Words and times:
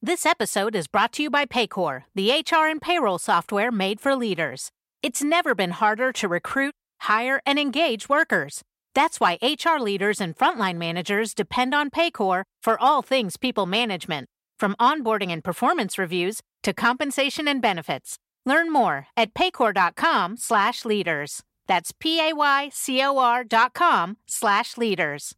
This 0.00 0.24
episode 0.24 0.76
is 0.76 0.86
brought 0.86 1.10
to 1.14 1.24
you 1.24 1.30
by 1.30 1.44
Paycor, 1.44 2.04
the 2.14 2.30
HR 2.30 2.68
and 2.68 2.80
payroll 2.80 3.18
software 3.18 3.72
made 3.72 4.00
for 4.00 4.14
leaders. 4.14 4.70
It's 5.02 5.24
never 5.24 5.56
been 5.56 5.72
harder 5.72 6.12
to 6.12 6.28
recruit, 6.28 6.76
hire, 7.00 7.40
and 7.44 7.58
engage 7.58 8.08
workers. 8.08 8.62
That's 8.94 9.18
why 9.18 9.40
HR 9.42 9.80
leaders 9.80 10.20
and 10.20 10.36
frontline 10.36 10.76
managers 10.76 11.34
depend 11.34 11.74
on 11.74 11.90
Paycor 11.90 12.44
for 12.62 12.80
all 12.80 13.02
things 13.02 13.36
people 13.36 13.66
management, 13.66 14.28
from 14.56 14.76
onboarding 14.78 15.32
and 15.32 15.42
performance 15.42 15.98
reviews 15.98 16.40
to 16.62 16.72
compensation 16.72 17.48
and 17.48 17.60
benefits. 17.60 18.18
Learn 18.46 18.72
more 18.72 19.08
at 19.16 19.34
paycor.com/leaders. 19.34 21.40
That's 21.66 21.90
p 21.98 22.20
a 22.20 22.34
y 22.34 22.70
c 22.72 23.02
o 23.02 23.18
r.com 23.18 24.16
slash 24.28 24.76
leaders. 24.76 25.34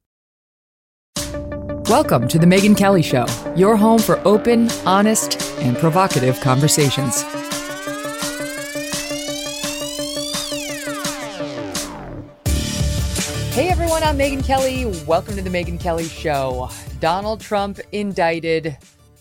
Welcome 1.90 2.28
to 2.28 2.38
the 2.38 2.46
Megyn 2.46 2.76
Kelly 2.76 3.02
Show, 3.02 3.26
your 3.56 3.74
home 3.74 3.98
for 3.98 4.20
open, 4.20 4.70
honest, 4.86 5.42
and 5.58 5.76
provocative 5.76 6.40
conversations. 6.40 7.22
Hey 13.52 13.70
everyone, 13.70 14.04
I'm 14.04 14.16
Megyn 14.16 14.46
Kelly. 14.46 14.86
Welcome 15.04 15.34
to 15.34 15.42
the 15.42 15.50
Megyn 15.50 15.80
Kelly 15.80 16.06
Show. 16.06 16.70
Donald 17.00 17.40
Trump 17.40 17.80
indicted 17.90 18.78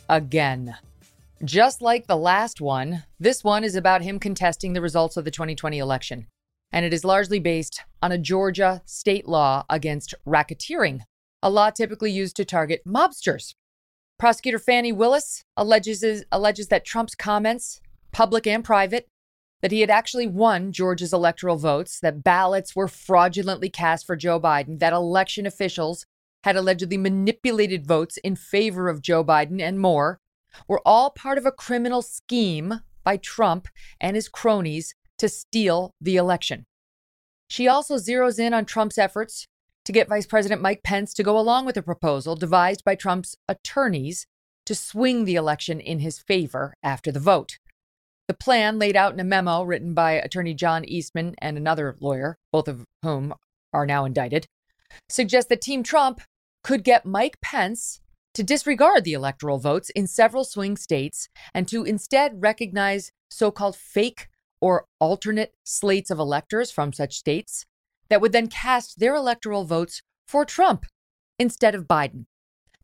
again. 0.07 0.77
Just 1.43 1.81
like 1.81 2.05
the 2.05 2.17
last 2.17 2.61
one, 2.61 3.03
this 3.19 3.43
one 3.43 3.63
is 3.63 3.75
about 3.75 4.03
him 4.03 4.19
contesting 4.19 4.73
the 4.73 4.81
results 4.81 5.17
of 5.17 5.25
the 5.25 5.31
2020 5.31 5.79
election. 5.79 6.27
And 6.71 6.85
it 6.85 6.93
is 6.93 7.03
largely 7.03 7.39
based 7.39 7.81
on 8.03 8.11
a 8.11 8.19
Georgia 8.19 8.83
state 8.85 9.27
law 9.27 9.65
against 9.71 10.13
racketeering, 10.27 11.01
a 11.41 11.49
law 11.49 11.69
typically 11.69 12.11
used 12.11 12.35
to 12.35 12.45
target 12.45 12.81
mobsters. 12.85 13.53
Prosecutor 14.17 14.59
Fani 14.59 14.91
Willis 14.91 15.43
alleges, 15.55 16.25
alleges 16.31 16.67
that 16.67 16.85
Trump's 16.85 17.15
comments, 17.15 17.79
public 18.11 18.45
and 18.45 18.63
private, 18.63 19.07
that 19.61 19.71
he 19.71 19.81
had 19.81 19.89
actually 19.89 20.27
won 20.27 20.71
Georgia's 20.71 21.13
electoral 21.13 21.57
votes, 21.57 21.99
that 22.01 22.23
ballots 22.23 22.75
were 22.75 22.87
fraudulently 22.87 23.69
cast 23.69 24.05
for 24.05 24.15
Joe 24.15 24.39
Biden, 24.39 24.79
that 24.79 24.93
election 24.93 25.45
officials 25.45 26.05
had 26.43 26.55
allegedly 26.55 26.97
manipulated 26.97 27.85
votes 27.85 28.17
in 28.17 28.35
favor 28.35 28.87
of 28.87 29.01
Joe 29.01 29.23
Biden, 29.23 29.61
and 29.61 29.79
more, 29.79 30.19
were 30.67 30.81
all 30.85 31.09
part 31.09 31.37
of 31.37 31.45
a 31.45 31.51
criminal 31.51 32.01
scheme 32.01 32.81
by 33.03 33.17
Trump 33.17 33.67
and 33.99 34.15
his 34.15 34.29
cronies 34.29 34.95
to 35.17 35.27
steal 35.27 35.91
the 35.99 36.15
election. 36.15 36.65
She 37.49 37.67
also 37.67 37.95
zeroes 37.95 38.39
in 38.39 38.53
on 38.53 38.65
Trump's 38.65 38.97
efforts 38.97 39.47
to 39.89 39.93
get 39.93 40.07
Vice 40.07 40.27
President 40.27 40.61
Mike 40.61 40.83
Pence 40.83 41.15
to 41.15 41.23
go 41.23 41.39
along 41.39 41.65
with 41.65 41.75
a 41.75 41.81
proposal 41.81 42.35
devised 42.35 42.83
by 42.83 42.93
Trump's 42.93 43.35
attorneys 43.47 44.27
to 44.67 44.75
swing 44.75 45.25
the 45.25 45.33
election 45.33 45.79
in 45.79 45.97
his 45.97 46.19
favor 46.19 46.75
after 46.83 47.11
the 47.11 47.19
vote. 47.19 47.57
The 48.27 48.35
plan, 48.35 48.77
laid 48.77 48.95
out 48.95 49.13
in 49.13 49.19
a 49.19 49.23
memo 49.23 49.63
written 49.63 49.95
by 49.95 50.11
attorney 50.11 50.53
John 50.53 50.85
Eastman 50.85 51.33
and 51.39 51.57
another 51.57 51.95
lawyer, 51.99 52.37
both 52.51 52.67
of 52.67 52.85
whom 53.01 53.33
are 53.73 53.87
now 53.87 54.05
indicted, 54.05 54.45
suggests 55.09 55.49
that 55.49 55.59
Team 55.59 55.81
Trump 55.81 56.21
could 56.63 56.83
get 56.83 57.03
Mike 57.03 57.41
Pence 57.41 57.99
to 58.35 58.43
disregard 58.43 59.03
the 59.03 59.13
electoral 59.13 59.57
votes 59.57 59.89
in 59.95 60.05
several 60.05 60.43
swing 60.43 60.77
states 60.77 61.29
and 61.51 61.67
to 61.67 61.83
instead 61.83 62.43
recognize 62.43 63.11
so 63.31 63.49
called 63.49 63.75
fake 63.75 64.27
or 64.61 64.85
alternate 64.99 65.55
slates 65.63 66.11
of 66.11 66.19
electors 66.19 66.69
from 66.69 66.93
such 66.93 67.15
states 67.15 67.65
that 68.09 68.21
would 68.21 68.31
then 68.31 68.47
cast 68.47 68.99
their 68.99 69.15
electoral 69.15 69.65
votes 69.65 70.01
for 70.27 70.45
Trump 70.45 70.85
instead 71.37 71.75
of 71.75 71.87
Biden. 71.87 72.25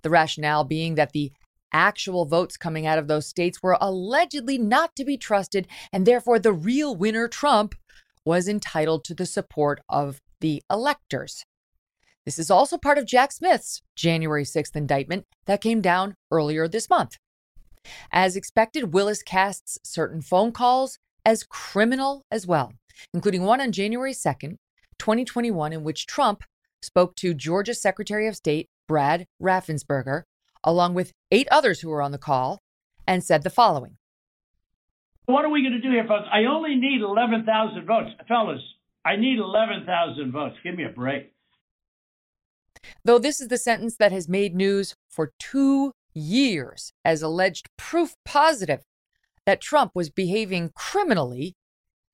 The 0.02 0.10
rationale 0.10 0.64
being 0.64 0.96
that 0.96 1.12
the 1.12 1.32
actual 1.74 2.26
votes 2.26 2.58
coming 2.58 2.86
out 2.88 2.98
of 2.98 3.08
those 3.08 3.28
states 3.28 3.62
were 3.62 3.78
allegedly 3.82 4.58
not 4.58 4.96
to 4.96 5.04
be 5.04 5.18
trusted, 5.18 5.68
and 5.92 6.06
therefore 6.06 6.40
the 6.40 6.54
real 6.54 6.96
winner, 6.96 7.28
Trump, 7.28 7.76
was 8.24 8.48
entitled 8.48 9.04
to 9.04 9.14
the 9.14 9.26
support 9.26 9.82
of 9.90 10.22
the 10.42 10.64
electors. 10.72 11.44
This 12.26 12.40
is 12.40 12.50
also 12.50 12.78
part 12.78 12.98
of 12.98 13.06
Jack 13.06 13.32
Smith's 13.32 13.82
January 13.96 14.44
6th 14.44 14.76
indictment 14.76 15.26
that 15.46 15.62
came 15.62 15.82
down 15.82 16.16
earlier 16.32 16.68
this 16.68 16.90
month. 16.90 17.18
As 18.12 18.36
expected, 18.36 18.94
Willis 18.94 19.22
casts 19.22 19.78
certain 19.84 20.22
phone 20.22 20.52
calls 20.52 20.98
as 21.24 21.44
criminal 21.44 22.24
as 22.32 22.48
well, 22.48 22.74
including 23.14 23.44
one 23.44 23.62
on 23.62 23.72
January 23.72 24.14
2nd 24.14 24.56
2021, 25.00 25.74
in 25.74 25.84
which 25.84 26.06
Trump 26.06 26.44
spoke 26.82 27.16
to 27.16 27.34
Georgia 27.34 27.74
Secretary 27.74 28.28
of 28.28 28.36
State 28.36 28.68
Brad 28.88 29.26
Raffensperger, 29.42 30.24
along 30.64 30.94
with 30.94 31.12
eight 31.32 31.48
others 31.52 31.82
who 31.82 31.90
were 31.90 32.02
on 32.02 32.12
the 32.12 32.18
call, 32.18 32.60
and 33.08 33.24
said 33.24 33.44
the 33.44 33.50
following 33.50 33.98
What 35.26 35.46
are 35.46 35.50
we 35.50 35.62
going 35.62 35.74
to 35.74 35.82
do 35.82 35.92
here, 35.92 36.06
folks? 36.08 36.28
I 36.32 36.46
only 36.46 36.76
need 36.76 37.02
11,000 37.02 37.86
votes. 37.86 38.12
Fellas, 38.28 38.62
I 39.06 39.16
need 39.16 39.40
11,000 39.40 40.32
votes. 40.32 40.56
Give 40.64 40.76
me 40.76 40.84
a 40.84 40.90
break. 40.90 41.32
Though 43.04 43.20
this 43.20 43.40
is 43.40 43.48
the 43.48 43.58
sentence 43.58 43.96
that 43.98 44.12
has 44.12 44.28
made 44.28 44.56
news 44.56 44.96
for 45.10 45.32
two 45.40 45.92
years 46.14 46.92
as 47.04 47.22
alleged 47.22 47.70
proof 47.78 48.16
positive 48.26 48.82
that 49.46 49.62
Trump 49.62 49.92
was 49.94 50.10
behaving 50.10 50.72
criminally, 50.76 51.56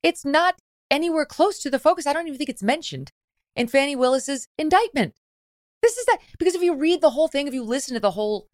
it's 0.03 0.25
not 0.25 0.55
anywhere 0.91 1.25
close 1.25 1.59
to 1.59 1.69
the 1.69 1.79
focus. 1.79 2.05
I 2.05 2.13
don't 2.13 2.27
even 2.27 2.37
think 2.37 2.49
it's 2.49 2.61
mentioned 2.61 3.11
in 3.55 3.67
Fani 3.67 3.95
Willis's 3.95 4.47
indictment. 4.57 5.13
This 5.81 5.97
is 5.97 6.05
that 6.05 6.19
because 6.37 6.53
if 6.53 6.61
you 6.61 6.75
read 6.75 7.01
the 7.01 7.11
whole 7.11 7.27
thing, 7.27 7.47
if 7.47 7.53
you 7.53 7.63
listen 7.63 7.95
to 7.95 7.99
the 7.99 8.11
whole 8.11 8.47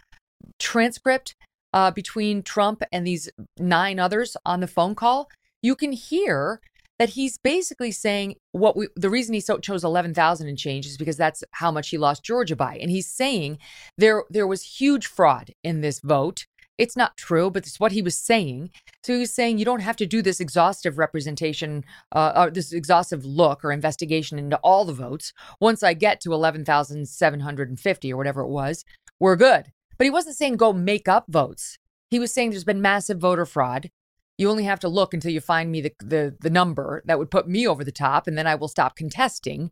transcript 0.59 1.35
uh, 1.73 1.91
between 1.91 2.43
Trump 2.43 2.83
and 2.91 3.05
these 3.05 3.29
nine 3.57 3.99
others 3.99 4.37
on 4.45 4.61
the 4.61 4.67
phone 4.67 4.95
call, 4.95 5.29
you 5.61 5.75
can 5.75 5.91
hear 5.91 6.61
that 6.99 7.09
he's 7.09 7.37
basically 7.37 7.91
saying 7.91 8.35
what 8.51 8.75
we 8.75 8.87
the 8.95 9.09
reason 9.09 9.33
he 9.33 9.39
so 9.39 9.57
chose 9.57 9.83
11,000 9.83 10.47
and 10.47 10.57
change 10.57 10.85
is 10.85 10.97
because 10.97 11.17
that's 11.17 11.43
how 11.51 11.71
much 11.71 11.89
he 11.89 11.97
lost 11.97 12.23
Georgia 12.23 12.55
by 12.55 12.77
and 12.81 12.89
he's 12.89 13.07
saying 13.07 13.59
there 13.97 14.23
there 14.29 14.47
was 14.47 14.63
huge 14.63 15.05
fraud 15.05 15.51
in 15.63 15.81
this 15.81 15.99
vote 15.99 16.45
it's 16.77 16.95
not 16.95 17.17
true, 17.17 17.49
but 17.49 17.65
it's 17.65 17.79
what 17.79 17.91
he 17.91 18.01
was 18.01 18.15
saying. 18.15 18.69
So 19.03 19.13
he 19.13 19.19
was 19.19 19.33
saying 19.33 19.57
you 19.57 19.65
don't 19.65 19.81
have 19.81 19.95
to 19.97 20.05
do 20.05 20.21
this 20.21 20.39
exhaustive 20.39 20.97
representation, 20.97 21.83
uh, 22.11 22.33
or 22.35 22.51
this 22.51 22.71
exhaustive 22.71 23.25
look 23.25 23.65
or 23.65 23.71
investigation 23.71 24.37
into 24.37 24.57
all 24.57 24.85
the 24.85 24.93
votes. 24.93 25.33
Once 25.59 25.81
I 25.83 25.93
get 25.93 26.21
to 26.21 26.33
11,750 26.33 28.13
or 28.13 28.17
whatever 28.17 28.41
it 28.41 28.49
was, 28.49 28.85
we're 29.19 29.35
good. 29.35 29.71
But 29.97 30.05
he 30.05 30.11
wasn't 30.11 30.35
saying 30.35 30.57
go 30.57 30.73
make 30.73 31.07
up 31.07 31.25
votes. 31.27 31.79
He 32.11 32.19
was 32.19 32.33
saying 32.33 32.51
there's 32.51 32.63
been 32.63 32.81
massive 32.81 33.17
voter 33.17 33.45
fraud. 33.45 33.89
You 34.37 34.49
only 34.51 34.65
have 34.65 34.79
to 34.81 34.89
look 34.89 35.15
until 35.15 35.31
you 35.31 35.41
find 35.41 35.71
me 35.71 35.81
the, 35.81 35.93
the, 35.99 36.35
the 36.39 36.51
number 36.51 37.01
that 37.05 37.17
would 37.17 37.31
put 37.31 37.47
me 37.47 37.67
over 37.67 37.83
the 37.83 37.91
top, 37.91 38.27
and 38.27 38.37
then 38.37 38.45
I 38.45 38.53
will 38.53 38.67
stop 38.67 38.95
contesting. 38.95 39.71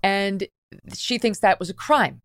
And 0.00 0.46
she 0.94 1.18
thinks 1.18 1.40
that 1.40 1.58
was 1.58 1.70
a 1.70 1.74
crime. 1.74 2.22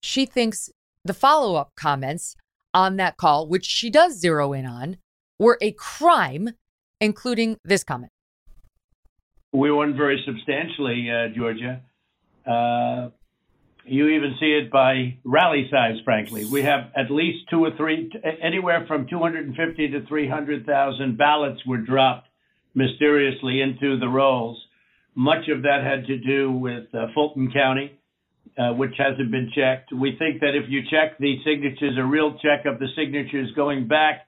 She 0.00 0.26
thinks 0.26 0.70
the 1.04 1.14
follow 1.14 1.56
up 1.56 1.72
comments 1.76 2.36
on 2.74 2.96
that 2.96 3.16
call, 3.16 3.48
which 3.48 3.64
she 3.64 3.88
does 3.88 4.18
zero 4.18 4.52
in 4.52 4.66
on, 4.66 4.98
were 5.38 5.56
a 5.60 5.72
crime, 5.72 6.50
including 7.00 7.56
this 7.64 7.84
comment. 7.84 8.10
We 9.52 9.70
won 9.70 9.96
very 9.96 10.22
substantially, 10.26 11.08
uh, 11.10 11.28
Georgia. 11.34 11.80
Uh, 12.44 13.10
you 13.86 14.08
even 14.08 14.34
see 14.40 14.52
it 14.52 14.70
by 14.70 15.18
rally 15.24 15.68
size, 15.70 15.96
frankly. 16.04 16.44
We 16.46 16.62
have 16.62 16.90
at 16.96 17.10
least 17.10 17.48
two 17.50 17.64
or 17.64 17.70
three, 17.76 18.10
anywhere 18.42 18.84
from 18.88 19.06
250 19.06 19.88
to 19.88 20.06
300,000 20.06 21.18
ballots 21.18 21.64
were 21.66 21.78
dropped 21.78 22.28
mysteriously 22.74 23.60
into 23.60 23.98
the 23.98 24.08
rolls. 24.08 24.60
Much 25.14 25.48
of 25.48 25.62
that 25.62 25.84
had 25.84 26.06
to 26.06 26.18
do 26.18 26.50
with 26.50 26.92
uh, 26.94 27.06
Fulton 27.14 27.52
County 27.52 27.98
uh, 28.58 28.72
which 28.72 28.94
hasn't 28.98 29.30
been 29.30 29.50
checked. 29.54 29.92
We 29.92 30.16
think 30.18 30.40
that 30.40 30.54
if 30.54 30.68
you 30.68 30.82
check 30.90 31.18
the 31.18 31.36
signatures, 31.44 31.96
a 31.98 32.04
real 32.04 32.38
check 32.38 32.66
of 32.66 32.78
the 32.78 32.86
signatures 32.96 33.50
going 33.56 33.88
back 33.88 34.26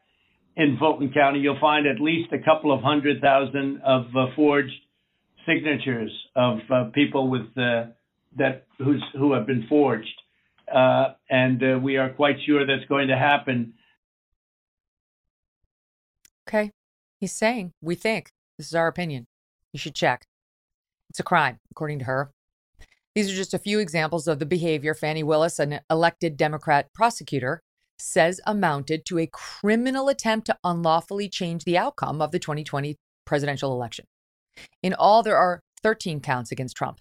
in 0.56 0.76
Fulton 0.78 1.12
County, 1.12 1.40
you'll 1.40 1.60
find 1.60 1.86
at 1.86 2.00
least 2.00 2.32
a 2.32 2.38
couple 2.38 2.72
of 2.72 2.82
hundred 2.82 3.20
thousand 3.20 3.80
of 3.84 4.06
uh, 4.16 4.26
forged 4.34 4.72
signatures 5.46 6.10
of 6.34 6.58
uh, 6.70 6.84
people 6.94 7.30
with 7.30 7.46
uh, 7.56 7.84
that 8.36 8.66
who's, 8.78 9.02
who 9.12 9.32
have 9.32 9.46
been 9.46 9.66
forged, 9.68 10.20
uh, 10.74 11.14
and 11.30 11.62
uh, 11.62 11.78
we 11.78 11.96
are 11.96 12.10
quite 12.10 12.36
sure 12.44 12.66
that's 12.66 12.88
going 12.88 13.08
to 13.08 13.16
happen. 13.16 13.74
Okay, 16.48 16.72
he's 17.20 17.32
saying 17.32 17.72
we 17.80 17.94
think 17.94 18.32
this 18.58 18.66
is 18.66 18.74
our 18.74 18.88
opinion. 18.88 19.26
You 19.72 19.78
should 19.78 19.94
check. 19.94 20.26
It's 21.10 21.20
a 21.20 21.22
crime, 21.22 21.60
according 21.70 22.00
to 22.00 22.04
her. 22.06 22.30
These 23.16 23.32
are 23.32 23.34
just 23.34 23.54
a 23.54 23.58
few 23.58 23.78
examples 23.78 24.28
of 24.28 24.40
the 24.40 24.44
behavior 24.44 24.92
Fani 24.92 25.22
Willis, 25.22 25.58
an 25.58 25.80
elected 25.90 26.36
Democrat 26.36 26.92
prosecutor, 26.92 27.62
says 27.98 28.42
amounted 28.44 29.06
to 29.06 29.18
a 29.18 29.26
criminal 29.26 30.10
attempt 30.10 30.48
to 30.48 30.58
unlawfully 30.62 31.30
change 31.30 31.64
the 31.64 31.78
outcome 31.78 32.20
of 32.20 32.30
the 32.30 32.38
2020 32.38 32.94
presidential 33.24 33.72
election. 33.72 34.04
In 34.82 34.92
all, 34.92 35.22
there 35.22 35.38
are 35.38 35.60
13 35.82 36.20
counts 36.20 36.52
against 36.52 36.76
Trump, 36.76 36.98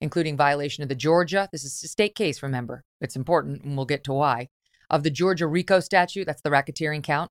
including 0.00 0.38
violation 0.38 0.82
of 0.82 0.88
the 0.88 0.94
Georgia, 0.94 1.50
this 1.52 1.64
is 1.64 1.82
a 1.84 1.88
state 1.88 2.14
case, 2.14 2.42
remember, 2.42 2.82
it's 3.02 3.14
important, 3.14 3.62
and 3.62 3.76
we'll 3.76 3.84
get 3.84 4.04
to 4.04 4.14
why, 4.14 4.48
of 4.88 5.02
the 5.02 5.10
Georgia 5.10 5.46
RICO 5.46 5.80
statute, 5.80 6.24
that's 6.24 6.40
the 6.40 6.48
racketeering 6.48 7.02
count, 7.02 7.30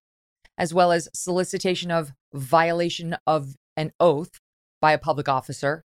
as 0.59 0.75
well 0.75 0.91
as 0.91 1.09
solicitation 1.11 1.89
of 1.89 2.11
violation 2.35 3.17
of 3.25 3.55
an 3.75 3.93
oath 3.99 4.37
by 4.79 4.91
a 4.91 4.99
public 4.99 5.27
officer, 5.27 5.83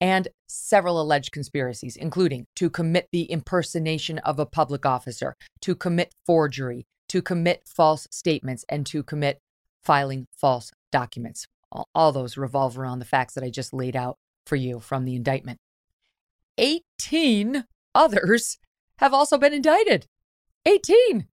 and 0.00 0.28
several 0.46 1.00
alleged 1.00 1.32
conspiracies, 1.32 1.96
including 1.96 2.46
to 2.56 2.68
commit 2.70 3.08
the 3.12 3.24
impersonation 3.24 4.18
of 4.18 4.38
a 4.38 4.46
public 4.46 4.84
officer, 4.84 5.34
to 5.60 5.74
commit 5.74 6.14
forgery, 6.24 6.86
to 7.08 7.22
commit 7.22 7.62
false 7.66 8.06
statements, 8.10 8.64
and 8.68 8.86
to 8.86 9.02
commit 9.02 9.40
filing 9.82 10.26
false 10.36 10.72
documents. 10.92 11.46
All, 11.72 11.88
all 11.94 12.12
those 12.12 12.36
revolve 12.36 12.78
around 12.78 12.98
the 12.98 13.04
facts 13.04 13.34
that 13.34 13.44
I 13.44 13.50
just 13.50 13.72
laid 13.72 13.96
out 13.96 14.16
for 14.44 14.56
you 14.56 14.80
from 14.80 15.04
the 15.04 15.16
indictment. 15.16 15.58
18 16.58 17.64
others 17.94 18.58
have 18.98 19.12
also 19.12 19.38
been 19.38 19.52
indicted. 19.52 20.06
18 20.64 21.26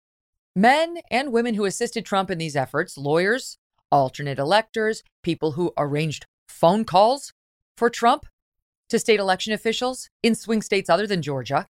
men 0.57 0.99
and 1.11 1.33
women 1.33 1.55
who 1.55 1.65
assisted 1.65 2.05
Trump 2.05 2.31
in 2.31 2.39
these 2.39 2.57
efforts, 2.57 2.99
lawyers, 2.99 3.59
alternate 3.93 4.39
electors, 4.39 5.03
people 5.23 5.53
who 5.53 5.73
arranged 5.77 6.27
phone 6.49 6.85
calls 6.85 7.33
for 7.77 7.91
Trump 7.91 8.27
to 8.91 8.99
state 8.99 9.21
election 9.21 9.53
officials 9.53 10.11
in 10.23 10.35
swing 10.35 10.63
states 10.63 10.91
other 10.91 11.07
than 11.07 11.23
Georgia, 11.23 11.67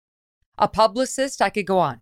a 0.59 0.69
publicist, 0.69 1.41
I 1.41 1.51
could 1.51 1.67
go 1.67 1.79
on. 1.79 2.01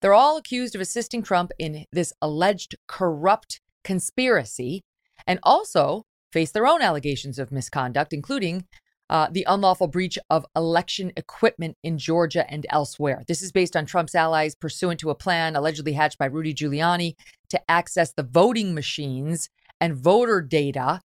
They're 0.00 0.14
all 0.14 0.36
accused 0.36 0.74
of 0.74 0.80
assisting 0.80 1.22
Trump 1.22 1.52
in 1.58 1.86
this 1.92 2.12
alleged 2.20 2.76
corrupt 2.86 3.60
conspiracy 3.84 4.82
and 5.26 5.38
also 5.42 6.04
face 6.32 6.52
their 6.52 6.66
own 6.66 6.82
allegations 6.82 7.38
of 7.38 7.50
misconduct, 7.50 8.12
including 8.12 8.66
uh, 9.08 9.28
the 9.30 9.44
unlawful 9.48 9.88
breach 9.88 10.18
of 10.28 10.46
election 10.54 11.12
equipment 11.16 11.76
in 11.82 11.98
Georgia 11.98 12.48
and 12.50 12.64
elsewhere. 12.70 13.22
This 13.26 13.42
is 13.42 13.50
based 13.50 13.76
on 13.76 13.84
Trump's 13.84 14.14
allies 14.14 14.54
pursuant 14.54 15.00
to 15.00 15.10
a 15.10 15.16
plan 15.16 15.56
allegedly 15.56 15.94
hatched 15.94 16.18
by 16.18 16.26
Rudy 16.26 16.54
Giuliani 16.54 17.14
to 17.48 17.60
access 17.68 18.12
the 18.12 18.22
voting 18.22 18.72
machines 18.72 19.48
and 19.80 19.96
voter 19.96 20.40
data 20.40 21.00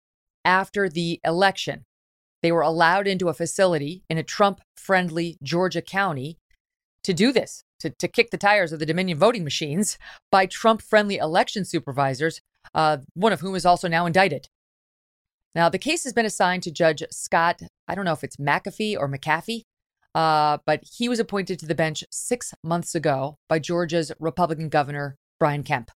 after 0.45 0.89
the 0.89 1.21
election. 1.25 1.85
They 2.43 2.53
were 2.53 2.63
allowed 2.63 3.07
into 3.07 3.29
a 3.29 3.35
facility 3.35 4.03
in 4.11 4.19
a 4.19 4.23
Trump 4.23 4.61
friendly 4.77 5.39
Georgia 5.43 5.83
county 5.83 6.39
to 7.05 7.15
do 7.15 7.33
this, 7.33 7.65
to, 7.81 7.91
to 7.91 8.09
kick 8.09 8.31
the 8.31 8.39
tires 8.39 8.73
of 8.73 8.79
the 8.79 8.87
Dominion 8.87 9.19
voting 9.19 9.45
machines 9.45 9.99
by 10.31 10.47
Trump 10.47 10.83
friendly 10.83 11.17
election 11.17 11.65
supervisors, 11.65 12.41
uh, 12.75 12.99
one 13.15 13.33
of 13.33 13.41
whom 13.41 13.55
is 13.55 13.67
also 13.67 13.89
now 13.89 14.07
indicted. 14.07 14.49
Now, 15.55 15.69
the 15.69 15.79
case 15.79 16.05
has 16.05 16.13
been 16.13 16.27
assigned 16.27 16.63
to 16.65 16.71
Judge 16.71 17.03
Scott, 17.11 17.61
I 17.87 17.95
don't 17.95 18.05
know 18.05 18.13
if 18.13 18.25
it's 18.25 18.37
McAfee 18.37 18.97
or 18.99 19.09
McAfee, 19.09 19.63
uh, 20.15 20.59
but 20.67 20.83
he 20.97 21.09
was 21.09 21.21
appointed 21.21 21.59
to 21.59 21.67
the 21.67 21.75
bench 21.75 22.05
six 22.11 22.55
months 22.63 22.95
ago 22.95 23.37
by 23.49 23.59
Georgia's 23.59 24.13
Republican 24.19 24.69
governor, 24.69 25.17
Brian 25.39 25.63
Kemp. 25.63 25.91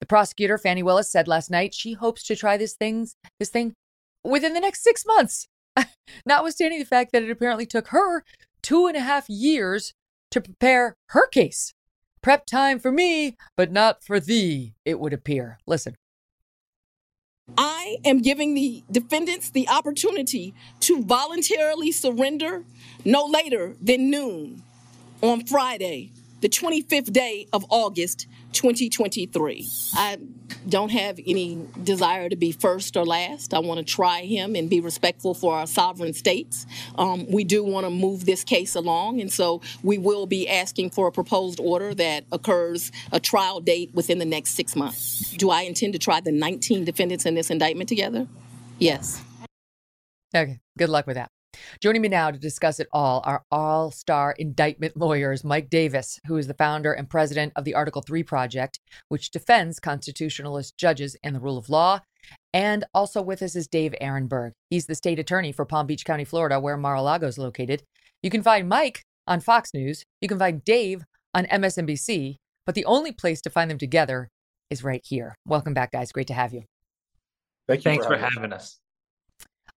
The 0.00 0.06
prosecutor, 0.06 0.56
Fani 0.56 0.82
Willis, 0.82 1.10
said 1.10 1.28
last 1.28 1.50
night 1.50 1.74
she 1.74 1.92
hopes 1.92 2.22
to 2.24 2.36
try 2.36 2.56
this 2.56 2.74
things 2.74 3.14
this 3.38 3.50
thing 3.50 3.74
within 4.24 4.54
the 4.54 4.60
next 4.60 4.82
six 4.82 5.04
months, 5.06 5.46
notwithstanding 6.26 6.78
the 6.78 6.84
fact 6.84 7.12
that 7.12 7.22
it 7.22 7.30
apparently 7.30 7.66
took 7.66 7.88
her 7.88 8.24
two 8.62 8.86
and 8.86 8.96
a 8.96 9.00
half 9.00 9.28
years 9.28 9.94
to 10.30 10.40
prepare 10.40 10.96
her 11.08 11.26
case. 11.26 11.74
Prep 12.22 12.46
time 12.46 12.78
for 12.78 12.92
me, 12.92 13.36
but 13.56 13.72
not 13.72 14.04
for 14.04 14.20
thee, 14.20 14.74
it 14.84 15.00
would 15.00 15.12
appear. 15.12 15.58
Listen. 15.66 15.96
I 17.56 17.96
am 18.04 18.20
giving 18.20 18.54
the 18.54 18.84
defendants 18.90 19.50
the 19.50 19.68
opportunity 19.68 20.54
to 20.80 21.02
voluntarily 21.02 21.90
surrender 21.90 22.64
no 23.04 23.24
later 23.24 23.74
than 23.80 24.10
noon 24.10 24.62
on 25.22 25.46
Friday, 25.46 26.12
the 26.40 26.48
25th 26.48 27.12
day 27.12 27.46
of 27.52 27.64
August 27.68 28.26
2023. 28.52 29.68
I 29.94 30.18
don't 30.68 30.90
have 30.90 31.18
any 31.26 31.66
desire 31.82 32.28
to 32.28 32.36
be 32.36 32.52
first 32.52 32.96
or 32.96 33.04
last. 33.04 33.54
I 33.54 33.58
want 33.58 33.78
to 33.78 33.84
try 33.84 34.22
him 34.22 34.54
and 34.54 34.68
be 34.68 34.80
respectful 34.80 35.34
for 35.34 35.54
our 35.54 35.66
sovereign 35.66 36.12
states. 36.12 36.66
Um, 36.96 37.30
we 37.30 37.44
do 37.44 37.62
want 37.62 37.86
to 37.86 37.90
move 37.90 38.24
this 38.24 38.44
case 38.44 38.74
along, 38.74 39.20
and 39.20 39.32
so 39.32 39.60
we 39.82 39.98
will 39.98 40.26
be 40.26 40.48
asking 40.48 40.90
for 40.90 41.06
a 41.06 41.12
proposed 41.12 41.60
order 41.60 41.94
that 41.94 42.24
occurs 42.32 42.90
a 43.12 43.20
trial 43.20 43.60
date 43.60 43.90
within 43.94 44.18
the 44.18 44.24
next 44.24 44.50
six 44.50 44.74
months. 44.74 45.30
Do 45.36 45.50
I 45.50 45.62
intend 45.62 45.92
to 45.92 45.98
try 45.98 46.20
the 46.20 46.32
19 46.32 46.84
defendants 46.84 47.26
in 47.26 47.34
this 47.34 47.50
indictment 47.50 47.88
together? 47.88 48.26
Yes. 48.78 49.22
Okay, 50.34 50.60
good 50.78 50.88
luck 50.88 51.06
with 51.06 51.16
that. 51.16 51.30
Joining 51.80 52.02
me 52.02 52.08
now 52.08 52.30
to 52.30 52.38
discuss 52.38 52.80
it 52.80 52.88
all 52.92 53.22
are 53.24 53.44
all 53.50 53.90
star 53.90 54.34
indictment 54.38 54.96
lawyers 54.96 55.44
Mike 55.44 55.70
Davis, 55.70 56.18
who 56.26 56.36
is 56.36 56.46
the 56.46 56.54
founder 56.54 56.92
and 56.92 57.08
president 57.08 57.52
of 57.56 57.64
the 57.64 57.74
Article 57.74 58.02
3 58.02 58.22
Project, 58.22 58.80
which 59.08 59.30
defends 59.30 59.80
constitutionalist 59.80 60.76
judges 60.76 61.16
and 61.22 61.34
the 61.34 61.40
rule 61.40 61.58
of 61.58 61.68
law. 61.68 62.00
And 62.52 62.84
also 62.94 63.22
with 63.22 63.42
us 63.42 63.56
is 63.56 63.66
Dave 63.66 63.94
Aronberg. 64.00 64.52
He's 64.68 64.86
the 64.86 64.94
state 64.94 65.18
attorney 65.18 65.52
for 65.52 65.64
Palm 65.64 65.86
Beach 65.86 66.04
County, 66.04 66.24
Florida, 66.24 66.60
where 66.60 66.76
Mar 66.76 66.96
a 66.96 67.02
Lago 67.02 67.26
is 67.26 67.38
located. 67.38 67.82
You 68.22 68.30
can 68.30 68.42
find 68.42 68.68
Mike 68.68 69.02
on 69.26 69.40
Fox 69.40 69.72
News. 69.72 70.04
You 70.20 70.28
can 70.28 70.38
find 70.38 70.62
Dave 70.64 71.04
on 71.34 71.46
MSNBC. 71.46 72.36
But 72.66 72.74
the 72.74 72.84
only 72.84 73.12
place 73.12 73.40
to 73.42 73.50
find 73.50 73.70
them 73.70 73.78
together 73.78 74.28
is 74.68 74.84
right 74.84 75.00
here. 75.04 75.34
Welcome 75.46 75.74
back, 75.74 75.92
guys. 75.92 76.12
Great 76.12 76.26
to 76.28 76.34
have 76.34 76.52
you. 76.52 76.64
Thank 77.66 77.84
you 77.84 77.90
Thanks 77.90 78.06
for 78.06 78.16
having, 78.16 78.34
for 78.34 78.40
having 78.40 78.52
us. 78.52 78.62
us. 78.62 78.79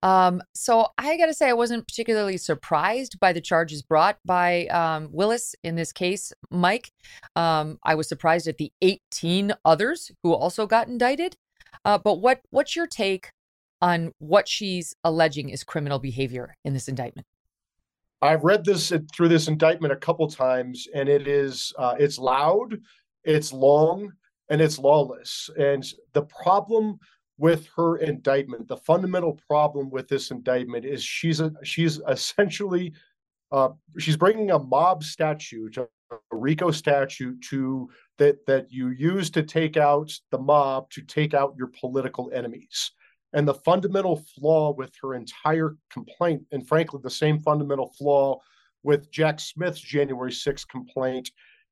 Um, 0.04 0.42
so 0.54 0.88
I 0.98 1.16
got 1.16 1.26
to 1.26 1.34
say, 1.34 1.48
I 1.48 1.54
wasn't 1.54 1.88
particularly 1.88 2.36
surprised 2.36 3.18
by 3.18 3.32
the 3.32 3.40
charges 3.40 3.80
brought 3.80 4.18
by 4.22 4.66
um, 4.66 5.08
Willis 5.10 5.54
in 5.64 5.76
this 5.76 5.92
case, 5.92 6.30
Mike. 6.50 6.92
Um, 7.34 7.78
I 7.82 7.94
was 7.94 8.06
surprised 8.06 8.46
at 8.46 8.58
the 8.58 8.70
18 8.82 9.54
others 9.64 10.12
who 10.22 10.34
also 10.34 10.66
got 10.66 10.88
indicted. 10.88 11.36
Uh, 11.86 11.96
but 11.96 12.16
what 12.16 12.42
what's 12.50 12.76
your 12.76 12.86
take 12.86 13.30
on 13.80 14.12
what 14.18 14.46
she's 14.46 14.94
alleging 15.04 15.48
is 15.48 15.64
criminal 15.64 15.98
behavior 15.98 16.54
in 16.66 16.74
this 16.74 16.86
indictment? 16.86 17.26
I've 18.20 18.44
read 18.44 18.64
this 18.64 18.92
through 19.14 19.28
this 19.28 19.48
indictment 19.48 19.92
a 19.92 19.96
couple 19.96 20.28
times, 20.28 20.86
and 20.94 21.08
it 21.08 21.26
is 21.26 21.72
uh, 21.78 21.94
it's 21.98 22.18
loud, 22.18 22.78
it's 23.24 23.54
long, 23.54 24.12
and 24.50 24.60
it's 24.60 24.78
lawless. 24.78 25.48
And 25.58 25.84
the 26.12 26.22
problem 26.22 26.98
with 27.38 27.68
her 27.76 27.96
indictment. 27.96 28.68
The 28.68 28.76
fundamental 28.76 29.38
problem 29.48 29.90
with 29.90 30.08
this 30.08 30.30
indictment 30.30 30.84
is 30.84 31.02
she's 31.02 31.40
a, 31.40 31.52
she's 31.62 32.00
essentially 32.08 32.92
uh, 33.52 33.70
she's 33.98 34.16
bringing 34.16 34.50
a 34.50 34.58
mob 34.58 35.04
statute, 35.04 35.76
a 35.76 35.86
RICO 36.32 36.70
statute, 36.70 37.40
to 37.50 37.88
that 38.18 38.44
that 38.46 38.70
you 38.70 38.88
use 38.88 39.30
to 39.30 39.42
take 39.42 39.76
out 39.76 40.12
the 40.30 40.38
mob 40.38 40.90
to 40.90 41.02
take 41.02 41.34
out 41.34 41.54
your 41.58 41.68
political 41.68 42.30
enemies. 42.32 42.90
And 43.32 43.46
the 43.46 43.54
fundamental 43.54 44.24
flaw 44.38 44.72
with 44.72 44.92
her 45.02 45.14
entire 45.14 45.76
complaint, 45.90 46.44
and 46.52 46.66
frankly, 46.66 47.00
the 47.02 47.10
same 47.10 47.40
fundamental 47.40 47.92
flaw 47.98 48.38
with 48.84 49.10
Jack 49.10 49.40
Smith's 49.40 49.80
January 49.80 50.30
6th 50.30 50.68
complaint, 50.68 51.30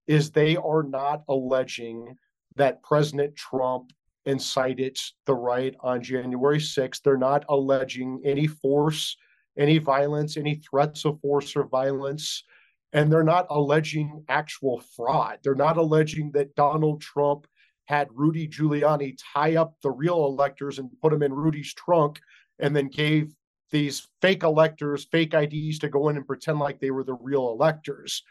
is 0.08 0.30
they 0.30 0.56
are 0.56 0.82
not 0.82 1.22
alleging 1.28 2.16
that 2.56 2.82
President 2.82 3.36
Trump 3.36 3.92
incited 4.26 4.98
the 5.26 5.34
right 5.34 5.74
on 5.80 6.02
January 6.02 6.58
6th. 6.58 7.02
They're 7.02 7.16
not 7.16 7.44
alleging 7.48 8.20
any 8.24 8.46
force, 8.46 9.16
any 9.58 9.78
violence, 9.78 10.36
any 10.36 10.56
threats 10.56 11.04
of 11.04 11.20
force 11.20 11.56
or 11.56 11.64
violence. 11.64 12.44
And 12.92 13.10
they're 13.10 13.24
not 13.24 13.46
alleging 13.50 14.24
actual 14.28 14.82
fraud. 14.94 15.38
They're 15.42 15.54
not 15.54 15.78
alleging 15.78 16.30
that 16.32 16.54
Donald 16.54 17.00
Trump 17.00 17.46
had 17.86 18.08
Rudy 18.12 18.46
Giuliani 18.46 19.18
tie 19.34 19.56
up 19.56 19.74
the 19.82 19.90
real 19.90 20.26
electors 20.26 20.78
and 20.78 20.90
put 21.00 21.10
them 21.10 21.22
in 21.22 21.32
Rudy's 21.32 21.74
trunk 21.74 22.20
and 22.58 22.76
then 22.76 22.88
gave 22.88 23.34
these 23.70 24.06
fake 24.20 24.42
electors 24.42 25.06
fake 25.10 25.34
IDs 25.34 25.78
to 25.80 25.88
go 25.88 26.08
in 26.10 26.16
and 26.16 26.26
pretend 26.26 26.58
like 26.58 26.78
they 26.78 26.90
were 26.90 27.04
the 27.04 27.14
real 27.14 27.50
electors. 27.50 28.22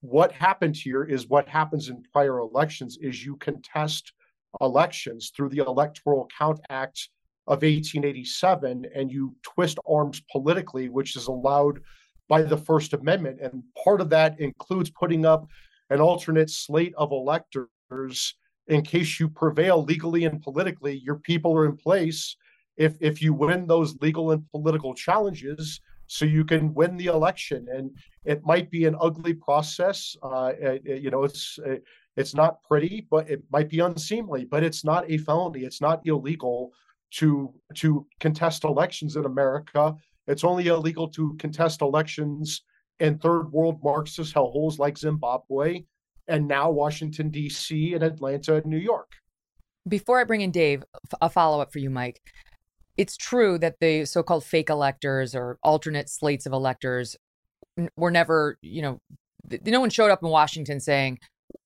What 0.00 0.32
happened 0.32 0.76
here 0.76 1.04
is 1.04 1.28
what 1.28 1.48
happens 1.48 1.88
in 1.88 2.04
prior 2.12 2.38
elections 2.38 2.98
is 3.00 3.24
you 3.24 3.36
contest 3.36 4.12
elections 4.60 5.32
through 5.34 5.50
the 5.50 5.58
Electoral 5.58 6.28
Count 6.36 6.60
Act 6.70 7.08
of 7.46 7.62
1887 7.62 8.86
and 8.94 9.10
you 9.10 9.34
twist 9.42 9.78
arms 9.88 10.22
politically, 10.32 10.88
which 10.88 11.16
is 11.16 11.26
allowed 11.26 11.80
by 12.28 12.42
the 12.42 12.56
First 12.56 12.94
Amendment. 12.94 13.40
And 13.40 13.62
part 13.82 14.00
of 14.00 14.10
that 14.10 14.40
includes 14.40 14.90
putting 14.90 15.26
up 15.26 15.46
an 15.90 16.00
alternate 16.00 16.50
slate 16.50 16.94
of 16.96 17.12
electors 17.12 18.34
in 18.68 18.82
case 18.82 19.20
you 19.20 19.28
prevail 19.28 19.82
legally 19.82 20.24
and 20.24 20.40
politically, 20.40 20.96
your 21.04 21.16
people 21.16 21.54
are 21.56 21.66
in 21.66 21.76
place. 21.76 22.36
If 22.76 22.96
if 23.00 23.22
you 23.22 23.34
win 23.34 23.66
those 23.66 23.96
legal 24.00 24.32
and 24.32 24.48
political 24.50 24.94
challenges, 24.94 25.80
so 26.06 26.24
you 26.24 26.44
can 26.44 26.74
win 26.74 26.96
the 26.96 27.06
election, 27.06 27.66
and 27.70 27.90
it 28.24 28.44
might 28.44 28.70
be 28.70 28.86
an 28.86 28.96
ugly 29.00 29.34
process. 29.34 30.16
Uh, 30.22 30.52
you 30.84 31.10
know, 31.10 31.24
it's 31.24 31.58
it's 32.16 32.34
not 32.34 32.62
pretty, 32.62 33.06
but 33.10 33.28
it 33.28 33.42
might 33.50 33.68
be 33.68 33.80
unseemly, 33.80 34.44
but 34.44 34.62
it's 34.62 34.84
not 34.84 35.10
a 35.10 35.18
felony. 35.18 35.60
It's 35.60 35.80
not 35.80 36.06
illegal 36.06 36.72
to 37.12 37.52
to 37.74 38.06
contest 38.20 38.64
elections 38.64 39.16
in 39.16 39.24
America. 39.24 39.94
It's 40.26 40.44
only 40.44 40.68
illegal 40.68 41.08
to 41.08 41.36
contest 41.38 41.82
elections 41.82 42.62
in 43.00 43.18
third 43.18 43.52
world 43.52 43.80
Marxist 43.82 44.34
hellholes 44.34 44.78
like 44.78 44.96
Zimbabwe. 44.96 45.84
and 46.26 46.48
now 46.48 46.70
Washington, 46.70 47.30
D.C., 47.30 47.94
and 47.94 48.02
Atlanta, 48.02 48.56
and 48.56 48.66
New 48.66 48.78
York. 48.78 49.12
Before 49.86 50.18
I 50.20 50.24
bring 50.24 50.40
in 50.40 50.50
Dave, 50.50 50.82
a 51.20 51.28
follow 51.28 51.60
up 51.60 51.72
for 51.72 51.78
you, 51.78 51.90
Mike. 51.90 52.20
It's 52.96 53.16
true 53.16 53.58
that 53.58 53.76
the 53.80 54.04
so 54.04 54.22
called 54.22 54.44
fake 54.44 54.70
electors 54.70 55.34
or 55.34 55.58
alternate 55.62 56.08
slates 56.08 56.46
of 56.46 56.52
electors 56.52 57.16
were 57.96 58.10
never, 58.10 58.56
you 58.62 58.82
know, 58.82 58.98
no 59.66 59.80
one 59.80 59.90
showed 59.90 60.10
up 60.10 60.22
in 60.22 60.28
Washington 60.30 60.80
saying, 60.80 61.18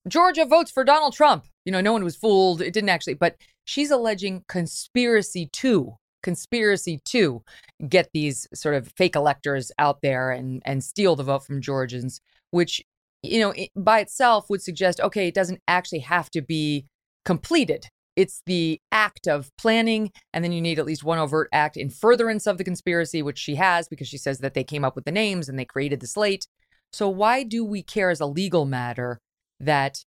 Georgia 0.06 0.44
votes 0.44 0.70
for 0.70 0.84
Donald 0.84 1.14
Trump. 1.14 1.46
You 1.64 1.72
know, 1.72 1.80
no 1.80 1.92
one 1.92 2.04
was 2.04 2.16
fooled. 2.16 2.62
It 2.62 2.72
didn't 2.72 2.88
actually, 2.88 3.14
but 3.14 3.36
she's 3.64 3.90
alleging 3.90 4.44
conspiracy 4.48 5.48
to 5.52 5.96
conspiracy 6.22 7.00
to 7.04 7.42
get 7.88 8.10
these 8.12 8.48
sort 8.52 8.74
of 8.74 8.92
fake 8.96 9.14
electors 9.14 9.70
out 9.78 10.00
there 10.02 10.30
and 10.30 10.62
and 10.64 10.82
steal 10.82 11.16
the 11.16 11.22
vote 11.22 11.44
from 11.44 11.60
Georgians, 11.60 12.20
which 12.50 12.82
you 13.22 13.40
know 13.40 13.54
by 13.76 14.00
itself 14.00 14.48
would 14.48 14.62
suggest 14.62 15.00
okay, 15.00 15.28
it 15.28 15.34
doesn't 15.34 15.60
actually 15.68 16.00
have 16.00 16.30
to 16.30 16.42
be 16.42 16.86
completed. 17.24 17.86
It's 18.16 18.42
the 18.46 18.80
act 18.90 19.28
of 19.28 19.50
planning, 19.58 20.10
and 20.32 20.42
then 20.42 20.50
you 20.50 20.60
need 20.60 20.80
at 20.80 20.86
least 20.86 21.04
one 21.04 21.20
overt 21.20 21.48
act 21.52 21.76
in 21.76 21.88
furtherance 21.88 22.48
of 22.48 22.58
the 22.58 22.64
conspiracy, 22.64 23.22
which 23.22 23.38
she 23.38 23.54
has 23.54 23.88
because 23.88 24.08
she 24.08 24.18
says 24.18 24.40
that 24.40 24.54
they 24.54 24.64
came 24.64 24.84
up 24.84 24.96
with 24.96 25.04
the 25.04 25.12
names 25.12 25.48
and 25.48 25.56
they 25.56 25.64
created 25.64 26.00
the 26.00 26.08
slate. 26.08 26.48
So 26.92 27.08
why 27.08 27.44
do 27.44 27.64
we 27.64 27.82
care 27.82 28.10
as 28.10 28.18
a 28.18 28.26
legal 28.26 28.64
matter 28.64 29.20
that 29.60 30.04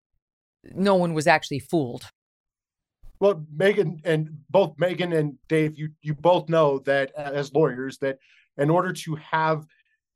no 0.64 0.94
one 0.94 1.14
was 1.14 1.26
actually 1.26 1.60
fooled? 1.60 2.10
Well, 3.20 3.44
Megyn 3.54 4.00
and 4.04 4.30
both 4.48 4.76
Megyn 4.76 5.16
and 5.16 5.38
Dave, 5.48 5.78
you 5.78 5.90
you 6.00 6.14
both 6.14 6.48
know 6.48 6.78
that 6.80 7.12
uh, 7.16 7.32
as 7.34 7.52
lawyers 7.52 7.98
that 7.98 8.18
in 8.56 8.70
order 8.70 8.92
to 8.92 9.14
have 9.16 9.66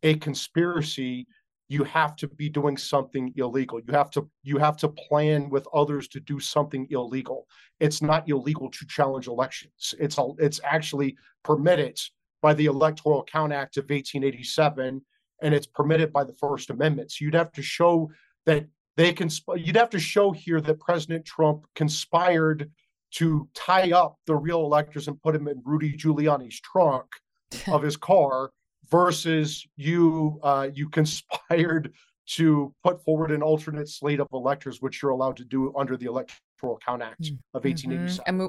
a 0.03 0.15
conspiracy, 0.17 1.27
you 1.69 1.85
have 1.85 2.15
to 2.17 2.29
be 2.29 2.49
doing 2.49 2.77
something 2.77 3.33
illegal. 3.37 3.81
You 3.81 3.93
have 3.93 4.11
to 4.11 4.29
you 4.43 4.59
have 4.59 4.77
to 4.79 4.89
plan 4.89 5.51
with 5.51 5.67
others 5.75 6.09
to 6.09 6.21
do 6.21 6.41
something 6.41 6.87
illegal. 6.91 7.47
It's 7.81 8.01
not 8.01 8.29
illegal 8.29 8.71
to 8.71 8.87
challenge 8.87 9.27
elections. 9.27 9.95
It's 9.99 10.19
all 10.19 10.37
it's 10.39 10.61
actually 10.65 11.17
permitted 11.43 11.99
by 12.43 12.55
the 12.55 12.67
Electoral 12.67 13.25
Count 13.25 13.53
Act 13.53 13.77
of 13.79 13.85
1887 13.85 15.03
and 15.43 15.55
it's 15.55 15.67
permitted 15.67 16.13
by 16.13 16.25
the 16.25 16.35
First 16.35 16.71
Amendment. 16.71 17.11
So 17.11 17.25
you'd 17.25 17.35
have 17.35 17.53
to 17.53 17.63
show 17.63 18.11
that 18.47 18.67
they 18.97 19.13
can 19.13 19.29
you'd 19.57 19.77
have 19.77 19.91
to 19.91 19.99
show 19.99 20.31
here 20.31 20.61
that 20.61 20.81
President 20.81 21.25
Trump 21.25 21.67
conspired 21.75 22.71
to 23.13 23.49
tie 23.55 23.93
up 23.93 24.17
the 24.27 24.35
real 24.35 24.61
electors 24.61 25.09
and 25.09 25.21
put 25.23 25.35
them 25.35 25.49
in 25.49 25.63
Rudy 25.65 25.97
Giuliani's 25.97 26.61
trunk 26.61 27.07
of 27.69 27.83
his 27.83 27.97
car 27.97 28.51
versus 28.91 29.67
you 29.77 30.39
uh, 30.43 30.69
you 30.73 30.89
conspired 31.01 31.93
to 32.27 32.75
put 32.83 33.05
forward 33.05 33.31
an 33.31 33.43
alternate 33.43 33.89
slate 33.89 34.21
of 34.21 34.29
electors, 34.33 34.81
which 34.81 35.03
you're 35.03 35.11
allowed 35.11 35.37
to 35.37 35.45
do 35.45 35.75
under 35.77 35.97
the 35.97 36.07
Electoral 36.07 36.79
Count 36.85 37.03
Act 37.03 37.27
of 37.53 37.65
1887. 37.65 38.09
Mm-hmm. 38.09 38.23
And 38.27 38.39
we, 38.41 38.49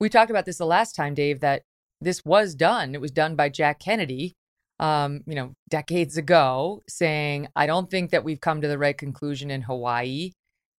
we 0.00 0.08
talked 0.08 0.30
about 0.30 0.46
this 0.46 0.56
the 0.58 0.66
last 0.66 0.94
time, 0.94 1.12
Dave, 1.12 1.40
that 1.40 1.62
this 2.00 2.24
was 2.24 2.54
done. 2.54 2.94
It 2.94 3.00
was 3.00 3.10
done 3.10 3.36
by 3.36 3.50
Jack 3.50 3.80
Kennedy, 3.80 4.34
um, 4.80 5.20
you 5.26 5.34
know, 5.34 5.52
decades 5.68 6.16
ago, 6.16 6.82
saying, 6.88 7.48
I 7.54 7.66
don't 7.66 7.90
think 7.90 8.10
that 8.10 8.24
we've 8.24 8.40
come 8.40 8.60
to 8.60 8.68
the 8.68 8.78
right 8.78 8.96
conclusion 8.96 9.50
in 9.50 9.62
Hawaii. 9.62 10.32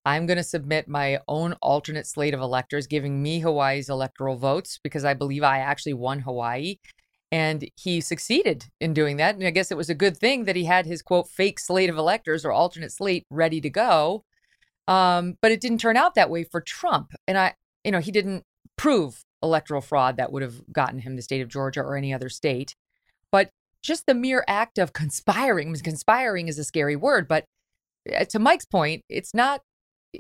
I'm 0.06 0.26
going 0.26 0.38
to 0.38 0.44
submit 0.44 0.88
my 0.88 1.20
own 1.28 1.54
alternate 1.62 2.06
slate 2.06 2.34
of 2.34 2.42
electors, 2.42 2.88
giving 2.88 3.24
me 3.24 3.40
Hawaii's 3.40 3.90
electoral 3.90 4.36
votes 4.36 4.80
because 4.84 5.06
I 5.06 5.14
believe 5.14 5.44
I 5.44 5.60
actually 5.60 5.94
won 5.94 6.20
Hawaii. 6.20 6.76
And 7.32 7.68
he 7.78 8.02
succeeded 8.02 8.66
in 8.80 8.94
doing 8.94 9.18
that. 9.18 9.36
And 9.36 9.48
I 9.48 9.50
guess 9.50 9.72
it 9.72 9.78
was 9.78 9.90
a 9.90 9.96
good 9.96 10.18
thing 10.18 10.44
that 10.46 10.56
he 10.56 10.66
had 10.66 10.86
his 10.86 11.02
quote 11.02 11.30
fake 11.30 11.60
slate 11.60 11.90
of 11.90 11.98
electors 11.98 12.46
or 12.46 12.52
alternate 12.52 12.92
slate 12.92 13.26
ready 13.30 13.62
to 13.62 13.70
go. 13.70 14.24
Um, 14.88 15.36
but 15.42 15.52
it 15.52 15.62
didn't 15.62 15.80
turn 15.80 15.98
out 15.98 16.16
that 16.16 16.30
way 16.30 16.44
for 16.44 16.62
Trump. 16.62 17.14
And 17.28 17.38
I, 17.38 17.54
you 17.84 17.92
know, 17.92 18.00
he 18.00 18.12
didn't 18.12 18.44
prove 18.78 19.24
electoral 19.42 19.82
fraud 19.82 20.18
that 20.18 20.32
would 20.32 20.42
have 20.42 20.62
gotten 20.72 21.00
him 21.00 21.16
the 21.16 21.22
state 21.22 21.42
of 21.42 21.48
Georgia 21.48 21.82
or 21.82 21.96
any 21.96 22.14
other 22.14 22.30
state. 22.30 22.76
Just 23.84 24.06
the 24.06 24.14
mere 24.16 24.44
act 24.48 24.78
of 24.78 24.94
conspiring, 24.94 25.76
conspiring 25.76 26.48
is 26.48 26.58
a 26.58 26.64
scary 26.64 26.96
word, 26.96 27.28
but 27.28 27.46
uh, 28.14 28.26
to 28.26 28.40
Mike's 28.40 28.66
point, 28.66 29.04
it's 29.10 29.34
not 29.34 29.62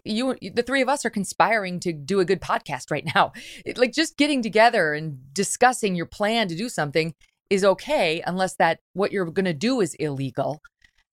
you 0.03 0.35
the 0.41 0.63
three 0.63 0.81
of 0.81 0.89
us 0.89 1.05
are 1.05 1.09
conspiring 1.09 1.79
to 1.79 1.93
do 1.93 2.19
a 2.19 2.25
good 2.25 2.41
podcast 2.41 2.91
right 2.91 3.05
now. 3.15 3.31
It, 3.65 3.77
like 3.77 3.93
just 3.93 4.17
getting 4.17 4.41
together 4.41 4.93
and 4.93 5.33
discussing 5.33 5.95
your 5.95 6.05
plan 6.05 6.47
to 6.49 6.55
do 6.55 6.67
something 6.67 7.13
is 7.49 7.63
okay 7.63 8.21
unless 8.25 8.55
that 8.55 8.79
what 8.93 9.11
you're 9.11 9.25
going 9.25 9.45
to 9.45 9.53
do 9.53 9.79
is 9.79 9.93
illegal. 9.95 10.61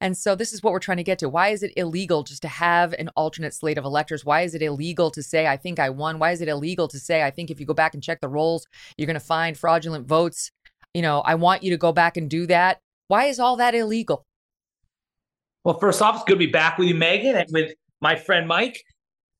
And 0.00 0.16
so 0.16 0.34
this 0.34 0.52
is 0.52 0.62
what 0.62 0.72
we're 0.72 0.78
trying 0.80 0.96
to 0.96 1.04
get 1.04 1.18
to. 1.18 1.28
Why 1.28 1.48
is 1.48 1.62
it 1.62 1.72
illegal 1.76 2.22
just 2.22 2.42
to 2.42 2.48
have 2.48 2.94
an 2.94 3.10
alternate 3.14 3.52
slate 3.52 3.76
of 3.76 3.84
electors? 3.84 4.24
Why 4.24 4.40
is 4.42 4.54
it 4.54 4.62
illegal 4.62 5.10
to 5.10 5.22
say 5.22 5.46
i 5.46 5.56
think 5.56 5.78
i 5.78 5.90
won 5.90 6.18
why 6.18 6.32
is 6.32 6.40
it 6.40 6.48
illegal 6.48 6.88
to 6.88 6.98
say 6.98 7.22
i 7.22 7.30
think 7.30 7.50
if 7.50 7.60
you 7.60 7.66
go 7.66 7.74
back 7.74 7.94
and 7.94 8.02
check 8.02 8.20
the 8.20 8.28
rolls 8.28 8.66
you're 8.96 9.06
going 9.06 9.14
to 9.14 9.20
find 9.20 9.56
fraudulent 9.56 10.06
votes 10.08 10.50
you 10.94 11.02
know 11.02 11.20
i 11.20 11.34
want 11.34 11.62
you 11.62 11.70
to 11.70 11.76
go 11.76 11.92
back 11.92 12.16
and 12.16 12.30
do 12.30 12.46
that 12.46 12.80
why 13.08 13.24
is 13.24 13.38
all 13.38 13.56
that 13.56 13.74
illegal 13.74 14.24
well, 15.62 15.78
first 15.78 16.00
off, 16.00 16.14
it's 16.14 16.24
good 16.24 16.34
to 16.34 16.38
be 16.38 16.46
back 16.46 16.78
with 16.78 16.88
you, 16.88 16.94
Megyn, 16.94 17.34
and 17.34 17.46
with 17.52 17.72
my 18.00 18.16
friend 18.16 18.48
Mike. 18.48 18.82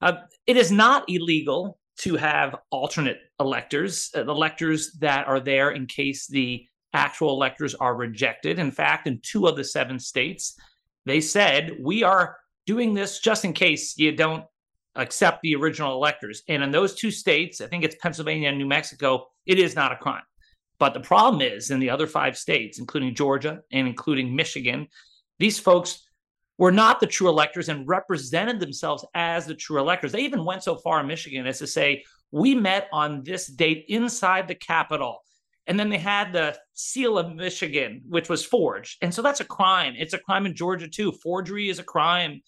Uh, 0.02 0.12
it 0.46 0.56
is 0.56 0.70
not 0.70 1.04
illegal 1.08 1.78
to 2.00 2.16
have 2.16 2.56
alternate 2.70 3.18
electors, 3.38 4.10
uh, 4.14 4.22
electors 4.22 4.92
that 5.00 5.26
are 5.26 5.40
there 5.40 5.70
in 5.70 5.86
case 5.86 6.26
the 6.26 6.64
actual 6.92 7.30
electors 7.30 7.74
are 7.74 7.94
rejected. 7.94 8.58
In 8.58 8.70
fact, 8.70 9.06
in 9.06 9.20
two 9.22 9.46
of 9.46 9.56
the 9.56 9.64
seven 9.64 9.98
states, 9.98 10.58
they 11.06 11.20
said, 11.20 11.76
we 11.80 12.02
are 12.02 12.36
doing 12.66 12.92
this 12.92 13.20
just 13.20 13.46
in 13.46 13.54
case 13.54 13.96
you 13.96 14.12
don't 14.12 14.44
accept 14.96 15.40
the 15.42 15.54
original 15.54 15.94
electors. 15.94 16.42
And 16.48 16.62
in 16.62 16.70
those 16.70 16.94
two 16.94 17.10
states, 17.10 17.62
I 17.62 17.66
think 17.66 17.84
it's 17.84 17.96
Pennsylvania 17.96 18.50
and 18.50 18.58
New 18.58 18.66
Mexico, 18.66 19.26
it 19.46 19.58
is 19.58 19.74
not 19.74 19.92
a 19.92 19.96
crime. 19.96 20.22
But 20.80 20.94
the 20.94 21.00
problem 21.00 21.42
is 21.42 21.70
in 21.70 21.78
the 21.78 21.90
other 21.90 22.06
five 22.08 22.36
states, 22.36 22.78
including 22.78 23.14
Georgia 23.14 23.60
and 23.70 23.86
including 23.86 24.34
Michigan, 24.34 24.88
these 25.38 25.58
folks 25.58 26.08
were 26.56 26.72
not 26.72 27.00
the 27.00 27.06
true 27.06 27.28
electors 27.28 27.68
and 27.68 27.86
represented 27.86 28.58
themselves 28.58 29.04
as 29.14 29.46
the 29.46 29.54
true 29.54 29.78
electors. 29.78 30.10
They 30.10 30.22
even 30.22 30.44
went 30.44 30.64
so 30.64 30.76
far 30.76 31.00
in 31.00 31.06
Michigan 31.06 31.46
as 31.46 31.58
to 31.58 31.66
say, 31.66 32.02
we 32.32 32.54
met 32.54 32.88
on 32.92 33.22
this 33.22 33.46
date 33.46 33.84
inside 33.88 34.48
the 34.48 34.54
Capitol. 34.54 35.22
And 35.66 35.78
then 35.78 35.90
they 35.90 35.98
had 35.98 36.32
the 36.32 36.58
seal 36.72 37.18
of 37.18 37.34
Michigan, 37.34 38.02
which 38.08 38.30
was 38.30 38.44
forged. 38.44 38.96
And 39.02 39.14
so 39.14 39.20
that's 39.20 39.40
a 39.40 39.44
crime. 39.44 39.94
It's 39.98 40.14
a 40.14 40.18
crime 40.18 40.46
in 40.46 40.54
Georgia, 40.54 40.88
too. 40.88 41.12
Forgery 41.12 41.68
is 41.68 41.78
a 41.78 41.84
crime. 41.84 42.40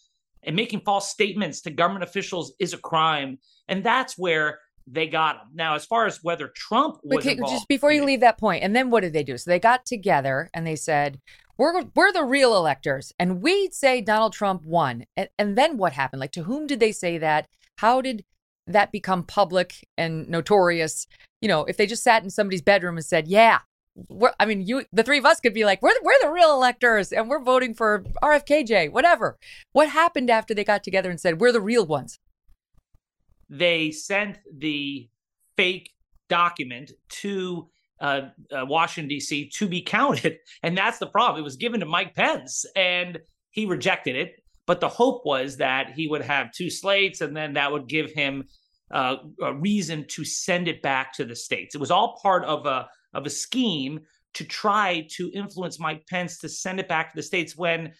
And 0.42 0.56
making 0.56 0.80
false 0.80 1.10
statements 1.10 1.60
to 1.62 1.70
government 1.70 2.04
officials 2.04 2.54
is 2.58 2.72
a 2.72 2.78
crime. 2.78 3.38
And 3.68 3.84
that's 3.84 4.16
where 4.18 4.58
they 4.86 5.06
got 5.06 5.36
him. 5.36 5.48
Now, 5.54 5.74
as 5.74 5.84
far 5.84 6.06
as 6.06 6.22
whether 6.22 6.48
Trump 6.48 6.98
was 7.02 7.18
okay, 7.18 7.32
involved, 7.32 7.52
just 7.52 7.68
before 7.68 7.92
you 7.92 8.04
leave 8.04 8.20
that 8.20 8.38
point, 8.38 8.62
and 8.62 8.74
then 8.74 8.90
what 8.90 9.00
did 9.00 9.12
they 9.12 9.22
do? 9.22 9.38
So 9.38 9.50
they 9.50 9.58
got 9.58 9.86
together 9.86 10.50
and 10.54 10.66
they 10.66 10.76
said, 10.76 11.20
"We're 11.56 11.84
we're 11.94 12.12
the 12.12 12.24
real 12.24 12.56
electors," 12.56 13.12
and 13.18 13.42
we'd 13.42 13.74
say 13.74 14.00
Donald 14.00 14.32
Trump 14.32 14.64
won. 14.64 15.04
And, 15.16 15.28
and 15.38 15.56
then 15.56 15.76
what 15.76 15.92
happened? 15.92 16.20
Like, 16.20 16.32
to 16.32 16.44
whom 16.44 16.66
did 16.66 16.80
they 16.80 16.92
say 16.92 17.18
that? 17.18 17.46
How 17.78 18.00
did 18.00 18.24
that 18.66 18.92
become 18.92 19.24
public 19.24 19.86
and 19.96 20.28
notorious? 20.28 21.06
You 21.40 21.48
know, 21.48 21.64
if 21.64 21.76
they 21.76 21.86
just 21.86 22.04
sat 22.04 22.22
in 22.22 22.30
somebody's 22.30 22.62
bedroom 22.62 22.96
and 22.96 23.06
said, 23.06 23.28
"Yeah." 23.28 23.60
We're, 24.08 24.32
I 24.40 24.46
mean, 24.46 24.62
you, 24.62 24.86
the 24.90 25.02
three 25.02 25.18
of 25.18 25.26
us 25.26 25.38
could 25.38 25.52
be 25.52 25.66
like, 25.66 25.82
we're, 25.82 25.92
we're 26.02 26.18
the 26.22 26.30
real 26.30 26.54
electors 26.54 27.12
and 27.12 27.28
we're 27.28 27.42
voting 27.42 27.74
for 27.74 28.02
RFKJ, 28.22 28.90
whatever. 28.90 29.36
What 29.72 29.90
happened 29.90 30.30
after 30.30 30.54
they 30.54 30.64
got 30.64 30.82
together 30.82 31.10
and 31.10 31.20
said, 31.20 31.38
we're 31.40 31.52
the 31.52 31.60
real 31.60 31.84
ones? 31.84 32.18
They 33.52 33.90
sent 33.90 34.38
the 34.56 35.08
fake 35.56 35.90
document 36.30 36.90
to 37.10 37.68
uh, 38.00 38.22
uh, 38.50 38.64
Washington, 38.64 39.08
D.C. 39.08 39.50
to 39.50 39.68
be 39.68 39.82
counted. 39.82 40.38
And 40.62 40.76
that's 40.76 40.98
the 40.98 41.06
problem. 41.06 41.40
It 41.40 41.44
was 41.44 41.56
given 41.56 41.80
to 41.80 41.86
Mike 41.86 42.14
Pence 42.14 42.64
and 42.74 43.18
he 43.50 43.66
rejected 43.66 44.16
it. 44.16 44.32
But 44.66 44.80
the 44.80 44.88
hope 44.88 45.26
was 45.26 45.58
that 45.58 45.90
he 45.90 46.08
would 46.08 46.22
have 46.22 46.52
two 46.52 46.70
slates 46.70 47.20
and 47.20 47.36
then 47.36 47.54
that 47.54 47.70
would 47.70 47.88
give 47.88 48.10
him 48.12 48.44
uh, 48.90 49.16
a 49.42 49.54
reason 49.54 50.06
to 50.08 50.24
send 50.24 50.66
it 50.66 50.80
back 50.82 51.12
to 51.14 51.24
the 51.24 51.36
states. 51.36 51.74
It 51.74 51.80
was 51.80 51.90
all 51.90 52.18
part 52.22 52.44
of 52.44 52.64
a, 52.64 52.88
of 53.12 53.26
a 53.26 53.30
scheme 53.30 54.00
to 54.34 54.44
try 54.44 55.06
to 55.16 55.30
influence 55.34 55.78
Mike 55.78 56.06
Pence 56.08 56.38
to 56.38 56.48
send 56.48 56.80
it 56.80 56.88
back 56.88 57.12
to 57.12 57.16
the 57.16 57.22
states 57.22 57.56
when 57.56 57.92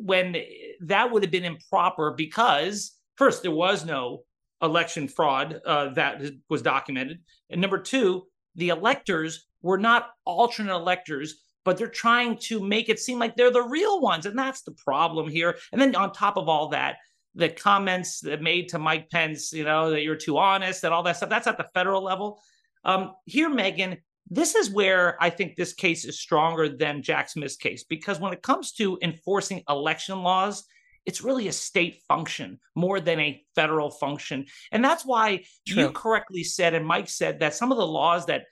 when 0.00 0.36
that 0.80 1.12
would 1.12 1.22
have 1.22 1.30
been 1.30 1.44
improper 1.44 2.14
because 2.16 2.98
first 3.16 3.42
there 3.42 3.50
was 3.52 3.84
no 3.84 4.22
election 4.64 5.06
fraud 5.06 5.60
uh, 5.64 5.90
that 5.90 6.22
was 6.48 6.62
documented. 6.62 7.20
And 7.50 7.60
number 7.60 7.78
two, 7.78 8.24
the 8.56 8.70
electors 8.70 9.46
were 9.62 9.78
not 9.78 10.10
alternate 10.24 10.74
electors, 10.74 11.42
but 11.64 11.76
they're 11.76 11.88
trying 11.88 12.36
to 12.38 12.60
make 12.60 12.88
it 12.88 12.98
seem 12.98 13.18
like 13.18 13.36
they're 13.36 13.50
the 13.50 13.62
real 13.62 14.00
ones. 14.00 14.26
And 14.26 14.38
that's 14.38 14.62
the 14.62 14.72
problem 14.72 15.28
here. 15.28 15.56
And 15.72 15.80
then 15.80 15.94
on 15.94 16.12
top 16.12 16.36
of 16.36 16.48
all 16.48 16.68
that, 16.68 16.96
the 17.34 17.48
comments 17.48 18.20
that 18.20 18.42
made 18.42 18.68
to 18.68 18.78
Mike 18.78 19.10
Pence, 19.10 19.52
you 19.52 19.64
know, 19.64 19.90
that 19.90 20.02
you're 20.02 20.14
too 20.14 20.38
honest 20.38 20.84
and 20.84 20.94
all 20.94 21.02
that 21.02 21.16
stuff, 21.16 21.30
that's 21.30 21.46
at 21.46 21.58
the 21.58 21.66
federal 21.74 22.02
level. 22.02 22.40
Um, 22.84 23.12
here, 23.24 23.50
Megyn, 23.50 23.98
this 24.30 24.54
is 24.54 24.70
where 24.70 25.22
I 25.22 25.30
think 25.30 25.56
this 25.56 25.72
case 25.72 26.04
is 26.04 26.20
stronger 26.20 26.68
than 26.68 27.02
Jack 27.02 27.28
Smith's 27.28 27.56
case, 27.56 27.84
because 27.84 28.20
when 28.20 28.32
it 28.32 28.42
comes 28.42 28.72
to 28.72 28.98
enforcing 29.02 29.62
election 29.68 30.22
laws, 30.22 30.64
it's 31.06 31.22
really 31.22 31.48
a 31.48 31.52
state 31.52 32.02
function 32.08 32.58
more 32.74 33.00
than 33.00 33.20
a 33.20 33.42
federal 33.54 33.90
function. 33.90 34.46
And 34.72 34.84
that's 34.84 35.04
why 35.04 35.44
True. 35.66 35.82
you 35.82 35.90
correctly 35.90 36.44
said, 36.44 36.74
and 36.74 36.86
Mike 36.86 37.08
said, 37.08 37.40
that 37.40 37.54
some 37.54 37.70
of 37.72 37.78
the 37.78 37.86
laws 37.86 38.26
that 38.26 38.44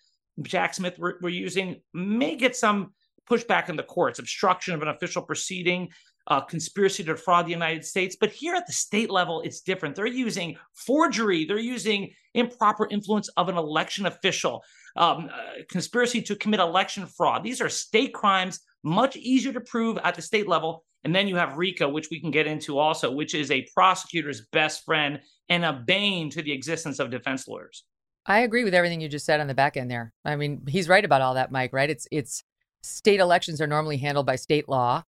Jack 0.43 0.75
Smith 0.75 0.99
were, 0.99 1.19
were 1.23 1.29
using 1.29 1.81
may 1.93 2.37
get 2.37 2.57
some 2.57 2.93
pushback 3.31 3.69
in 3.69 3.77
the 3.77 3.83
courts, 3.83 4.19
obstruction 4.19 4.75
of 4.75 4.83
an 4.83 4.89
official 4.89 5.23
proceeding, 5.23 5.89
uh, 6.29 6.41
conspiracy 6.41 7.03
to 7.03 7.13
defraud 7.13 7.47
the 7.47 7.51
United 7.53 7.85
States. 7.85 8.17
But 8.19 8.31
here 8.31 8.55
at 8.55 8.67
the 8.67 8.73
state 8.73 9.11
level, 9.11 9.41
it's 9.43 9.61
different. 9.61 9.97
They're 9.97 10.07
using 10.07 10.57
forgery, 10.75 11.45
they're 11.45 11.59
using 11.59 12.13
improper 12.35 12.87
influence 12.91 13.29
of 13.37 13.49
an 13.49 13.57
election 13.57 14.07
official, 14.07 14.63
um, 14.97 15.31
uh, 15.33 15.63
conspiracy 15.69 16.23
to 16.23 16.37
commit 16.37 16.61
election 16.61 17.07
fraud. 17.07 17.43
These 17.43 17.61
are 17.61 17.69
state 17.69 18.15
crimes, 18.15 18.61
much 18.83 19.17
easier 19.17 19.53
to 19.53 19.61
prove 19.61 19.99
at 19.99 20.15
the 20.15 20.23
state 20.23 20.49
level. 20.49 20.85
And 21.05 21.15
then 21.15 21.27
you 21.27 21.37
have 21.37 21.57
RICO, 21.57 21.89
which 21.89 22.11
we 22.11 22.21
can 22.21 22.31
get 22.31 22.47
into 22.47 22.79
also, 22.79 23.11
which 23.11 23.35
is 23.35 23.51
a 23.51 23.67
prosecutor's 23.75 24.43
best 24.53 24.85
friend 24.85 25.21
and 25.49 25.65
a 25.65 25.73
bane 25.73 26.31
to 26.31 26.43
the 26.43 26.53
existence 26.53 26.99
of 26.99 27.11
defense 27.11 27.49
lawyers. 27.49 27.85
I 28.25 28.41
agree 28.41 28.63
with 28.63 28.75
everything 28.75 29.01
you 29.01 29.09
just 29.09 29.27
said 29.27 29.41
on 29.41 29.49
the 29.49 29.55
back 29.55 29.77
end 29.77 29.91
there. 29.91 30.13
I 30.25 30.37
mean, 30.37 30.63
he's 30.69 30.89
right 30.89 31.05
about 31.05 31.23
all 31.23 31.35
that, 31.35 31.51
Mike, 31.51 31.73
right? 31.73 31.91
It's 31.91 32.07
it's 32.13 32.45
state 32.83 33.21
elections 33.21 33.61
are 33.61 33.67
normally 33.67 33.97
handled 33.97 34.27
by 34.27 34.37
state 34.37 34.69
law. 34.69 35.03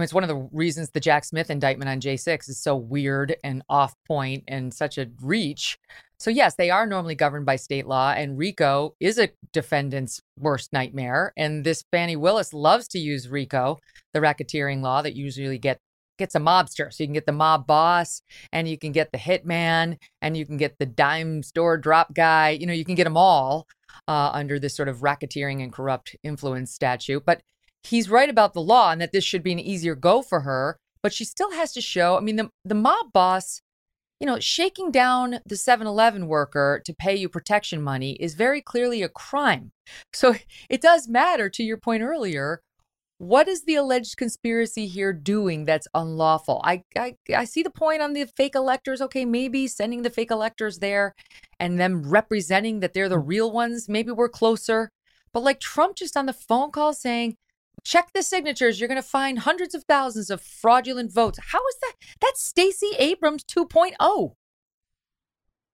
Mean, 0.00 0.04
it's 0.04 0.14
one 0.14 0.24
of 0.24 0.28
the 0.28 0.48
reasons 0.50 0.88
the 0.90 0.98
Jack 0.98 1.26
Smith 1.26 1.50
indictment 1.50 1.90
on 1.90 2.00
J6 2.00 2.48
is 2.48 2.58
so 2.58 2.74
weird 2.74 3.36
and 3.44 3.62
off 3.68 3.94
point 4.08 4.44
and 4.48 4.72
such 4.72 4.96
a 4.96 5.10
reach. 5.20 5.78
So, 6.18 6.30
yes, 6.30 6.54
they 6.54 6.70
are 6.70 6.86
normally 6.86 7.14
governed 7.14 7.44
by 7.44 7.56
state 7.56 7.86
law, 7.86 8.12
and 8.12 8.38
RICO 8.38 8.94
is 8.98 9.18
a 9.18 9.28
defendant's 9.52 10.22
worst 10.38 10.72
nightmare. 10.72 11.34
And 11.36 11.64
this 11.64 11.84
Fani 11.92 12.16
Willis 12.16 12.54
loves 12.54 12.88
to 12.88 12.98
use 12.98 13.28
RICO, 13.28 13.78
the 14.14 14.20
racketeering 14.20 14.80
law 14.80 15.02
that 15.02 15.14
usually 15.14 15.58
get 15.58 15.78
gets 16.16 16.34
a 16.34 16.38
mobster. 16.40 16.90
So 16.90 17.02
you 17.02 17.06
can 17.06 17.14
get 17.14 17.26
the 17.26 17.32
mob 17.32 17.66
boss 17.66 18.22
and 18.52 18.68
you 18.68 18.78
can 18.78 18.92
get 18.92 19.12
the 19.12 19.18
hitman 19.18 19.98
and 20.22 20.34
you 20.34 20.46
can 20.46 20.56
get 20.56 20.78
the 20.78 20.86
dime 20.86 21.42
store 21.42 21.76
drop 21.76 22.14
guy. 22.14 22.50
You 22.50 22.66
know, 22.66 22.74
you 22.74 22.84
can 22.86 22.94
get 22.94 23.04
them 23.04 23.16
all 23.18 23.66
uh, 24.08 24.30
under 24.32 24.58
this 24.58 24.74
sort 24.74 24.88
of 24.88 24.98
racketeering 25.00 25.62
and 25.62 25.72
corrupt 25.72 26.16
influence 26.22 26.72
statute. 26.72 27.24
But 27.26 27.40
he's 27.82 28.10
right 28.10 28.28
about 28.28 28.54
the 28.54 28.62
law 28.62 28.90
and 28.90 29.00
that 29.00 29.12
this 29.12 29.24
should 29.24 29.42
be 29.42 29.52
an 29.52 29.58
easier 29.58 29.94
go 29.94 30.22
for 30.22 30.40
her. 30.40 30.76
But 31.02 31.12
she 31.12 31.24
still 31.24 31.52
has 31.52 31.72
to 31.72 31.80
show. 31.80 32.16
I 32.16 32.20
mean, 32.20 32.36
the 32.36 32.50
the 32.64 32.74
mob 32.74 33.12
boss, 33.12 33.62
you 34.20 34.26
know, 34.26 34.38
shaking 34.38 34.90
down 34.90 35.40
the 35.46 35.54
7-Eleven 35.54 36.26
worker 36.26 36.82
to 36.84 36.94
pay 36.94 37.16
you 37.16 37.28
protection 37.28 37.80
money 37.80 38.12
is 38.20 38.34
very 38.34 38.60
clearly 38.60 39.02
a 39.02 39.08
crime. 39.08 39.72
So 40.12 40.34
it 40.68 40.82
does 40.82 41.08
matter 41.08 41.48
to 41.48 41.62
your 41.62 41.78
point 41.78 42.02
earlier 42.02 42.60
what 43.20 43.48
is 43.48 43.64
the 43.64 43.74
alleged 43.74 44.16
conspiracy 44.16 44.86
here 44.86 45.12
doing 45.12 45.66
that's 45.66 45.86
unlawful? 45.92 46.58
I, 46.64 46.84
I 46.96 47.16
I 47.36 47.44
see 47.44 47.62
the 47.62 47.68
point 47.68 48.00
on 48.00 48.14
the 48.14 48.24
fake 48.24 48.54
electors. 48.54 49.02
Okay, 49.02 49.26
maybe 49.26 49.66
sending 49.66 50.00
the 50.00 50.08
fake 50.08 50.30
electors 50.30 50.78
there 50.78 51.14
and 51.58 51.78
them 51.78 52.10
representing 52.10 52.80
that 52.80 52.94
they're 52.94 53.10
the 53.10 53.20
hmm. 53.20 53.28
real 53.28 53.52
ones. 53.52 53.90
Maybe 53.90 54.10
we're 54.10 54.30
closer. 54.30 54.88
But 55.34 55.42
like 55.42 55.60
Trump 55.60 55.96
just 55.96 56.16
on 56.16 56.24
the 56.24 56.32
phone 56.32 56.70
call 56.70 56.94
saying, 56.94 57.36
check 57.84 58.12
the 58.12 58.22
signatures. 58.22 58.78
You're 58.78 58.88
going 58.88 59.02
to 59.02 59.08
find 59.08 59.38
hundreds 59.38 59.74
of 59.74 59.84
thousands 59.84 60.30
of 60.30 60.40
fraudulent 60.40 61.12
votes. 61.12 61.38
How 61.52 61.58
is 61.58 61.76
that? 61.82 61.94
That's 62.20 62.42
Stacey 62.42 62.90
Abrams 62.98 63.44
2.0. 63.44 64.34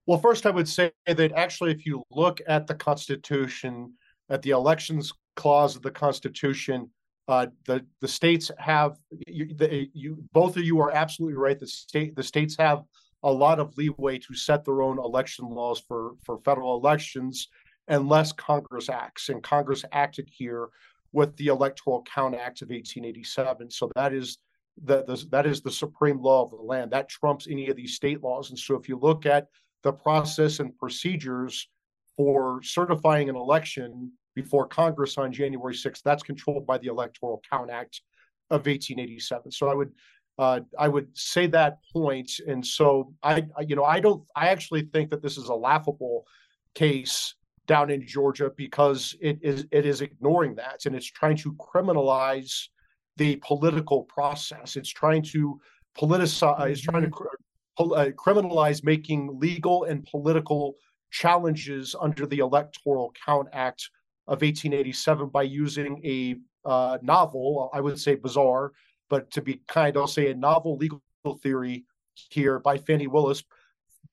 Well, 0.05 0.19
first, 0.19 0.45
I 0.45 0.51
would 0.51 0.69
say 0.69 0.91
that 1.05 1.33
actually, 1.33 1.71
if 1.71 1.85
you 1.85 2.03
look 2.11 2.39
at 2.47 2.65
the 2.65 2.75
Constitution, 2.75 3.93
at 4.29 4.41
the 4.41 4.51
elections 4.51 5.11
clause 5.35 5.75
of 5.75 5.81
the 5.81 5.91
Constitution, 5.91 6.89
uh, 7.27 7.47
the 7.65 7.85
the 7.99 8.07
states 8.07 8.49
have 8.57 8.95
you, 9.27 9.53
the, 9.53 9.89
you 9.93 10.23
both 10.31 10.55
of 10.55 10.63
you 10.63 10.79
are 10.79 10.91
absolutely 10.91 11.37
right. 11.37 11.59
The 11.59 11.67
state 11.67 12.15
the 12.15 12.23
states 12.23 12.55
have 12.57 12.83
a 13.23 13.31
lot 13.31 13.59
of 13.59 13.77
leeway 13.77 14.17
to 14.19 14.33
set 14.33 14.63
their 14.63 14.81
own 14.81 14.97
election 14.97 15.49
laws 15.49 15.83
for 15.85 16.13
for 16.23 16.37
federal 16.39 16.77
elections 16.77 17.49
unless 17.89 18.31
Congress 18.31 18.89
acts. 18.89 19.27
And 19.29 19.43
Congress 19.43 19.83
acted 19.91 20.29
here 20.31 20.69
with 21.11 21.35
the 21.37 21.47
Electoral 21.47 22.03
Count 22.03 22.35
Act 22.35 22.61
of 22.61 22.69
1887. 22.69 23.71
So 23.71 23.91
that 23.95 24.13
is 24.13 24.37
the, 24.83 25.03
the, 25.05 25.25
that 25.31 25.45
is 25.45 25.61
the 25.61 25.71
supreme 25.71 26.21
law 26.21 26.43
of 26.43 26.51
the 26.51 26.57
land. 26.57 26.91
That 26.91 27.09
trumps 27.09 27.47
any 27.49 27.69
of 27.69 27.75
these 27.75 27.95
state 27.95 28.23
laws. 28.23 28.49
And 28.49 28.59
so 28.59 28.75
if 28.75 28.87
you 28.87 28.97
look 28.97 29.25
at 29.25 29.47
the 29.83 29.93
process 29.93 30.59
and 30.59 30.77
procedures 30.77 31.67
for 32.15 32.61
certifying 32.63 33.29
an 33.29 33.35
election 33.35 34.11
before 34.35 34.67
Congress 34.67 35.17
on 35.17 35.31
January 35.31 35.73
6th. 35.73 36.01
That's 36.03 36.23
controlled 36.23 36.67
by 36.67 36.77
the 36.77 36.87
Electoral 36.87 37.41
Count 37.49 37.71
Act 37.71 38.01
of 38.49 38.65
1887. 38.65 39.51
So 39.51 39.69
I 39.69 39.73
would 39.73 39.91
uh, 40.39 40.59
I 40.77 40.87
would 40.87 41.07
say 41.17 41.47
that 41.47 41.79
point. 41.91 42.31
and 42.45 42.63
so 42.63 43.11
I, 43.23 43.47
I, 43.57 43.61
you 43.67 43.75
know 43.75 43.83
I 43.83 43.99
don't 43.99 44.23
I 44.35 44.49
actually 44.49 44.83
think 44.93 45.09
that 45.09 45.23
this 45.23 45.37
is 45.37 45.49
a 45.49 45.55
laughable 45.55 46.27
case 46.75 47.33
down 47.67 47.89
in 47.89 48.05
Georgia 48.05 48.51
because 48.55 49.15
it 49.21 49.39
is 49.41 49.65
it 49.71 49.85
is 49.85 50.01
ignoring 50.01 50.55
that 50.55 50.85
and 50.85 50.95
it's 50.95 51.11
trying 51.11 51.37
to 51.37 51.53
criminalize 51.53 52.67
the 53.17 53.35
political 53.37 54.03
process. 54.03 54.75
It's 54.75 54.89
trying 54.89 55.23
to 55.23 55.59
politicize. 55.97 56.57
Mm-hmm. 56.57 56.71
It's 56.71 56.81
trying 56.81 57.03
to 57.03 57.09
mm-hmm. 57.09 57.91
uh, 57.91 58.05
criminalize 58.11 58.83
making 58.83 59.39
legal 59.39 59.83
and 59.83 60.05
political 60.05 60.75
challenges 61.11 61.95
under 61.99 62.25
the 62.25 62.39
Electoral 62.39 63.13
Count 63.25 63.47
Act 63.53 63.89
of 64.27 64.41
1887 64.41 65.29
by 65.29 65.43
using 65.43 66.01
a 66.05 66.35
uh, 66.69 66.97
novel, 67.01 67.69
I 67.73 67.79
would 67.79 67.99
say 67.99 68.15
bizarre, 68.15 68.73
but 69.09 69.31
to 69.31 69.41
be 69.41 69.61
kind, 69.67 69.95
I'll 69.95 70.07
say 70.07 70.31
a 70.31 70.35
novel 70.35 70.75
legal 70.75 71.01
theory 71.41 71.85
here 72.29 72.59
by 72.59 72.77
Fani 72.77 73.07
Willis, 73.07 73.43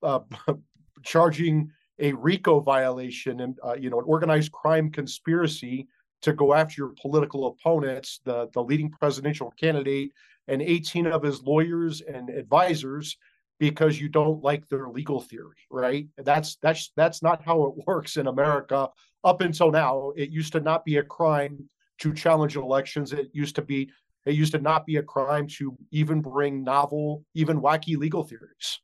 uh, 0.02 0.20
charging 1.02 1.70
a 1.98 2.12
RICO 2.12 2.60
violation 2.60 3.40
and 3.40 3.58
uh, 3.64 3.74
you 3.74 3.90
know 3.90 3.98
an 3.98 4.04
organized 4.06 4.52
crime 4.52 4.90
conspiracy 4.90 5.86
to 6.22 6.32
go 6.32 6.54
after 6.54 6.74
your 6.78 6.94
political 7.00 7.46
opponents, 7.46 8.20
the 8.24 8.48
the 8.54 8.62
leading 8.62 8.90
presidential 8.90 9.52
candidate, 9.60 10.12
and 10.48 10.62
18 10.62 11.06
of 11.06 11.22
his 11.22 11.42
lawyers 11.42 12.00
and 12.00 12.30
advisors 12.30 13.16
because 13.60 14.00
you 14.00 14.08
don't 14.08 14.42
like 14.42 14.68
their 14.68 14.88
legal 14.88 15.20
theory, 15.20 15.56
right? 15.70 16.08
That's 16.18 16.56
that's 16.56 16.92
that's 16.96 17.22
not 17.22 17.42
how 17.44 17.64
it 17.64 17.86
works 17.86 18.16
in 18.16 18.26
America 18.26 18.88
up 19.22 19.40
until 19.40 19.70
now. 19.70 20.12
It 20.16 20.30
used 20.30 20.52
to 20.52 20.60
not 20.60 20.84
be 20.84 20.96
a 20.96 21.02
crime 21.02 21.68
to 21.98 22.12
challenge 22.12 22.56
elections. 22.56 23.12
It 23.12 23.28
used 23.32 23.54
to 23.56 23.62
be 23.62 23.90
it 24.26 24.34
used 24.34 24.52
to 24.52 24.60
not 24.60 24.86
be 24.86 24.96
a 24.96 25.02
crime 25.02 25.46
to 25.58 25.76
even 25.90 26.20
bring 26.20 26.64
novel, 26.64 27.24
even 27.34 27.60
wacky 27.60 27.96
legal 27.96 28.24
theories. 28.24 28.80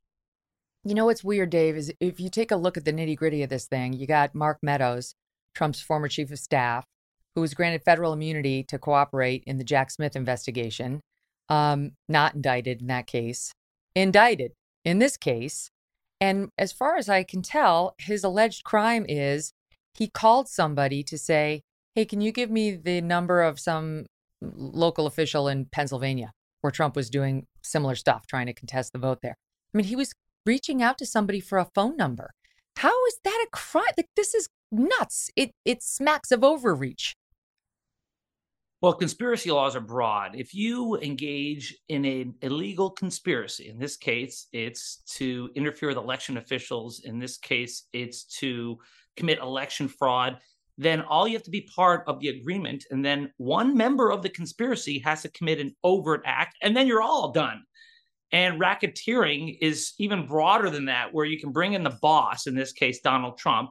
You 0.82 0.94
know 0.94 1.04
what's 1.04 1.22
weird, 1.22 1.50
Dave, 1.50 1.76
is 1.76 1.92
if 2.00 2.18
you 2.18 2.30
take 2.30 2.50
a 2.50 2.56
look 2.56 2.78
at 2.78 2.86
the 2.86 2.92
nitty 2.92 3.14
gritty 3.16 3.42
of 3.42 3.50
this 3.50 3.66
thing, 3.66 3.92
you 3.92 4.06
got 4.06 4.34
Mark 4.34 4.58
Meadows, 4.62 5.14
Trump's 5.54 5.82
former 5.82 6.08
chief 6.08 6.30
of 6.30 6.38
staff, 6.38 6.84
who 7.34 7.42
was 7.42 7.52
granted 7.52 7.82
federal 7.84 8.14
immunity 8.14 8.64
to 8.64 8.78
cooperate 8.78 9.44
in 9.46 9.58
the 9.58 9.64
Jack 9.64 9.90
Smith 9.90 10.16
investigation, 10.16 11.00
um, 11.50 11.92
not 12.08 12.34
indicted 12.34 12.80
in 12.80 12.86
that 12.86 13.06
case, 13.06 13.52
indicted 13.94 14.52
in 14.82 15.00
this 15.00 15.18
case. 15.18 15.70
And 16.18 16.48
as 16.56 16.72
far 16.72 16.96
as 16.96 17.10
I 17.10 17.24
can 17.24 17.42
tell, 17.42 17.94
his 17.98 18.24
alleged 18.24 18.64
crime 18.64 19.04
is 19.06 19.52
he 19.94 20.08
called 20.08 20.48
somebody 20.48 21.02
to 21.04 21.18
say, 21.18 21.60
Hey, 21.94 22.06
can 22.06 22.22
you 22.22 22.32
give 22.32 22.50
me 22.50 22.76
the 22.76 23.02
number 23.02 23.42
of 23.42 23.60
some 23.60 24.06
local 24.40 25.06
official 25.06 25.46
in 25.48 25.66
Pennsylvania 25.66 26.32
where 26.62 26.70
Trump 26.70 26.96
was 26.96 27.10
doing 27.10 27.46
similar 27.62 27.94
stuff, 27.96 28.26
trying 28.26 28.46
to 28.46 28.54
contest 28.54 28.92
the 28.92 28.98
vote 28.98 29.18
there? 29.22 29.36
I 29.74 29.76
mean, 29.76 29.86
he 29.86 29.96
was 29.96 30.14
reaching 30.46 30.82
out 30.82 30.98
to 30.98 31.06
somebody 31.06 31.40
for 31.40 31.58
a 31.58 31.68
phone 31.74 31.96
number. 31.96 32.30
How 32.76 33.06
is 33.06 33.18
that 33.24 33.46
a 33.46 33.50
crime? 33.50 33.84
Like, 33.96 34.08
this 34.16 34.34
is 34.34 34.48
nuts. 34.72 35.30
It, 35.36 35.52
it 35.64 35.82
smacks 35.82 36.30
of 36.30 36.42
overreach. 36.42 37.14
Well, 38.82 38.94
conspiracy 38.94 39.50
laws 39.50 39.76
are 39.76 39.80
broad. 39.80 40.34
If 40.34 40.54
you 40.54 40.96
engage 40.96 41.76
in 41.88 42.06
an 42.06 42.34
illegal 42.40 42.88
conspiracy, 42.88 43.68
in 43.68 43.78
this 43.78 43.98
case, 43.98 44.46
it's 44.52 45.02
to 45.16 45.50
interfere 45.54 45.90
with 45.90 45.98
election 45.98 46.38
officials. 46.38 47.02
In 47.04 47.18
this 47.18 47.36
case, 47.36 47.88
it's 47.92 48.24
to 48.38 48.78
commit 49.18 49.38
election 49.38 49.86
fraud. 49.86 50.38
Then 50.78 51.02
all 51.02 51.28
you 51.28 51.34
have 51.34 51.42
to 51.42 51.50
be 51.50 51.68
part 51.76 52.04
of 52.06 52.20
the 52.20 52.28
agreement. 52.28 52.86
And 52.90 53.04
then 53.04 53.30
one 53.36 53.76
member 53.76 54.10
of 54.10 54.22
the 54.22 54.30
conspiracy 54.30 54.98
has 55.00 55.20
to 55.22 55.30
commit 55.32 55.60
an 55.60 55.76
overt 55.84 56.22
act, 56.24 56.56
and 56.62 56.74
then 56.74 56.86
you're 56.86 57.02
all 57.02 57.32
done. 57.32 57.62
And 58.32 58.60
racketeering 58.60 59.58
is 59.60 59.94
even 59.98 60.26
broader 60.26 60.70
than 60.70 60.84
that, 60.86 61.12
where 61.12 61.24
you 61.24 61.38
can 61.38 61.50
bring 61.50 61.72
in 61.72 61.82
the 61.82 61.98
boss, 62.00 62.46
in 62.46 62.54
this 62.54 62.72
case, 62.72 63.00
Donald 63.00 63.38
Trump, 63.38 63.70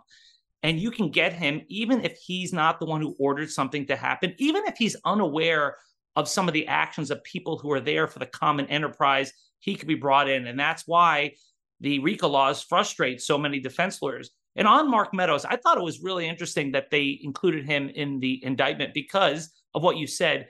and 0.64 0.80
you 0.80 0.92
can 0.92 1.10
get 1.10 1.32
him 1.34 1.62
even 1.68 2.04
if 2.04 2.18
he's 2.18 2.52
not 2.52 2.80
the 2.80 2.86
one 2.86 3.02
who 3.02 3.16
ordered 3.20 3.50
something 3.50 3.86
to 3.88 3.96
happen, 3.96 4.34
even 4.38 4.64
if 4.66 4.76
he's 4.78 4.98
unaware 5.06 5.78
of 6.16 6.28
some 6.28 6.48
of 6.48 6.54
the 6.54 6.68
actions 6.68 7.12
of 7.12 7.24
people 7.24 7.58
who 7.58 7.72
are 7.72 7.80
there 7.80 8.08
for 8.08 8.20
the 8.20 8.26
common 8.26 8.66
enterprise, 8.68 9.32
he 9.60 9.76
could 9.76 9.88
be 9.88 9.96
brought 9.96 10.30
in. 10.30 10.48
And 10.48 10.60
that's 10.60 10.86
why 10.86 11.36
the 11.80 12.00
RICO 12.00 12.28
laws 12.28 12.62
frustrate 12.62 13.22
so 13.22 13.38
many 13.38 13.62
defense 13.62 14.02
lawyers. 14.02 14.32
And 14.58 14.68
on 14.68 14.92
Mark 14.92 15.14
Meadows, 15.14 15.46
I 15.46 15.56
thought 15.56 15.78
it 15.78 15.84
was 15.84 16.02
really 16.02 16.28
interesting 16.28 16.74
that 16.74 16.90
they 16.90 17.20
included 17.24 17.66
him 17.66 17.88
in 17.88 18.20
the 18.20 18.44
indictment 18.44 18.94
because 18.94 19.52
of 19.74 19.84
what 19.84 19.98
you 19.98 20.08
said. 20.08 20.50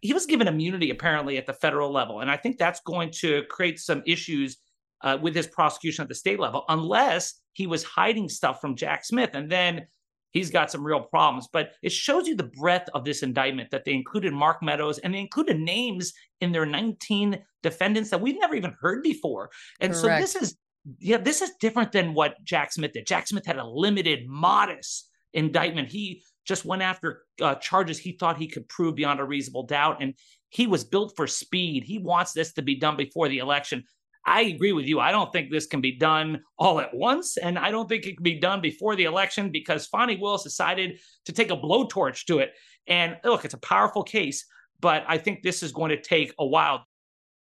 He 0.00 0.12
was 0.12 0.26
given 0.26 0.48
immunity 0.48 0.90
apparently 0.90 1.38
at 1.38 1.46
the 1.46 1.52
federal 1.52 1.92
level, 1.92 2.20
and 2.20 2.30
I 2.30 2.36
think 2.36 2.58
that's 2.58 2.80
going 2.80 3.10
to 3.20 3.44
create 3.50 3.78
some 3.78 4.02
issues 4.06 4.58
uh, 5.02 5.18
with 5.20 5.34
his 5.34 5.46
prosecution 5.46 6.02
at 6.02 6.08
the 6.08 6.14
state 6.14 6.40
level, 6.40 6.64
unless 6.68 7.40
he 7.52 7.66
was 7.66 7.84
hiding 7.84 8.28
stuff 8.28 8.60
from 8.60 8.76
Jack 8.76 9.04
Smith, 9.04 9.30
and 9.34 9.50
then 9.50 9.86
he's 10.32 10.50
got 10.50 10.70
some 10.70 10.84
real 10.84 11.00
problems. 11.00 11.48
But 11.52 11.72
it 11.82 11.92
shows 11.92 12.26
you 12.26 12.36
the 12.36 12.50
breadth 12.60 12.88
of 12.94 13.04
this 13.04 13.22
indictment 13.22 13.70
that 13.70 13.84
they 13.84 13.92
included 13.92 14.32
Mark 14.32 14.62
Meadows 14.62 14.98
and 14.98 15.14
they 15.14 15.18
included 15.18 15.58
names 15.58 16.12
in 16.40 16.52
their 16.52 16.66
19 16.66 17.42
defendants 17.62 18.10
that 18.10 18.20
we've 18.20 18.38
never 18.38 18.54
even 18.54 18.74
heard 18.80 19.02
before. 19.02 19.50
And 19.80 19.92
Correct. 19.92 20.28
so 20.28 20.40
this 20.40 20.42
is 20.42 20.56
yeah, 21.00 21.16
this 21.16 21.42
is 21.42 21.50
different 21.60 21.90
than 21.90 22.14
what 22.14 22.36
Jack 22.44 22.72
Smith 22.72 22.92
did. 22.92 23.06
Jack 23.06 23.26
Smith 23.26 23.44
had 23.44 23.56
a 23.56 23.66
limited, 23.66 24.28
modest 24.28 25.08
indictment. 25.32 25.88
He 25.88 26.22
just 26.46 26.64
went 26.64 26.82
after 26.82 27.22
uh, 27.42 27.56
charges 27.56 27.98
he 27.98 28.12
thought 28.12 28.38
he 28.38 28.48
could 28.48 28.68
prove 28.68 28.94
beyond 28.94 29.20
a 29.20 29.24
reasonable 29.24 29.64
doubt. 29.64 30.02
And 30.02 30.14
he 30.48 30.66
was 30.66 30.84
built 30.84 31.12
for 31.16 31.26
speed. 31.26 31.84
He 31.84 31.98
wants 31.98 32.32
this 32.32 32.52
to 32.54 32.62
be 32.62 32.76
done 32.76 32.96
before 32.96 33.28
the 33.28 33.38
election. 33.38 33.84
I 34.24 34.42
agree 34.42 34.72
with 34.72 34.86
you. 34.86 34.98
I 34.98 35.12
don't 35.12 35.32
think 35.32 35.50
this 35.50 35.66
can 35.66 35.80
be 35.80 35.96
done 35.96 36.40
all 36.58 36.80
at 36.80 36.94
once. 36.94 37.36
And 37.36 37.58
I 37.58 37.70
don't 37.70 37.88
think 37.88 38.06
it 38.06 38.16
can 38.16 38.24
be 38.24 38.40
done 38.40 38.60
before 38.60 38.96
the 38.96 39.04
election 39.04 39.50
because 39.52 39.86
Fani 39.86 40.16
Willis 40.16 40.42
decided 40.42 40.98
to 41.26 41.32
take 41.32 41.50
a 41.50 41.56
blowtorch 41.56 42.24
to 42.26 42.38
it. 42.38 42.52
And 42.88 43.16
look, 43.24 43.44
it's 43.44 43.54
a 43.54 43.58
powerful 43.58 44.02
case, 44.02 44.44
but 44.80 45.04
I 45.06 45.18
think 45.18 45.42
this 45.42 45.62
is 45.62 45.72
going 45.72 45.90
to 45.90 46.00
take 46.00 46.32
a 46.38 46.46
while. 46.46 46.86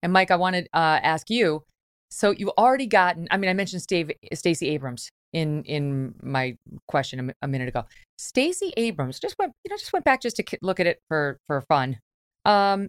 And 0.02 0.12
Mike, 0.12 0.30
I 0.30 0.36
want 0.36 0.56
to 0.56 0.62
uh, 0.72 1.00
ask 1.02 1.30
you. 1.30 1.64
So 2.10 2.30
you've 2.30 2.50
already 2.58 2.86
gotten. 2.86 3.26
I 3.30 3.36
mean, 3.36 3.50
I 3.50 3.54
mentioned 3.54 3.82
Stacey 3.82 4.68
Abrams 4.68 5.10
in 5.34 5.62
in 5.64 6.14
my 6.22 6.56
question 6.88 7.28
a, 7.28 7.34
a 7.42 7.48
minute 7.48 7.68
ago. 7.68 7.84
Stacey 8.16 8.72
Abrams 8.78 9.20
just 9.20 9.34
went, 9.38 9.52
you 9.64 9.70
know, 9.70 9.76
just 9.76 9.92
went 9.92 10.06
back 10.06 10.22
just 10.22 10.36
to 10.36 10.44
look 10.62 10.80
at 10.80 10.86
it 10.86 11.00
for 11.08 11.38
for 11.46 11.60
fun. 11.60 11.98
Um, 12.46 12.88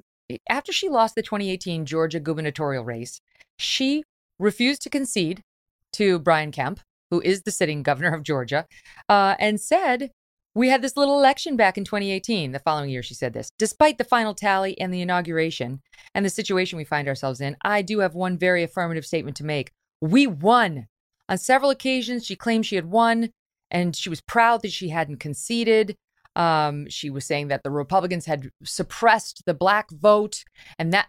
after 0.50 0.72
she 0.72 0.88
lost 0.90 1.16
the 1.16 1.22
2018 1.22 1.86
Georgia 1.86 2.20
gubernatorial 2.20 2.86
race, 2.86 3.20
she 3.60 4.04
refused 4.40 4.82
to 4.84 4.90
concede 4.90 5.42
to 5.94 6.20
Brian 6.20 6.52
Kemp, 6.52 6.80
who 7.12 7.22
is 7.22 7.44
the 7.44 7.52
sitting 7.52 7.84
governor 7.84 8.14
of 8.14 8.24
Georgia, 8.24 8.66
uh, 9.10 9.36
and 9.40 9.60
said, 9.60 10.12
We 10.54 10.70
had 10.70 10.82
this 10.82 10.98
little 10.98 11.18
election 11.18 11.56
back 11.56 11.78
in 11.78 11.84
2018. 11.84 12.52
The 12.52 12.60
following 12.60 12.90
year, 12.90 13.04
she 13.04 13.14
said 13.14 13.34
this. 13.34 13.50
Despite 13.58 13.98
the 13.98 14.04
final 14.04 14.34
tally 14.34 14.80
and 14.80 14.94
the 14.94 15.02
inauguration 15.02 15.82
and 16.14 16.26
the 16.26 16.30
situation 16.30 16.78
we 16.78 16.86
find 16.86 17.08
ourselves 17.08 17.42
in, 17.42 17.56
I 17.64 17.82
do 17.82 18.00
have 18.00 18.16
one 18.16 18.38
very 18.38 18.64
affirmative 18.64 19.06
statement 19.06 19.38
to 19.38 19.46
make. 19.46 19.72
We 20.02 20.28
won. 20.28 20.88
On 21.28 21.38
several 21.38 21.72
occasions, 21.72 22.26
she 22.26 22.36
claimed 22.36 22.66
she 22.66 22.76
had 22.76 22.86
won, 22.86 23.32
and 23.72 23.96
she 23.96 24.10
was 24.10 24.22
proud 24.22 24.62
that 24.62 24.72
she 24.72 24.90
hadn't 24.90 25.20
conceded. 25.20 25.96
Um, 26.36 26.88
she 26.90 27.10
was 27.10 27.26
saying 27.26 27.48
that 27.48 27.64
the 27.64 27.72
Republicans 27.72 28.26
had 28.26 28.50
suppressed 28.64 29.44
the 29.46 29.54
black 29.54 29.90
vote, 29.92 30.44
and 30.78 30.94
that 30.94 31.08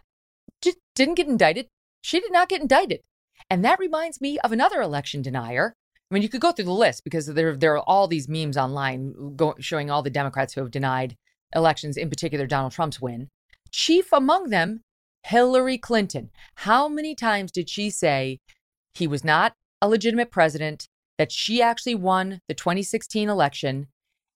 just 0.61 0.77
didn't 0.95 1.15
get 1.15 1.27
indicted. 1.27 1.67
She 2.01 2.19
did 2.19 2.31
not 2.31 2.49
get 2.49 2.61
indicted. 2.61 3.01
And 3.49 3.63
that 3.63 3.79
reminds 3.79 4.19
me 4.19 4.39
of 4.39 4.51
another 4.51 4.81
election 4.81 5.21
denier. 5.21 5.73
I 6.09 6.13
mean, 6.13 6.23
you 6.23 6.29
could 6.29 6.41
go 6.41 6.51
through 6.51 6.65
the 6.65 6.71
list 6.71 7.03
because 7.03 7.27
there, 7.27 7.55
there 7.55 7.73
are 7.73 7.83
all 7.83 8.07
these 8.07 8.29
memes 8.29 8.57
online 8.57 9.35
go, 9.35 9.55
showing 9.59 9.91
all 9.91 10.01
the 10.01 10.09
Democrats 10.09 10.53
who 10.53 10.61
have 10.61 10.71
denied 10.71 11.15
elections, 11.53 11.97
in 11.97 12.09
particular 12.09 12.47
Donald 12.47 12.71
Trump's 12.71 13.01
win. 13.01 13.27
Chief 13.71 14.11
among 14.13 14.49
them, 14.49 14.81
Hillary 15.23 15.77
Clinton. 15.77 16.29
How 16.55 16.87
many 16.87 17.13
times 17.13 17.51
did 17.51 17.69
she 17.69 17.89
say 17.89 18.39
he 18.93 19.07
was 19.07 19.23
not 19.23 19.53
a 19.81 19.87
legitimate 19.87 20.31
president, 20.31 20.87
that 21.17 21.31
she 21.31 21.61
actually 21.61 21.95
won 21.95 22.41
the 22.47 22.53
2016 22.53 23.29
election? 23.29 23.87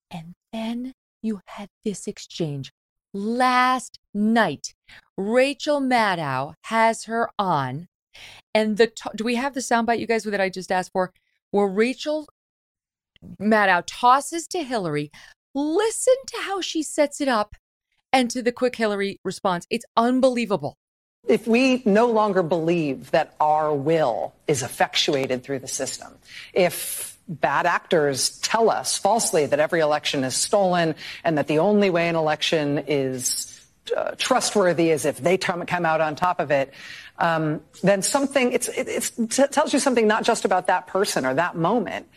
And 0.10 0.34
then 0.51 0.93
you 1.21 1.41
had 1.45 1.69
this 1.86 2.08
exchange 2.08 2.71
last 3.13 3.99
night. 4.13 4.73
Rachel 5.17 5.82
Maddow 5.82 6.54
has 6.65 7.06
her 7.06 7.30
on, 7.38 7.88
and 8.54 8.77
the 8.77 8.91
do 9.15 9.23
we 9.23 9.36
have 9.36 9.54
the 9.54 9.60
soundbite, 9.60 9.99
you 9.99 10.08
guys, 10.08 10.23
that 10.23 10.41
I 10.41 10.49
just 10.49 10.71
asked 10.71 10.91
for, 10.91 11.13
where 11.51 11.67
Rachel 11.67 12.27
Maddow 13.39 13.84
tosses 13.86 14.47
to 14.47 14.63
Hillary. 14.63 15.12
Listen 15.54 16.15
to 16.27 16.41
how 16.43 16.62
she 16.62 16.82
sets 16.82 17.21
it 17.21 17.27
up, 17.27 17.56
and 18.13 18.30
to 18.32 18.41
the 18.41 18.51
quick 18.51 18.75
Hillary 18.75 19.19
response. 19.23 19.65
It's 19.69 19.86
unbelievable. 19.95 20.77
If 21.27 21.47
we 21.47 21.81
no 21.86 22.07
longer 22.07 22.43
believe 22.43 23.12
that 23.12 23.36
our 23.39 23.73
will 23.73 24.34
is 24.47 24.63
effectuated 24.63 25.43
through 25.43 25.60
the 25.60 25.67
system, 25.67 26.13
if 26.53 27.17
bad 27.27 27.65
actors 27.65 28.39
tell 28.39 28.69
us 28.69 28.97
falsely 28.97 29.45
that 29.45 29.60
every 29.60 29.79
election 29.79 30.23
is 30.23 30.36
stolen 30.36 30.95
and 31.23 31.38
that 31.38 31.47
the 31.47 31.60
only 31.60 31.89
way 31.89 32.10
an 32.10 32.15
election 32.15 32.84
is 32.88 33.65
uh, 33.95 34.12
trustworthy 34.17 34.89
is 34.89 35.05
if 35.05 35.17
they 35.17 35.38
come 35.38 35.86
out 35.86 36.01
on 36.01 36.15
top 36.15 36.39
of 36.39 36.51
it, 36.51 36.73
um, 37.17 37.62
then 37.84 38.01
something 38.01 38.51
it 38.51 38.67
it 38.75 39.51
tells 39.51 39.73
you 39.73 39.79
something 39.79 40.07
not 40.07 40.23
just 40.23 40.45
about 40.45 40.67
that 40.67 40.88
person 40.88 41.25
or 41.25 41.34
that 41.36 41.55
moment. 41.55 42.07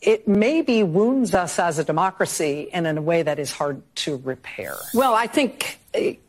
It 0.00 0.26
maybe 0.26 0.82
wounds 0.82 1.32
us 1.34 1.58
as 1.60 1.78
a 1.78 1.84
democracy 1.84 2.70
and 2.72 2.86
in 2.86 2.98
a 2.98 3.02
way 3.02 3.22
that 3.22 3.38
is 3.38 3.52
hard 3.52 3.82
to 3.96 4.16
repair. 4.16 4.74
Well, 4.94 5.14
I 5.14 5.28
think 5.28 5.78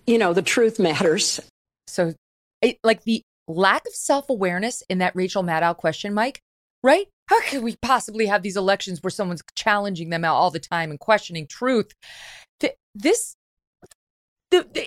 you 0.05 0.17
know 0.17 0.33
the 0.33 0.41
truth 0.41 0.79
matters. 0.79 1.39
So, 1.87 2.13
it, 2.61 2.77
like 2.83 3.03
the 3.03 3.21
lack 3.47 3.85
of 3.85 3.93
self 3.93 4.29
awareness 4.29 4.83
in 4.89 4.99
that 4.99 5.15
Rachel 5.15 5.43
Maddow 5.43 5.75
question, 5.75 6.13
Mike, 6.13 6.39
right? 6.81 7.07
How 7.27 7.41
could 7.41 7.63
we 7.63 7.75
possibly 7.81 8.25
have 8.25 8.43
these 8.43 8.57
elections 8.57 9.01
where 9.01 9.11
someone's 9.11 9.43
challenging 9.55 10.09
them 10.09 10.25
out 10.25 10.35
all 10.35 10.51
the 10.51 10.59
time 10.59 10.91
and 10.91 10.99
questioning 10.99 11.47
truth? 11.47 11.91
This, 12.95 13.35
the, 14.51 14.67
the, 14.71 14.85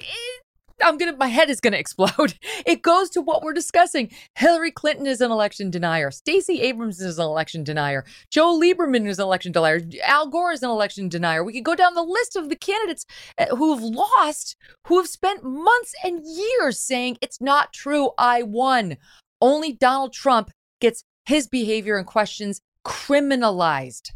I'm 0.83 0.99
gonna, 0.99 1.17
my 1.17 1.29
head 1.29 1.51
is 1.51 1.61
gonna 1.61 1.77
explode. 1.79 2.39
It 2.67 2.83
goes 2.83 3.11
to 3.11 3.23
what 3.23 3.43
we're 3.43 3.53
discussing. 3.53 4.11
Hillary 4.37 4.71
Clinton 4.71 5.07
is 5.07 5.21
an 5.21 5.31
election 5.31 5.71
denier. 5.71 6.11
Stacey 6.11 6.61
Abrams 6.63 7.01
is 7.01 7.19
an 7.19 7.25
election 7.25 7.65
denier. 7.65 8.05
Joe 8.31 8.59
Lieberman 8.59 9.07
is 9.07 9.19
an 9.19 9.25
election 9.25 9.53
denier. 9.53 9.81
Al 10.05 10.29
Gore 10.29 10.53
is 10.53 10.63
an 10.63 10.71
election 10.71 11.09
denier. 11.09 11.45
We 11.45 11.53
could 11.53 11.65
go 11.65 11.75
down 11.75 11.95
the 11.95 12.03
list 12.03 12.37
of 12.37 12.49
the 12.49 12.57
candidates 12.57 13.07
uh, 13.39 13.55
who 13.57 13.75
have 13.75 13.83
lost, 13.83 14.57
who 14.87 14.99
have 14.99 15.09
spent 15.09 15.45
months 15.45 15.95
and 16.05 16.23
years 16.25 16.79
saying 16.79 17.19
it's 17.21 17.41
not 17.41 17.73
true. 17.73 18.11
I 18.19 18.43
won. 18.43 18.97
Only 19.41 19.73
Donald 19.73 20.13
Trump 20.13 20.51
gets 20.81 21.05
his 21.27 21.47
behavior 21.49 21.97
and 21.97 22.07
questions 22.07 22.61
criminalized. 22.85 24.11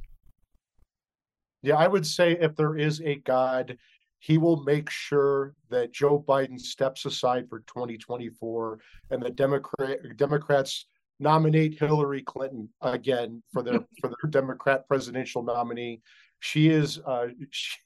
Yeah, 1.62 1.76
I 1.76 1.88
would 1.88 2.06
say 2.06 2.38
if 2.40 2.56
there 2.56 2.76
is 2.76 3.02
a 3.02 3.16
God, 3.16 3.76
he 4.20 4.36
will 4.36 4.62
make 4.64 4.90
sure 4.90 5.54
that 5.70 5.92
Joe 5.92 6.22
Biden 6.26 6.60
steps 6.60 7.06
aside 7.06 7.48
for 7.48 7.60
2024 7.60 8.78
and 9.10 9.22
the 9.22 9.30
Democrat 9.30 9.98
Democrats 10.16 10.86
nominate 11.18 11.78
Hillary 11.78 12.22
Clinton 12.22 12.68
again 12.82 13.42
for 13.52 13.62
their 13.62 13.80
for 14.00 14.08
their 14.08 14.30
Democrat 14.30 14.86
presidential 14.86 15.42
nominee. 15.42 16.02
She 16.38 16.68
is 16.68 17.00
uh, 17.06 17.28
she, 17.50 17.76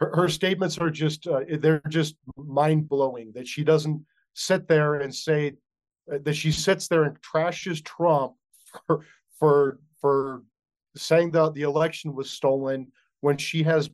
her, 0.00 0.14
her, 0.14 0.28
statements 0.28 0.76
are 0.78 0.90
just 0.90 1.26
uh, 1.26 1.40
they're 1.58 1.82
just 1.88 2.16
mind 2.36 2.88
blowing 2.88 3.32
that 3.34 3.48
she 3.48 3.64
doesn't 3.64 4.04
sit 4.34 4.68
there 4.68 4.96
and 4.96 5.14
say 5.14 5.54
uh, 6.12 6.18
that 6.24 6.34
she 6.34 6.52
sits 6.52 6.88
there 6.88 7.04
and 7.04 7.16
trashes 7.22 7.82
Trump 7.82 8.34
for 8.86 9.06
for 9.38 9.78
for 10.02 10.42
saying 10.94 11.30
that 11.30 11.54
the 11.54 11.62
election 11.62 12.14
was 12.14 12.30
stolen 12.30 12.92
when 13.20 13.36
she 13.36 13.62
has 13.62 13.90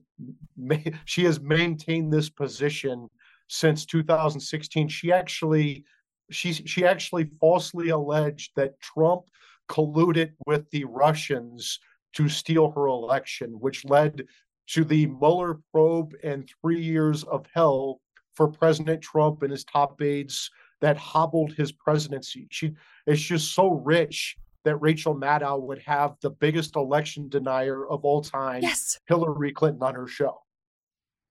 she 1.04 1.24
has 1.24 1.40
maintained 1.40 2.12
this 2.12 2.30
position 2.30 3.08
since 3.48 3.84
2016 3.86 4.88
she 4.88 5.12
actually 5.12 5.84
she 6.30 6.52
she 6.52 6.84
actually 6.84 7.30
falsely 7.40 7.90
alleged 7.90 8.52
that 8.56 8.80
Trump 8.80 9.22
colluded 9.68 10.32
with 10.46 10.68
the 10.70 10.84
Russians 10.84 11.78
to 12.14 12.28
steal 12.28 12.70
her 12.70 12.86
election 12.86 13.52
which 13.60 13.84
led 13.84 14.24
to 14.68 14.84
the 14.84 15.06
Mueller 15.06 15.60
probe 15.72 16.14
and 16.24 16.48
3 16.62 16.80
years 16.80 17.22
of 17.24 17.46
hell 17.54 18.00
for 18.34 18.48
President 18.48 19.00
Trump 19.02 19.42
and 19.42 19.50
his 19.50 19.64
top 19.64 20.00
aides 20.02 20.50
that 20.80 20.96
hobbled 20.96 21.52
his 21.52 21.72
presidency. 21.72 22.46
She 22.50 22.72
it's 23.06 23.22
just 23.22 23.54
so 23.54 23.70
rich 23.70 24.36
that 24.66 24.76
Rachel 24.76 25.14
Maddow 25.14 25.62
would 25.62 25.80
have 25.86 26.16
the 26.20 26.30
biggest 26.30 26.74
election 26.74 27.28
denier 27.28 27.86
of 27.86 28.04
all 28.04 28.20
time, 28.20 28.62
yes. 28.62 28.98
Hillary 29.06 29.52
Clinton, 29.52 29.82
on 29.82 29.94
her 29.94 30.08
show. 30.08 30.42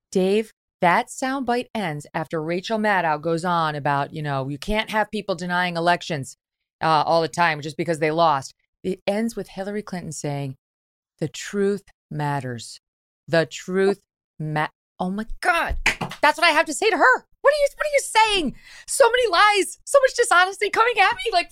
Dave, 0.10 0.54
that 0.80 1.08
soundbite 1.10 1.68
ends 1.76 2.08
after 2.14 2.42
Rachel 2.42 2.80
Maddow 2.80 3.22
goes 3.22 3.44
on 3.44 3.76
about, 3.76 4.14
you 4.14 4.22
know, 4.22 4.48
you 4.48 4.58
can't 4.58 4.90
have 4.90 5.12
people 5.12 5.36
denying 5.36 5.76
elections 5.76 6.38
uh, 6.82 7.04
all 7.06 7.22
the 7.22 7.28
time 7.28 7.60
just 7.60 7.76
because 7.76 8.00
they 8.00 8.12
lost. 8.12 8.54
It 8.84 9.02
ends 9.06 9.36
with 9.36 9.50
Hillary 9.50 9.84
Clinton 9.84 10.14
saying, 10.14 10.56
the 11.20 11.28
truth 11.28 11.84
matters. 12.10 12.80
The 13.28 13.46
truth 13.46 14.00
ma- 14.40 14.68
Oh 14.98 15.10
my 15.10 15.26
God. 15.42 15.78
That's 16.22 16.38
what 16.38 16.48
I 16.48 16.52
have 16.52 16.66
to 16.68 16.74
say 16.74 16.90
to 16.90 16.98
her. 16.98 17.26
What 17.42 17.54
are 17.54 17.58
you 17.58 17.68
what 17.76 17.86
are 17.86 17.94
you 17.94 18.02
saying? 18.02 18.56
So 18.88 19.10
many 19.10 19.30
lies, 19.30 19.78
so 19.86 20.00
much 20.02 20.16
dishonesty 20.16 20.70
coming 20.70 20.96
at 21.00 21.16
me. 21.16 21.32
Like 21.32 21.52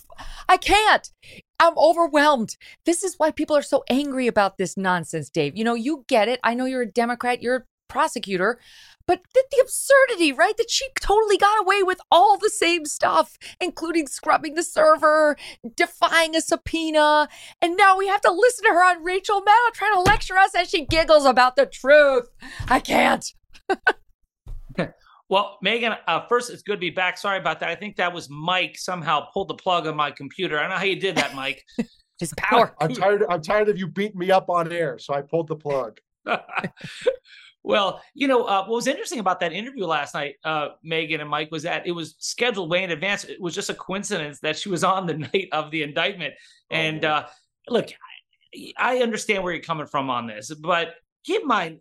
I 0.49 0.57
can't. 0.57 1.11
I'm 1.59 1.77
overwhelmed. 1.77 2.57
This 2.85 3.03
is 3.03 3.15
why 3.17 3.31
people 3.31 3.55
are 3.55 3.61
so 3.61 3.83
angry 3.89 4.27
about 4.27 4.57
this 4.57 4.75
nonsense, 4.75 5.29
Dave. 5.29 5.55
You 5.55 5.63
know, 5.63 5.75
you 5.75 6.05
get 6.07 6.27
it. 6.27 6.39
I 6.43 6.53
know 6.53 6.65
you're 6.65 6.81
a 6.81 6.91
Democrat. 6.91 7.41
You're 7.41 7.55
a 7.55 7.63
prosecutor. 7.87 8.59
But 9.05 9.21
the, 9.33 9.43
the, 9.51 9.61
absurdity, 9.61 10.31
right? 10.31 10.55
That 10.57 10.71
she 10.71 10.87
totally 11.01 11.37
got 11.37 11.61
away 11.61 11.83
with 11.83 11.99
all 12.09 12.37
the 12.37 12.49
same 12.49 12.85
stuff, 12.85 13.37
including 13.59 14.07
scrubbing 14.07 14.55
the 14.55 14.63
server, 14.63 15.35
defying 15.75 16.35
a 16.35 16.41
subpoena. 16.41 17.27
And 17.61 17.75
now 17.75 17.97
we 17.97 18.07
have 18.07 18.21
to 18.21 18.31
listen 18.31 18.63
to 18.65 18.71
her 18.71 18.83
on 18.83 19.03
Rachel 19.03 19.41
Maddow 19.41 19.73
trying 19.73 19.93
to 19.93 19.99
lecture 19.99 20.37
us 20.37 20.55
as 20.55 20.69
she 20.69 20.85
giggles 20.85 21.25
about 21.25 21.57
the 21.57 21.65
truth. 21.65 22.29
I 22.69 22.79
can't. 22.79 23.25
well, 25.33 25.57
Megyn, 25.65 25.97
uh, 26.07 26.27
first, 26.27 26.51
it's 26.51 26.61
good 26.61 26.75
to 26.75 26.79
be 26.79 26.91
back. 26.91 27.17
Sorry 27.17 27.39
about 27.39 27.59
that. 27.61 27.69
I 27.69 27.73
think 27.73 27.95
that 27.95 28.13
was 28.13 28.29
Mike 28.29 28.77
somehow 28.77 29.21
pulled 29.33 29.47
the 29.47 29.55
plug 29.55 29.87
on 29.87 29.95
my 29.95 30.11
computer. 30.11 30.59
I 30.59 30.61
don't 30.61 30.69
know 30.69 30.77
how 30.77 30.83
you 30.83 30.99
did 30.99 31.15
that, 31.15 31.33
Mike. 31.33 31.63
His 32.19 32.31
power. 32.37 32.75
I'm 32.79 32.93
tired. 32.93 33.25
I'm 33.27 33.41
tired 33.41 33.67
of 33.67 33.79
you 33.79 33.87
beating 33.87 34.19
me 34.19 34.29
up 34.29 34.47
on 34.51 34.71
air, 34.71 34.99
so 34.99 35.15
I 35.15 35.21
pulled 35.21 35.47
the 35.47 35.55
plug. 35.55 35.99
Well, 37.65 38.01
you 38.13 38.27
know, 38.27 38.43
uh, 38.43 38.65
what 38.65 38.75
was 38.75 38.87
interesting 38.87 39.19
about 39.19 39.39
that 39.39 39.53
interview 39.53 39.85
last 39.85 40.13
night, 40.13 40.35
uh, 40.43 40.71
Megyn 40.85 41.21
and 41.21 41.29
Mike, 41.29 41.49
was 41.49 41.63
that 41.63 41.87
it 41.87 41.93
was 41.93 42.15
scheduled 42.19 42.69
way 42.69 42.83
in 42.83 42.91
advance. 42.91 43.23
It 43.23 43.39
was 43.39 43.55
just 43.55 43.69
a 43.69 43.73
coincidence 43.73 44.41
that 44.41 44.57
she 44.57 44.67
was 44.67 44.83
on 44.83 45.07
the 45.07 45.13
night 45.13 45.47
of 45.53 45.71
the 45.71 45.81
indictment. 45.81 46.33
Oh, 46.69 46.75
and 46.75 47.05
uh, 47.05 47.27
look, 47.69 47.87
I 48.75 48.97
understand 48.97 49.43
where 49.43 49.53
you're 49.53 49.63
coming 49.63 49.87
from 49.87 50.09
on 50.09 50.27
this, 50.27 50.53
but 50.53 50.95
keep 51.23 51.43
in 51.43 51.47
mind, 51.47 51.79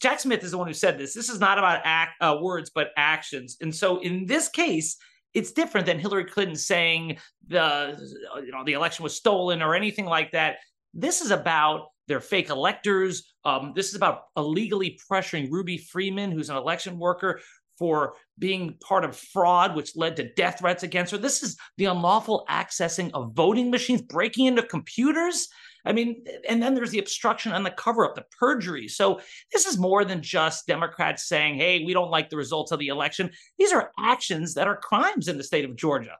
Jack 0.00 0.20
Smith 0.20 0.44
is 0.44 0.52
the 0.52 0.58
one 0.58 0.66
who 0.66 0.74
said 0.74 0.98
this. 0.98 1.14
This 1.14 1.28
is 1.28 1.40
not 1.40 1.58
about 1.58 1.80
act, 1.84 2.12
uh, 2.20 2.38
words, 2.40 2.70
but 2.74 2.90
actions. 2.96 3.56
And 3.60 3.74
so 3.74 4.00
in 4.00 4.26
this 4.26 4.48
case, 4.48 4.96
it's 5.34 5.52
different 5.52 5.86
than 5.86 5.98
Hillary 5.98 6.24
Clinton 6.24 6.56
saying 6.56 7.18
the 7.46 7.98
you 8.44 8.52
know 8.52 8.64
the 8.64 8.72
election 8.72 9.02
was 9.02 9.14
stolen 9.14 9.62
or 9.62 9.74
anything 9.74 10.06
like 10.06 10.32
that. 10.32 10.56
This 10.94 11.20
is 11.20 11.30
about 11.30 11.88
they're 12.06 12.20
fake 12.20 12.48
electors. 12.48 13.34
Um, 13.44 13.72
this 13.76 13.88
is 13.88 13.94
about 13.94 14.22
illegally 14.36 14.98
pressuring 15.10 15.50
Ruby 15.50 15.76
Freeman, 15.76 16.30
who's 16.30 16.48
an 16.48 16.56
election 16.56 16.98
worker, 16.98 17.40
for 17.78 18.14
being 18.38 18.76
part 18.80 19.04
of 19.04 19.16
fraud, 19.16 19.76
which 19.76 19.96
led 19.96 20.16
to 20.16 20.32
death 20.34 20.58
threats 20.58 20.82
against 20.82 21.12
her. 21.12 21.18
This 21.18 21.42
is 21.42 21.56
the 21.76 21.84
unlawful 21.84 22.44
accessing 22.48 23.10
of 23.14 23.32
voting 23.34 23.70
machines, 23.70 24.02
breaking 24.02 24.46
into 24.46 24.62
computers. 24.62 25.48
I 25.88 25.92
mean, 25.92 26.24
and 26.48 26.62
then 26.62 26.74
there's 26.74 26.90
the 26.90 26.98
obstruction 26.98 27.52
and 27.52 27.64
the 27.64 27.70
cover 27.70 28.04
up, 28.04 28.14
the 28.14 28.26
perjury. 28.38 28.86
So 28.88 29.20
this 29.52 29.64
is 29.66 29.78
more 29.78 30.04
than 30.04 30.22
just 30.22 30.66
Democrats 30.66 31.26
saying, 31.26 31.56
hey, 31.56 31.82
we 31.84 31.94
don't 31.94 32.10
like 32.10 32.28
the 32.28 32.36
results 32.36 32.72
of 32.72 32.78
the 32.78 32.88
election. 32.88 33.30
These 33.58 33.72
are 33.72 33.90
actions 33.98 34.54
that 34.54 34.68
are 34.68 34.76
crimes 34.76 35.28
in 35.28 35.38
the 35.38 35.44
state 35.44 35.64
of 35.64 35.76
Georgia. 35.76 36.16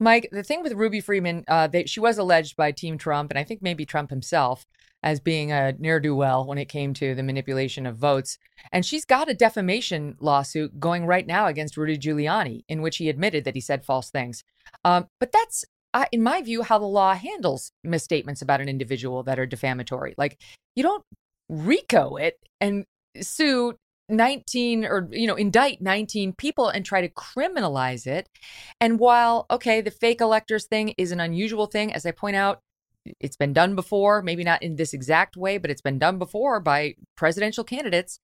Mike, 0.00 0.28
the 0.32 0.42
thing 0.42 0.62
with 0.62 0.72
Ruby 0.72 1.00
Freeman, 1.00 1.44
uh, 1.48 1.66
they, 1.68 1.84
she 1.84 2.00
was 2.00 2.18
alleged 2.18 2.56
by 2.56 2.72
Team 2.72 2.98
Trump, 2.98 3.30
and 3.30 3.38
I 3.38 3.44
think 3.44 3.62
maybe 3.62 3.86
Trump 3.86 4.10
himself, 4.10 4.66
as 5.02 5.20
being 5.20 5.52
a 5.52 5.72
ne'er 5.78 6.00
do 6.00 6.16
well 6.16 6.46
when 6.46 6.56
it 6.56 6.68
came 6.68 6.94
to 6.94 7.14
the 7.14 7.22
manipulation 7.22 7.84
of 7.84 7.98
votes. 7.98 8.38
And 8.72 8.86
she's 8.86 9.04
got 9.04 9.30
a 9.30 9.34
defamation 9.34 10.16
lawsuit 10.18 10.80
going 10.80 11.04
right 11.04 11.26
now 11.26 11.46
against 11.46 11.76
Rudy 11.76 11.98
Giuliani, 11.98 12.64
in 12.68 12.80
which 12.80 12.96
he 12.96 13.10
admitted 13.10 13.44
that 13.44 13.54
he 13.54 13.60
said 13.60 13.84
false 13.84 14.10
things. 14.10 14.44
Um, 14.82 15.08
but 15.20 15.30
that's, 15.30 15.64
uh, 15.94 16.06
in 16.10 16.22
my 16.22 16.42
view, 16.42 16.62
how 16.62 16.78
the 16.78 16.84
law 16.84 17.14
handles 17.14 17.70
misstatements 17.84 18.42
about 18.42 18.60
an 18.60 18.68
individual 18.68 19.22
that 19.22 19.38
are 19.38 19.46
defamatory. 19.46 20.14
Like, 20.18 20.38
you 20.74 20.82
don't 20.82 21.04
RICO 21.48 22.16
it 22.16 22.36
and 22.60 22.84
sue 23.20 23.74
19 24.10 24.84
or 24.84 25.08
you 25.12 25.26
know 25.26 25.34
indict 25.34 25.80
19 25.80 26.34
people 26.34 26.68
and 26.68 26.84
try 26.84 27.00
to 27.00 27.08
criminalize 27.08 28.06
it. 28.06 28.28
And 28.80 28.98
while 28.98 29.46
okay 29.50 29.80
the 29.80 29.90
fake 29.90 30.20
electors 30.20 30.66
thing 30.66 30.94
is 30.98 31.12
an 31.12 31.20
unusual 31.20 31.66
thing 31.66 31.92
as 31.92 32.04
i 32.04 32.10
point 32.10 32.36
out 32.36 32.60
it's 33.20 33.36
been 33.36 33.52
done 33.52 33.74
before 33.74 34.22
maybe 34.22 34.44
not 34.44 34.62
in 34.62 34.76
this 34.76 34.92
exact 34.92 35.36
way 35.36 35.56
but 35.58 35.70
it's 35.70 35.80
been 35.80 35.98
done 35.98 36.18
before 36.18 36.60
by 36.60 36.94
presidential 37.16 37.64
candidates. 37.64 38.18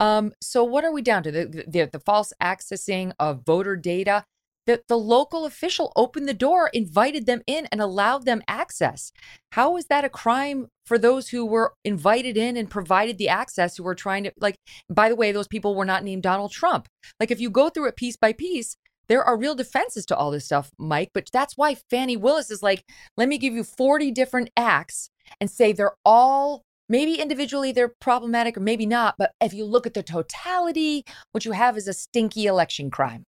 Um 0.00 0.32
so 0.40 0.64
what 0.64 0.84
are 0.84 0.92
we 0.92 1.02
down 1.02 1.22
to? 1.24 1.30
The 1.30 1.64
the, 1.68 1.88
the 1.92 2.00
false 2.00 2.32
accessing 2.42 3.12
of 3.20 3.44
voter 3.44 3.76
data 3.76 4.24
that 4.70 4.86
the 4.86 4.96
local 4.96 5.46
official 5.46 5.92
opened 5.96 6.28
the 6.28 6.34
door, 6.34 6.70
invited 6.72 7.26
them 7.26 7.42
in, 7.48 7.66
and 7.72 7.80
allowed 7.80 8.24
them 8.24 8.40
access. 8.46 9.10
How 9.50 9.76
is 9.76 9.86
that 9.86 10.04
a 10.04 10.08
crime 10.08 10.68
for 10.86 10.96
those 10.96 11.28
who 11.30 11.44
were 11.44 11.74
invited 11.84 12.36
in 12.36 12.56
and 12.56 12.70
provided 12.70 13.18
the 13.18 13.28
access 13.28 13.76
who 13.76 13.82
were 13.82 13.96
trying 13.96 14.22
to, 14.24 14.32
like, 14.38 14.54
by 14.88 15.08
the 15.08 15.16
way, 15.16 15.32
those 15.32 15.48
people 15.48 15.74
were 15.74 15.84
not 15.84 16.04
named 16.04 16.22
Donald 16.22 16.52
Trump? 16.52 16.86
Like, 17.18 17.32
if 17.32 17.40
you 17.40 17.50
go 17.50 17.68
through 17.68 17.88
it 17.88 17.96
piece 17.96 18.16
by 18.16 18.32
piece, 18.32 18.76
there 19.08 19.24
are 19.24 19.36
real 19.36 19.56
defenses 19.56 20.06
to 20.06 20.16
all 20.16 20.30
this 20.30 20.44
stuff, 20.44 20.70
Mike. 20.78 21.10
But 21.12 21.28
that's 21.32 21.56
why 21.56 21.74
Fani 21.74 22.16
Willis 22.16 22.48
is 22.48 22.62
like, 22.62 22.84
let 23.16 23.28
me 23.28 23.38
give 23.38 23.54
you 23.54 23.64
40 23.64 24.12
different 24.12 24.50
acts 24.56 25.10
and 25.40 25.50
say 25.50 25.72
they're 25.72 25.96
all 26.04 26.62
maybe 26.88 27.14
individually 27.14 27.72
they're 27.72 27.94
problematic 28.00 28.56
or 28.56 28.60
maybe 28.60 28.86
not. 28.86 29.16
But 29.18 29.32
if 29.40 29.52
you 29.52 29.64
look 29.64 29.86
at 29.86 29.94
the 29.94 30.04
totality, 30.04 31.04
what 31.32 31.44
you 31.44 31.52
have 31.52 31.76
is 31.76 31.88
a 31.88 31.92
stinky 31.92 32.46
election 32.46 32.88
crime. 32.88 33.24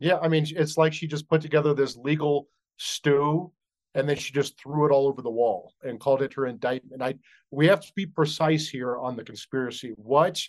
Yeah, 0.00 0.18
I 0.18 0.28
mean, 0.28 0.46
it's 0.48 0.76
like 0.76 0.92
she 0.92 1.06
just 1.06 1.28
put 1.28 1.42
together 1.42 1.74
this 1.74 1.96
legal 1.96 2.48
stew 2.78 3.52
and 3.94 4.08
then 4.08 4.16
she 4.16 4.32
just 4.32 4.58
threw 4.58 4.86
it 4.86 4.92
all 4.92 5.06
over 5.06 5.20
the 5.22 5.30
wall 5.30 5.74
and 5.82 6.00
called 6.00 6.22
it 6.22 6.32
her 6.34 6.46
indictment. 6.46 7.02
I 7.02 7.14
we 7.50 7.66
have 7.66 7.80
to 7.80 7.92
be 7.94 8.06
precise 8.06 8.68
here 8.68 8.96
on 8.96 9.16
the 9.16 9.24
conspiracy. 9.24 9.92
What 9.96 10.40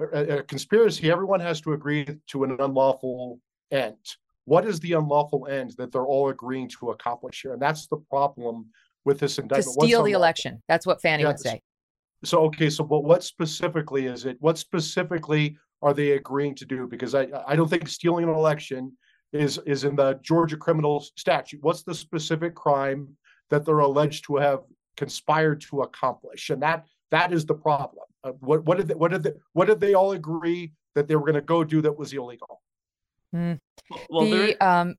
er, 0.00 0.10
a, 0.12 0.38
a 0.38 0.42
conspiracy? 0.44 1.10
Everyone 1.10 1.40
has 1.40 1.60
to 1.62 1.72
agree 1.72 2.06
to 2.28 2.44
an 2.44 2.56
unlawful 2.58 3.40
end. 3.70 3.96
What 4.44 4.64
is 4.64 4.78
the 4.80 4.92
unlawful 4.92 5.48
end 5.48 5.74
that 5.78 5.92
they're 5.92 6.06
all 6.06 6.28
agreeing 6.28 6.68
to 6.80 6.90
accomplish 6.90 7.42
here? 7.42 7.52
And 7.52 7.60
that's 7.60 7.88
the 7.88 7.96
problem 7.96 8.66
with 9.04 9.18
this 9.18 9.38
indictment. 9.38 9.76
To 9.80 9.86
steal 9.86 10.04
the 10.04 10.12
election. 10.12 10.62
That's 10.68 10.86
what 10.86 11.02
Fani 11.02 11.24
would 11.24 11.40
say. 11.40 11.60
So 12.24 12.44
okay, 12.44 12.70
so 12.70 12.84
but 12.84 13.04
what 13.04 13.24
specifically 13.24 14.06
is 14.06 14.24
it? 14.24 14.36
What 14.40 14.56
specifically 14.56 15.58
are 15.82 15.94
they 15.94 16.12
agreeing 16.12 16.54
to 16.56 16.64
do? 16.64 16.86
Because 16.86 17.14
I 17.14 17.28
I 17.46 17.56
don't 17.56 17.68
think 17.68 17.88
stealing 17.88 18.24
an 18.24 18.30
election 18.30 18.96
is 19.32 19.58
is 19.66 19.84
in 19.84 19.96
the 19.96 20.18
Georgia 20.22 20.56
criminal 20.56 21.04
statute. 21.16 21.62
What's 21.62 21.82
the 21.82 21.94
specific 21.94 22.54
crime 22.54 23.08
that 23.50 23.64
they're 23.64 23.78
alleged 23.78 24.24
to 24.24 24.36
have 24.36 24.60
conspired 24.96 25.60
to 25.62 25.82
accomplish? 25.82 26.50
And 26.50 26.62
that 26.62 26.86
that 27.10 27.32
is 27.32 27.46
the 27.46 27.54
problem. 27.54 28.04
Uh, 28.24 28.32
what 28.40 28.64
what 28.64 28.78
did 28.78 28.88
they, 28.88 28.94
what 28.94 29.10
did 29.10 29.22
they, 29.22 29.32
what 29.52 29.66
did 29.66 29.80
they 29.80 29.94
all 29.94 30.12
agree 30.12 30.72
that 30.94 31.08
they 31.08 31.16
were 31.16 31.22
going 31.22 31.34
to 31.34 31.40
go 31.42 31.62
do 31.62 31.82
that 31.82 31.96
was 31.96 32.12
illegal? 32.12 32.62
Mm. 33.34 33.58
Well, 34.08 34.24
the, 34.24 34.56
um, 34.66 34.94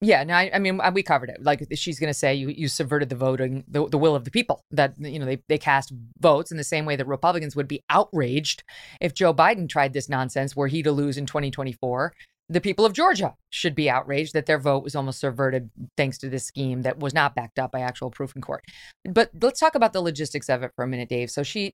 yeah, 0.00 0.22
no, 0.22 0.34
I, 0.34 0.50
I, 0.54 0.58
mean 0.60 0.80
uh, 0.80 0.92
we 0.94 1.02
covered 1.02 1.28
it. 1.28 1.42
Like 1.42 1.66
she's 1.74 1.98
going 1.98 2.10
to 2.10 2.18
say, 2.18 2.32
you 2.32 2.48
you 2.50 2.68
subverted 2.68 3.08
the 3.08 3.16
voting, 3.16 3.64
the, 3.66 3.88
the 3.88 3.98
will 3.98 4.14
of 4.14 4.24
the 4.24 4.30
people. 4.30 4.64
That 4.70 4.94
you 4.98 5.18
know 5.18 5.26
they 5.26 5.42
they 5.48 5.58
cast 5.58 5.92
votes 6.20 6.52
in 6.52 6.56
the 6.56 6.64
same 6.64 6.84
way 6.84 6.94
that 6.94 7.06
Republicans 7.06 7.56
would 7.56 7.66
be 7.66 7.82
outraged 7.90 8.62
if 9.00 9.12
Joe 9.12 9.34
Biden 9.34 9.68
tried 9.68 9.92
this 9.92 10.08
nonsense, 10.08 10.54
were 10.54 10.68
he 10.68 10.84
to 10.84 10.92
lose 10.92 11.18
in 11.18 11.26
2024. 11.26 12.12
The 12.50 12.60
people 12.60 12.86
of 12.86 12.92
Georgia 12.92 13.34
should 13.50 13.74
be 13.74 13.90
outraged 13.90 14.34
that 14.34 14.46
their 14.46 14.58
vote 14.58 14.84
was 14.84 14.94
almost 14.94 15.20
subverted 15.20 15.68
thanks 15.96 16.16
to 16.18 16.30
this 16.30 16.46
scheme 16.46 16.82
that 16.82 16.98
was 16.98 17.12
not 17.12 17.34
backed 17.34 17.58
up 17.58 17.72
by 17.72 17.80
actual 17.80 18.10
proof 18.10 18.34
in 18.36 18.40
court. 18.40 18.64
But 19.04 19.30
let's 19.42 19.60
talk 19.60 19.74
about 19.74 19.92
the 19.92 20.00
logistics 20.00 20.48
of 20.48 20.62
it 20.62 20.70
for 20.74 20.84
a 20.84 20.88
minute, 20.88 21.10
Dave. 21.10 21.30
So 21.30 21.42
she, 21.42 21.72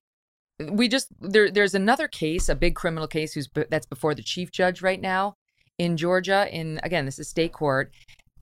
we 0.59 0.87
just 0.87 1.09
there 1.21 1.51
there's 1.51 1.75
another 1.75 2.07
case, 2.07 2.49
a 2.49 2.55
big 2.55 2.75
criminal 2.75 3.07
case, 3.07 3.33
who's 3.33 3.47
that's 3.69 3.85
before 3.85 4.15
the 4.15 4.23
chief 4.23 4.51
judge 4.51 4.81
right 4.81 4.99
now 4.99 5.35
in 5.77 5.97
Georgia. 5.97 6.47
In 6.51 6.79
again, 6.83 7.05
this 7.05 7.19
is 7.19 7.27
state 7.29 7.53
court. 7.53 7.91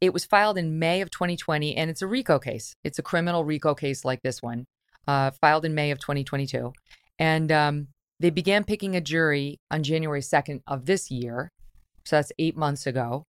It 0.04 0.14
was 0.14 0.26
filed 0.26 0.58
in 0.58 0.80
May 0.80 1.00
of 1.00 1.12
2020, 1.12 1.78
and 1.78 1.90
it's 1.90 2.02
a 2.02 2.08
RICO 2.08 2.38
case. 2.38 2.76
It's 2.84 3.00
a 3.00 3.02
criminal 3.02 3.46
RICO 3.46 3.74
case 3.74 4.04
like 4.04 4.22
this 4.22 4.42
one, 4.42 4.66
uh, 5.08 5.32
filed 5.32 5.64
in 5.64 5.74
May 5.74 5.92
of 5.92 6.00
2022. 6.00 6.74
And 7.20 7.50
um, 7.54 7.88
they 8.20 8.30
began 8.30 8.66
picking 8.66 8.98
a 8.98 9.00
jury 9.00 9.62
on 9.72 9.82
January 9.82 10.20
2nd 10.20 10.60
of 10.68 10.88
this 10.88 11.10
year. 11.10 11.54
So 12.04 12.18
that's 12.18 12.34
eight 12.38 12.58
months 12.58 12.86
ago. 12.86 13.24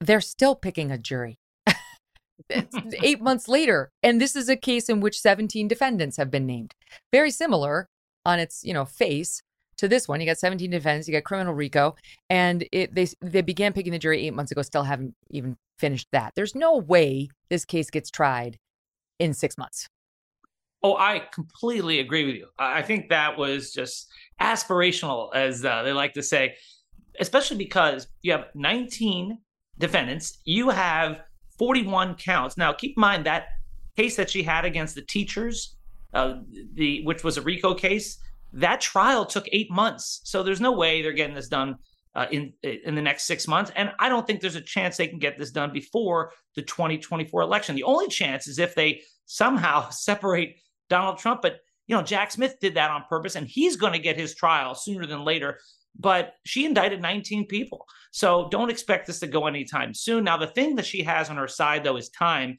They're 0.00 0.20
still 0.20 0.54
picking 0.54 0.92
a 0.92 0.96
jury. 0.96 1.34
eight 3.02 3.20
months 3.20 3.48
later. 3.48 3.90
And 4.00 4.20
this 4.20 4.36
is 4.36 4.48
a 4.48 4.54
case 4.54 4.88
in 4.88 5.00
which 5.00 5.20
17 5.20 5.66
defendants 5.66 6.18
have 6.18 6.30
been 6.30 6.46
named. 6.46 6.72
Very 7.10 7.32
similar 7.32 7.88
on 8.24 8.38
its, 8.38 8.62
you 8.62 8.72
know, 8.72 8.84
face 8.84 9.42
to 9.78 9.88
this 9.88 10.06
one. 10.06 10.20
You 10.20 10.26
got 10.26 10.38
17 10.38 10.70
defendants, 10.70 11.08
you 11.08 11.14
got 11.14 11.24
criminal 11.24 11.52
RICO, 11.52 11.96
and 12.28 12.64
it, 12.70 12.94
they 12.94 13.08
they 13.20 13.40
began 13.42 13.72
picking 13.72 13.92
the 13.92 13.98
jury 13.98 14.24
eight 14.24 14.34
months 14.34 14.52
ago. 14.52 14.62
Still 14.62 14.84
haven't 14.84 15.14
even 15.30 15.56
finished 15.80 16.08
that. 16.12 16.32
There's 16.36 16.54
no 16.54 16.76
way 16.76 17.28
this 17.48 17.64
case 17.64 17.90
gets 17.90 18.10
tried 18.10 18.58
in 19.18 19.34
six 19.34 19.56
months. 19.58 19.88
Oh, 20.82 20.96
I 20.96 21.22
completely 21.32 22.00
agree 22.00 22.24
with 22.24 22.36
you. 22.36 22.46
I 22.58 22.82
think 22.82 23.08
that 23.08 23.36
was 23.36 23.72
just 23.72 24.08
aspirational, 24.40 25.34
as 25.34 25.64
uh, 25.64 25.82
they 25.82 25.92
like 25.92 26.14
to 26.14 26.22
say, 26.22 26.54
especially 27.18 27.58
because 27.58 28.06
you 28.22 28.32
have 28.32 28.46
19 28.54 29.38
defendants, 29.78 30.38
you 30.44 30.70
have 30.70 31.22
41 31.58 32.14
counts. 32.14 32.56
Now, 32.56 32.72
keep 32.72 32.96
in 32.96 33.00
mind 33.00 33.26
that 33.26 33.48
case 33.96 34.16
that 34.16 34.30
she 34.30 34.42
had 34.42 34.64
against 34.64 34.94
the 34.94 35.02
teachers, 35.02 35.76
uh, 36.14 36.36
the 36.74 37.02
which 37.04 37.24
was 37.24 37.36
a 37.36 37.42
RICO 37.42 37.74
case 37.74 38.18
that 38.52 38.80
trial 38.80 39.24
took 39.24 39.46
eight 39.52 39.70
months. 39.70 40.20
So 40.24 40.42
there's 40.42 40.60
no 40.60 40.72
way 40.72 41.02
they're 41.02 41.12
getting 41.12 41.36
this 41.36 41.48
done 41.48 41.76
uh, 42.14 42.26
in 42.30 42.52
in 42.62 42.94
the 42.94 43.02
next 43.02 43.24
six 43.24 43.46
months. 43.46 43.70
And 43.76 43.92
I 43.98 44.08
don't 44.08 44.26
think 44.26 44.40
there's 44.40 44.56
a 44.56 44.60
chance 44.60 44.96
they 44.96 45.06
can 45.06 45.18
get 45.18 45.38
this 45.38 45.50
done 45.50 45.72
before 45.72 46.32
the 46.56 46.62
2024 46.62 47.42
election. 47.42 47.76
The 47.76 47.84
only 47.84 48.08
chance 48.08 48.48
is 48.48 48.58
if 48.58 48.74
they 48.74 49.02
somehow 49.26 49.88
separate 49.90 50.56
Donald 50.88 51.18
Trump. 51.18 51.42
But 51.42 51.60
you 51.86 51.96
know, 51.96 52.02
Jack 52.02 52.30
Smith 52.30 52.56
did 52.60 52.74
that 52.74 52.90
on 52.90 53.04
purpose 53.08 53.34
and 53.36 53.46
he's 53.46 53.76
going 53.76 53.92
to 53.92 53.98
get 53.98 54.16
his 54.16 54.34
trial 54.34 54.74
sooner 54.74 55.06
than 55.06 55.24
later. 55.24 55.58
But 55.98 56.34
she 56.46 56.64
indicted 56.64 57.02
19 57.02 57.46
people. 57.46 57.84
So 58.12 58.48
don't 58.48 58.70
expect 58.70 59.06
this 59.06 59.18
to 59.20 59.26
go 59.26 59.48
anytime 59.48 59.92
soon. 59.92 60.22
Now, 60.22 60.36
the 60.36 60.46
thing 60.46 60.76
that 60.76 60.86
she 60.86 61.02
has 61.02 61.30
on 61.30 61.36
her 61.36 61.48
side, 61.48 61.82
though, 61.82 61.96
is 61.96 62.08
time. 62.10 62.58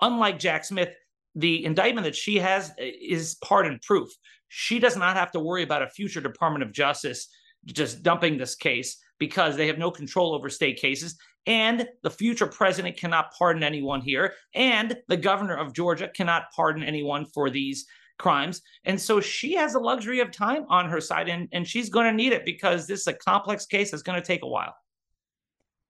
Unlike 0.00 0.38
Jack 0.38 0.64
Smith, 0.64 0.88
the 1.34 1.62
indictment 1.64 2.06
that 2.06 2.16
she 2.16 2.38
has 2.38 2.70
uh, 2.70 2.74
is 2.78 3.36
pardon 3.44 3.78
proof. 3.82 4.10
She 4.48 4.78
does 4.78 4.96
not 4.96 5.16
have 5.16 5.30
to 5.32 5.40
worry 5.40 5.62
about 5.62 5.82
a 5.82 5.88
future 5.88 6.22
Department 6.22 6.64
of 6.64 6.72
Justice 6.72 7.28
just 7.66 8.02
dumping 8.02 8.38
this 8.38 8.54
case 8.54 8.98
because 9.18 9.56
they 9.56 9.66
have 9.66 9.78
no 9.78 9.90
control 9.90 10.34
over 10.34 10.48
state 10.48 10.80
cases. 10.80 11.16
And 11.46 11.88
the 12.02 12.10
future 12.10 12.46
president 12.46 12.96
cannot 12.96 13.32
pardon 13.36 13.62
anyone 13.62 14.00
here. 14.00 14.34
And 14.54 14.96
the 15.08 15.16
governor 15.16 15.56
of 15.56 15.72
Georgia 15.72 16.08
cannot 16.08 16.44
pardon 16.54 16.82
anyone 16.82 17.26
for 17.26 17.50
these 17.50 17.86
crimes. 18.18 18.62
And 18.84 19.00
so 19.00 19.20
she 19.20 19.54
has 19.54 19.72
the 19.72 19.80
luxury 19.80 20.20
of 20.20 20.30
time 20.30 20.64
on 20.68 20.88
her 20.88 21.00
side, 21.00 21.28
and, 21.28 21.48
and 21.52 21.66
she's 21.66 21.88
going 21.88 22.06
to 22.06 22.12
need 22.12 22.32
it 22.32 22.44
because 22.44 22.86
this 22.86 23.00
is 23.00 23.06
a 23.08 23.14
complex 23.14 23.66
case 23.66 23.90
that's 23.90 24.02
going 24.02 24.20
to 24.20 24.26
take 24.26 24.42
a 24.42 24.48
while. 24.48 24.74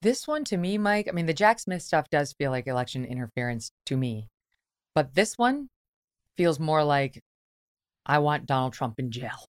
This 0.02 0.26
one 0.26 0.44
to 0.44 0.56
me, 0.56 0.78
Mike, 0.78 1.08
I 1.08 1.12
mean, 1.12 1.26
the 1.26 1.34
Jack 1.34 1.58
Smith 1.58 1.82
stuff 1.82 2.08
does 2.08 2.32
feel 2.32 2.50
like 2.50 2.66
election 2.66 3.04
interference 3.04 3.72
to 3.86 3.96
me. 3.96 4.28
But 4.94 5.14
this 5.14 5.36
one 5.36 5.68
feels 6.36 6.58
more 6.58 6.82
like 6.84 7.22
I 8.06 8.18
want 8.18 8.46
Donald 8.46 8.72
Trump 8.72 8.98
in 8.98 9.10
jail. 9.10 9.46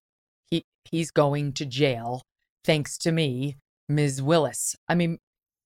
He 0.90 0.98
he's 0.98 1.10
going 1.10 1.52
to 1.54 1.66
jail 1.66 2.22
thanks 2.64 2.96
to 2.98 3.12
me, 3.12 3.56
Ms. 3.88 4.22
Willis. 4.22 4.76
I 4.88 4.94
mean, 4.94 5.18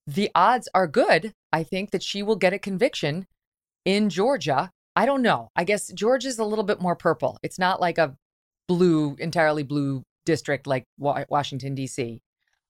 the 0.07 0.31
odds 0.35 0.69
are 0.75 0.87
good, 0.87 1.33
I 1.53 1.63
think, 1.63 1.91
that 1.91 2.03
she 2.03 2.23
will 2.23 2.37
get 2.37 2.53
a 2.53 2.59
conviction 2.59 3.27
in 3.85 4.09
Georgia. 4.09 4.71
I 4.95 5.05
don't 5.05 5.23
know. 5.23 5.51
I 5.57 5.65
guess 5.65 5.93
Georgia's 5.93 6.39
a 6.39 6.45
little 6.45 6.65
bit 6.65 6.81
more 6.81 6.97
purple. 6.97 7.39
It's 7.43 7.59
not 7.59 7.81
like 7.81 7.99
a 7.99 8.15
blue, 8.69 9.17
entirely 9.19 9.63
blue 9.63 10.03
district 10.25 10.67
like 10.67 10.85
Washington, 10.99 11.75
D.C. 11.75 12.21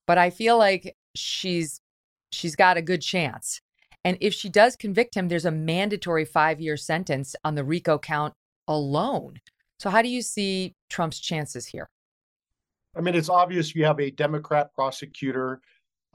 But 0.07 0.19
I 0.19 0.31
feel 0.31 0.59
like 0.59 0.95
she's 1.15 1.81
she's 2.33 2.57
got 2.57 2.77
a 2.77 2.83
good 2.83 3.03
chance. 3.03 3.61
And 4.05 4.19
if 4.21 4.35
she 4.35 4.49
does 4.49 4.77
convict 4.77 5.17
him, 5.17 5.29
there's 5.29 5.45
a 5.45 5.51
mandatory 5.51 6.25
five 6.25 6.61
year 6.61 6.77
sentence 6.77 7.35
on 7.45 7.55
the 7.55 7.65
RICO 7.65 7.99
count 7.99 8.35
alone. 8.69 9.41
So, 9.79 9.91
how 9.91 10.01
do 10.03 10.09
you 10.09 10.23
see 10.23 10.75
Trump's 10.89 11.19
chances 11.19 11.67
here? 11.67 11.89
I 12.97 13.01
mean, 13.01 13.15
it's 13.15 13.29
obvious 13.29 13.75
you 13.75 13.85
have 13.85 14.01
a 14.01 14.11
Democrat 14.11 14.73
prosecutor. 14.75 15.61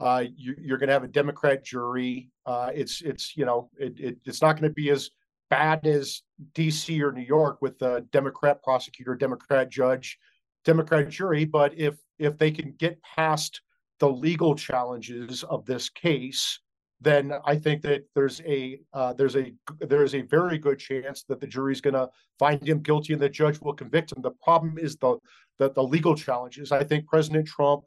Uh, 0.00 0.24
you, 0.34 0.74
are 0.74 0.78
going 0.78 0.88
to 0.88 0.92
have 0.92 1.04
a 1.04 1.08
Democrat 1.08 1.64
jury. 1.64 2.30
Uh, 2.44 2.70
it's 2.74 3.02
it's 3.02 3.36
you 3.36 3.44
know 3.44 3.70
it, 3.78 3.98
it 4.00 4.18
it's 4.24 4.42
not 4.42 4.54
going 4.54 4.68
to 4.68 4.74
be 4.74 4.90
as 4.90 5.10
bad 5.48 5.86
as 5.86 6.22
D.C. 6.54 7.02
or 7.02 7.12
New 7.12 7.22
York 7.22 7.62
with 7.62 7.80
a 7.82 8.00
Democrat 8.10 8.62
prosecutor, 8.62 9.14
Democrat 9.14 9.70
judge, 9.70 10.18
Democrat 10.64 11.08
jury. 11.08 11.44
But 11.44 11.78
if 11.78 11.94
if 12.18 12.36
they 12.36 12.50
can 12.50 12.74
get 12.78 13.00
past 13.02 13.60
the 14.00 14.08
legal 14.08 14.56
challenges 14.56 15.44
of 15.44 15.64
this 15.64 15.88
case, 15.88 16.58
then 17.02 17.32
I 17.44 17.56
think 17.56 17.82
that 17.82 18.04
there's 18.14 18.40
a 18.46 18.80
uh, 18.92 19.12
there's 19.14 19.36
a 19.36 19.52
there's 19.80 20.14
a 20.14 20.22
very 20.22 20.58
good 20.58 20.78
chance 20.78 21.24
that 21.24 21.40
the 21.40 21.46
jury's 21.46 21.80
going 21.80 21.94
to 21.94 22.08
find 22.38 22.66
him 22.66 22.80
guilty 22.80 23.12
and 23.12 23.22
the 23.22 23.28
judge 23.28 23.60
will 23.60 23.74
convict 23.74 24.12
him. 24.12 24.22
The 24.22 24.30
problem 24.42 24.78
is 24.78 24.96
the, 24.96 25.18
the 25.58 25.70
the 25.70 25.82
legal 25.82 26.14
challenges. 26.14 26.72
I 26.72 26.84
think 26.84 27.06
President 27.06 27.46
Trump 27.46 27.84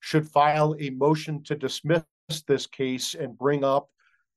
should 0.00 0.28
file 0.28 0.74
a 0.80 0.90
motion 0.90 1.42
to 1.44 1.54
dismiss 1.54 2.02
this 2.46 2.66
case 2.66 3.14
and 3.14 3.38
bring 3.38 3.64
up 3.64 3.88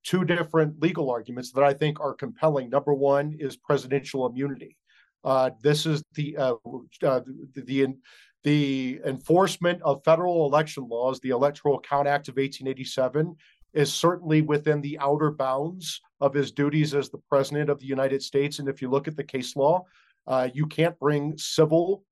two 0.04 0.24
different 0.24 0.80
legal 0.80 1.10
arguments 1.10 1.52
that 1.52 1.64
I 1.64 1.74
think 1.74 2.00
are 2.00 2.14
compelling. 2.14 2.70
Number 2.70 2.94
one 2.94 3.36
is 3.38 3.56
presidential 3.56 4.26
immunity. 4.26 4.76
Uh, 5.24 5.50
this 5.62 5.86
is 5.86 6.02
the 6.14 6.36
uh, 6.36 6.54
uh, 7.02 7.20
the, 7.54 7.62
the 7.62 7.94
the 8.42 9.00
enforcement 9.04 9.82
of 9.82 10.02
federal 10.02 10.46
election 10.46 10.88
laws, 10.88 11.20
the 11.20 11.30
Electoral 11.30 11.78
Count 11.80 12.08
Act 12.08 12.28
of 12.28 12.36
1887, 12.36 13.36
is 13.72 13.92
certainly 13.92 14.42
within 14.42 14.80
the 14.80 14.98
outer 14.98 15.30
bounds 15.30 16.00
of 16.20 16.34
his 16.34 16.52
duties 16.52 16.94
as 16.94 17.08
the 17.10 17.22
president 17.28 17.70
of 17.70 17.78
the 17.78 17.86
United 17.86 18.22
States. 18.22 18.58
And 18.58 18.68
if 18.68 18.82
you 18.82 18.90
look 18.90 19.08
at 19.08 19.16
the 19.16 19.24
case 19.24 19.56
law, 19.56 19.84
uh, 20.26 20.48
you 20.52 20.66
can't 20.66 20.98
bring 20.98 21.36
civil 21.38 22.04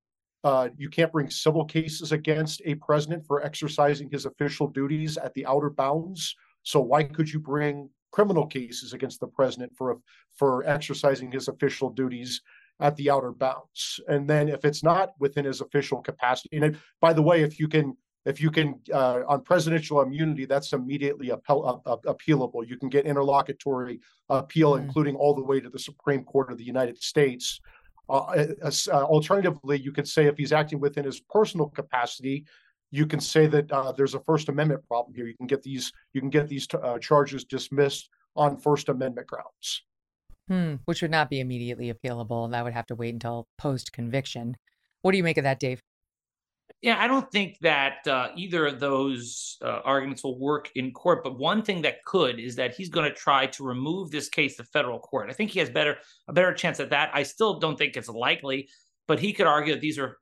uh, 0.44 0.68
you 0.76 0.88
can't 0.88 1.12
bring 1.12 1.28
civil 1.28 1.64
cases 1.64 2.12
against 2.12 2.62
a 2.64 2.74
president 2.76 3.26
for 3.26 3.44
exercising 3.44 4.08
his 4.08 4.24
official 4.24 4.68
duties 4.68 5.16
at 5.16 5.34
the 5.34 5.44
outer 5.46 5.70
bounds. 5.70 6.34
So 6.62 6.80
why 6.80 7.02
could 7.02 7.30
you 7.30 7.40
bring 7.40 7.90
criminal 8.12 8.46
cases 8.46 8.92
against 8.92 9.20
the 9.20 9.26
president 9.26 9.72
for 9.76 9.98
for 10.36 10.64
exercising 10.64 11.32
his 11.32 11.48
official 11.48 11.90
duties 11.90 12.40
at 12.80 12.94
the 12.96 13.10
outer 13.10 13.32
bounds? 13.32 14.00
And 14.06 14.30
then 14.30 14.48
if 14.48 14.64
it's 14.64 14.84
not 14.84 15.10
within 15.18 15.44
his 15.44 15.60
official 15.60 16.00
capacity, 16.00 16.56
and 16.56 16.78
by 17.00 17.12
the 17.12 17.22
way, 17.22 17.42
if 17.42 17.58
you 17.58 17.66
can 17.66 17.96
if 18.24 18.40
you 18.40 18.50
can 18.50 18.80
uh, 18.92 19.22
on 19.28 19.42
presidential 19.42 20.00
immunity 20.02 20.44
that's 20.44 20.72
immediately 20.72 21.30
appeal, 21.30 21.82
uh, 21.86 21.96
appealable. 22.06 22.66
You 22.66 22.76
can 22.76 22.88
get 22.88 23.06
interlocutory 23.06 24.00
appeal 24.28 24.74
mm. 24.74 24.82
including 24.82 25.16
all 25.16 25.34
the 25.34 25.42
way 25.42 25.60
to 25.60 25.70
the 25.70 25.78
supreme 25.78 26.24
court 26.24 26.50
of 26.52 26.58
the 26.58 26.64
united 26.64 27.02
states. 27.02 27.60
Uh, 28.08 28.46
uh, 28.62 28.70
alternatively 29.04 29.78
you 29.78 29.92
could 29.92 30.08
say 30.08 30.26
if 30.26 30.36
he's 30.38 30.52
acting 30.52 30.80
within 30.80 31.04
his 31.04 31.20
personal 31.20 31.68
capacity 31.68 32.46
you 32.90 33.06
can 33.06 33.20
say 33.20 33.46
that 33.46 33.70
uh, 33.70 33.92
there's 33.92 34.14
a 34.14 34.20
first 34.20 34.48
amendment 34.48 34.82
problem 34.88 35.14
here. 35.14 35.26
You 35.26 35.36
can 35.36 35.46
get 35.46 35.62
these 35.62 35.92
you 36.14 36.20
can 36.20 36.30
get 36.30 36.48
these 36.48 36.66
uh, 36.74 36.98
charges 36.98 37.44
dismissed 37.44 38.08
on 38.34 38.56
first 38.56 38.88
amendment 38.88 39.26
grounds. 39.26 39.82
Hmm, 40.48 40.76
which 40.86 41.02
would 41.02 41.10
not 41.10 41.28
be 41.28 41.40
immediately 41.40 41.92
appealable. 41.92 42.46
And 42.46 42.54
that 42.54 42.64
would 42.64 42.72
have 42.72 42.86
to 42.86 42.94
wait 42.94 43.12
until 43.12 43.46
post 43.58 43.92
conviction 43.92 44.56
what 45.02 45.12
do 45.12 45.16
you 45.16 45.24
make 45.24 45.38
of 45.38 45.44
that 45.44 45.60
dave 45.60 45.80
yeah, 46.80 47.02
I 47.02 47.08
don't 47.08 47.30
think 47.32 47.58
that 47.60 48.06
uh, 48.06 48.28
either 48.36 48.66
of 48.66 48.78
those 48.78 49.56
uh, 49.62 49.80
arguments 49.84 50.22
will 50.22 50.38
work 50.38 50.70
in 50.76 50.92
court. 50.92 51.24
But 51.24 51.36
one 51.38 51.62
thing 51.62 51.82
that 51.82 52.04
could 52.04 52.38
is 52.38 52.54
that 52.56 52.74
he's 52.74 52.88
going 52.88 53.08
to 53.10 53.16
try 53.16 53.46
to 53.46 53.64
remove 53.64 54.10
this 54.10 54.28
case 54.28 54.56
to 54.56 54.64
federal 54.64 55.00
court. 55.00 55.28
I 55.28 55.32
think 55.32 55.50
he 55.50 55.58
has 55.58 55.70
better 55.70 55.96
a 56.28 56.32
better 56.32 56.54
chance 56.54 56.78
at 56.78 56.90
that. 56.90 57.10
I 57.12 57.24
still 57.24 57.58
don't 57.58 57.76
think 57.76 57.96
it's 57.96 58.08
likely, 58.08 58.68
but 59.08 59.18
he 59.18 59.32
could 59.32 59.48
argue 59.48 59.74
that 59.74 59.80
these 59.80 59.98
are 59.98 60.18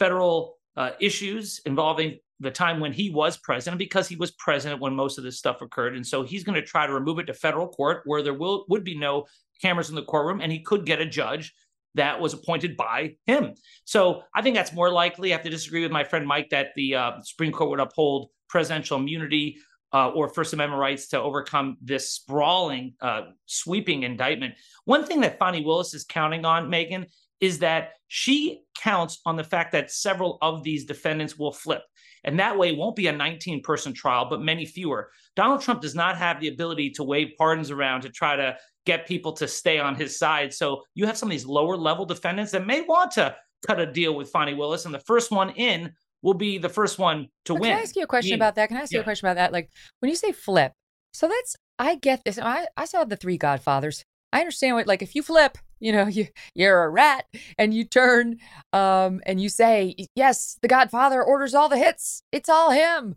federal 0.00 0.58
uh, 0.76 0.90
issues 1.00 1.60
involving 1.64 2.18
the 2.40 2.50
time 2.50 2.80
when 2.80 2.92
he 2.92 3.10
was 3.10 3.36
president, 3.36 3.78
because 3.78 4.08
he 4.08 4.16
was 4.16 4.30
president 4.32 4.80
when 4.80 4.94
most 4.94 5.18
of 5.18 5.24
this 5.24 5.38
stuff 5.38 5.60
occurred, 5.60 5.94
and 5.94 6.06
so 6.06 6.22
he's 6.24 6.42
going 6.42 6.54
to 6.54 6.62
try 6.62 6.86
to 6.86 6.92
remove 6.92 7.18
it 7.18 7.26
to 7.26 7.34
federal 7.34 7.68
court 7.68 8.02
where 8.06 8.22
there 8.22 8.34
will 8.34 8.64
would 8.68 8.82
be 8.82 8.98
no 8.98 9.26
cameras 9.62 9.90
in 9.90 9.94
the 9.94 10.02
courtroom, 10.02 10.40
and 10.40 10.50
he 10.50 10.60
could 10.60 10.86
get 10.86 11.00
a 11.00 11.06
judge 11.06 11.52
that 11.94 12.20
was 12.20 12.34
appointed 12.34 12.76
by 12.76 13.16
him. 13.26 13.54
So 13.84 14.22
I 14.34 14.42
think 14.42 14.56
that's 14.56 14.72
more 14.72 14.90
likely. 14.90 15.32
I 15.32 15.36
have 15.36 15.44
to 15.44 15.50
disagree 15.50 15.82
with 15.82 15.90
my 15.90 16.04
friend 16.04 16.26
Mike 16.26 16.50
that 16.50 16.68
the 16.76 16.94
uh, 16.94 17.12
Supreme 17.22 17.52
Court 17.52 17.70
would 17.70 17.80
uphold 17.80 18.28
presidential 18.48 18.98
immunity 18.98 19.58
uh, 19.92 20.10
or 20.10 20.28
First 20.28 20.52
Amendment 20.52 20.80
rights 20.80 21.08
to 21.08 21.20
overcome 21.20 21.76
this 21.82 22.12
sprawling, 22.12 22.94
uh, 23.00 23.22
sweeping 23.46 24.04
indictment. 24.04 24.54
One 24.84 25.04
thing 25.04 25.20
that 25.20 25.38
Fani 25.38 25.64
Willis 25.64 25.94
is 25.94 26.04
counting 26.04 26.44
on, 26.44 26.68
Megyn, 26.68 27.06
is 27.40 27.58
that 27.60 27.92
she 28.06 28.62
counts 28.76 29.20
on 29.26 29.36
the 29.36 29.44
fact 29.44 29.72
that 29.72 29.90
several 29.90 30.38
of 30.42 30.62
these 30.62 30.84
defendants 30.84 31.38
will 31.38 31.52
flip. 31.52 31.82
And 32.22 32.38
that 32.38 32.58
way, 32.58 32.70
it 32.70 32.76
won't 32.76 32.96
be 32.96 33.06
a 33.06 33.12
19 33.12 33.62
person 33.62 33.94
trial, 33.94 34.26
but 34.28 34.42
many 34.42 34.66
fewer. 34.66 35.10
Donald 35.36 35.62
Trump 35.62 35.80
does 35.80 35.94
not 35.94 36.18
have 36.18 36.40
the 36.40 36.48
ability 36.48 36.90
to 36.90 37.02
wave 37.02 37.32
pardons 37.38 37.70
around 37.70 38.02
to 38.02 38.10
try 38.10 38.36
to 38.36 38.56
get 38.86 39.06
people 39.06 39.32
to 39.32 39.46
stay 39.46 39.78
on 39.78 39.94
his 39.94 40.18
side. 40.18 40.52
So 40.52 40.82
you 40.94 41.06
have 41.06 41.16
some 41.16 41.28
of 41.28 41.30
these 41.30 41.46
lower 41.46 41.76
level 41.76 42.04
defendants 42.04 42.52
that 42.52 42.66
may 42.66 42.82
want 42.82 43.12
to 43.12 43.36
cut 43.66 43.80
a 43.80 43.90
deal 43.90 44.14
with 44.14 44.30
Fani 44.30 44.54
Willis, 44.54 44.84
and 44.84 44.94
the 44.94 45.00
first 45.00 45.30
one 45.30 45.50
in 45.50 45.92
will 46.22 46.34
be 46.34 46.58
the 46.58 46.68
first 46.68 46.98
one 46.98 47.28
to 47.44 47.54
win. 47.54 47.64
Can 47.64 47.78
I 47.78 47.82
ask 47.82 47.96
you 47.96 48.02
a 48.02 48.06
question 48.06 48.34
about 48.34 48.54
that? 48.56 48.68
Can 48.68 48.76
I 48.76 48.80
ask 48.80 48.92
yeah. 48.92 48.98
you 48.98 49.00
a 49.02 49.04
question 49.04 49.26
about 49.26 49.36
that? 49.36 49.52
Like 49.52 49.70
when 50.00 50.10
you 50.10 50.16
say 50.16 50.32
flip, 50.32 50.72
so 51.12 51.28
that's 51.28 51.56
I 51.78 51.96
get 51.96 52.22
this. 52.24 52.38
I, 52.38 52.66
I 52.76 52.84
saw 52.84 53.04
the 53.04 53.16
three 53.16 53.38
Godfathers. 53.38 54.04
I 54.32 54.40
understand 54.40 54.76
what 54.76 54.86
like 54.86 55.02
if 55.02 55.14
you 55.14 55.22
flip, 55.22 55.58
you 55.78 55.92
know, 55.92 56.06
you 56.08 56.26
you're 56.54 56.84
a 56.84 56.88
rat 56.88 57.26
and 57.58 57.74
you 57.74 57.84
turn 57.84 58.36
um 58.72 59.20
and 59.26 59.40
you 59.40 59.48
say, 59.48 59.94
Yes, 60.14 60.58
the 60.62 60.68
Godfather 60.68 61.22
orders 61.22 61.54
all 61.54 61.68
the 61.68 61.78
hits. 61.78 62.22
It's 62.32 62.48
all 62.48 62.70
him. 62.70 63.16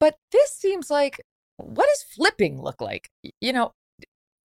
But 0.00 0.16
this 0.32 0.52
seems 0.52 0.90
like 0.90 1.20
what 1.56 1.88
does 1.88 2.14
flipping 2.14 2.62
look 2.62 2.80
like? 2.80 3.10
You 3.40 3.52
know, 3.52 3.72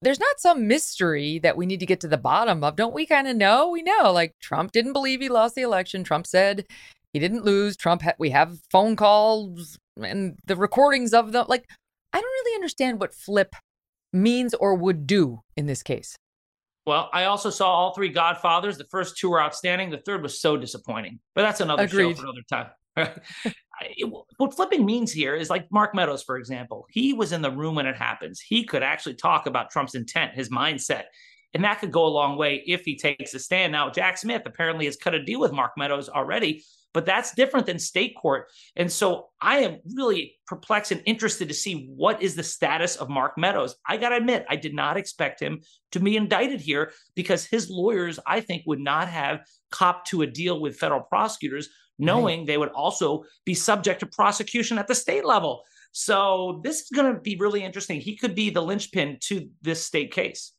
there's 0.03 0.19
not 0.19 0.39
some 0.39 0.67
mystery 0.67 1.39
that 1.39 1.57
we 1.57 1.65
need 1.65 1.79
to 1.79 1.85
get 1.85 1.99
to 2.01 2.07
the 2.07 2.17
bottom 2.17 2.63
of. 2.63 2.75
Don't 2.75 2.93
we 2.93 3.05
kind 3.05 3.27
of 3.27 3.35
know? 3.35 3.69
We 3.69 3.81
know 3.81 4.11
like 4.11 4.35
Trump 4.41 4.71
didn't 4.71 4.93
believe 4.93 5.21
he 5.21 5.29
lost 5.29 5.55
the 5.55 5.61
election. 5.61 6.03
Trump 6.03 6.27
said 6.27 6.65
he 7.13 7.19
didn't 7.19 7.45
lose. 7.45 7.77
Trump 7.77 8.01
ha- 8.01 8.13
we 8.19 8.31
have 8.31 8.57
phone 8.71 8.95
calls 8.95 9.77
and 10.01 10.37
the 10.45 10.55
recordings 10.55 11.13
of 11.13 11.31
them. 11.31 11.45
Like 11.47 11.65
I 12.11 12.19
don't 12.19 12.29
really 12.29 12.55
understand 12.55 12.99
what 12.99 13.13
flip 13.13 13.55
means 14.11 14.53
or 14.53 14.75
would 14.75 15.07
do 15.07 15.41
in 15.57 15.65
this 15.65 15.81
case. 15.81 16.15
Well, 16.85 17.09
I 17.13 17.25
also 17.25 17.49
saw 17.49 17.71
all 17.71 17.93
three 17.93 18.09
Godfathers. 18.09 18.77
The 18.77 18.85
first 18.91 19.17
two 19.17 19.29
were 19.29 19.41
outstanding. 19.41 19.89
The 19.89 19.99
third 19.99 20.21
was 20.21 20.41
so 20.41 20.57
disappointing. 20.57 21.19
But 21.33 21.43
that's 21.43 21.61
another 21.61 21.83
Agreed. 21.83 22.17
show 22.17 22.21
for 22.21 22.27
another 22.27 22.43
time. 22.49 23.21
what 24.37 24.55
flipping 24.55 24.85
means 24.85 25.11
here 25.11 25.35
is 25.35 25.49
like 25.49 25.71
Mark 25.71 25.95
Meadows, 25.95 26.23
for 26.23 26.37
example. 26.37 26.85
He 26.89 27.13
was 27.13 27.31
in 27.31 27.41
the 27.41 27.51
room 27.51 27.75
when 27.75 27.85
it 27.85 27.95
happens. 27.95 28.39
He 28.39 28.63
could 28.63 28.83
actually 28.83 29.15
talk 29.15 29.47
about 29.47 29.71
Trump's 29.71 29.95
intent, 29.95 30.33
his 30.33 30.49
mindset. 30.49 31.05
And 31.53 31.63
that 31.63 31.79
could 31.79 31.91
go 31.91 32.05
a 32.05 32.07
long 32.07 32.37
way 32.37 32.63
if 32.65 32.83
he 32.83 32.95
takes 32.95 33.33
a 33.33 33.39
stand. 33.39 33.71
Now, 33.71 33.89
Jack 33.89 34.17
Smith 34.17 34.41
apparently 34.45 34.85
has 34.85 34.97
cut 34.97 35.13
a 35.13 35.23
deal 35.23 35.39
with 35.39 35.51
Mark 35.51 35.73
Meadows 35.77 36.09
already, 36.09 36.63
but 36.93 37.05
that's 37.05 37.35
different 37.35 37.67
than 37.67 37.77
state 37.77 38.15
court. 38.15 38.49
And 38.75 38.91
so 38.91 39.29
I 39.39 39.59
am 39.59 39.79
really 39.95 40.35
perplexed 40.47 40.91
and 40.91 41.01
interested 41.05 41.47
to 41.47 41.53
see 41.53 41.87
what 41.95 42.23
is 42.23 42.35
the 42.35 42.43
status 42.43 42.95
of 42.95 43.09
Mark 43.09 43.37
Meadows. 43.37 43.75
I 43.87 43.97
got 43.97 44.09
to 44.09 44.17
admit, 44.17 44.45
I 44.49 44.55
did 44.55 44.73
not 44.73 44.97
expect 44.97 45.39
him 45.39 45.61
to 45.91 45.99
be 45.99 46.17
indicted 46.17 46.59
here 46.59 46.91
because 47.15 47.45
his 47.45 47.69
lawyers, 47.69 48.19
I 48.25 48.41
think, 48.41 48.63
would 48.65 48.79
not 48.79 49.07
have 49.07 49.41
copped 49.71 50.07
to 50.07 50.23
a 50.23 50.27
deal 50.27 50.59
with 50.59 50.77
federal 50.77 51.01
prosecutors, 51.01 51.69
knowing 51.99 52.39
right. 52.39 52.47
they 52.47 52.57
would 52.57 52.69
also 52.69 53.23
be 53.45 53.53
subject 53.53 53.99
to 53.99 54.05
prosecution 54.05 54.77
at 54.77 54.87
the 54.87 54.95
state 54.95 55.25
level. 55.25 55.63
So 55.91 56.61
this 56.63 56.81
is 56.81 56.89
going 56.89 57.13
to 57.13 57.19
be 57.19 57.37
really 57.37 57.63
interesting. 57.63 58.01
He 58.01 58.17
could 58.17 58.35
be 58.35 58.49
the 58.49 58.61
linchpin 58.61 59.17
to 59.25 59.49
this 59.61 59.85
state 59.85 60.11
case. 60.11 60.53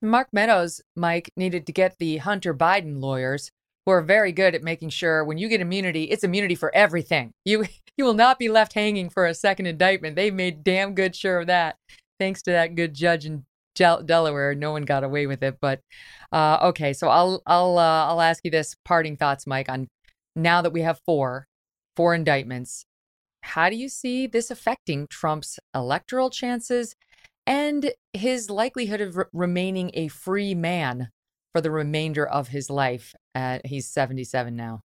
Mark 0.00 0.28
Meadows, 0.32 0.80
Mike, 0.96 1.30
needed 1.36 1.66
to 1.66 1.72
get 1.72 1.96
the 1.98 2.18
Hunter 2.18 2.54
Biden 2.54 3.00
lawyers 3.00 3.50
who 3.84 3.92
are 3.92 4.02
very 4.02 4.32
good 4.32 4.54
at 4.54 4.62
making 4.62 4.88
sure 4.90 5.24
when 5.24 5.38
you 5.38 5.48
get 5.48 5.60
immunity, 5.60 6.04
it's 6.04 6.24
immunity 6.24 6.54
for 6.54 6.74
everything. 6.74 7.32
You 7.44 7.66
you 7.96 8.04
will 8.04 8.14
not 8.14 8.38
be 8.38 8.48
left 8.48 8.72
hanging 8.72 9.08
for 9.08 9.26
a 9.26 9.34
second 9.34 9.66
indictment. 9.66 10.16
They 10.16 10.30
made 10.30 10.64
damn 10.64 10.94
good 10.94 11.14
sure 11.14 11.40
of 11.40 11.46
that. 11.46 11.76
Thanks 12.18 12.42
to 12.42 12.52
that 12.52 12.74
good 12.74 12.94
judge 12.94 13.26
in 13.26 13.44
Delaware, 13.74 14.54
no 14.54 14.70
one 14.70 14.84
got 14.84 15.04
away 15.04 15.26
with 15.26 15.42
it. 15.42 15.56
But 15.60 15.80
uh, 16.32 16.58
okay, 16.62 16.92
so 16.92 17.08
I'll 17.08 17.42
I'll 17.46 17.78
uh, 17.78 18.06
I'll 18.06 18.20
ask 18.20 18.44
you 18.44 18.50
this 18.50 18.74
parting 18.84 19.16
thoughts, 19.16 19.46
Mike, 19.46 19.68
on 19.68 19.88
now 20.34 20.62
that 20.62 20.72
we 20.72 20.82
have 20.82 21.00
four 21.04 21.46
four 21.96 22.14
indictments. 22.14 22.86
How 23.42 23.68
do 23.68 23.76
you 23.76 23.88
see 23.88 24.26
this 24.26 24.50
affecting 24.50 25.06
Trump's 25.08 25.58
electoral 25.74 26.30
chances 26.30 26.94
and 27.46 27.92
his 28.12 28.48
likelihood 28.48 29.00
of 29.00 29.16
re- 29.16 29.24
remaining 29.32 29.90
a 29.94 30.08
free 30.08 30.54
man 30.54 31.10
for 31.52 31.60
the 31.60 31.70
remainder 31.70 32.26
of 32.26 32.48
his 32.48 32.70
life. 32.70 33.14
Uh, 33.34 33.58
he's 33.64 33.88
77 33.88 34.56
now. 34.56 34.80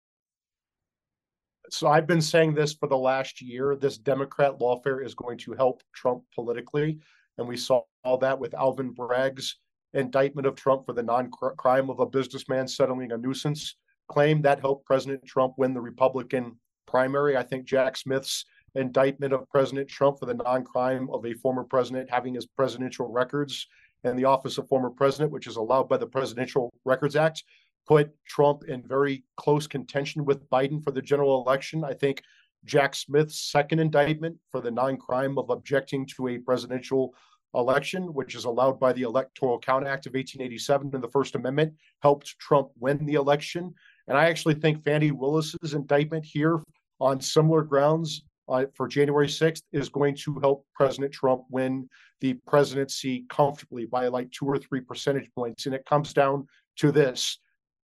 So 1.71 1.87
I've 1.87 2.07
been 2.07 2.21
saying 2.21 2.53
this 2.53 2.73
for 2.73 2.87
the 2.87 2.97
last 2.97 3.41
year. 3.41 3.75
This 3.75 3.97
Democrat 3.97 4.59
lawfare 4.59 5.03
is 5.03 5.13
going 5.15 5.37
to 5.39 5.53
help 5.53 5.81
Trump 5.93 6.23
politically. 6.33 6.99
And 7.37 7.47
we 7.47 7.57
saw 7.57 7.83
all 8.03 8.17
that 8.17 8.37
with 8.37 8.53
Alvin 8.53 8.91
Bragg's 8.91 9.57
indictment 9.93 10.45
of 10.45 10.55
Trump 10.55 10.85
for 10.85 10.93
the 10.93 11.03
non 11.03 11.31
crime 11.31 11.89
of 11.89 11.99
a 11.99 12.05
businessman 12.05 12.67
settling 12.67 13.11
a 13.11 13.17
nuisance 13.17 13.75
claim. 14.09 14.41
That 14.41 14.59
helped 14.59 14.85
President 14.85 15.25
Trump 15.25 15.53
win 15.57 15.73
the 15.73 15.81
Republican 15.81 16.57
primary. 16.87 17.37
I 17.37 17.43
think 17.43 17.65
Jack 17.65 17.95
Smith's 17.95 18.45
indictment 18.75 19.33
of 19.33 19.49
President 19.49 19.87
Trump 19.87 20.19
for 20.19 20.25
the 20.25 20.33
non 20.33 20.63
crime 20.63 21.09
of 21.11 21.25
a 21.25 21.33
former 21.33 21.63
president 21.63 22.09
having 22.09 22.33
his 22.33 22.45
presidential 22.45 23.07
records 23.07 23.67
and 24.03 24.17
the 24.17 24.25
office 24.25 24.57
of 24.57 24.67
former 24.67 24.89
president, 24.89 25.31
which 25.31 25.47
is 25.47 25.57
allowed 25.57 25.89
by 25.89 25.97
the 25.97 26.07
Presidential 26.07 26.71
Records 26.85 27.15
Act, 27.15 27.43
put 27.87 28.11
Trump 28.25 28.63
in 28.67 28.81
very 28.83 29.23
close 29.35 29.67
contention 29.67 30.23
with 30.25 30.49
Biden 30.49 30.83
for 30.83 30.91
the 30.91 31.01
general 31.01 31.41
election. 31.41 31.83
I 31.83 31.93
think 31.93 32.21
Jack 32.65 32.95
Smith's 32.95 33.51
second 33.51 33.79
indictment 33.79 34.37
for 34.51 34.61
the 34.61 34.71
non 34.71 34.97
crime 34.97 35.37
of 35.37 35.49
objecting 35.49 36.05
to 36.15 36.29
a 36.29 36.37
presidential 36.37 37.13
election, 37.55 38.13
which 38.13 38.35
is 38.35 38.45
allowed 38.45 38.79
by 38.79 38.93
the 38.93 39.01
Electoral 39.01 39.59
Count 39.59 39.87
Act 39.87 40.05
of 40.05 40.13
1887 40.13 40.91
and 40.93 41.03
the 41.03 41.07
First 41.09 41.35
Amendment, 41.35 41.73
helped 42.01 42.37
Trump 42.39 42.69
win 42.79 43.05
the 43.05 43.15
election. 43.15 43.73
And 44.09 44.17
I 44.17 44.25
actually 44.25 44.55
think 44.55 44.83
Fani 44.83 45.11
Willis's 45.11 45.75
indictment 45.75 46.25
here 46.25 46.61
on 46.99 47.21
similar 47.21 47.61
grounds 47.61 48.23
uh, 48.49 48.65
for 48.73 48.87
January 48.87 49.27
6th 49.27 49.61
is 49.71 49.87
going 49.87 50.15
to 50.15 50.39
help 50.39 50.65
President 50.73 51.13
Trump 51.13 51.43
win 51.51 51.87
the 52.19 52.33
presidency 52.47 53.25
comfortably 53.29 53.85
by 53.85 54.07
like 54.07 54.31
two 54.31 54.45
or 54.45 54.57
three 54.57 54.81
percentage 54.81 55.29
points. 55.35 55.67
And 55.67 55.75
it 55.75 55.85
comes 55.85 56.11
down 56.11 56.47
to 56.77 56.91
this 56.91 57.37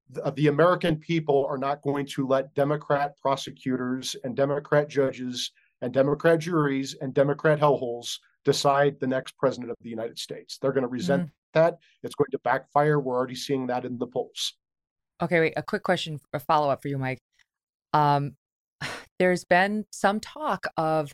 the, 0.09 0.31
the 0.35 0.47
American 0.47 0.97
people 0.97 1.45
are 1.49 1.57
not 1.57 1.81
going 1.81 2.05
to 2.07 2.27
let 2.27 2.53
Democrat 2.55 3.15
prosecutors 3.21 4.15
and 4.23 4.35
Democrat 4.35 4.89
judges 4.89 5.51
and 5.81 5.93
Democrat 5.93 6.39
juries 6.39 6.95
and 7.01 7.13
Democrat 7.13 7.59
hellholes 7.59 8.17
decide 8.43 8.99
the 8.99 9.07
next 9.07 9.37
president 9.37 9.71
of 9.71 9.77
the 9.81 9.89
United 9.89 10.17
States. 10.17 10.57
They're 10.57 10.71
going 10.71 10.83
to 10.83 10.87
resent 10.87 11.27
mm. 11.27 11.31
that. 11.53 11.77
It's 12.03 12.15
going 12.15 12.31
to 12.31 12.39
backfire. 12.39 12.99
We're 12.99 13.15
already 13.15 13.35
seeing 13.35 13.67
that 13.67 13.85
in 13.85 13.97
the 13.97 14.07
polls. 14.07 14.53
Okay, 15.21 15.39
wait. 15.39 15.53
A 15.55 15.63
quick 15.63 15.83
question, 15.83 16.19
a 16.33 16.39
follow 16.39 16.69
up 16.69 16.81
for 16.81 16.89
you, 16.89 16.97
Mike. 16.97 17.19
Um, 17.93 18.35
there's 19.19 19.45
been 19.45 19.85
some 19.91 20.19
talk 20.19 20.67
of 20.77 21.11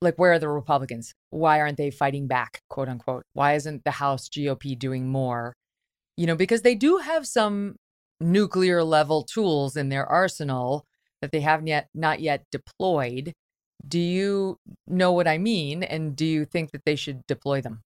like 0.00 0.16
where 0.16 0.32
are 0.32 0.38
the 0.38 0.48
republicans? 0.48 1.12
Why 1.30 1.60
aren't 1.60 1.78
they 1.78 1.90
fighting 1.90 2.26
back 2.26 2.60
quote 2.68 2.88
unquote? 2.88 3.24
Why 3.32 3.54
isn't 3.54 3.84
the 3.84 3.92
house 3.92 4.28
gop 4.28 4.78
doing 4.78 5.08
more? 5.08 5.54
You 6.16 6.26
know 6.26 6.36
because 6.36 6.62
they 6.62 6.74
do 6.74 6.98
have 6.98 7.26
some 7.26 7.76
nuclear 8.20 8.82
level 8.82 9.22
tools 9.22 9.76
in 9.76 9.88
their 9.88 10.06
arsenal 10.06 10.84
that 11.20 11.32
they 11.32 11.40
haven't 11.40 11.66
yet 11.66 11.88
not 11.94 12.20
yet 12.20 12.44
deployed. 12.52 13.32
Do 13.86 13.98
you 14.00 14.58
know 14.86 15.12
what 15.12 15.28
i 15.28 15.38
mean? 15.38 15.82
And 15.82 16.16
do 16.16 16.24
you 16.26 16.44
think 16.44 16.72
that 16.72 16.84
they 16.84 16.96
should 16.96 17.26
deploy 17.26 17.60
them 17.60 17.82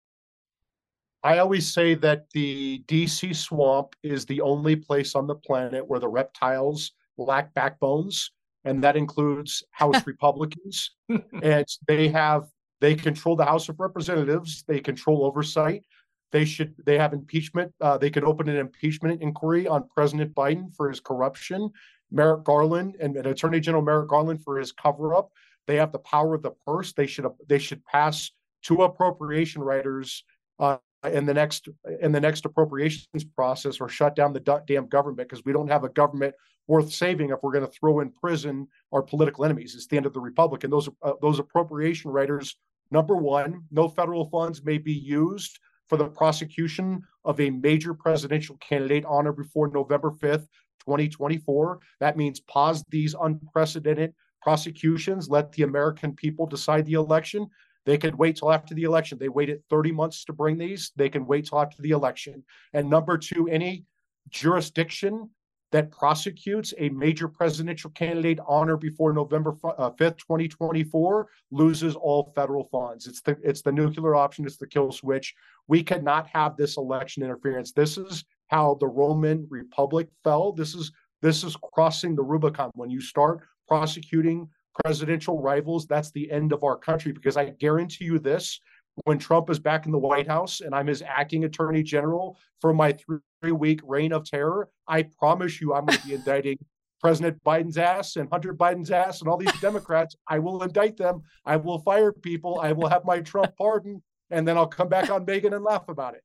i 1.24 1.38
always 1.38 1.74
say 1.74 1.93
that 1.93 2.26
the 2.34 2.84
dc 2.88 3.36
swamp 3.36 3.95
is 4.03 4.26
the 4.26 4.41
only 4.41 4.76
place 4.76 5.15
on 5.15 5.28
the 5.28 5.36
planet 5.36 5.88
where 5.88 5.99
the 5.99 6.07
reptiles 6.07 6.91
lack 7.17 7.53
backbones 7.53 8.32
and 8.65 8.84
that 8.84 8.97
includes 8.97 9.63
House 9.72 10.05
Republicans. 10.07 10.91
and 11.41 11.65
they 11.88 12.07
have 12.09 12.47
they 12.82 12.95
control 12.95 13.36
the 13.36 13.45
House 13.45 13.67
of 13.70 13.80
Representatives. 13.80 14.63
They 14.67 14.80
control 14.80 15.26
oversight. 15.26 15.84
They 16.32 16.45
should 16.45 16.76
they 16.86 16.97
have 16.97 17.13
impeachment. 17.13 17.74
Uh, 17.82 17.97
they 17.97 18.09
could 18.09 18.24
open 18.24 18.47
an 18.49 18.57
impeachment 18.57 19.22
inquiry 19.22 19.67
on 19.67 19.89
President 19.93 20.34
Biden 20.36 20.74
for 20.76 20.89
his 20.89 20.99
corruption, 20.99 21.70
Merrick 22.11 22.43
Garland 22.43 22.95
and, 22.99 23.17
and 23.17 23.26
Attorney 23.26 23.59
General 23.59 23.84
Merrick 23.84 24.09
Garland 24.09 24.43
for 24.43 24.57
his 24.57 24.72
cover 24.72 25.15
up. 25.15 25.32
They 25.67 25.76
have 25.76 25.91
the 25.91 25.99
power 25.99 26.36
of 26.36 26.43
the 26.43 26.51
purse. 26.65 26.93
They 26.93 27.07
should 27.07 27.26
they 27.47 27.59
should 27.59 27.84
pass 27.86 28.32
two 28.61 28.84
appropriation 28.84 29.61
riders 29.61 30.24
uh, 30.59 30.78
in 31.06 31.26
the 31.26 31.34
next 31.34 31.70
in 32.02 32.12
the 32.12 32.20
next 32.20 32.45
appropriations 32.45 33.24
process 33.36 33.80
or 33.80 33.88
shut 33.88 34.16
down 34.16 34.34
the 34.34 34.62
damn 34.68 34.88
government 34.88 35.30
because 35.30 35.45
we 35.45 35.54
don't 35.54 35.70
have 35.70 35.84
a 35.84 35.89
government 35.89 36.36
worth 36.68 36.91
saving 36.91 37.30
if 37.30 37.39
we're 37.41 37.54
going 37.54 37.66
to 37.66 37.72
throw 37.72 38.02
in 38.02 38.12
prison 38.12 38.68
our 38.91 39.02
political 39.02 39.45
enemies. 39.45 39.76
It's 39.76 39.88
the 39.88 39.97
end 39.97 40.06
of 40.06 40.14
the 40.14 40.20
republic, 40.20 40.64
and 40.64 40.74
those 40.74 40.89
uh, 41.02 41.14
those 41.22 41.39
appropriation 41.39 42.12
riders. 42.12 42.58
Number 42.91 43.16
one, 43.16 43.64
no 43.72 43.88
federal 43.88 44.30
funds 44.30 44.64
may 44.64 44.80
be 44.80 44.93
used 44.93 45.60
for 45.88 45.97
the 45.97 46.08
prosecution 46.08 47.02
of 47.24 47.39
a 47.39 47.50
major 47.50 47.93
presidential 47.93 48.58
candidate 48.58 49.06
on 49.06 49.28
or 49.28 49.34
before 49.34 49.68
November 49.68 50.12
fifth, 50.12 50.47
2024. 50.82 51.80
That 52.00 52.18
means 52.18 52.39
pause 52.39 52.84
these 52.89 53.16
unprecedented 53.20 54.14
prosecutions. 54.41 55.30
Let 55.30 55.52
the 55.52 55.64
American 55.64 56.14
people 56.14 56.45
decide 56.45 56.86
the 56.86 56.93
election. 56.93 57.47
They 57.89 57.97
could 57.97 58.13
wait 58.13 58.35
till 58.35 58.51
after 58.51 58.75
the 58.75 58.83
election. 58.83 59.17
They 59.17 59.29
waited 59.29 59.63
30 59.67 59.93
months 59.93 60.23
to 60.25 60.31
bring 60.31 60.59
these. 60.59 60.91
They 60.95 61.09
can 61.09 61.25
wait 61.25 61.47
till 61.47 61.59
after 61.59 61.81
the 61.81 61.89
election. 61.89 62.43
And 62.71 62.87
number 62.87 63.17
two, 63.17 63.49
any 63.49 63.83
jurisdiction 64.29 65.31
that 65.71 65.89
prosecutes 65.89 66.71
a 66.77 66.89
major 66.89 67.27
presidential 67.27 67.89
candidate 67.89 68.39
on 68.47 68.69
or 68.69 68.77
before 68.77 69.11
November 69.11 69.55
uh, 69.63 69.89
5th, 69.89 70.19
2024, 70.19 71.29
loses 71.49 71.95
all 71.95 72.31
federal 72.35 72.65
funds. 72.65 73.07
It's 73.07 73.21
the 73.21 73.35
it's 73.41 73.63
the 73.63 73.71
nuclear 73.71 74.13
option, 74.13 74.45
it's 74.45 74.57
the 74.57 74.67
kill 74.67 74.91
switch. 74.91 75.33
We 75.67 75.81
cannot 75.81 76.27
have 76.27 76.57
this 76.57 76.77
election 76.77 77.23
interference. 77.23 77.71
This 77.71 77.97
is 77.97 78.23
how 78.49 78.77
the 78.79 78.87
Roman 78.87 79.47
Republic 79.49 80.09
fell. 80.23 80.51
This 80.51 80.75
is 80.75 80.91
this 81.23 81.43
is 81.43 81.57
crossing 81.73 82.15
the 82.15 82.21
Rubicon. 82.21 82.69
When 82.75 82.91
you 82.91 83.01
start 83.01 83.39
prosecuting 83.67 84.47
presidential 84.84 85.41
rivals, 85.41 85.86
that's 85.86 86.11
the 86.11 86.30
end 86.32 86.53
of 86.53 86.63
our 86.63 86.77
country. 86.77 87.11
Because 87.11 87.38
I 87.38 87.49
guarantee 87.51 88.05
you 88.05 88.19
this 88.19 88.59
when 89.05 89.17
Trump 89.17 89.49
is 89.49 89.59
back 89.59 89.86
in 89.86 89.91
the 89.91 89.97
White 89.97 90.27
House 90.27 90.61
and 90.61 90.73
I'm 90.73 90.88
his 90.88 91.01
acting 91.01 91.45
attorney 91.45 91.84
general 91.84 92.38
for 92.59 92.73
my 92.73 92.93
three 92.93 93.51
week 93.51 93.82
reign 93.84 94.11
of 94.11 94.30
terror, 94.30 94.69
I 94.88 95.03
promise 95.03 95.61
you 95.61 95.73
I'm 95.73 95.86
going 95.86 95.99
to 95.99 96.07
be 96.07 96.13
indicting 96.15 96.57
President 97.01 97.41
Biden's 97.45 97.77
ass 97.77 98.17
and 98.17 98.27
Hunter 98.30 98.53
Biden's 98.53 98.91
ass 98.91 99.21
and 99.21 99.30
all 99.30 99.38
these 99.38 99.57
Democrats. 99.61 100.15
I 100.27 100.39
will 100.39 100.61
indict 100.63 100.97
them. 100.97 101.21
I 101.45 101.55
will 101.55 101.80
fire 101.80 102.11
people. 102.11 102.59
I 102.61 102.73
will 102.73 102.89
have 102.89 103.05
my 103.05 103.21
Trump 103.21 103.55
pardon. 103.57 104.01
And 104.32 104.47
then 104.47 104.57
I'll 104.57 104.67
come 104.67 104.89
back 104.89 105.09
on 105.09 105.25
Megyn 105.25 105.55
and 105.55 105.63
laugh 105.63 105.88
about 105.88 106.15
it. 106.15 106.23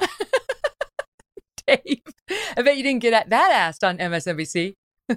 Dave, 1.66 2.00
I 2.56 2.62
bet 2.62 2.78
you 2.78 2.82
didn't 2.82 3.02
get 3.02 3.28
that 3.28 3.50
asked 3.52 3.84
on 3.84 3.98
MSNBC. 3.98 4.74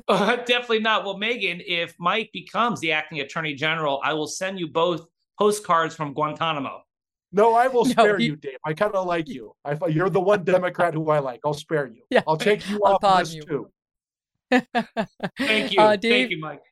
Uh, 0.07 0.37
definitely 0.37 0.79
not. 0.79 1.03
Well, 1.03 1.17
Megyn, 1.17 1.61
if 1.65 1.95
Mike 1.99 2.29
becomes 2.31 2.79
the 2.79 2.91
acting 2.91 3.19
attorney 3.19 3.53
general, 3.53 3.99
I 4.03 4.13
will 4.13 4.27
send 4.27 4.59
you 4.59 4.67
both 4.67 5.05
postcards 5.37 5.95
from 5.95 6.13
Guantanamo. 6.13 6.81
No, 7.31 7.55
I 7.55 7.67
will 7.67 7.85
spare 7.93 8.13
no, 8.13 8.17
he... 8.17 8.25
you, 8.25 8.35
Dave. 8.35 8.57
I 8.65 8.73
kind 8.73 8.93
of 8.93 9.05
like 9.05 9.27
you. 9.27 9.53
I 9.65 9.77
you're 9.87 10.09
the 10.09 10.21
one 10.21 10.43
Democrat 10.43 10.93
who 10.93 11.09
I 11.09 11.19
like. 11.19 11.41
I'll 11.45 11.53
spare 11.53 11.87
you. 11.87 12.03
Yeah. 12.09 12.21
I'll 12.27 12.37
take 12.37 12.67
you 12.69 12.77
off 12.79 13.19
this 13.19 13.35
you. 13.35 13.43
too. 13.43 13.71
thank 15.37 15.71
you. 15.71 15.79
Uh, 15.79 15.95
Dave, 15.95 16.11
thank 16.11 16.31
you, 16.31 16.39
Mike. 16.39 16.63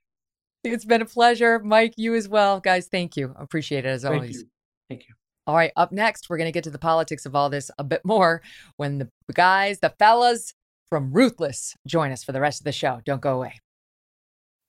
It's 0.64 0.86
been 0.86 1.02
a 1.02 1.06
pleasure. 1.06 1.60
Mike, 1.60 1.94
you 1.96 2.16
as 2.16 2.28
well. 2.28 2.60
Guys, 2.60 2.88
thank 2.88 3.16
you. 3.16 3.34
Appreciate 3.38 3.86
it 3.86 3.90
as 3.90 4.04
thank 4.04 4.16
always. 4.16 4.38
You. 4.38 4.50
Thank 4.90 5.08
you. 5.08 5.16
All 5.48 5.56
right, 5.56 5.72
up 5.76 5.92
next, 5.92 6.30
we're 6.30 6.38
going 6.38 6.48
to 6.48 6.52
get 6.52 6.66
to 6.66 6.70
the 6.70 6.78
politics 6.78 7.26
of 7.26 7.36
all 7.36 7.50
this 7.50 7.72
a 7.80 7.84
bit 7.84 8.02
more 8.04 8.44
when 8.78 9.00
the 9.00 9.10
guys, 9.34 9.80
the 9.80 9.92
fellas 9.98 10.54
from 10.90 11.14
Ruthless, 11.14 11.76
join 11.86 12.12
us 12.12 12.24
for 12.24 12.32
the 12.32 12.42
rest 12.42 12.62
of 12.62 12.66
the 12.66 12.72
show. 12.72 13.02
Don't 13.06 13.22
go 13.22 13.36
away. 13.36 13.60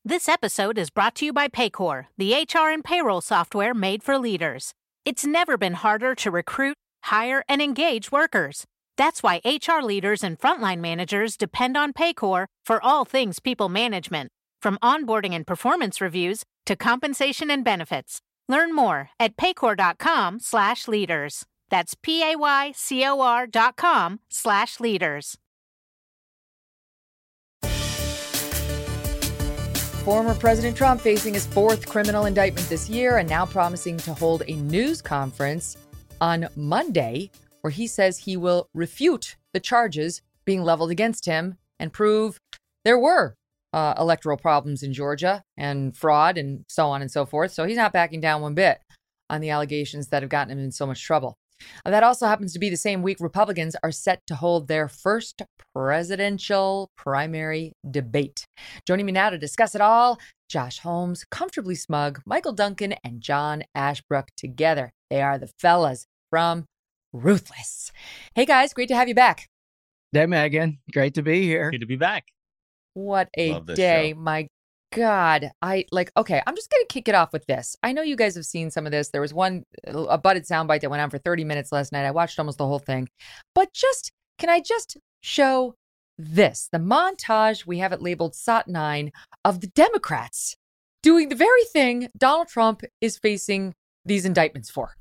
This 0.04 0.28
episode 0.28 0.78
is 0.78 0.90
brought 0.90 1.14
to 1.16 1.26
you 1.26 1.32
by 1.32 1.48
Paycor, 1.48 2.06
the 2.16 2.32
HR 2.32 2.70
and 2.70 2.82
payroll 2.82 3.20
software 3.20 3.74
made 3.74 4.02
for 4.02 4.18
leaders. 4.18 4.72
It's 5.04 5.26
never 5.26 5.58
been 5.58 5.74
harder 5.74 6.14
to 6.14 6.30
recruit, 6.30 6.76
hire, 7.02 7.44
and 7.48 7.60
engage 7.60 8.10
workers. 8.10 8.64
That's 8.96 9.22
why 9.22 9.40
HR 9.44 9.82
leaders 9.82 10.24
and 10.24 10.38
frontline 10.38 10.78
managers 10.80 11.36
depend 11.36 11.76
on 11.76 11.92
Paycor 11.92 12.46
for 12.64 12.82
all 12.82 13.04
things 13.04 13.40
people 13.40 13.68
management, 13.68 14.30
from 14.62 14.78
onboarding 14.82 15.34
and 15.34 15.46
performance 15.46 16.00
reviews 16.00 16.44
to 16.66 16.76
compensation 16.76 17.50
and 17.50 17.64
benefits. 17.64 18.20
Learn 18.48 18.74
more 18.74 19.10
at 19.18 19.36
paycor.com 19.36 20.40
slash 20.40 20.88
leaders. 20.88 21.44
That's 21.70 21.94
p 22.02 22.22
a 22.22 22.36
y 22.36 22.72
c 22.74 23.06
o 23.06 23.16
Former 30.04 30.34
President 30.34 30.74
Trump 30.74 31.02
facing 31.02 31.34
his 31.34 31.46
fourth 31.46 31.86
criminal 31.86 32.24
indictment 32.24 32.66
this 32.70 32.88
year 32.88 33.18
and 33.18 33.28
now 33.28 33.44
promising 33.44 33.98
to 33.98 34.14
hold 34.14 34.42
a 34.48 34.54
news 34.54 35.02
conference 35.02 35.76
on 36.22 36.48
Monday 36.56 37.30
where 37.60 37.70
he 37.70 37.86
says 37.86 38.16
he 38.16 38.34
will 38.34 38.66
refute 38.72 39.36
the 39.52 39.60
charges 39.60 40.22
being 40.46 40.62
leveled 40.62 40.90
against 40.90 41.26
him 41.26 41.58
and 41.78 41.92
prove 41.92 42.40
there 42.82 42.98
were 42.98 43.34
uh, 43.74 43.92
electoral 43.98 44.38
problems 44.38 44.82
in 44.82 44.94
Georgia 44.94 45.42
and 45.58 45.94
fraud 45.94 46.38
and 46.38 46.64
so 46.66 46.86
on 46.86 47.02
and 47.02 47.10
so 47.10 47.26
forth. 47.26 47.52
So 47.52 47.64
he's 47.64 47.76
not 47.76 47.92
backing 47.92 48.22
down 48.22 48.40
one 48.40 48.54
bit 48.54 48.80
on 49.28 49.42
the 49.42 49.50
allegations 49.50 50.08
that 50.08 50.22
have 50.22 50.30
gotten 50.30 50.50
him 50.50 50.64
in 50.64 50.72
so 50.72 50.86
much 50.86 51.04
trouble. 51.04 51.36
Uh, 51.84 51.90
that 51.90 52.02
also 52.02 52.26
happens 52.26 52.52
to 52.52 52.58
be 52.58 52.70
the 52.70 52.76
same 52.76 53.02
week 53.02 53.18
Republicans 53.20 53.76
are 53.82 53.92
set 53.92 54.20
to 54.26 54.34
hold 54.34 54.68
their 54.68 54.88
first 54.88 55.42
presidential 55.74 56.90
primary 56.96 57.72
debate. 57.90 58.44
Joining 58.86 59.06
me 59.06 59.12
now 59.12 59.30
to 59.30 59.38
discuss 59.38 59.74
it 59.74 59.80
all, 59.80 60.18
Josh 60.48 60.78
Holmes, 60.80 61.24
Comfortably 61.30 61.74
Smug, 61.74 62.20
Michael 62.26 62.52
Duncan, 62.52 62.94
and 63.04 63.20
John 63.20 63.64
Ashbrook 63.74 64.28
together. 64.36 64.92
They 65.10 65.22
are 65.22 65.38
the 65.38 65.50
fellas 65.58 66.06
from 66.28 66.64
Ruthless. 67.12 67.92
Hey 68.34 68.46
guys, 68.46 68.72
great 68.72 68.88
to 68.88 68.94
have 68.94 69.08
you 69.08 69.14
back. 69.14 69.48
Hey 70.12 70.26
Megyn, 70.26 70.78
great 70.92 71.14
to 71.14 71.22
be 71.22 71.42
here. 71.42 71.70
Good 71.70 71.80
to 71.80 71.86
be 71.86 71.96
back. 71.96 72.24
What 72.94 73.28
a 73.36 73.60
day. 73.60 74.12
Show. 74.12 74.18
My 74.18 74.48
God. 74.92 75.50
I 75.62 75.84
like, 75.92 76.10
okay, 76.16 76.42
I'm 76.46 76.56
just 76.56 76.70
going 76.70 76.82
to 76.82 76.92
kick 76.92 77.08
it 77.08 77.14
off 77.14 77.32
with 77.32 77.46
this. 77.46 77.76
I 77.82 77.92
know 77.92 78.02
you 78.02 78.16
guys 78.16 78.34
have 78.34 78.44
seen 78.44 78.70
some 78.70 78.86
of 78.86 78.92
this. 78.92 79.10
There 79.10 79.20
was 79.20 79.34
one, 79.34 79.64
uh, 79.86 80.04
a 80.04 80.18
butted 80.18 80.44
soundbite 80.44 80.80
that 80.80 80.90
went 80.90 81.02
on 81.02 81.10
for 81.10 81.18
30 81.18 81.44
minutes 81.44 81.72
last 81.72 81.92
night. 81.92 82.04
I 82.04 82.10
watched 82.10 82.38
almost 82.38 82.58
the 82.58 82.66
whole 82.66 82.78
thing. 82.78 83.08
But 83.54 83.72
just, 83.72 84.12
can 84.38 84.50
I 84.50 84.60
just 84.60 84.96
show 85.22 85.74
this? 86.18 86.68
The 86.72 86.78
montage, 86.78 87.66
we 87.66 87.78
have 87.78 87.92
it 87.92 88.02
labeled 88.02 88.34
SOT 88.34 88.68
9 88.68 89.12
of 89.44 89.60
the 89.60 89.68
Democrats 89.68 90.56
doing 91.02 91.28
the 91.28 91.34
very 91.34 91.64
thing 91.72 92.08
Donald 92.16 92.48
Trump 92.48 92.82
is 93.00 93.18
facing 93.18 93.74
these 94.04 94.24
indictments 94.24 94.70
for. 94.70 94.94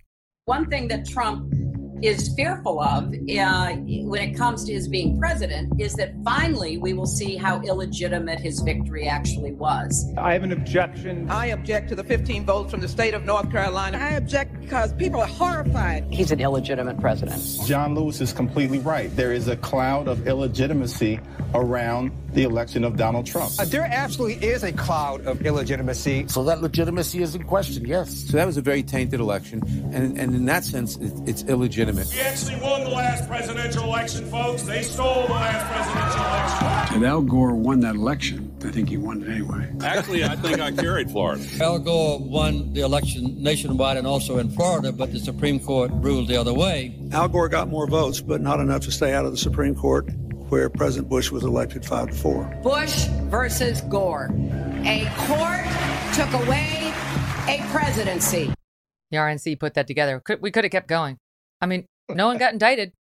One 0.46 0.70
thing 0.70 0.88
that 0.90 1.08
Trump 1.08 1.54
is 2.02 2.34
fearful 2.36 2.80
of 2.82 3.14
uh, 3.14 3.74
when 3.76 4.22
it 4.22 4.36
comes 4.36 4.64
to 4.66 4.74
his 4.74 4.88
being 4.88 5.20
president 5.20 5.80
is 5.80 5.94
that 5.96 6.14
finally 6.24 6.78
we 6.78 6.94
will 6.94 7.06
see 7.06 7.36
how 7.36 7.62
illegitimate 7.62 8.40
his 8.40 8.62
victory 8.62 9.08
actually 9.08 9.52
was. 9.52 10.12
I 10.18 10.34
have 10.34 10.44
an 10.44 10.52
objection. 10.52 11.30
I 11.30 11.48
object 11.48 11.90
to 11.90 11.96
the 11.96 12.04
15 12.04 12.46
votes 12.46 12.72
from 12.72 12.80
the 12.80 12.88
state 12.88 13.14
of 13.14 13.26
North 13.26 13.52
Carolina. 13.52 13.98
I 13.98 14.12
object 14.12 14.60
because 14.62 14.94
people 14.94 15.20
are 15.20 15.28
horrified. 15.28 16.06
He's 16.12 16.32
an 16.32 16.40
illegitimate 16.40 17.00
president. 17.00 17.42
John 17.66 17.96
Lewis 17.96 18.22
is 18.22 18.34
completely 18.34 18.80
right. 18.80 19.14
There 19.16 19.34
is 19.34 19.48
a 19.48 19.56
cloud 19.58 20.08
of 20.08 20.28
illegitimacy 20.28 21.20
around 21.54 22.12
the 22.34 22.44
election 22.44 22.84
of 22.84 22.98
Donald 22.98 23.26
Trump. 23.26 23.52
Uh, 23.60 23.66
there 23.66 23.88
absolutely 23.90 24.48
is 24.48 24.64
a 24.64 24.72
cloud 24.72 25.26
of 25.26 25.46
illegitimacy. 25.46 26.26
So 26.28 26.44
that 26.46 26.62
legitimacy 26.62 27.22
is 27.22 27.36
in 27.36 27.44
question, 27.44 27.86
yes. 27.86 28.28
So 28.30 28.38
that 28.38 28.46
was 28.46 28.58
a 28.58 28.62
very 28.62 28.84
tainted 28.84 29.20
election. 29.20 29.62
And, 29.94 30.18
and 30.18 30.36
in 30.36 30.46
that 30.46 30.64
sense, 30.64 30.98
it, 30.98 31.14
it's 31.26 31.44
illegitimate. 31.44 32.08
We 32.14 32.20
actually 32.22 32.60
won 32.62 32.84
the 32.84 32.90
last 32.90 33.28
presidential 33.28 33.84
election, 33.84 34.30
folks. 34.30 34.64
They 34.64 34.84
stole 34.84 35.28
the 35.28 35.34
last 35.34 35.66
presidential 35.72 36.26
election. 36.26 36.96
And 36.96 37.06
Al 37.06 37.22
Gore 37.22 37.56
won 37.56 37.80
that 37.82 37.96
election. 37.96 38.56
I 38.64 38.72
think 38.72 38.90
he 38.90 38.98
won 38.98 39.24
it 39.24 39.30
anyway. 39.30 39.72
Actually, 39.82 40.24
I 40.24 40.36
think 40.36 40.60
I 40.60 40.72
carried 40.72 41.10
Florida. 41.12 41.44
Al 41.62 41.80
Gore 41.80 42.20
won 42.20 42.74
the 42.74 42.82
election 42.82 43.42
nationwide 43.42 43.98
and 43.98 44.06
also 44.06 44.38
in 44.38 44.50
Florida, 44.50 44.92
but 44.92 45.12
the 45.12 45.20
Supreme 45.20 45.60
Court 45.60 45.92
ruled 45.94 46.28
the 46.28 46.38
other 46.38 46.54
way. 46.54 46.96
Al 47.12 47.28
Gore 47.28 47.50
got 47.50 47.70
more 47.70 47.88
votes, 47.88 48.22
but 48.22 48.42
not 48.42 48.60
enough 48.60 48.82
to 48.82 48.92
stay 48.92 49.14
out 49.14 49.26
of 49.26 49.32
the 49.32 49.38
Supreme 49.38 49.76
Court 49.76 50.10
where 50.50 50.70
President 50.70 51.10
Bush 51.10 51.32
was 51.32 51.44
elected 51.44 51.86
5 51.86 52.10
to 52.10 52.16
4. 52.16 52.60
Bush 52.64 53.06
versus 53.24 53.82
Gore. 53.82 54.30
A 54.86 55.06
court 55.18 55.66
took 56.14 56.34
away 56.46 56.94
a 57.48 57.62
presidency. 57.72 58.54
The 59.12 59.18
RNC 59.18 59.60
put 59.60 59.74
that 59.74 59.88
together. 59.88 60.22
We 60.42 60.52
could 60.52 60.64
have 60.64 60.72
kept 60.72 60.88
going. 60.88 61.18
I 61.62 61.66
mean, 61.66 61.86
no 62.10 62.28
one 62.28 62.38
got 62.38 62.54
indicted. 62.54 62.94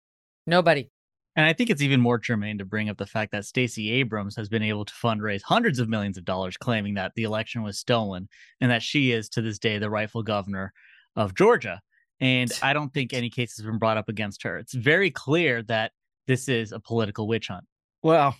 Nobody. 0.47 0.89
And 1.35 1.45
I 1.45 1.53
think 1.53 1.69
it's 1.69 1.81
even 1.81 2.01
more 2.01 2.17
germane 2.17 2.57
to 2.57 2.65
bring 2.65 2.89
up 2.89 2.97
the 2.97 3.05
fact 3.05 3.31
that 3.31 3.45
Stacey 3.45 3.91
Abrams 3.91 4.35
has 4.35 4.49
been 4.49 4.63
able 4.63 4.83
to 4.83 4.93
fundraise 4.93 5.41
hundreds 5.43 5.79
of 5.79 5.87
millions 5.87 6.17
of 6.17 6.25
dollars 6.25 6.57
claiming 6.57 6.95
that 6.95 7.13
the 7.15 7.23
election 7.23 7.61
was 7.61 7.79
stolen 7.79 8.27
and 8.59 8.71
that 8.71 8.81
she 8.81 9.11
is 9.11 9.29
to 9.29 9.41
this 9.41 9.59
day 9.59 9.77
the 9.77 9.89
rightful 9.89 10.23
governor 10.23 10.73
of 11.15 11.35
Georgia. 11.35 11.79
And 12.19 12.51
I 12.61 12.73
don't 12.73 12.93
think 12.93 13.13
any 13.13 13.29
case 13.29 13.55
has 13.55 13.65
been 13.65 13.77
brought 13.77 13.97
up 13.97 14.09
against 14.09 14.43
her. 14.43 14.57
It's 14.57 14.73
very 14.73 15.11
clear 15.11 15.63
that 15.63 15.91
this 16.29 16.47
is 16.47 16.71
a 16.71 16.79
political 16.79 17.27
witch 17.27 17.47
hunt. 17.47 17.65
Well, 18.03 18.35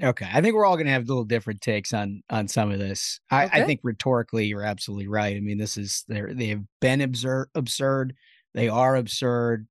okay. 0.00 0.28
I 0.30 0.42
think 0.42 0.54
we're 0.54 0.66
all 0.66 0.76
going 0.76 0.86
to 0.86 0.92
have 0.92 1.08
little 1.08 1.24
different 1.24 1.62
takes 1.62 1.94
on 1.94 2.22
on 2.28 2.46
some 2.46 2.70
of 2.70 2.78
this. 2.78 3.18
I, 3.30 3.46
okay. 3.46 3.62
I 3.62 3.66
think 3.66 3.80
rhetorically, 3.82 4.44
you're 4.44 4.62
absolutely 4.62 5.08
right. 5.08 5.34
I 5.34 5.40
mean, 5.40 5.56
this 5.56 5.78
is 5.78 6.04
they 6.06 6.20
they 6.30 6.48
have 6.48 6.62
been 6.80 7.00
absurd. 7.00 7.48
Absurd. 7.54 8.14
They 8.52 8.68
are 8.68 8.96
absurd. 8.96 9.66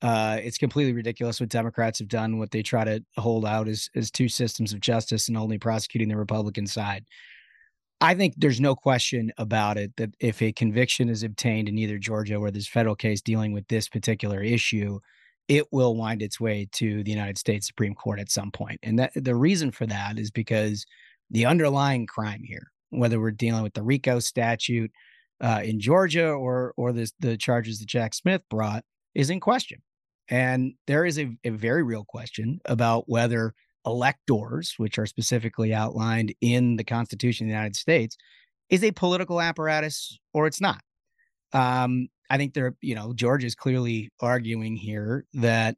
Uh, 0.00 0.38
it's 0.42 0.58
completely 0.58 0.94
ridiculous 0.94 1.40
what 1.40 1.50
Democrats 1.50 1.98
have 1.98 2.08
done. 2.08 2.38
What 2.38 2.50
they 2.50 2.62
try 2.62 2.84
to 2.84 3.04
hold 3.18 3.44
out 3.44 3.68
is 3.68 3.90
is 3.94 4.10
two 4.10 4.28
systems 4.28 4.72
of 4.72 4.80
justice 4.80 5.28
and 5.28 5.36
only 5.36 5.58
prosecuting 5.58 6.08
the 6.08 6.16
Republican 6.16 6.66
side. 6.66 7.04
I 8.00 8.14
think 8.14 8.34
there's 8.38 8.60
no 8.60 8.74
question 8.74 9.30
about 9.36 9.76
it 9.76 9.94
that 9.96 10.14
if 10.20 10.40
a 10.40 10.52
conviction 10.52 11.10
is 11.10 11.22
obtained 11.22 11.68
in 11.68 11.78
either 11.78 11.98
Georgia 11.98 12.36
or 12.36 12.50
this 12.50 12.66
federal 12.66 12.96
case 12.96 13.20
dealing 13.20 13.52
with 13.52 13.68
this 13.68 13.88
particular 13.88 14.42
issue, 14.42 15.00
it 15.48 15.66
will 15.72 15.96
wind 15.96 16.22
its 16.22 16.40
way 16.40 16.68
to 16.72 17.02
the 17.04 17.10
United 17.10 17.38
States 17.38 17.66
Supreme 17.66 17.94
Court 17.94 18.18
at 18.18 18.30
some 18.30 18.50
point. 18.50 18.80
And 18.82 18.98
that 18.98 19.12
the 19.14 19.34
reason 19.34 19.70
for 19.70 19.86
that 19.86 20.18
is 20.18 20.30
because 20.30 20.86
the 21.30 21.46
underlying 21.46 22.06
crime 22.06 22.42
here, 22.42 22.70
whether 22.90 23.20
we're 23.20 23.30
dealing 23.30 23.62
with 23.62 23.74
the 23.74 23.82
RICO 23.82 24.20
statute 24.20 24.90
uh, 25.40 25.60
in 25.64 25.80
Georgia 25.80 26.28
or 26.28 26.72
or 26.76 26.92
this, 26.92 27.12
the 27.20 27.36
charges 27.36 27.78
that 27.78 27.88
Jack 27.88 28.14
Smith 28.14 28.42
brought, 28.48 28.84
is 29.14 29.30
in 29.30 29.40
question. 29.40 29.82
And 30.28 30.74
there 30.86 31.04
is 31.04 31.18
a, 31.18 31.36
a 31.44 31.50
very 31.50 31.82
real 31.82 32.04
question 32.04 32.60
about 32.64 33.08
whether 33.08 33.54
electors, 33.86 34.74
which 34.78 34.98
are 34.98 35.06
specifically 35.06 35.74
outlined 35.74 36.34
in 36.40 36.76
the 36.76 36.84
Constitution 36.84 37.46
of 37.46 37.48
the 37.48 37.54
United 37.54 37.76
States, 37.76 38.16
is 38.70 38.82
a 38.82 38.92
political 38.92 39.40
apparatus 39.40 40.18
or 40.32 40.46
it's 40.46 40.60
not. 40.60 40.80
Um, 41.52 42.08
I 42.30 42.36
think 42.36 42.54
they're, 42.54 42.74
you 42.80 42.94
know, 42.94 43.12
George 43.12 43.44
is 43.44 43.54
clearly 43.54 44.10
arguing 44.20 44.76
here 44.76 45.26
that 45.34 45.76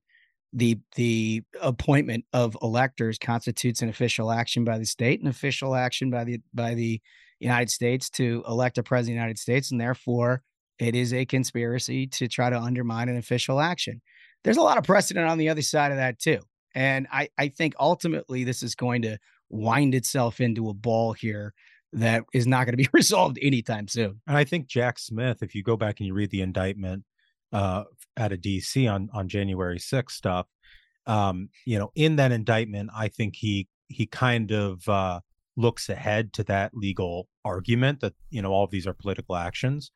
the 0.53 0.79
the 0.95 1.43
appointment 1.61 2.25
of 2.33 2.57
electors 2.63 3.19
constitutes 3.19 3.83
an 3.83 3.89
official 3.89 4.31
action 4.31 4.65
by 4.65 4.79
the 4.79 4.87
state, 4.87 5.21
an 5.21 5.29
official 5.29 5.75
action 5.75 6.11
by 6.11 6.25
the 6.25 6.41
by 6.55 6.75
the 6.75 7.01
United 7.41 7.71
States 7.71 8.09
to 8.11 8.43
elect 8.49 8.79
a 8.79 8.83
president 8.83 9.17
of 9.17 9.21
the 9.21 9.25
United 9.25 9.39
States, 9.39 9.71
and 9.71 9.81
therefore 9.81 10.43
it 10.79 10.95
is 10.95 11.13
a 11.13 11.25
conspiracy 11.25 12.07
to 12.07 12.29
try 12.29 12.51
to 12.51 12.59
undermine 12.59 13.09
an 13.09 13.17
official 13.17 13.61
action. 13.61 14.01
There's 14.45 14.57
a 14.57 14.63
lot 14.63 14.79
of 14.79 14.85
precedent 14.85 15.29
on 15.29 15.39
the 15.39 15.49
other 15.49 15.63
side 15.63 15.91
of 15.91 15.99
that 15.99 16.19
too. 16.19 16.41
And 16.75 17.07
I, 17.11 17.29
I 17.39 17.49
think 17.49 17.75
ultimately 17.81 18.45
this 18.45 18.63
is 18.63 18.75
going 18.75 19.03
to 19.03 19.19
wind 19.49 19.95
itself 19.95 20.41
into 20.41 20.69
a 20.69 20.75
ball 20.75 21.15
here 21.15 21.55
that 21.97 22.25
is 22.33 22.47
not 22.47 22.67
going 22.67 22.75
to 22.75 22.77
be 22.77 22.89
resolved 22.93 23.39
anytime 23.41 23.89
soon. 23.89 24.21
And 24.27 24.37
I 24.37 24.45
think 24.45 24.67
Jack 24.67 24.99
Smith, 24.99 25.43
if 25.43 25.55
you 25.55 25.63
go 25.63 25.77
back 25.77 25.99
and 25.99 26.07
you 26.07 26.15
read 26.15 26.31
the 26.31 26.43
indictment 26.43 27.05
uh, 27.53 27.85
of 28.17 28.33
DC 28.33 28.93
on 28.93 29.09
on 29.13 29.29
January 29.29 29.79
6th 29.79 30.11
stuff, 30.11 30.47
um, 31.07 31.49
you 31.65 31.79
know, 31.79 31.91
in 31.95 32.17
that 32.17 32.33
indictment, 32.33 32.91
I 32.95 33.09
think 33.09 33.37
he 33.37 33.69
he 33.89 34.07
kind 34.07 34.53
of 34.53 34.87
uh, 34.89 35.21
looks 35.57 35.89
ahead 35.89 36.33
to 36.35 36.45
that 36.45 36.73
legal 36.75 37.29
argument 37.45 38.01
that 38.01 38.15
you 38.31 38.43
know 38.43 38.53
all 38.53 38.65
of 38.65 38.71
these 38.71 38.87
are 38.87 38.95
political 38.95 39.37
actions. 39.37 39.91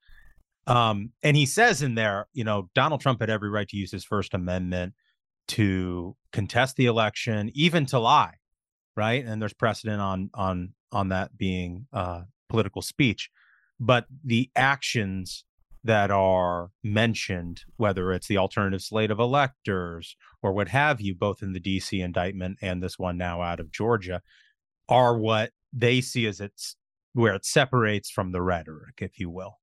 Um, 0.67 1.11
and 1.23 1.37
he 1.37 1.47
says 1.47 1.83
in 1.83 1.95
there, 1.95 2.29
you 2.33 2.45
know, 2.45 2.71
Donald 2.75 3.01
Trump 3.01 3.21
had 3.21 3.31
every 3.31 3.51
right 3.51 3.69
to 3.69 3.77
use 3.77 3.91
his 3.91 4.05
First 4.05 4.35
Amendment 4.35 4.95
to 5.49 6.17
contest 6.33 6.77
the 6.77 6.87
election, 6.87 7.51
even 7.55 7.87
to 7.87 7.99
lie, 7.99 8.35
right? 8.97 9.25
And 9.25 9.41
there's 9.41 9.53
precedent 9.53 10.01
on 10.01 10.31
on 10.35 10.75
on 10.93 11.09
that 11.09 11.37
being 11.37 11.87
uh, 11.93 12.23
political 12.49 12.83
speech, 12.83 13.31
but 13.79 14.07
the 14.25 14.51
actions 14.57 15.45
that 15.83 16.11
are 16.11 16.71
mentioned, 16.83 17.63
whether 17.77 18.13
it's 18.13 18.29
the 18.29 18.37
alternative 18.37 18.83
slate 18.83 19.11
of 19.11 19.19
electors 19.19 20.15
or 20.43 20.53
what 20.53 20.69
have 20.69 21.01
you, 21.01 21.15
both 21.15 21.43
in 21.43 21.53
the 21.53 21.61
DC 21.61 22.05
indictment 22.05 22.59
and 22.61 22.83
this 22.83 22.99
one 22.99 23.17
now 23.17 23.41
out 23.41 23.61
of 23.61 23.73
Georgia, 23.73 24.21
are 24.89 25.17
what 25.17 25.53
they 25.73 26.01
see 26.01 26.27
as 26.27 26.41
it's 26.41 26.77
where 27.13 27.35
it 27.35 27.45
separates 27.45 28.11
from 28.11 28.33
the 28.33 28.43
rhetoric, 28.43 28.99
if 29.01 29.19
you 29.19 29.31
will. 29.31 29.60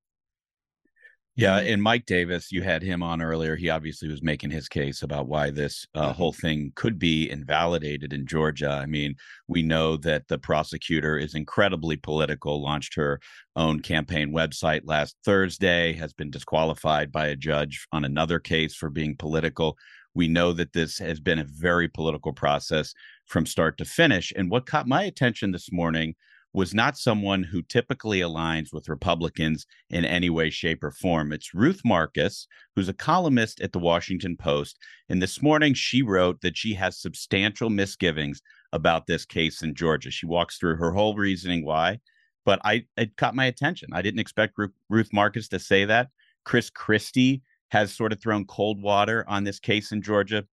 Yeah, 1.38 1.58
and 1.58 1.80
Mike 1.80 2.04
Davis, 2.04 2.50
you 2.50 2.62
had 2.62 2.82
him 2.82 3.00
on 3.00 3.22
earlier. 3.22 3.54
He 3.54 3.70
obviously 3.70 4.08
was 4.08 4.24
making 4.24 4.50
his 4.50 4.68
case 4.68 5.02
about 5.02 5.28
why 5.28 5.50
this 5.50 5.86
uh, 5.94 6.12
whole 6.12 6.32
thing 6.32 6.72
could 6.74 6.98
be 6.98 7.30
invalidated 7.30 8.12
in 8.12 8.26
Georgia. 8.26 8.70
I 8.70 8.86
mean, 8.86 9.14
we 9.46 9.62
know 9.62 9.96
that 9.98 10.26
the 10.26 10.38
prosecutor 10.38 11.16
is 11.16 11.36
incredibly 11.36 11.94
political, 11.94 12.60
launched 12.60 12.96
her 12.96 13.20
own 13.54 13.78
campaign 13.78 14.32
website 14.32 14.80
last 14.82 15.14
Thursday, 15.24 15.92
has 15.92 16.12
been 16.12 16.32
disqualified 16.32 17.12
by 17.12 17.28
a 17.28 17.36
judge 17.36 17.86
on 17.92 18.04
another 18.04 18.40
case 18.40 18.74
for 18.74 18.90
being 18.90 19.14
political. 19.16 19.76
We 20.14 20.26
know 20.26 20.52
that 20.54 20.72
this 20.72 20.98
has 20.98 21.20
been 21.20 21.38
a 21.38 21.46
very 21.48 21.86
political 21.86 22.32
process 22.32 22.92
from 23.26 23.46
start 23.46 23.78
to 23.78 23.84
finish. 23.84 24.32
And 24.34 24.50
what 24.50 24.66
caught 24.66 24.88
my 24.88 25.04
attention 25.04 25.52
this 25.52 25.70
morning 25.70 26.16
was 26.52 26.74
not 26.74 26.96
someone 26.96 27.42
who 27.42 27.62
typically 27.62 28.20
aligns 28.20 28.72
with 28.72 28.88
Republicans 28.88 29.66
in 29.90 30.04
any 30.04 30.30
way, 30.30 30.50
shape, 30.50 30.82
or 30.82 30.90
form. 30.90 31.32
It's 31.32 31.54
Ruth 31.54 31.82
Marcus, 31.84 32.46
who's 32.74 32.88
a 32.88 32.94
columnist 32.94 33.60
at 33.60 33.72
the 33.72 33.78
Washington 33.78 34.36
Post. 34.36 34.78
And 35.08 35.20
this 35.20 35.42
morning, 35.42 35.74
she 35.74 36.02
wrote 36.02 36.40
that 36.40 36.56
she 36.56 36.74
has 36.74 36.98
substantial 36.98 37.70
misgivings 37.70 38.40
about 38.72 39.06
this 39.06 39.24
case 39.24 39.62
in 39.62 39.74
Georgia. 39.74 40.10
She 40.10 40.26
walks 40.26 40.58
through 40.58 40.76
her 40.76 40.92
whole 40.92 41.14
reasoning 41.14 41.64
why, 41.64 42.00
but 42.44 42.60
I 42.64 42.86
it 42.96 43.16
caught 43.16 43.34
my 43.34 43.44
attention. 43.44 43.90
I 43.92 44.02
didn't 44.02 44.20
expect 44.20 44.58
Ruth 44.88 45.12
Marcus 45.12 45.48
to 45.48 45.58
say 45.58 45.84
that. 45.84 46.08
Chris 46.44 46.70
Christie 46.70 47.42
has 47.68 47.94
sort 47.94 48.12
of 48.12 48.20
thrown 48.20 48.46
cold 48.46 48.82
water 48.82 49.24
on 49.28 49.44
this 49.44 49.60
case 49.60 49.92
in 49.92 50.00
Georgia. 50.00 50.44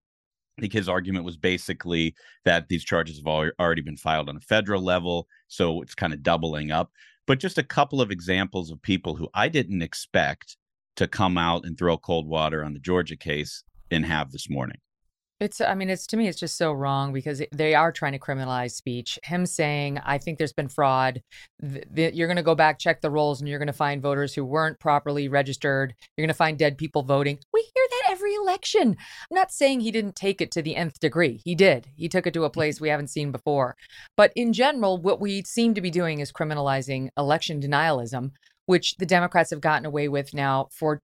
I 0.57 0.61
think 0.61 0.73
his 0.73 0.87
argument 0.87 1.25
was 1.25 1.37
basically 1.37 2.15
that 2.45 2.69
these 2.69 2.83
charges 2.83 3.17
have 3.17 3.27
already 3.59 3.81
been 3.81 3.97
filed 3.97 4.29
on 4.29 4.37
a 4.37 4.41
federal 4.41 4.81
level, 4.81 5.27
so 5.47 5.81
it's 5.81 5.95
kind 5.95 6.13
of 6.13 6.23
doubling 6.23 6.71
up. 6.71 6.91
But 7.27 7.39
just 7.39 7.57
a 7.57 7.63
couple 7.63 8.01
of 8.01 8.11
examples 8.11 8.71
of 8.71 8.81
people 8.81 9.15
who 9.15 9.27
I 9.33 9.49
didn't 9.49 9.81
expect 9.81 10.57
to 10.95 11.07
come 11.07 11.37
out 11.37 11.65
and 11.65 11.77
throw 11.77 11.97
cold 11.97 12.27
water 12.27 12.63
on 12.63 12.73
the 12.73 12.79
Georgia 12.79 13.17
case 13.17 13.63
and 13.91 14.05
have 14.05 14.31
this 14.31 14.49
morning. 14.49 14.77
It's, 15.41 15.59
I 15.59 15.75
mean, 15.75 15.89
it's 15.89 16.07
to 16.07 16.17
me, 16.17 16.29
it's 16.29 16.39
just 16.39 16.57
so 16.57 16.71
wrong 16.71 17.11
because 17.11 17.41
they 17.51 17.75
are 17.75 17.91
trying 17.91 18.13
to 18.13 18.19
criminalize 18.19 18.71
speech. 18.71 19.19
Him 19.23 19.45
saying, 19.45 19.99
I 20.05 20.17
think 20.17 20.37
there's 20.37 20.53
been 20.53 20.69
fraud. 20.69 21.21
You're 21.61 22.27
going 22.27 22.37
to 22.37 22.41
go 22.43 22.55
back, 22.55 22.79
check 22.79 23.01
the 23.01 23.11
rolls, 23.11 23.41
and 23.41 23.49
you're 23.49 23.59
going 23.59 23.67
to 23.67 23.73
find 23.73 24.01
voters 24.01 24.33
who 24.33 24.45
weren't 24.45 24.79
properly 24.79 25.27
registered. 25.27 25.93
You're 26.15 26.23
going 26.23 26.33
to 26.33 26.37
find 26.37 26.57
dead 26.57 26.77
people 26.77 27.03
voting. 27.03 27.39
We 27.51 27.67
every 28.25 28.35
election. 28.35 28.97
I'm 29.31 29.35
not 29.35 29.51
saying 29.51 29.79
he 29.79 29.91
didn't 29.91 30.15
take 30.15 30.41
it 30.41 30.51
to 30.51 30.61
the 30.61 30.75
nth 30.75 30.99
degree. 30.99 31.41
He 31.43 31.55
did. 31.55 31.87
He 31.95 32.09
took 32.09 32.25
it 32.25 32.33
to 32.33 32.43
a 32.43 32.49
place 32.49 32.81
we 32.81 32.89
haven't 32.89 33.09
seen 33.09 33.31
before. 33.31 33.75
But 34.17 34.31
in 34.35 34.53
general, 34.53 34.97
what 34.97 35.21
we 35.21 35.43
seem 35.43 35.73
to 35.75 35.81
be 35.81 35.91
doing 35.91 36.19
is 36.19 36.31
criminalizing 36.31 37.09
election 37.17 37.61
denialism 37.61 38.31
which 38.67 38.95
the 38.97 39.05
Democrats 39.05 39.51
have 39.51 39.61
gotten 39.61 39.85
away 39.85 40.07
with 40.07 40.33
now 40.33 40.67
for 40.71 40.99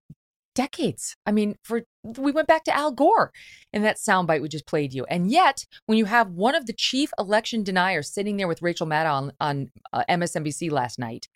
decades. 0.56 1.16
I 1.26 1.32
mean, 1.32 1.56
for 1.64 1.84
we 2.04 2.32
went 2.32 2.48
back 2.48 2.64
to 2.66 2.76
Al 2.76 2.92
Gore 2.92 3.32
in 3.72 3.84
that 3.84 3.98
soundbite 3.98 4.42
we 4.42 4.50
just 4.50 4.66
played 4.66 4.94
you. 4.94 5.06
And 5.06 5.30
yet, 5.30 5.66
when 5.86 5.98
you 5.98 6.06
have 6.06 6.32
one 6.32 6.56
of 6.56 6.66
the 6.66 6.74
chief 6.74 7.12
election 7.20 7.64
deniers 7.64 8.12
sitting 8.12 8.38
there 8.38 8.48
with 8.48 8.62
Rachel 8.62 8.88
Maddow 8.88 9.14
on, 9.14 9.32
on 9.40 9.72
uh, 9.94 10.04
MSNBC 10.10 10.72
last 10.72 10.98
night, 10.98 11.28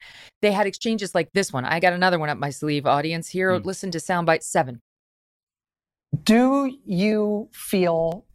they 0.41 0.51
had 0.51 0.67
exchanges 0.67 1.13
like 1.13 1.29
this 1.33 1.53
one. 1.53 1.65
I 1.65 1.79
got 1.79 1.93
another 1.93 2.19
one 2.19 2.29
up 2.29 2.37
my 2.37 2.49
sleeve, 2.49 2.85
audience. 2.85 3.29
Here, 3.29 3.51
mm. 3.51 3.63
listen 3.63 3.91
to 3.91 3.99
soundbite 3.99 4.43
seven. 4.43 4.81
Do 6.23 6.71
you 6.85 7.49
feel 7.53 8.25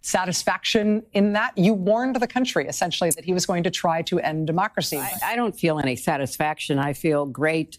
satisfaction 0.00 1.02
in 1.12 1.32
that? 1.32 1.56
You 1.56 1.74
warned 1.74 2.16
the 2.16 2.26
country 2.26 2.66
essentially 2.68 3.10
that 3.10 3.24
he 3.24 3.32
was 3.32 3.46
going 3.46 3.64
to 3.64 3.70
try 3.70 4.02
to 4.02 4.20
end 4.20 4.46
democracy. 4.46 4.98
I, 4.98 5.12
I 5.24 5.36
don't 5.36 5.58
feel 5.58 5.78
any 5.78 5.96
satisfaction. 5.96 6.78
I 6.78 6.92
feel 6.92 7.26
great 7.26 7.78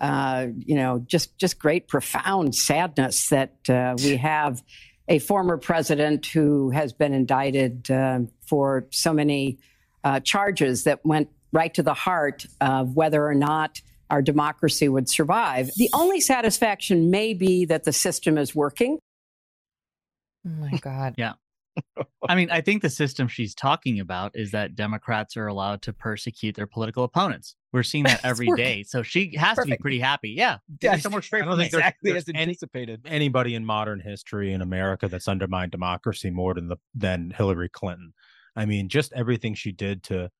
uh, 0.00 0.46
you 0.56 0.76
know, 0.76 1.04
just 1.06 1.36
just 1.38 1.58
great, 1.58 1.86
profound 1.86 2.54
sadness 2.54 3.28
that 3.28 3.68
uh, 3.68 3.94
we 3.98 4.16
have 4.16 4.62
a 5.08 5.18
former 5.18 5.58
president 5.58 6.24
who 6.26 6.70
has 6.70 6.92
been 6.92 7.12
indicted 7.12 7.90
uh, 7.90 8.20
for 8.46 8.86
so 8.90 9.12
many 9.12 9.58
uh, 10.02 10.20
charges 10.20 10.84
that 10.84 11.04
went 11.04 11.28
right 11.52 11.74
to 11.74 11.82
the 11.82 11.94
heart 11.94 12.46
of 12.60 12.96
whether 12.96 13.26
or 13.26 13.34
not 13.34 13.82
our 14.10 14.22
democracy 14.22 14.88
would 14.88 15.08
survive. 15.08 15.70
The 15.76 15.90
only 15.94 16.20
satisfaction 16.20 17.10
may 17.10 17.34
be 17.34 17.64
that 17.66 17.84
the 17.84 17.92
system 17.92 18.38
is 18.38 18.54
working. 18.54 18.98
Oh 20.46 20.50
my 20.50 20.78
God. 20.78 21.14
yeah. 21.16 21.34
I 22.28 22.34
mean, 22.34 22.50
I 22.50 22.60
think 22.60 22.82
the 22.82 22.90
system 22.90 23.28
she's 23.28 23.54
talking 23.54 24.00
about 24.00 24.32
is 24.34 24.50
that 24.50 24.74
Democrats 24.74 25.36
are 25.36 25.46
allowed 25.46 25.82
to 25.82 25.92
persecute 25.92 26.54
their 26.54 26.66
political 26.66 27.04
opponents. 27.04 27.54
We're 27.72 27.82
seeing 27.82 28.04
that 28.04 28.20
every 28.24 28.50
day, 28.56 28.82
So 28.82 29.02
she 29.02 29.36
has 29.36 29.56
Perfect. 29.56 29.66
to 29.66 29.76
be 29.76 29.80
pretty 29.80 30.00
happy. 30.00 30.30
Yeah. 30.30 30.58
yeah 30.82 30.96
somewhere 30.96 31.22
straight 31.22 31.42
I 31.42 31.46
don't 31.46 31.56
think 31.56 31.72
exactly 31.72 32.12
there's, 32.12 32.24
there's 32.24 32.36
as 32.36 32.42
anticipated. 32.42 33.02
Any, 33.06 33.16
anybody 33.16 33.54
in 33.54 33.64
modern 33.64 34.00
history 34.00 34.52
in 34.52 34.62
America 34.62 35.08
that's 35.08 35.28
undermined 35.28 35.72
democracy 35.72 36.30
more 36.30 36.54
than 36.54 36.68
the 36.68 36.76
than 36.94 37.32
Hillary 37.36 37.68
Clinton. 37.68 38.12
I 38.56 38.66
mean, 38.66 38.88
just 38.88 39.12
everything 39.12 39.54
she 39.54 39.72
did 39.72 40.02
to, 40.04 40.30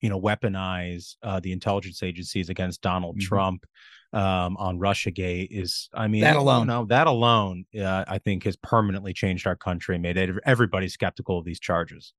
you 0.00 0.08
know, 0.08 0.20
weaponize 0.20 1.16
uh, 1.22 1.40
the 1.40 1.52
intelligence 1.52 2.02
agencies 2.02 2.48
against 2.48 2.80
Donald 2.82 3.16
mm-hmm. 3.16 3.26
Trump 3.26 3.66
um, 4.12 4.56
on 4.56 4.78
Russiagate 4.78 5.48
is, 5.50 5.88
I 5.94 6.08
mean, 6.08 6.22
that 6.22 6.36
alone, 6.36 6.66
no, 6.68 6.84
that 6.86 7.06
alone, 7.06 7.64
uh, 7.78 8.04
I 8.06 8.18
think 8.18 8.44
has 8.44 8.56
permanently 8.56 9.12
changed 9.12 9.46
our 9.46 9.56
country, 9.56 9.98
made 9.98 10.18
everybody 10.44 10.88
skeptical 10.88 11.38
of 11.38 11.44
these 11.44 11.60
charges. 11.60 12.12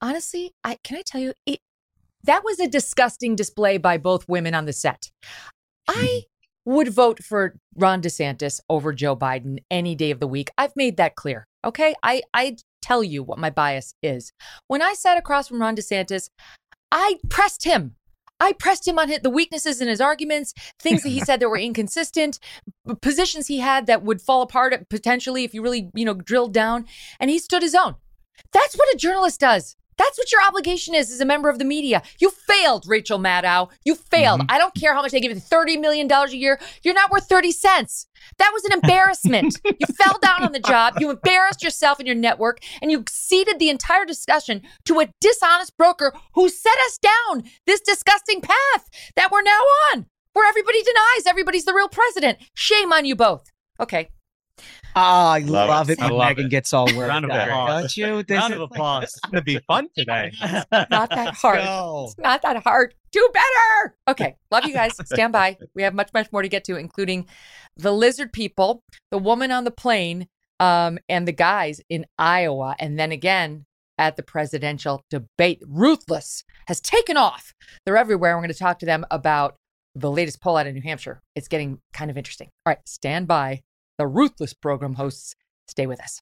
Honestly, 0.00 0.52
I 0.64 0.78
can 0.82 0.98
I 0.98 1.02
tell 1.06 1.20
you, 1.20 1.32
it 1.46 1.60
that 2.24 2.42
was 2.44 2.60
a 2.60 2.68
disgusting 2.68 3.36
display 3.36 3.78
by 3.78 3.98
both 3.98 4.28
women 4.28 4.54
on 4.54 4.64
the 4.64 4.72
set. 4.72 5.10
I 5.88 5.92
mm-hmm. 5.94 6.72
would 6.72 6.88
vote 6.88 7.22
for 7.22 7.56
Ron 7.76 8.02
DeSantis 8.02 8.60
over 8.68 8.92
Joe 8.92 9.16
Biden 9.16 9.58
any 9.70 9.94
day 9.94 10.10
of 10.10 10.20
the 10.20 10.28
week. 10.28 10.50
I've 10.58 10.76
made 10.76 10.96
that 10.96 11.14
clear. 11.14 11.46
Okay, 11.64 11.94
I 12.02 12.22
I 12.34 12.56
tell 12.80 13.04
you 13.04 13.22
what 13.22 13.38
my 13.38 13.50
bias 13.50 13.94
is. 14.02 14.32
When 14.66 14.82
I 14.82 14.94
sat 14.94 15.16
across 15.16 15.48
from 15.48 15.60
Ron 15.60 15.76
DeSantis, 15.76 16.28
I 16.92 17.18
pressed 17.28 17.64
him 17.64 17.96
I 18.42 18.52
pressed 18.52 18.88
him 18.88 18.98
on 18.98 19.08
the 19.22 19.30
weaknesses 19.30 19.80
in 19.80 19.86
his 19.86 20.00
arguments, 20.00 20.52
things 20.80 21.04
that 21.04 21.10
he 21.10 21.20
said 21.24 21.38
that 21.38 21.48
were 21.48 21.56
inconsistent, 21.56 22.40
positions 23.00 23.46
he 23.46 23.58
had 23.58 23.86
that 23.86 24.02
would 24.02 24.20
fall 24.20 24.42
apart 24.42 24.74
uh, 24.74 24.78
potentially 24.90 25.44
if 25.44 25.54
you 25.54 25.62
really, 25.62 25.90
you 25.94 26.04
know, 26.04 26.14
drilled 26.14 26.52
down. 26.52 26.86
And 27.20 27.30
he 27.30 27.38
stood 27.38 27.62
his 27.62 27.76
own. 27.76 27.94
That's 28.52 28.74
what 28.74 28.92
a 28.92 28.98
journalist 28.98 29.38
does. 29.38 29.76
That's 29.98 30.18
what 30.18 30.32
your 30.32 30.42
obligation 30.42 30.94
is 30.94 31.12
as 31.12 31.20
a 31.20 31.24
member 31.24 31.48
of 31.48 31.58
the 31.58 31.64
media. 31.64 32.02
You 32.18 32.30
failed, 32.30 32.84
Rachel 32.86 33.18
Maddow. 33.18 33.70
You 33.84 33.94
failed. 33.94 34.40
Mm-hmm. 34.40 34.54
I 34.54 34.58
don't 34.58 34.74
care 34.74 34.94
how 34.94 35.02
much 35.02 35.12
they 35.12 35.20
give 35.20 35.32
you 35.32 35.40
$30 35.40 35.80
million 35.80 36.10
a 36.10 36.30
year. 36.30 36.58
You're 36.82 36.94
not 36.94 37.10
worth 37.10 37.28
30 37.28 37.52
cents. 37.52 38.06
That 38.38 38.50
was 38.52 38.64
an 38.64 38.72
embarrassment. 38.72 39.60
you 39.64 39.86
fell 39.94 40.18
down 40.20 40.44
on 40.44 40.52
the 40.52 40.60
job. 40.60 40.94
You 40.98 41.10
embarrassed 41.10 41.62
yourself 41.62 41.98
and 41.98 42.06
your 42.06 42.16
network, 42.16 42.60
and 42.80 42.90
you 42.90 43.04
ceded 43.08 43.58
the 43.58 43.68
entire 43.68 44.04
discussion 44.04 44.62
to 44.84 45.00
a 45.00 45.08
dishonest 45.20 45.76
broker 45.76 46.14
who 46.34 46.48
set 46.48 46.76
us 46.86 46.98
down 46.98 47.44
this 47.66 47.80
disgusting 47.80 48.40
path 48.40 48.88
that 49.16 49.30
we're 49.30 49.42
now 49.42 49.60
on, 49.92 50.06
where 50.32 50.48
everybody 50.48 50.82
denies 50.82 51.26
everybody's 51.26 51.64
the 51.64 51.74
real 51.74 51.88
president. 51.88 52.38
Shame 52.54 52.92
on 52.92 53.04
you 53.04 53.16
both. 53.16 53.50
Okay, 53.80 54.10
Oh, 54.94 55.00
I 55.00 55.38
love, 55.38 55.68
love 55.68 55.90
it. 55.90 55.98
when 55.98 56.10
Megyn 56.10 56.46
it. 56.46 56.50
gets 56.50 56.72
all 56.72 56.84
worked 56.94 57.08
Round 57.08 57.24
of 57.24 57.30
applause. 57.30 57.80
Don't 57.82 57.96
you? 57.96 58.22
This 58.22 58.38
Round 58.38 58.54
of 58.54 58.60
applause. 58.60 59.04
It's 59.04 59.20
going 59.20 59.36
to 59.36 59.42
be 59.42 59.58
fun 59.66 59.88
today. 59.96 60.32
It's 60.42 60.66
not 60.90 61.10
that 61.10 61.34
hard. 61.34 61.60
It's 61.60 62.18
not 62.18 62.42
that 62.42 62.62
hard. 62.62 62.94
Do 63.10 63.28
better. 63.32 63.96
Okay. 64.08 64.36
Love 64.50 64.66
you 64.66 64.74
guys. 64.74 64.92
Stand 65.06 65.32
by. 65.32 65.56
We 65.74 65.82
have 65.82 65.94
much, 65.94 66.10
much 66.12 66.30
more 66.30 66.42
to 66.42 66.48
get 66.48 66.64
to, 66.64 66.76
including 66.76 67.26
the 67.76 67.92
lizard 67.92 68.32
people, 68.32 68.82
the 69.10 69.18
woman 69.18 69.50
on 69.50 69.64
the 69.64 69.70
plane, 69.70 70.28
um, 70.60 70.98
and 71.08 71.26
the 71.26 71.32
guys 71.32 71.80
in 71.88 72.04
Iowa. 72.18 72.76
And 72.78 72.98
then 72.98 73.12
again, 73.12 73.64
at 73.98 74.16
the 74.16 74.22
presidential 74.22 75.04
debate. 75.10 75.62
Ruthless 75.66 76.44
has 76.66 76.80
taken 76.80 77.16
off. 77.16 77.54
They're 77.84 77.96
everywhere. 77.96 78.36
We're 78.36 78.42
going 78.42 78.52
to 78.52 78.58
talk 78.58 78.78
to 78.80 78.86
them 78.86 79.04
about 79.10 79.56
the 79.94 80.10
latest 80.10 80.40
poll 80.40 80.56
out 80.56 80.66
of 80.66 80.74
New 80.74 80.82
Hampshire. 80.82 81.20
It's 81.36 81.48
getting 81.48 81.78
kind 81.92 82.10
of 82.10 82.16
interesting. 82.16 82.48
All 82.66 82.70
right, 82.70 82.78
stand 82.86 83.28
by 83.28 83.60
the 83.98 84.06
Ruthless 84.06 84.54
program 84.54 84.94
hosts. 84.94 85.34
Stay 85.68 85.86
with 85.86 86.00
us. 86.00 86.20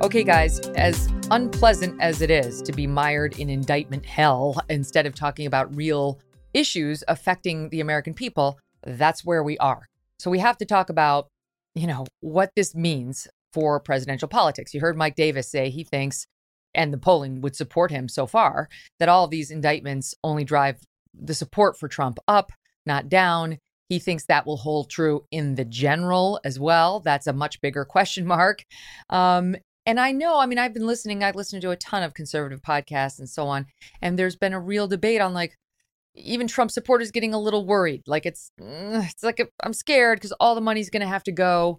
Okay, 0.00 0.22
guys, 0.22 0.60
as 0.76 1.08
unpleasant 1.32 2.00
as 2.00 2.22
it 2.22 2.30
is 2.30 2.62
to 2.62 2.72
be 2.72 2.86
mired 2.86 3.38
in 3.38 3.50
indictment 3.50 4.06
hell 4.06 4.56
instead 4.68 5.06
of 5.06 5.14
talking 5.14 5.44
about 5.46 5.74
real 5.74 6.20
issues 6.54 7.02
affecting 7.08 7.68
the 7.70 7.80
American 7.80 8.14
people, 8.14 8.58
that's 8.86 9.24
where 9.24 9.42
we 9.42 9.58
are. 9.58 9.88
So 10.20 10.30
we 10.30 10.38
have 10.38 10.56
to 10.58 10.64
talk 10.64 10.88
about, 10.88 11.26
you 11.74 11.86
know, 11.86 12.06
what 12.20 12.50
this 12.54 12.74
means 12.74 13.26
for 13.52 13.80
presidential 13.80 14.28
politics. 14.28 14.72
You 14.72 14.80
heard 14.80 14.96
Mike 14.96 15.16
Davis 15.16 15.50
say 15.50 15.68
he 15.68 15.82
thinks, 15.82 16.26
and 16.74 16.92
the 16.92 16.98
polling 16.98 17.40
would 17.40 17.56
support 17.56 17.90
him 17.90 18.08
so 18.08 18.26
far, 18.26 18.68
that 19.00 19.08
all 19.08 19.24
of 19.24 19.30
these 19.30 19.50
indictments 19.50 20.14
only 20.22 20.44
drive 20.44 20.78
the 21.12 21.34
support 21.34 21.76
for 21.76 21.88
Trump 21.88 22.18
up, 22.28 22.52
not 22.86 23.08
down. 23.08 23.58
He 23.88 23.98
thinks 23.98 24.26
that 24.26 24.46
will 24.46 24.58
hold 24.58 24.90
true 24.90 25.24
in 25.30 25.54
the 25.54 25.64
general 25.64 26.40
as 26.44 26.58
well. 26.58 27.00
That's 27.00 27.26
a 27.26 27.32
much 27.32 27.60
bigger 27.60 27.84
question 27.84 28.26
mark. 28.36 28.64
Um, 29.10 29.56
and 29.86 29.98
I 29.98 30.12
know, 30.12 30.38
I 30.38 30.46
mean, 30.46 30.58
I've 30.58 30.74
been 30.74 30.86
listening, 30.86 31.24
I've 31.24 31.36
listened 31.36 31.62
to 31.62 31.70
a 31.70 31.76
ton 31.76 32.02
of 32.02 32.12
conservative 32.12 32.60
podcasts 32.60 33.18
and 33.18 33.28
so 33.28 33.46
on. 33.46 33.66
And 34.02 34.18
there's 34.18 34.36
been 34.36 34.52
a 34.52 34.60
real 34.60 34.86
debate 34.86 35.22
on 35.22 35.32
like, 35.32 35.56
even 36.14 36.46
Trump 36.48 36.70
supporters 36.70 37.10
getting 37.10 37.32
a 37.32 37.38
little 37.38 37.64
worried. 37.64 38.02
Like 38.06 38.26
it's, 38.26 38.50
it's 38.58 39.22
like 39.22 39.40
I'm 39.62 39.72
scared 39.72 40.18
because 40.18 40.32
all 40.32 40.54
the 40.54 40.60
money's 40.60 40.90
going 40.90 41.00
to 41.00 41.08
have 41.08 41.22
to 41.24 41.32
go 41.32 41.78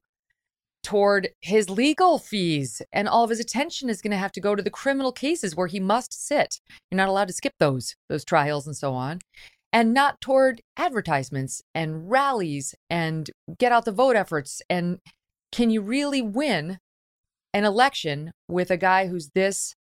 toward 0.81 1.29
his 1.41 1.69
legal 1.69 2.17
fees 2.17 2.81
and 2.93 3.07
all 3.07 3.23
of 3.23 3.29
his 3.29 3.39
attention 3.39 3.89
is 3.89 4.01
going 4.01 4.11
to 4.11 4.17
have 4.17 4.31
to 4.31 4.41
go 4.41 4.55
to 4.55 4.63
the 4.63 4.69
criminal 4.69 5.11
cases 5.11 5.55
where 5.55 5.67
he 5.67 5.79
must 5.79 6.25
sit. 6.25 6.59
You're 6.89 6.97
not 6.97 7.09
allowed 7.09 7.27
to 7.27 7.33
skip 7.33 7.53
those 7.59 7.95
those 8.07 8.23
trials 8.23 8.65
and 8.65 8.75
so 8.75 8.93
on. 8.93 9.19
And 9.71 9.93
not 9.93 10.19
toward 10.19 10.61
advertisements 10.77 11.61
and 11.75 12.09
rallies 12.09 12.73
and 12.89 13.29
get 13.57 13.71
out 13.71 13.85
the 13.85 13.91
vote 13.91 14.15
efforts 14.15 14.61
and 14.69 14.99
can 15.51 15.69
you 15.69 15.81
really 15.81 16.21
win 16.21 16.79
an 17.53 17.65
election 17.65 18.31
with 18.47 18.71
a 18.71 18.77
guy 18.77 19.07
who's 19.07 19.29
this 19.29 19.75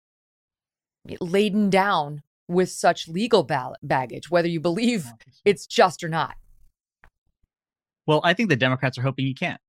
laden 1.20 1.70
down 1.70 2.22
with 2.48 2.70
such 2.70 3.08
legal 3.08 3.48
baggage 3.84 4.32
whether 4.32 4.48
you 4.48 4.60
believe 4.60 5.06
it's 5.46 5.68
just 5.68 6.04
or 6.04 6.10
not? 6.10 6.36
Well, 8.06 8.22
I 8.24 8.34
think 8.34 8.50
the 8.50 8.56
Democrats 8.56 8.98
are 8.98 9.02
hoping 9.02 9.28
you 9.28 9.36
can't. 9.36 9.60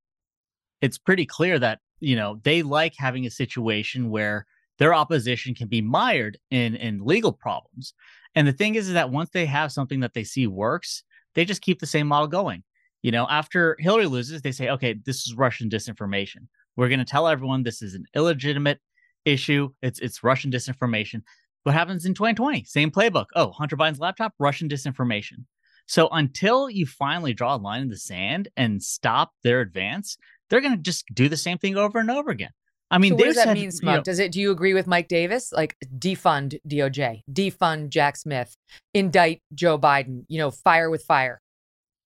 It's 0.80 0.98
pretty 0.98 1.26
clear 1.26 1.58
that 1.58 1.80
you 2.00 2.14
know 2.14 2.40
they 2.44 2.62
like 2.62 2.94
having 2.96 3.26
a 3.26 3.30
situation 3.30 4.10
where 4.10 4.46
their 4.78 4.94
opposition 4.94 5.54
can 5.54 5.66
be 5.66 5.82
mired 5.82 6.38
in 6.50 6.76
in 6.76 7.04
legal 7.04 7.32
problems 7.32 7.94
and 8.38 8.46
the 8.46 8.52
thing 8.52 8.76
is, 8.76 8.86
is 8.86 8.94
that 8.94 9.10
once 9.10 9.30
they 9.30 9.46
have 9.46 9.72
something 9.72 9.98
that 10.00 10.14
they 10.14 10.22
see 10.22 10.46
works 10.46 11.02
they 11.34 11.44
just 11.44 11.62
keep 11.62 11.78
the 11.78 11.86
same 11.86 12.06
model 12.06 12.28
going. 12.28 12.62
You 13.02 13.12
know 13.12 13.26
after 13.28 13.76
hillary 13.80 14.06
loses 14.06 14.42
they 14.42 14.52
say 14.52 14.70
okay 14.70 14.94
this 15.04 15.26
is 15.26 15.34
russian 15.34 15.68
disinformation. 15.68 16.46
We're 16.76 16.88
going 16.88 17.00
to 17.00 17.04
tell 17.04 17.26
everyone 17.26 17.62
this 17.62 17.82
is 17.82 17.94
an 17.94 18.04
illegitimate 18.14 18.80
issue. 19.24 19.70
It's 19.82 19.98
it's 19.98 20.22
russian 20.22 20.50
disinformation. 20.50 21.22
What 21.64 21.74
happens 21.74 22.06
in 22.06 22.14
2020 22.14 22.64
same 22.64 22.90
playbook. 22.90 23.26
Oh 23.34 23.50
hunter 23.50 23.76
biden's 23.76 23.98
laptop 23.98 24.34
russian 24.38 24.68
disinformation. 24.68 25.44
So 25.86 26.08
until 26.12 26.70
you 26.70 26.86
finally 26.86 27.34
draw 27.34 27.56
a 27.56 27.56
line 27.56 27.82
in 27.82 27.88
the 27.88 27.96
sand 27.96 28.48
and 28.56 28.82
stop 28.82 29.32
their 29.42 29.60
advance 29.60 30.16
they're 30.48 30.60
going 30.60 30.76
to 30.76 30.82
just 30.82 31.04
do 31.12 31.28
the 31.28 31.36
same 31.36 31.58
thing 31.58 31.76
over 31.76 31.98
and 31.98 32.10
over 32.10 32.30
again. 32.30 32.50
I 32.90 32.98
mean, 32.98 33.12
so 33.12 33.16
what 33.16 33.24
does 33.26 33.36
that 33.36 33.44
said, 33.44 33.54
mean, 33.54 33.70
Smug? 33.70 33.92
You 33.92 33.96
know, 33.98 34.02
does 34.02 34.18
it? 34.18 34.32
Do 34.32 34.40
you 34.40 34.50
agree 34.50 34.74
with 34.74 34.86
Mike 34.86 35.08
Davis? 35.08 35.52
Like 35.52 35.76
defund 35.98 36.58
DOJ, 36.66 37.22
defund 37.30 37.90
Jack 37.90 38.16
Smith, 38.16 38.56
indict 38.94 39.42
Joe 39.54 39.78
Biden. 39.78 40.24
You 40.28 40.38
know, 40.38 40.50
fire 40.50 40.90
with 40.90 41.02
fire. 41.02 41.40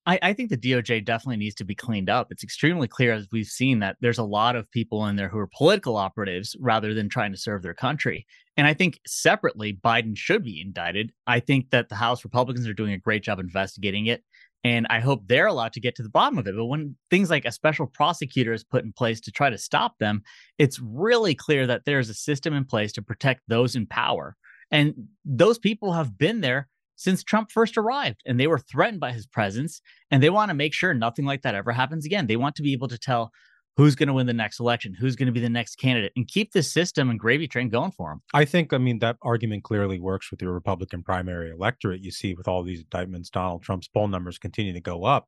I, 0.05 0.19
I, 0.21 0.33
think 0.33 0.51
the 0.51 0.57
DOJ 0.57 1.05
definitely 1.05 1.37
needs 1.37 1.55
to 1.57 1.65
be 1.65 1.77
cleaned 1.77 2.11
up. 2.11 2.29
It's 2.33 2.43
extremely 2.43 2.89
clear, 2.89 3.13
as 3.13 3.29
we've 3.31 3.47
seen, 3.47 3.79
that 3.81 3.97
there's 4.01 4.19
a 4.19 4.25
lot 4.25 4.57
of 4.57 4.69
people 4.73 5.07
in 5.07 5.15
there 5.15 5.29
who 5.29 5.39
are 5.39 5.49
political 5.57 5.97
operatives 5.97 6.57
rather 6.59 6.93
than 6.93 7.09
trying 7.09 7.31
to 7.31 7.39
serve 7.39 7.63
their 7.63 7.75
country. 7.75 8.27
And 8.57 8.67
I 8.67 8.75
think 8.75 9.01
separately, 9.07 9.73
Biden 9.73 10.17
should 10.17 10.43
be 10.43 10.61
indicted. 10.61 11.13
I 11.29 11.39
think 11.39 11.71
that 11.71 11.89
the 11.89 11.95
House 11.95 12.25
Republicans 12.25 12.67
are 12.67 12.75
doing 12.75 12.93
a 12.93 12.99
great 12.99 13.23
job 13.23 13.39
investigating 13.39 14.07
it. 14.07 14.25
And 14.65 14.87
I 14.91 15.01
hope 15.01 15.23
they're 15.27 15.49
allowed 15.49 15.73
to 15.73 15.81
get 15.81 15.97
to 15.97 16.03
the 16.03 16.09
bottom 16.09 16.39
of 16.39 16.47
it. 16.47 16.55
But 16.57 16.67
when 16.67 16.97
things 17.11 17.31
like 17.31 17.45
a 17.45 17.53
special 17.53 17.87
prosecutor 17.87 18.53
is 18.53 18.63
put 18.63 18.85
in 18.85 18.93
place 18.93 19.21
to 19.23 19.33
try 19.33 19.51
to 19.51 19.59
stop 19.59 19.99
them, 19.99 20.23
it's 20.59 20.79
really 20.79 21.35
clear 21.35 21.67
that 21.67 21.85
there's 21.85 22.09
a 22.09 22.15
system 22.15 22.55
in 22.55 22.65
place 22.65 22.93
to 22.93 23.03
protect 23.03 23.43
those 23.49 23.75
in 23.75 23.87
power. 23.87 24.37
And 24.71 24.95
those 25.25 25.59
people 25.59 25.93
have 25.93 26.17
been 26.17 26.41
there 26.41 26.69
since 26.95 27.25
Trump 27.25 27.51
first 27.51 27.77
arrived 27.77 28.23
and 28.25 28.39
they 28.39 28.47
were 28.47 28.59
threatened 28.59 29.01
by 29.01 29.13
his 29.13 29.27
presence. 29.27 29.81
And 30.11 30.23
they 30.23 30.31
want 30.31 30.51
to 30.51 30.55
make 30.55 30.75
sure 30.75 30.95
nothing 30.95 31.25
like 31.25 31.43
that 31.43 31.57
ever 31.57 31.73
happens 31.73 32.07
again. 32.07 32.29
They 32.29 32.37
want 32.37 32.55
to 32.57 32.63
be 32.63 32.73
able 32.73 32.89
to 32.89 32.99
tell 32.99 33.33
who's 33.77 33.95
going 33.95 34.09
to 34.09 34.13
win 34.13 34.27
the 34.27 34.33
next 34.33 34.61
election, 34.61 34.95
who's 34.95 35.17
going 35.17 35.27
to 35.27 35.33
be 35.33 35.41
the 35.41 35.49
next 35.49 35.77
candidate, 35.77 36.13
and 36.17 36.29
keep 36.29 36.53
this 36.53 36.71
system 36.71 37.11
and 37.11 37.19
gravy 37.19 37.49
train 37.49 37.69
going 37.69 37.91
for 37.91 38.11
them. 38.11 38.23
I 38.35 38.45
think, 38.45 38.73
I 38.73 38.79
mean, 38.79 38.99
that 38.99 39.17
argument 39.23 39.65
clearly 39.65 39.99
works 39.99 40.31
with 40.31 40.43
your 40.43 40.53
Republican 40.53 41.03
primary 41.03 41.51
electorate. 41.51 42.03
You 42.03 42.11
see, 42.11 42.35
with 42.35 42.49
all 42.49 42.63
these 42.63 42.81
indictments, 42.81 43.31
Donald 43.31 43.63
Trump's 43.63 43.89
poll 43.89 44.09
numbers 44.09 44.39
continue 44.39 44.73
to 44.73 44.81
go 44.81 45.05
up. 45.05 45.27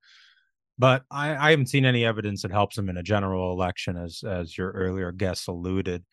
But 0.79 1.05
I, 1.11 1.37
I 1.37 1.51
haven't 1.51 1.69
seen 1.69 1.85
any 1.85 2.05
evidence 2.05 2.43
that 2.43 2.51
helps 2.51 2.77
him 2.77 2.89
in 2.89 2.97
a 2.97 3.03
general 3.03 3.53
election, 3.53 3.97
as 3.97 4.23
as 4.29 4.59
your 4.59 4.73
earlier 4.73 5.13
guests 5.13 5.47
alluded. 5.47 6.05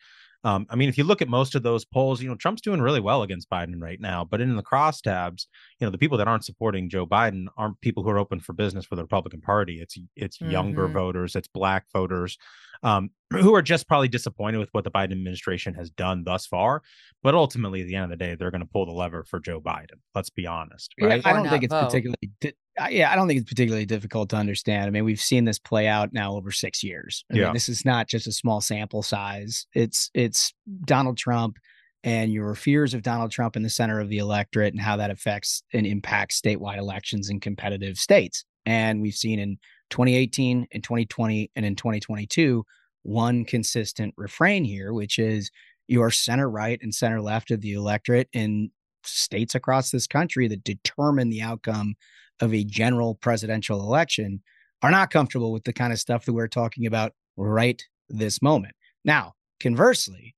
Um, 0.44 0.66
I 0.70 0.76
mean, 0.76 0.88
if 0.88 0.98
you 0.98 1.04
look 1.04 1.22
at 1.22 1.28
most 1.28 1.54
of 1.54 1.62
those 1.62 1.84
polls, 1.84 2.20
you 2.20 2.28
know, 2.28 2.34
Trump's 2.34 2.62
doing 2.62 2.80
really 2.80 3.00
well 3.00 3.22
against 3.22 3.48
Biden 3.48 3.80
right 3.80 4.00
now. 4.00 4.24
But 4.24 4.40
in 4.40 4.56
the 4.56 4.62
crosstabs, 4.62 5.46
you 5.78 5.86
know, 5.86 5.90
the 5.90 5.98
people 5.98 6.18
that 6.18 6.28
aren't 6.28 6.44
supporting 6.44 6.88
Joe 6.88 7.06
Biden 7.06 7.46
aren't 7.56 7.80
people 7.80 8.02
who 8.02 8.10
are 8.10 8.18
open 8.18 8.40
for 8.40 8.52
business 8.52 8.84
for 8.84 8.96
the 8.96 9.02
Republican 9.02 9.40
Party. 9.40 9.80
It's 9.80 9.96
it's 10.16 10.38
mm-hmm. 10.38 10.50
younger 10.50 10.88
voters, 10.88 11.36
it's 11.36 11.48
black 11.48 11.86
voters, 11.92 12.38
um, 12.82 13.10
who 13.30 13.54
are 13.54 13.62
just 13.62 13.86
probably 13.86 14.08
disappointed 14.08 14.58
with 14.58 14.70
what 14.72 14.84
the 14.84 14.90
Biden 14.90 15.12
administration 15.12 15.74
has 15.74 15.90
done 15.90 16.24
thus 16.24 16.46
far. 16.46 16.82
But 17.22 17.34
ultimately, 17.34 17.82
at 17.82 17.86
the 17.86 17.94
end 17.94 18.04
of 18.04 18.18
the 18.18 18.24
day, 18.24 18.34
they're 18.34 18.50
going 18.50 18.62
to 18.62 18.66
pull 18.66 18.86
the 18.86 18.92
lever 18.92 19.24
for 19.24 19.38
Joe 19.38 19.60
Biden. 19.60 20.00
Let's 20.14 20.30
be 20.30 20.46
honest, 20.46 20.92
right? 21.00 21.22
Yeah, 21.24 21.30
I 21.30 21.32
don't 21.34 21.48
think 21.48 21.64
it's 21.64 21.72
vote. 21.72 21.84
particularly. 21.84 22.56
Yeah, 22.90 23.12
I 23.12 23.16
don't 23.16 23.28
think 23.28 23.40
it's 23.40 23.48
particularly 23.48 23.84
difficult 23.84 24.30
to 24.30 24.36
understand. 24.36 24.86
I 24.86 24.90
mean, 24.90 25.04
we've 25.04 25.20
seen 25.20 25.44
this 25.44 25.58
play 25.58 25.86
out 25.88 26.12
now 26.12 26.34
over 26.34 26.50
six 26.50 26.82
years. 26.82 27.24
I 27.30 27.36
yeah, 27.36 27.44
mean, 27.44 27.52
this 27.52 27.68
is 27.68 27.84
not 27.84 28.08
just 28.08 28.26
a 28.26 28.32
small 28.32 28.60
sample 28.60 29.02
size. 29.02 29.66
It's 29.74 30.10
it's 30.14 30.54
Donald 30.84 31.18
Trump 31.18 31.58
and 32.02 32.32
your 32.32 32.54
fears 32.54 32.94
of 32.94 33.02
Donald 33.02 33.30
Trump 33.30 33.56
in 33.56 33.62
the 33.62 33.68
center 33.68 34.00
of 34.00 34.08
the 34.08 34.18
electorate 34.18 34.72
and 34.72 34.82
how 34.82 34.96
that 34.96 35.10
affects 35.10 35.62
and 35.72 35.86
impacts 35.86 36.40
statewide 36.40 36.78
elections 36.78 37.28
in 37.28 37.40
competitive 37.40 37.98
states. 37.98 38.44
And 38.64 39.02
we've 39.02 39.14
seen 39.14 39.38
in 39.38 39.58
2018, 39.90 40.66
in 40.70 40.82
2020, 40.82 41.50
and 41.54 41.66
in 41.66 41.76
2022 41.76 42.64
one 43.02 43.44
consistent 43.44 44.14
refrain 44.16 44.64
here, 44.64 44.92
which 44.92 45.18
is 45.18 45.50
your 45.88 46.10
center 46.10 46.48
right 46.48 46.78
and 46.82 46.94
center 46.94 47.20
left 47.20 47.50
of 47.50 47.60
the 47.60 47.72
electorate 47.72 48.28
in 48.32 48.70
states 49.04 49.54
across 49.54 49.90
this 49.90 50.06
country 50.06 50.48
that 50.48 50.64
determine 50.64 51.28
the 51.28 51.42
outcome 51.42 51.94
of 52.42 52.52
a 52.52 52.64
general 52.64 53.14
presidential 53.14 53.80
election 53.80 54.42
are 54.82 54.90
not 54.90 55.10
comfortable 55.10 55.52
with 55.52 55.64
the 55.64 55.72
kind 55.72 55.92
of 55.92 56.00
stuff 56.00 56.26
that 56.26 56.32
we're 56.32 56.48
talking 56.48 56.86
about 56.86 57.12
right 57.36 57.82
this 58.08 58.42
moment. 58.42 58.74
Now, 59.04 59.34
conversely, 59.60 60.34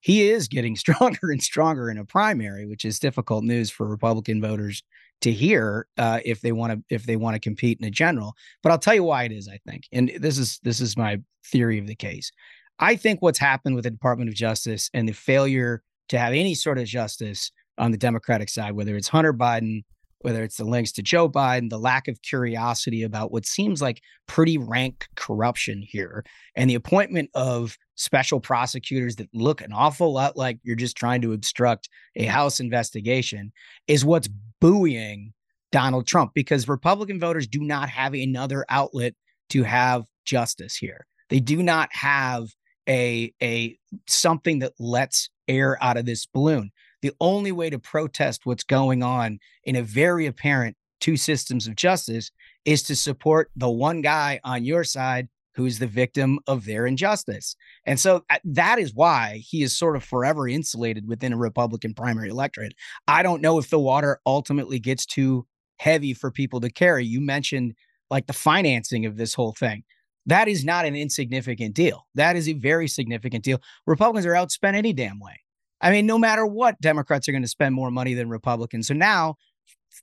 he 0.00 0.30
is 0.30 0.48
getting 0.48 0.76
stronger 0.76 1.30
and 1.30 1.42
stronger 1.42 1.90
in 1.90 1.98
a 1.98 2.04
primary, 2.04 2.66
which 2.66 2.84
is 2.84 2.98
difficult 2.98 3.44
news 3.44 3.68
for 3.68 3.86
Republican 3.86 4.40
voters 4.40 4.82
to 5.20 5.32
hear 5.32 5.86
uh, 5.98 6.20
if 6.24 6.40
they 6.40 6.52
want 6.52 6.72
to 6.72 6.94
if 6.94 7.04
they 7.04 7.16
want 7.16 7.34
to 7.34 7.40
compete 7.40 7.78
in 7.80 7.86
a 7.86 7.90
general. 7.90 8.32
But 8.62 8.72
I'll 8.72 8.78
tell 8.78 8.94
you 8.94 9.04
why 9.04 9.24
it 9.24 9.32
is. 9.32 9.48
I 9.48 9.58
think, 9.68 9.84
and 9.92 10.12
this 10.18 10.38
is 10.38 10.60
this 10.62 10.80
is 10.80 10.96
my 10.96 11.18
theory 11.44 11.78
of 11.78 11.86
the 11.86 11.96
case. 11.96 12.30
I 12.78 12.96
think 12.96 13.20
what's 13.20 13.38
happened 13.38 13.74
with 13.74 13.84
the 13.84 13.90
Department 13.90 14.30
of 14.30 14.36
Justice 14.36 14.88
and 14.94 15.06
the 15.06 15.12
failure 15.12 15.82
to 16.08 16.18
have 16.18 16.32
any 16.32 16.54
sort 16.54 16.78
of 16.78 16.86
justice 16.86 17.52
on 17.76 17.90
the 17.90 17.98
Democratic 17.98 18.48
side, 18.48 18.72
whether 18.72 18.96
it's 18.96 19.08
Hunter 19.08 19.34
Biden 19.34 19.82
whether 20.20 20.42
it's 20.42 20.56
the 20.56 20.64
links 20.64 20.92
to 20.92 21.02
Joe 21.02 21.28
Biden, 21.28 21.70
the 21.70 21.78
lack 21.78 22.08
of 22.08 22.20
curiosity 22.22 23.02
about 23.02 23.32
what 23.32 23.46
seems 23.46 23.80
like 23.80 24.02
pretty 24.26 24.58
rank 24.58 25.08
corruption 25.16 25.82
here, 25.82 26.24
and 26.54 26.68
the 26.68 26.74
appointment 26.74 27.30
of 27.34 27.76
special 27.94 28.40
prosecutors 28.40 29.16
that 29.16 29.28
look 29.32 29.60
an 29.60 29.72
awful 29.72 30.12
lot 30.12 30.36
like 30.36 30.58
you're 30.62 30.76
just 30.76 30.96
trying 30.96 31.22
to 31.22 31.32
obstruct 31.32 31.88
a 32.16 32.24
House 32.24 32.60
investigation, 32.60 33.52
is 33.86 34.04
what's 34.04 34.28
buoying 34.60 35.32
Donald 35.72 36.06
Trump 36.06 36.32
because 36.34 36.68
Republican 36.68 37.20
voters 37.20 37.46
do 37.46 37.60
not 37.60 37.88
have 37.88 38.14
another 38.14 38.64
outlet 38.68 39.14
to 39.50 39.62
have 39.62 40.04
justice 40.24 40.76
here. 40.76 41.06
They 41.28 41.40
do 41.40 41.62
not 41.62 41.88
have 41.92 42.48
a 42.88 43.32
a 43.42 43.78
something 44.08 44.60
that 44.60 44.72
lets 44.78 45.30
air 45.48 45.82
out 45.82 45.96
of 45.96 46.06
this 46.06 46.26
balloon 46.26 46.70
the 47.02 47.12
only 47.20 47.52
way 47.52 47.70
to 47.70 47.78
protest 47.78 48.44
what's 48.44 48.64
going 48.64 49.02
on 49.02 49.38
in 49.64 49.76
a 49.76 49.82
very 49.82 50.26
apparent 50.26 50.76
two 51.00 51.16
systems 51.16 51.66
of 51.66 51.76
justice 51.76 52.30
is 52.64 52.82
to 52.84 52.94
support 52.94 53.50
the 53.56 53.70
one 53.70 54.02
guy 54.02 54.40
on 54.44 54.64
your 54.64 54.84
side 54.84 55.28
who's 55.54 55.78
the 55.78 55.86
victim 55.86 56.38
of 56.46 56.64
their 56.64 56.86
injustice. 56.86 57.56
And 57.84 57.98
so 57.98 58.24
uh, 58.30 58.38
that 58.44 58.78
is 58.78 58.94
why 58.94 59.42
he 59.44 59.62
is 59.62 59.76
sort 59.76 59.96
of 59.96 60.04
forever 60.04 60.46
insulated 60.46 61.08
within 61.08 61.32
a 61.32 61.36
Republican 61.36 61.92
primary 61.94 62.28
electorate. 62.28 62.74
I 63.08 63.22
don't 63.22 63.42
know 63.42 63.58
if 63.58 63.68
the 63.68 63.78
water 63.78 64.20
ultimately 64.24 64.78
gets 64.78 65.04
too 65.04 65.46
heavy 65.78 66.14
for 66.14 66.30
people 66.30 66.60
to 66.60 66.70
carry. 66.70 67.04
You 67.04 67.20
mentioned 67.20 67.74
like 68.10 68.26
the 68.26 68.32
financing 68.32 69.06
of 69.06 69.16
this 69.16 69.34
whole 69.34 69.52
thing. 69.52 69.82
That 70.26 70.48
is 70.48 70.64
not 70.64 70.84
an 70.84 70.94
insignificant 70.94 71.74
deal. 71.74 72.06
That 72.14 72.36
is 72.36 72.48
a 72.48 72.52
very 72.52 72.86
significant 72.86 73.42
deal. 73.42 73.60
Republicans 73.86 74.26
are 74.26 74.32
outspent 74.32 74.74
any 74.74 74.92
damn 74.92 75.18
way. 75.18 75.40
I 75.80 75.90
mean, 75.90 76.06
no 76.06 76.18
matter 76.18 76.46
what, 76.46 76.80
Democrats 76.80 77.28
are 77.28 77.32
going 77.32 77.42
to 77.42 77.48
spend 77.48 77.74
more 77.74 77.90
money 77.90 78.14
than 78.14 78.28
Republicans. 78.28 78.88
So 78.88 78.94
now, 78.94 79.36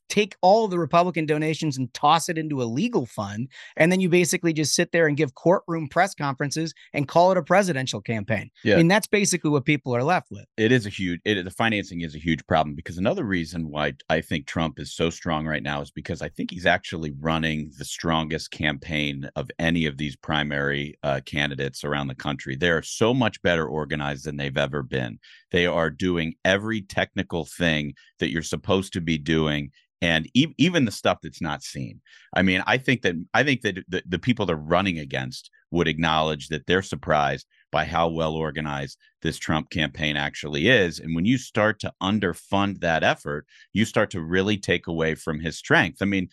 take 0.08 0.36
all 0.40 0.68
the 0.68 0.78
Republican 0.78 1.26
donations 1.26 1.76
and 1.76 1.92
toss 1.94 2.28
it 2.28 2.38
into 2.38 2.62
a 2.62 2.64
legal 2.64 3.06
fund. 3.06 3.48
And 3.76 3.92
then 3.92 4.00
you 4.00 4.08
basically 4.08 4.52
just 4.52 4.74
sit 4.74 4.92
there 4.92 5.06
and 5.06 5.16
give 5.16 5.34
courtroom 5.34 5.88
press 5.88 6.14
conferences 6.14 6.74
and 6.92 7.08
call 7.08 7.30
it 7.32 7.38
a 7.38 7.42
presidential 7.42 8.00
campaign. 8.00 8.50
Yeah. 8.64 8.74
I 8.74 8.76
mean, 8.78 8.88
that's 8.88 9.06
basically 9.06 9.50
what 9.50 9.64
people 9.64 9.94
are 9.94 10.02
left 10.02 10.30
with. 10.30 10.44
It 10.56 10.72
is 10.72 10.86
a 10.86 10.90
huge, 10.90 11.20
it, 11.24 11.42
the 11.44 11.50
financing 11.50 12.00
is 12.00 12.14
a 12.14 12.18
huge 12.18 12.46
problem 12.46 12.74
because 12.74 12.98
another 12.98 13.24
reason 13.24 13.70
why 13.70 13.94
I 14.08 14.20
think 14.20 14.46
Trump 14.46 14.78
is 14.78 14.94
so 14.94 15.10
strong 15.10 15.46
right 15.46 15.62
now 15.62 15.80
is 15.80 15.90
because 15.90 16.22
I 16.22 16.28
think 16.28 16.50
he's 16.50 16.66
actually 16.66 17.12
running 17.20 17.70
the 17.78 17.84
strongest 17.84 18.50
campaign 18.50 19.28
of 19.36 19.50
any 19.58 19.86
of 19.86 19.98
these 19.98 20.16
primary 20.16 20.98
uh, 21.02 21.20
candidates 21.26 21.84
around 21.84 22.08
the 22.08 22.14
country. 22.14 22.56
They're 22.56 22.82
so 22.82 23.12
much 23.14 23.40
better 23.42 23.66
organized 23.66 24.24
than 24.24 24.36
they've 24.36 24.56
ever 24.56 24.82
been. 24.82 25.18
They 25.50 25.66
are 25.66 25.90
doing 25.90 26.34
every 26.44 26.82
technical 26.82 27.44
thing 27.44 27.94
that 28.18 28.30
you're 28.30 28.42
supposed 28.42 28.92
to 28.94 29.00
be 29.00 29.18
doing 29.18 29.70
and 30.00 30.28
e- 30.34 30.54
even 30.58 30.84
the 30.84 30.90
stuff 30.90 31.18
that's 31.22 31.40
not 31.40 31.62
seen. 31.62 32.00
I 32.34 32.42
mean, 32.42 32.62
I 32.66 32.78
think 32.78 33.02
that 33.02 33.14
I 33.34 33.42
think 33.42 33.62
that 33.62 33.78
the, 33.88 34.02
the 34.06 34.18
people 34.18 34.46
they're 34.46 34.56
running 34.56 34.98
against 34.98 35.50
would 35.70 35.88
acknowledge 35.88 36.48
that 36.48 36.66
they're 36.66 36.82
surprised 36.82 37.46
by 37.70 37.84
how 37.84 38.08
well 38.08 38.34
organized 38.34 38.98
this 39.22 39.38
Trump 39.38 39.70
campaign 39.70 40.16
actually 40.16 40.68
is. 40.68 40.98
And 40.98 41.14
when 41.14 41.26
you 41.26 41.36
start 41.36 41.80
to 41.80 41.92
underfund 42.02 42.80
that 42.80 43.02
effort, 43.02 43.46
you 43.72 43.84
start 43.84 44.10
to 44.12 44.22
really 44.22 44.56
take 44.56 44.86
away 44.86 45.14
from 45.14 45.40
his 45.40 45.58
strength. 45.58 45.98
I 46.00 46.06
mean, 46.06 46.28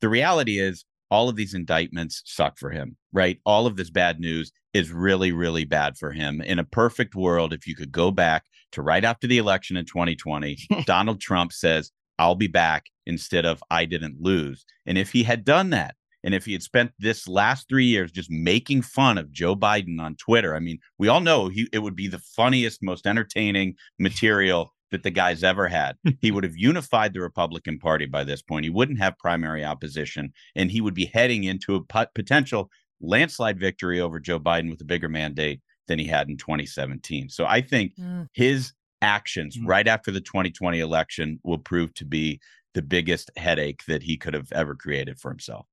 the 0.00 0.08
reality 0.08 0.58
is 0.58 0.84
all 1.10 1.28
of 1.28 1.36
these 1.36 1.54
indictments 1.54 2.22
suck 2.24 2.58
for 2.58 2.70
him, 2.70 2.96
right? 3.12 3.38
All 3.44 3.66
of 3.66 3.76
this 3.76 3.90
bad 3.90 4.20
news 4.20 4.52
is 4.74 4.92
really, 4.92 5.32
really 5.32 5.64
bad 5.64 5.96
for 5.96 6.12
him. 6.12 6.40
In 6.40 6.58
a 6.58 6.64
perfect 6.64 7.14
world, 7.14 7.52
if 7.52 7.66
you 7.66 7.74
could 7.74 7.92
go 7.92 8.10
back 8.10 8.44
to 8.72 8.82
right 8.82 9.04
after 9.04 9.26
the 9.26 9.38
election 9.38 9.76
in 9.76 9.86
2020, 9.86 10.58
Donald 10.86 11.20
Trump 11.20 11.52
says, 11.52 11.90
I'll 12.18 12.34
be 12.34 12.46
back 12.48 12.86
instead 13.06 13.44
of 13.46 13.62
I 13.70 13.84
didn't 13.84 14.20
lose. 14.20 14.64
And 14.86 14.98
if 14.98 15.12
he 15.12 15.22
had 15.22 15.44
done 15.44 15.70
that, 15.70 15.94
and 16.24 16.34
if 16.34 16.44
he 16.44 16.52
had 16.52 16.62
spent 16.64 16.90
this 16.98 17.28
last 17.28 17.68
three 17.68 17.84
years 17.86 18.10
just 18.10 18.30
making 18.30 18.82
fun 18.82 19.18
of 19.18 19.30
Joe 19.32 19.54
Biden 19.54 20.00
on 20.00 20.16
Twitter, 20.16 20.54
I 20.54 20.58
mean, 20.60 20.78
we 20.98 21.06
all 21.08 21.20
know 21.20 21.48
he 21.48 21.68
it 21.72 21.78
would 21.78 21.94
be 21.96 22.08
the 22.08 22.18
funniest, 22.18 22.82
most 22.82 23.06
entertaining 23.06 23.76
material 23.98 24.74
that 24.90 25.02
the 25.04 25.10
guy's 25.10 25.44
ever 25.44 25.68
had. 25.68 25.96
he 26.20 26.30
would 26.30 26.44
have 26.44 26.56
unified 26.56 27.12
the 27.12 27.20
Republican 27.20 27.78
Party 27.78 28.06
by 28.06 28.24
this 28.24 28.42
point. 28.42 28.64
He 28.64 28.70
wouldn't 28.70 28.98
have 28.98 29.18
primary 29.18 29.64
opposition, 29.64 30.32
and 30.56 30.70
he 30.70 30.80
would 30.80 30.94
be 30.94 31.06
heading 31.14 31.44
into 31.44 31.76
a 31.76 31.84
pot- 31.84 32.14
potential 32.14 32.70
landslide 33.00 33.60
victory 33.60 34.00
over 34.00 34.18
Joe 34.18 34.40
Biden 34.40 34.70
with 34.70 34.80
a 34.80 34.84
bigger 34.84 35.08
mandate 35.08 35.60
than 35.86 35.98
he 36.00 36.06
had 36.06 36.28
in 36.28 36.36
2017. 36.36 37.28
So 37.30 37.46
I 37.46 37.60
think 37.60 37.94
Mm. 37.96 38.26
his 38.32 38.72
actions 39.02 39.56
mm. 39.56 39.66
right 39.66 39.86
after 39.86 40.10
the 40.10 40.20
2020 40.20 40.80
election 40.80 41.40
will 41.44 41.58
prove 41.58 41.94
to 41.94 42.04
be 42.04 42.40
the 42.74 42.82
biggest 42.82 43.30
headache 43.36 43.84
that 43.86 44.02
he 44.02 44.16
could 44.16 44.34
have 44.34 44.52
ever 44.52 44.74
created 44.74 45.18
for 45.18 45.30
himself. 45.30 45.66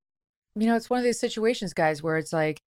You 0.55 0.67
know, 0.67 0.75
it's 0.75 0.89
one 0.89 0.99
of 0.99 1.03
these 1.03 1.19
situations, 1.19 1.73
guys, 1.73 2.01
where 2.01 2.17
it's 2.17 2.31
like, 2.31 2.61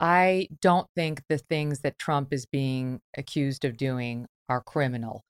I 0.00 0.48
don't 0.62 0.86
think 0.94 1.22
the 1.28 1.38
things 1.38 1.80
that 1.80 1.98
Trump 1.98 2.32
is 2.32 2.46
being 2.46 3.00
accused 3.16 3.64
of 3.64 3.76
doing 3.76 4.26
are 4.48 4.62
criminal. 4.62 5.24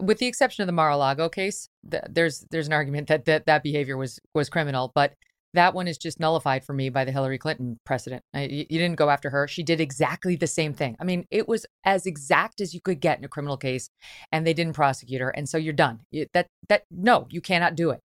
With 0.00 0.18
the 0.18 0.26
exception 0.26 0.62
of 0.62 0.66
the 0.66 0.72
Mar-a-Lago 0.72 1.28
case, 1.30 1.68
th- 1.90 2.04
there's 2.10 2.44
there's 2.50 2.66
an 2.66 2.72
argument 2.72 3.08
that 3.08 3.24
that, 3.24 3.46
that 3.46 3.62
behavior 3.62 3.96
was 3.96 4.20
was 4.34 4.50
criminal, 4.50 4.92
but 4.94 5.14
that 5.54 5.74
one 5.74 5.88
is 5.88 5.98
just 5.98 6.18
nullified 6.20 6.64
for 6.64 6.72
me 6.72 6.88
by 6.88 7.04
the 7.04 7.12
Hillary 7.12 7.38
Clinton 7.38 7.78
precedent. 7.84 8.22
I, 8.34 8.44
you 8.44 8.64
didn't 8.66 8.96
go 8.96 9.10
after 9.10 9.30
her; 9.30 9.46
she 9.48 9.62
did 9.62 9.80
exactly 9.80 10.36
the 10.36 10.46
same 10.46 10.72
thing. 10.74 10.96
I 11.00 11.04
mean, 11.04 11.26
it 11.30 11.48
was 11.48 11.66
as 11.84 12.06
exact 12.06 12.60
as 12.60 12.74
you 12.74 12.80
could 12.80 13.00
get 13.00 13.18
in 13.18 13.24
a 13.24 13.28
criminal 13.28 13.56
case, 13.56 13.88
and 14.30 14.46
they 14.46 14.54
didn't 14.54 14.74
prosecute 14.74 15.20
her, 15.20 15.30
and 15.30 15.48
so 15.48 15.58
you're 15.58 15.72
done. 15.72 16.00
You- 16.10 16.26
that 16.32 16.46
that 16.68 16.84
no, 16.90 17.26
you 17.30 17.40
cannot 17.40 17.74
do 17.74 17.90
it. 17.90 18.00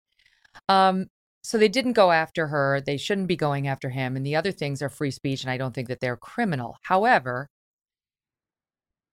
Um, 0.70 1.08
so 1.44 1.58
they 1.58 1.70
didn't 1.70 1.94
go 1.94 2.12
after 2.12 2.48
her. 2.48 2.82
They 2.82 2.98
shouldn't 2.98 3.28
be 3.28 3.38
going 3.38 3.68
after 3.68 3.90
him. 3.90 4.18
And 4.18 4.26
the 4.26 4.36
other 4.36 4.52
things 4.52 4.82
are 4.82 4.90
free 4.90 5.12
speech, 5.12 5.44
and 5.44 5.50
I 5.52 5.58
don't 5.58 5.74
think 5.74 5.88
that 5.88 6.02
they're 6.02 6.18
criminal. 6.18 6.78
However, 6.84 7.48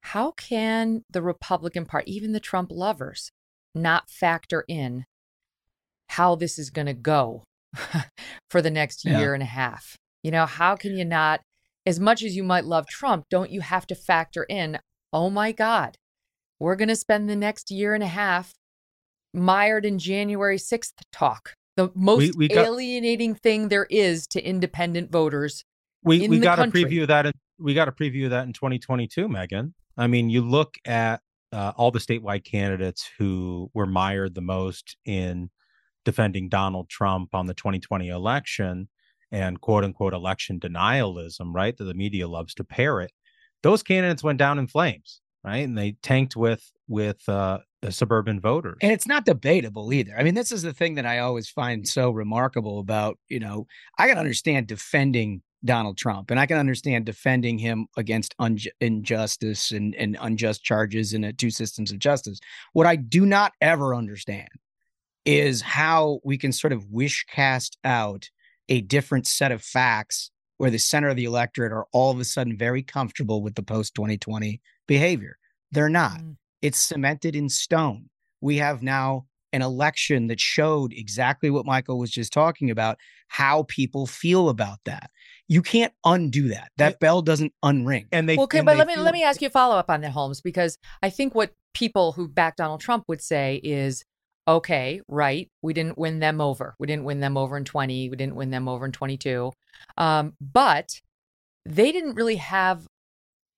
how 0.01 0.33
can 0.33 1.05
the 1.09 1.23
Republican 1.23 1.87
Party, 1.87 2.13
even 2.13 2.33
the 2.33 2.41
Trump 2.41 2.71
lovers, 2.73 3.31
not 3.75 4.11
factor 4.11 4.65
in 4.67 5.07
how 6.09 6.35
this 6.35 6.59
is 6.59 6.71
going 6.71 6.87
to 6.87 6.95
go 6.95 7.45
for 8.51 8.61
the 8.63 8.71
next 8.71 9.05
Yeah. 9.05 9.19
year 9.19 9.35
and 9.35 9.43
a 9.43 9.47
half? 9.47 9.97
You 10.23 10.31
know, 10.31 10.47
how 10.47 10.77
can 10.77 10.97
you 10.97 11.05
not, 11.05 11.41
as 11.87 12.01
much 12.01 12.23
as 12.23 12.35
you 12.37 12.43
might 12.45 12.65
love 12.65 12.87
Trump, 12.87 13.25
don't 13.31 13.51
you 13.51 13.61
have 13.61 13.87
to 13.89 13.95
factor 13.95 14.45
in, 14.49 14.79
oh 15.13 15.31
my 15.31 15.53
God, 15.53 15.97
we're 16.59 16.77
going 16.77 16.89
to 16.89 16.97
spend 16.97 17.29
the 17.29 17.37
next 17.37 17.71
year 17.71 17.95
and 17.95 18.03
a 18.03 18.07
half 18.09 18.53
mired 19.33 19.85
in 19.85 19.99
January 19.99 20.57
6th 20.59 20.93
talk, 21.13 21.55
the 21.77 21.91
most 21.95 22.37
we 22.37 22.49
got- 22.49 22.65
alienating 22.67 23.35
thing 23.35 23.69
there 23.69 23.87
is 23.91 24.27
to 24.29 24.41
independent 24.43 25.11
voters. 25.11 25.65
we 26.03 26.23
in 26.25 26.31
we 26.31 26.39
got 26.39 26.57
to 26.57 26.63
country. 26.63 26.85
preview 26.85 27.07
that 27.07 27.27
in, 27.27 27.33
we 27.59 27.75
got 27.75 27.87
to 27.87 27.93
preview 27.93 28.29
that 28.31 28.47
in 28.47 28.53
2022 28.53 29.27
megyn 29.29 29.73
i 29.97 30.07
mean 30.07 30.29
you 30.29 30.41
look 30.43 30.75
at 30.85 31.21
uh, 31.53 31.73
all 31.77 31.91
the 31.91 31.99
statewide 32.01 32.45
candidates 32.45 33.09
who 33.19 33.71
were 33.75 33.87
mired 33.87 34.35
the 34.35 34.41
most 34.41 34.97
in 35.05 35.49
defending 36.05 36.49
donald 36.49 36.89
trump 36.89 37.35
on 37.35 37.47
the 37.47 37.55
2020 37.55 38.09
election 38.09 38.89
and 39.33 39.61
quote 39.61 39.85
unquote 39.85 40.15
election 40.15 40.61
denialism 40.61 41.53
right 41.53 41.77
that 41.77 41.85
the 41.85 41.95
media 41.95 42.29
loves 42.29 42.55
to 42.55 42.65
parrot 42.65 43.13
those 43.63 43.83
candidates 43.83 44.23
went 44.23 44.39
down 44.39 44.59
in 44.59 44.67
flames 44.67 45.21
right 45.43 45.65
and 45.65 45.77
they 45.77 45.93
tanked 46.03 46.37
with 46.37 46.71
with 46.89 47.29
uh 47.29 47.59
the 47.85 47.93
suburban 47.93 48.41
voters 48.41 48.79
And 48.81 48.93
it's 48.93 49.07
not 49.07 49.27
debatable 49.27 49.93
either. 49.93 50.15
I 50.19 50.23
mean, 50.23 50.33
this 50.35 50.51
is 50.51 50.63
the 50.63 50.73
thing 50.73 50.95
that 50.95 51.05
I 51.05 51.19
always 51.19 51.51
find 51.51 51.87
so 51.87 52.11
remarkable 52.11 52.79
about, 52.79 53.19
you 53.29 53.39
know, 53.39 53.67
I 53.99 54.09
can 54.09 54.17
understand 54.17 54.69
defending 54.69 55.43
Donald 55.67 55.99
Trump 55.99 56.31
and 56.31 56.41
I 56.41 56.47
can 56.47 56.57
understand 56.57 57.05
defending 57.05 57.59
him 57.59 57.87
against 57.99 58.35
unju- 58.39 58.69
injustice 58.81 59.71
and, 59.71 59.95
and 59.97 60.17
unjust 60.19 60.65
charges 60.65 61.13
in 61.13 61.25
a 61.25 61.33
two 61.35 61.51
systems 61.51 61.93
of 61.93 61.99
justice. 61.99 62.41
What 62.73 62.87
I 62.87 62.97
do 62.97 63.27
not 63.27 63.53
ever 63.61 63.95
understand 63.95 64.49
is 65.25 65.63
how 65.63 66.21
we 66.25 66.37
can 66.37 66.53
sort 66.53 66.73
of 66.73 66.91
wish 66.91 67.25
cast 67.31 67.79
out 67.85 68.29
a 68.69 68.81
different 68.83 69.27
set 69.27 69.53
of 69.53 69.63
facts 69.63 70.31
where 70.59 70.71
the 70.71 70.79
center 70.79 71.09
of 71.09 71.17
the 71.17 71.25
electorate 71.25 71.73
are 71.73 71.87
all 71.93 72.11
of 72.11 72.21
a 72.21 72.25
sudden 72.25 72.57
very 72.57 72.83
comfortable 72.83 73.43
with 73.43 73.55
the 73.55 73.63
post 73.63 73.95
2020 73.95 74.61
behavior. 74.87 75.37
They're 75.73 75.89
not. 75.89 76.21
Mm. 76.21 76.37
It's 76.63 76.79
cemented 76.79 77.37
in 77.37 77.49
stone. 77.49 78.09
We 78.41 78.59
have 78.59 78.83
now 78.83 79.27
an 79.53 79.63
election 79.63 80.27
that 80.27 80.41
showed 80.41 80.93
exactly 80.93 81.49
what 81.49 81.65
Michael 81.65 81.99
was 81.99 82.11
just 82.11 82.33
talking 82.33 82.71
about, 82.71 82.99
how 83.29 83.63
people 83.69 84.07
feel 84.07 84.49
about 84.49 84.79
that. 84.85 85.11
You 85.47 85.63
can't 85.63 85.93
undo 86.05 86.49
that. 86.49 86.73
That 86.77 86.99
bell 86.99 87.23
doesn't 87.23 87.53
unring. 87.65 88.07
And 88.11 88.29
they 88.29 88.37
Well, 88.37 88.45
okay, 88.45 88.63
but 88.63 88.77
let 88.77 88.89
me 88.89 88.97
let 88.97 89.13
me 89.13 89.23
ask 89.23 89.41
you 89.41 89.47
a 89.47 89.51
follow 89.51 89.77
up 89.77 89.91
on 89.91 90.01
that, 90.01 90.11
Holmes, 90.11 90.41
because 90.41 90.77
I 91.03 91.11
think 91.11 91.35
what 91.35 91.53
people 91.73 92.13
who 92.13 92.27
back 92.27 92.57
Donald 92.57 92.81
Trump 92.81 93.05
would 93.07 93.21
say 93.21 93.61
is, 93.63 94.05
okay, 94.47 95.01
right, 95.09 95.51
we 95.63 95.73
didn't 95.73 95.99
win 95.99 96.19
them 96.19 96.41
over. 96.41 96.75
We 96.79 96.87
didn't 96.87 97.05
win 97.05 97.21
them 97.21 97.37
over 97.37 97.57
in 97.57 97.65
20. 97.65 98.11
We 98.11 98.17
didn't 98.17 98.37
win 98.37 98.51
them 98.51 98.69
over 98.69 98.85
in 98.85 98.93
22. 98.93 99.53
Um, 99.97 100.35
but 100.41 101.01
they 101.65 101.93
didn't 101.93 102.15
really 102.15 102.37
have 102.37 102.87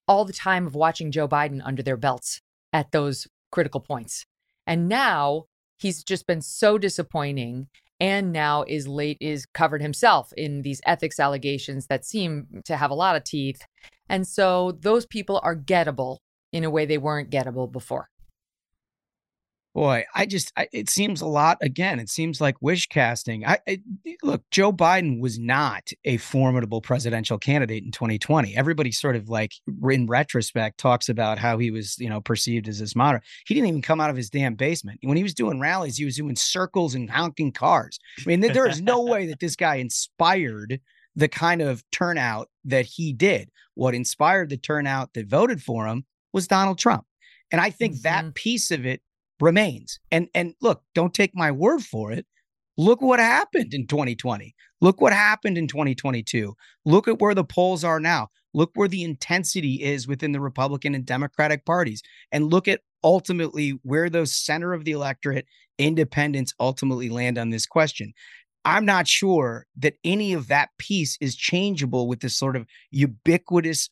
all 0.09 0.25
the 0.25 0.33
time 0.33 0.67
of 0.67 0.75
watching 0.75 1.11
Joe 1.11 1.27
Biden 1.27 1.61
under 1.65 1.83
their 1.83 1.97
belts 1.97 2.41
at 2.73 2.93
those 2.93 3.27
critical 3.51 3.81
points. 3.81 4.25
And 4.67 4.89
now 4.89 5.45
he's 5.79 6.05
just 6.05 6.27
been 6.27 6.41
so 6.41 6.79
disappointing 6.79 7.69
and 7.99 8.33
now 8.33 8.63
is 8.69 8.87
late 8.87 9.17
is 9.21 9.47
covered 9.47 9.81
himself 9.81 10.33
in 10.37 10.63
these 10.63 10.81
ethics 10.85 11.19
allegations 11.19 11.87
that 11.87 12.05
seem 12.05 12.63
to 12.65 12.77
have 12.77 12.91
a 12.91 12.95
lot 12.95 13.17
of 13.17 13.25
teeth. 13.25 13.63
And 14.09 14.27
so 14.27 14.73
those 14.81 15.07
people 15.07 15.41
are 15.43 15.57
gettable 15.57 16.19
in 16.53 16.63
a 16.63 16.71
way 16.71 16.87
they 16.87 16.99
weren't 16.99 17.31
gettable 17.31 17.71
before. 17.71 18.09
Boy, 19.77 20.07
I 20.15 20.25
just 20.25 20.55
I, 20.57 20.69
it 20.73 20.89
seems 20.89 21.21
a 21.21 21.27
lot 21.27 21.59
again. 21.61 22.01
It 22.01 22.09
seems 22.09 22.41
like 22.41 22.57
wish 22.63 22.87
casting. 22.87 23.45
I, 23.45 23.59
I 23.69 23.79
look, 24.23 24.43
Joe 24.51 24.73
Biden 24.73 25.21
was 25.21 25.39
not 25.39 25.91
a 26.07 26.17
formidable 26.17 26.81
presidential 26.81 27.37
candidate 27.37 27.85
in 27.85 27.91
2020. 27.91 28.57
Everybody 28.57 28.91
sort 28.91 29.17
of 29.17 29.29
like 29.29 29.53
in 29.91 30.07
retrospect 30.07 30.79
talks 30.79 31.11
about 31.11 31.37
how 31.37 31.59
he 31.59 31.71
was, 31.71 31.99
you 31.99 32.09
know, 32.09 32.23
perceived 32.23 32.69
as 32.69 32.79
this 32.79 32.97
moderate. 32.97 33.23
He 33.47 33.53
didn't 33.53 33.69
even 33.69 33.83
come 33.83 34.01
out 34.01 34.09
of 34.09 34.17
his 34.17 34.31
damn 34.31 34.55
basement. 34.55 34.99
When 35.03 35.19
he 35.19 35.23
was 35.23 35.35
doing 35.35 35.61
rallies, 35.61 35.99
he 35.99 36.07
was 36.07 36.17
doing 36.17 36.37
circles 36.37 36.95
and 36.95 37.11
honking 37.11 37.53
cars. 37.53 37.99
I 38.19 38.23
mean, 38.25 38.41
there 38.41 38.67
is 38.67 38.81
no 38.81 39.03
way 39.03 39.27
that 39.27 39.41
this 39.41 39.57
guy 39.57 39.75
inspired 39.75 40.81
the 41.17 41.29
kind 41.29 41.61
of 41.61 41.85
turnout 41.93 42.49
that 42.65 42.87
he 42.87 43.13
did. 43.13 43.51
What 43.75 43.95
inspired 43.95 44.49
the 44.49 44.57
turnout 44.57 45.13
that 45.13 45.27
voted 45.27 45.63
for 45.63 45.87
him 45.87 46.07
was 46.33 46.49
Donald 46.49 46.79
Trump. 46.79 47.05
And 47.53 47.61
I 47.61 47.71
think 47.71 48.01
that 48.01 48.25
mm-hmm. 48.25 48.31
piece 48.31 48.71
of 48.71 48.87
it 48.87 49.03
remains. 49.41 49.99
And 50.11 50.29
and 50.35 50.55
look, 50.61 50.83
don't 50.95 51.15
take 51.15 51.35
my 51.35 51.51
word 51.51 51.83
for 51.83 52.13
it. 52.13 52.27
Look 52.79 53.01
what 53.01 53.19
happened 53.19 53.73
in 53.73 53.87
2020. 53.87 54.55
Look 54.81 55.01
what 55.01 55.13
happened 55.13 55.57
in 55.57 55.67
2022. 55.67 56.55
Look 56.85 57.09
at 57.09 57.21
where 57.21 57.35
the 57.35 57.45
polls 57.45 57.85
are 57.85 58.01
now. 58.01 58.29
Look 58.53 58.71
where 58.75 58.89
the 58.89 59.05
intensity 59.05 59.83
is 59.83 60.07
within 60.07 60.33
the 60.33 60.41
Republican 60.41 60.95
and 60.95 61.05
Democratic 61.05 61.65
parties. 61.65 62.03
And 62.33 62.51
look 62.51 62.69
at 62.69 62.81
ultimately 63.03 63.79
where 63.83 64.11
those 64.11 64.35
center 64.35 64.73
of 64.75 64.85
the 64.85 64.93
electorate 64.93 65.47
independents 65.79 66.55
ultimately 66.61 67.09
land 67.09 67.39
on 67.39 67.51
this 67.51 67.67
question. 67.67 68.13
I'm 68.65 68.85
not 68.85 69.07
sure 69.07 69.67
that 69.77 69.95
any 70.03 70.33
of 70.33 70.49
that 70.49 70.71
piece 70.79 71.17
is 71.21 71.37
changeable 71.37 72.09
with 72.09 72.21
this 72.21 72.37
sort 72.37 72.57
of 72.57 72.67
ubiquitous, 72.91 73.89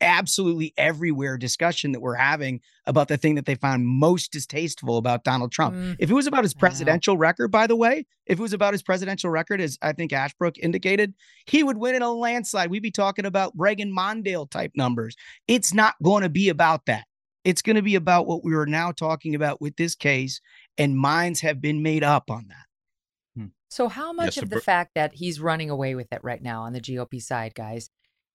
absolutely 0.00 0.72
everywhere 0.76 1.36
discussion 1.36 1.92
that 1.92 2.00
we're 2.00 2.14
having 2.14 2.60
about 2.86 3.08
the 3.08 3.16
thing 3.16 3.34
that 3.34 3.46
they 3.46 3.54
found 3.54 3.86
most 3.86 4.32
distasteful 4.32 4.96
about 4.96 5.24
Donald 5.24 5.52
Trump. 5.52 5.74
Mm. 5.74 5.96
If 5.98 6.10
it 6.10 6.14
was 6.14 6.26
about 6.26 6.44
his 6.44 6.54
presidential 6.54 7.16
record, 7.16 7.48
by 7.48 7.66
the 7.66 7.76
way, 7.76 8.06
if 8.26 8.38
it 8.38 8.42
was 8.42 8.52
about 8.52 8.74
his 8.74 8.82
presidential 8.82 9.30
record, 9.30 9.60
as 9.60 9.78
I 9.82 9.92
think 9.92 10.12
Ashbrook 10.12 10.58
indicated, 10.58 11.14
he 11.46 11.62
would 11.62 11.78
win 11.78 11.94
in 11.94 12.02
a 12.02 12.12
landslide. 12.12 12.70
We'd 12.70 12.82
be 12.82 12.90
talking 12.90 13.26
about 13.26 13.52
Reagan 13.56 13.92
Mondale 13.92 14.48
type 14.48 14.72
numbers. 14.76 15.16
It's 15.46 15.74
not 15.74 15.94
going 16.02 16.22
to 16.22 16.28
be 16.28 16.48
about 16.48 16.86
that. 16.86 17.04
It's 17.44 17.62
going 17.62 17.76
to 17.76 17.82
be 17.82 17.94
about 17.94 18.26
what 18.26 18.44
we 18.44 18.54
are 18.54 18.66
now 18.66 18.92
talking 18.92 19.34
about 19.34 19.60
with 19.60 19.76
this 19.76 19.94
case, 19.94 20.40
and 20.76 20.98
minds 20.98 21.40
have 21.40 21.60
been 21.60 21.82
made 21.82 22.04
up 22.04 22.30
on 22.30 22.46
that. 22.48 22.68
So, 23.70 23.88
how 23.88 24.12
much 24.12 24.36
Yes, 24.36 24.44
of 24.44 24.50
the 24.50 24.56
Br- 24.56 24.62
fact 24.62 24.92
that 24.94 25.12
he's 25.14 25.40
running 25.40 25.70
away 25.70 25.94
with 25.94 26.12
it 26.12 26.20
right 26.22 26.42
now 26.42 26.62
on 26.62 26.72
the 26.72 26.80
GOP 26.80 27.20
side, 27.20 27.54
guys, 27.54 27.90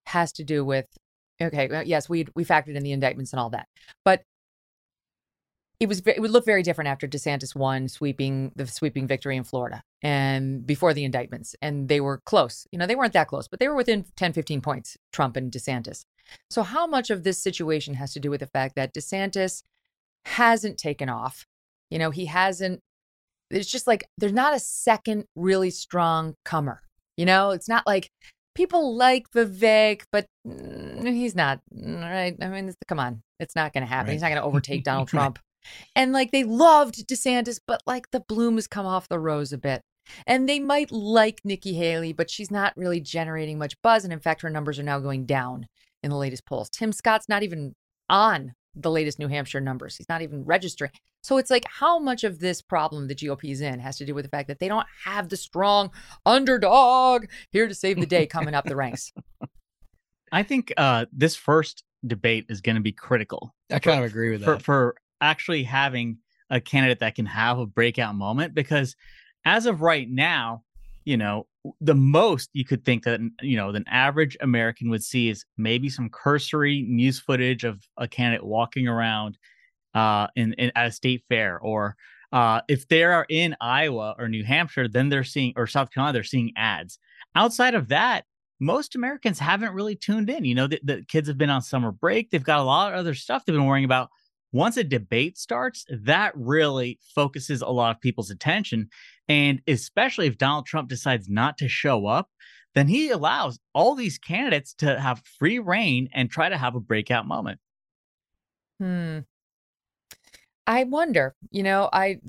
has 0.05 0.31
to 0.33 0.43
do 0.43 0.63
with 0.63 0.85
okay, 1.45 1.67
well, 1.69 1.83
yes, 1.83 2.09
we 2.09 2.27
we 2.35 2.45
factored 2.45 2.75
in 2.75 2.83
the 2.83 2.91
indictments 2.91 3.33
and 3.33 3.39
all 3.39 3.49
that, 3.51 3.67
but 4.05 4.23
it 5.79 5.89
was 5.89 6.01
it 6.05 6.21
would 6.21 6.31
look 6.31 6.45
very 6.45 6.63
different 6.63 6.87
after 6.87 7.07
DeSantis 7.07 7.55
won 7.55 7.87
sweeping 7.87 8.51
the 8.55 8.67
sweeping 8.67 9.07
victory 9.07 9.35
in 9.35 9.43
Florida 9.43 9.83
and 10.01 10.65
before 10.65 10.93
the 10.93 11.03
indictments, 11.03 11.55
and 11.61 11.89
they 11.89 11.99
were 11.99 12.21
close. 12.25 12.67
You 12.71 12.79
know, 12.79 12.85
they 12.85 12.95
weren't 12.95 13.13
that 13.13 13.27
close, 13.27 13.47
but 13.47 13.59
they 13.59 13.67
were 13.67 13.75
within 13.75 14.05
10, 14.15 14.33
15 14.33 14.61
points, 14.61 14.97
Trump 15.11 15.35
and 15.35 15.51
DeSantis. 15.51 16.05
So, 16.49 16.63
how 16.63 16.87
much 16.87 17.09
of 17.09 17.23
this 17.23 17.41
situation 17.41 17.95
has 17.95 18.13
to 18.13 18.19
do 18.19 18.29
with 18.29 18.39
the 18.39 18.47
fact 18.47 18.75
that 18.75 18.93
DeSantis 18.93 19.63
hasn't 20.25 20.77
taken 20.77 21.09
off? 21.09 21.45
You 21.89 21.99
know, 21.99 22.11
he 22.11 22.25
hasn't 22.25 22.79
it's 23.49 23.69
just 23.69 23.87
like 23.87 24.05
there's 24.17 24.33
not 24.33 24.55
a 24.55 24.59
second 24.59 25.25
really 25.35 25.69
strong 25.69 26.35
comer. 26.45 26.81
You 27.17 27.25
know, 27.25 27.51
it's 27.51 27.69
not 27.69 27.85
like 27.85 28.09
people 28.55 28.95
like 28.95 29.29
Vivek, 29.31 30.03
but 30.11 30.25
he's 30.43 31.35
not 31.35 31.61
right. 31.71 32.35
I 32.41 32.47
mean, 32.47 32.73
come 32.87 32.99
on, 32.99 33.23
it's 33.39 33.55
not 33.55 33.73
going 33.73 33.83
to 33.83 33.89
happen. 33.89 34.11
He's 34.11 34.21
not 34.21 34.29
going 34.29 34.41
to 34.41 34.47
overtake 34.47 34.83
Donald 34.83 35.07
Trump. 35.07 35.39
And 35.95 36.11
like 36.11 36.31
they 36.31 36.43
loved 36.43 37.07
DeSantis, 37.07 37.59
but 37.65 37.81
like 37.85 38.11
the 38.11 38.19
bloom 38.19 38.55
has 38.55 38.67
come 38.67 38.85
off 38.85 39.07
the 39.07 39.19
rose 39.19 39.53
a 39.53 39.57
bit. 39.57 39.81
And 40.27 40.49
they 40.49 40.59
might 40.59 40.91
like 40.91 41.39
Nikki 41.45 41.73
Haley, 41.73 42.11
but 42.11 42.29
she's 42.29 42.51
not 42.51 42.73
really 42.75 42.99
generating 42.99 43.57
much 43.57 43.81
buzz. 43.81 44.03
And 44.03 44.11
in 44.11 44.19
fact, 44.19 44.41
her 44.41 44.49
numbers 44.49 44.77
are 44.77 44.83
now 44.83 44.99
going 44.99 45.25
down 45.25 45.67
in 46.01 46.09
the 46.09 46.17
latest 46.17 46.45
polls. 46.45 46.69
Tim 46.69 46.91
Scott's 46.91 47.29
not 47.29 47.43
even 47.43 47.73
on 48.09 48.53
the 48.75 48.91
latest 48.91 49.19
New 49.19 49.27
Hampshire 49.27 49.61
numbers. 49.61 49.95
He's 49.95 50.09
not 50.09 50.21
even 50.21 50.43
registering. 50.43 50.91
So 51.21 51.37
it's 51.37 51.49
like 51.49 51.65
how 51.67 51.99
much 51.99 52.23
of 52.23 52.39
this 52.39 52.61
problem 52.61 53.07
the 53.07 53.15
GOP 53.15 53.51
is 53.51 53.61
in 53.61 53.79
has 53.79 53.97
to 53.97 54.05
do 54.05 54.13
with 54.13 54.25
the 54.25 54.29
fact 54.29 54.47
that 54.47 54.59
they 54.59 54.67
don't 54.67 54.87
have 55.05 55.29
the 55.29 55.37
strong 55.37 55.91
underdog 56.25 57.25
here 57.51 57.67
to 57.67 57.75
save 57.75 57.99
the 57.99 58.05
day 58.05 58.25
coming 58.25 58.53
up 58.53 58.65
the 58.65 58.75
ranks. 58.75 59.13
I 60.31 60.43
think 60.43 60.73
uh, 60.77 61.05
this 61.13 61.35
first 61.35 61.83
debate 62.05 62.47
is 62.49 62.61
going 62.61 62.75
to 62.75 62.81
be 62.81 62.91
critical. 62.91 63.53
I 63.71 63.79
kind 63.79 63.99
of 63.99 64.05
agree 64.05 64.31
with 64.31 64.43
for, 64.43 64.53
that. 64.53 64.63
for 64.63 64.95
actually 65.21 65.63
having 65.63 66.17
a 66.49 66.59
candidate 66.59 66.99
that 66.99 67.15
can 67.15 67.27
have 67.27 67.59
a 67.59 67.65
breakout 67.65 68.15
moment 68.15 68.53
because 68.53 68.95
as 69.45 69.65
of 69.65 69.81
right 69.81 70.09
now, 70.09 70.63
you 71.05 71.17
know, 71.17 71.47
the 71.79 71.95
most 71.95 72.49
you 72.53 72.65
could 72.65 72.83
think 72.83 73.03
that 73.03 73.19
you 73.41 73.55
know 73.55 73.69
an 73.69 73.85
average 73.87 74.35
American 74.41 74.89
would 74.89 75.03
see 75.03 75.29
is 75.29 75.45
maybe 75.57 75.89
some 75.89 76.09
cursory 76.09 76.85
news 76.87 77.19
footage 77.19 77.63
of 77.63 77.81
a 77.97 78.07
candidate 78.07 78.45
walking 78.45 78.87
around 78.87 79.37
uh, 79.93 80.27
in, 80.35 80.53
in 80.53 80.71
at 80.75 80.87
a 80.87 80.91
state 80.91 81.23
fair, 81.29 81.59
or 81.59 81.95
uh, 82.31 82.61
if 82.67 82.87
they 82.87 83.03
are 83.03 83.25
in 83.29 83.55
Iowa 83.61 84.15
or 84.17 84.27
New 84.27 84.43
Hampshire, 84.43 84.87
then 84.87 85.09
they're 85.09 85.23
seeing 85.23 85.53
or 85.55 85.67
South 85.67 85.91
Carolina, 85.91 86.13
they're 86.13 86.23
seeing 86.23 86.51
ads. 86.57 86.99
Outside 87.35 87.75
of 87.75 87.87
that, 87.89 88.25
most 88.59 88.95
Americans 88.95 89.39
haven't 89.39 89.73
really 89.73 89.95
tuned 89.95 90.29
in. 90.29 90.45
You 90.45 90.55
know, 90.55 90.67
the, 90.67 90.79
the 90.83 91.05
kids 91.07 91.27
have 91.27 91.37
been 91.37 91.49
on 91.49 91.61
summer 91.61 91.91
break; 91.91 92.29
they've 92.29 92.43
got 92.43 92.59
a 92.59 92.63
lot 92.63 92.93
of 92.93 92.99
other 92.99 93.13
stuff 93.13 93.45
they've 93.45 93.55
been 93.55 93.65
worrying 93.65 93.85
about. 93.85 94.09
Once 94.53 94.77
a 94.77 94.83
debate 94.83 95.37
starts, 95.37 95.83
that 95.89 96.31
really 96.35 96.99
focuses 97.15 97.61
a 97.61 97.67
lot 97.67 97.93
of 97.93 97.99
people's 98.01 98.29
attention. 98.29 98.87
And 99.27 99.61
especially 99.67 100.27
if 100.27 100.37
Donald 100.37 100.67
Trump 100.67 100.87
decides 100.87 101.27
not 101.27 101.57
to 101.57 101.67
show 101.67 102.05
up, 102.05 102.29
then 102.75 102.87
he 102.87 103.09
allows 103.09 103.59
all 103.73 103.95
these 103.95 104.17
candidates 104.17 104.73
to 104.75 104.99
have 104.99 105.23
free 105.39 105.59
reign 105.59 106.07
and 106.13 106.29
try 106.29 106.49
to 106.49 106.57
have 106.57 106.75
a 106.75 106.79
breakout 106.79 107.27
moment. 107.27 107.59
Hmm. 108.79 109.19
I 110.65 110.85
wonder, 110.85 111.35
you 111.51 111.63
know, 111.63 111.89
I 111.91 112.19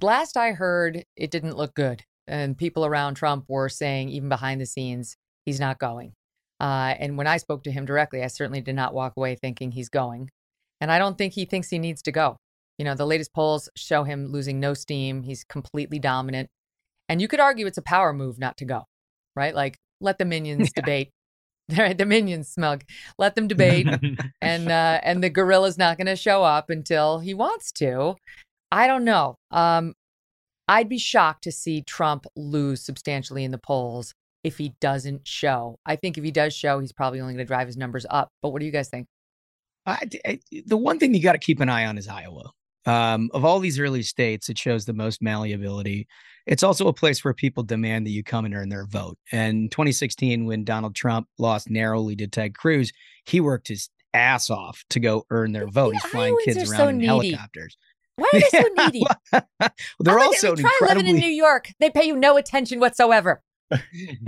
last 0.00 0.36
I 0.36 0.52
heard 0.52 1.04
it 1.16 1.30
didn't 1.30 1.56
look 1.56 1.74
good. 1.74 2.04
And 2.26 2.56
people 2.56 2.86
around 2.86 3.14
Trump 3.14 3.46
were 3.48 3.68
saying, 3.68 4.10
even 4.10 4.28
behind 4.28 4.60
the 4.60 4.66
scenes, 4.66 5.16
he's 5.44 5.60
not 5.60 5.78
going. 5.78 6.12
Uh, 6.60 6.94
and 6.98 7.18
when 7.18 7.26
I 7.26 7.38
spoke 7.38 7.64
to 7.64 7.70
him 7.70 7.84
directly, 7.84 8.22
I 8.22 8.28
certainly 8.28 8.60
did 8.60 8.74
not 8.74 8.94
walk 8.94 9.14
away 9.16 9.34
thinking 9.34 9.72
he's 9.72 9.88
going. 9.88 10.30
And 10.84 10.92
I 10.92 10.98
don't 10.98 11.16
think 11.16 11.32
he 11.32 11.46
thinks 11.46 11.70
he 11.70 11.78
needs 11.78 12.02
to 12.02 12.12
go. 12.12 12.36
You 12.76 12.84
know, 12.84 12.94
the 12.94 13.06
latest 13.06 13.32
polls 13.32 13.70
show 13.74 14.04
him 14.04 14.26
losing 14.26 14.60
no 14.60 14.74
steam. 14.74 15.22
He's 15.22 15.42
completely 15.42 15.98
dominant. 15.98 16.50
And 17.08 17.22
you 17.22 17.26
could 17.26 17.40
argue 17.40 17.66
it's 17.66 17.78
a 17.78 17.82
power 17.82 18.12
move 18.12 18.38
not 18.38 18.58
to 18.58 18.66
go, 18.66 18.82
right? 19.34 19.54
Like, 19.54 19.78
let 20.02 20.18
the 20.18 20.24
minions 20.26 20.72
debate. 20.72 21.08
the 21.68 22.04
minions 22.06 22.50
smug. 22.50 22.84
Let 23.16 23.34
them 23.34 23.48
debate. 23.48 23.88
and 24.42 24.70
uh, 24.70 25.00
and 25.02 25.24
the 25.24 25.30
gorilla's 25.30 25.78
not 25.78 25.96
going 25.96 26.06
to 26.06 26.16
show 26.16 26.42
up 26.44 26.68
until 26.68 27.20
he 27.20 27.32
wants 27.32 27.72
to. 27.76 28.16
I 28.70 28.86
don't 28.86 29.04
know. 29.04 29.36
Um, 29.50 29.94
I'd 30.68 30.90
be 30.90 30.98
shocked 30.98 31.44
to 31.44 31.52
see 31.52 31.80
Trump 31.80 32.26
lose 32.36 32.84
substantially 32.84 33.42
in 33.42 33.52
the 33.52 33.58
polls 33.58 34.12
if 34.42 34.58
he 34.58 34.74
doesn't 34.82 35.26
show. 35.26 35.78
I 35.86 35.96
think 35.96 36.18
if 36.18 36.24
he 36.24 36.30
does 36.30 36.54
show, 36.54 36.78
he's 36.78 36.92
probably 36.92 37.22
only 37.22 37.32
going 37.32 37.46
to 37.46 37.48
drive 37.48 37.68
his 37.68 37.78
numbers 37.78 38.04
up. 38.10 38.28
But 38.42 38.50
what 38.50 38.60
do 38.60 38.66
you 38.66 38.72
guys 38.72 38.90
think? 38.90 39.06
I, 39.86 40.08
I, 40.26 40.40
the 40.66 40.76
one 40.76 40.98
thing 40.98 41.14
you 41.14 41.22
got 41.22 41.32
to 41.32 41.38
keep 41.38 41.60
an 41.60 41.68
eye 41.68 41.86
on 41.86 41.98
is 41.98 42.08
Iowa. 42.08 42.50
Um, 42.86 43.30
of 43.32 43.44
all 43.44 43.60
these 43.60 43.78
early 43.78 44.02
states, 44.02 44.48
it 44.48 44.58
shows 44.58 44.84
the 44.84 44.92
most 44.92 45.22
malleability. 45.22 46.06
It's 46.46 46.62
also 46.62 46.88
a 46.88 46.92
place 46.92 47.24
where 47.24 47.32
people 47.32 47.62
demand 47.62 48.06
that 48.06 48.10
you 48.10 48.22
come 48.22 48.44
and 48.44 48.54
earn 48.54 48.68
their 48.68 48.86
vote. 48.86 49.18
And 49.32 49.70
2016, 49.70 50.44
when 50.44 50.64
Donald 50.64 50.94
Trump 50.94 51.26
lost 51.38 51.70
narrowly 51.70 52.16
to 52.16 52.26
Ted 52.26 52.56
Cruz, 52.56 52.92
he 53.24 53.40
worked 53.40 53.68
his 53.68 53.88
ass 54.12 54.50
off 54.50 54.84
to 54.90 55.00
go 55.00 55.24
earn 55.30 55.52
their 55.52 55.66
vote. 55.66 55.94
He's 55.94 56.04
flying 56.04 56.34
Iowans 56.34 56.44
kids 56.44 56.70
around 56.70 56.78
so 56.78 56.88
in 56.88 56.98
needy. 56.98 57.06
helicopters. 57.06 57.76
Why 58.16 58.28
are 58.32 58.40
they 58.40 58.48
so 58.48 58.68
needy? 58.84 59.06
well, 59.32 59.40
they're 60.00 60.18
I'm 60.18 60.18
like, 60.18 60.26
also 60.26 60.54
try 60.54 60.78
living 60.82 61.06
in 61.06 61.16
New 61.16 61.26
York. 61.26 61.70
They 61.80 61.90
pay 61.90 62.04
you 62.04 62.16
no 62.16 62.36
attention 62.36 62.80
whatsoever. 62.80 63.42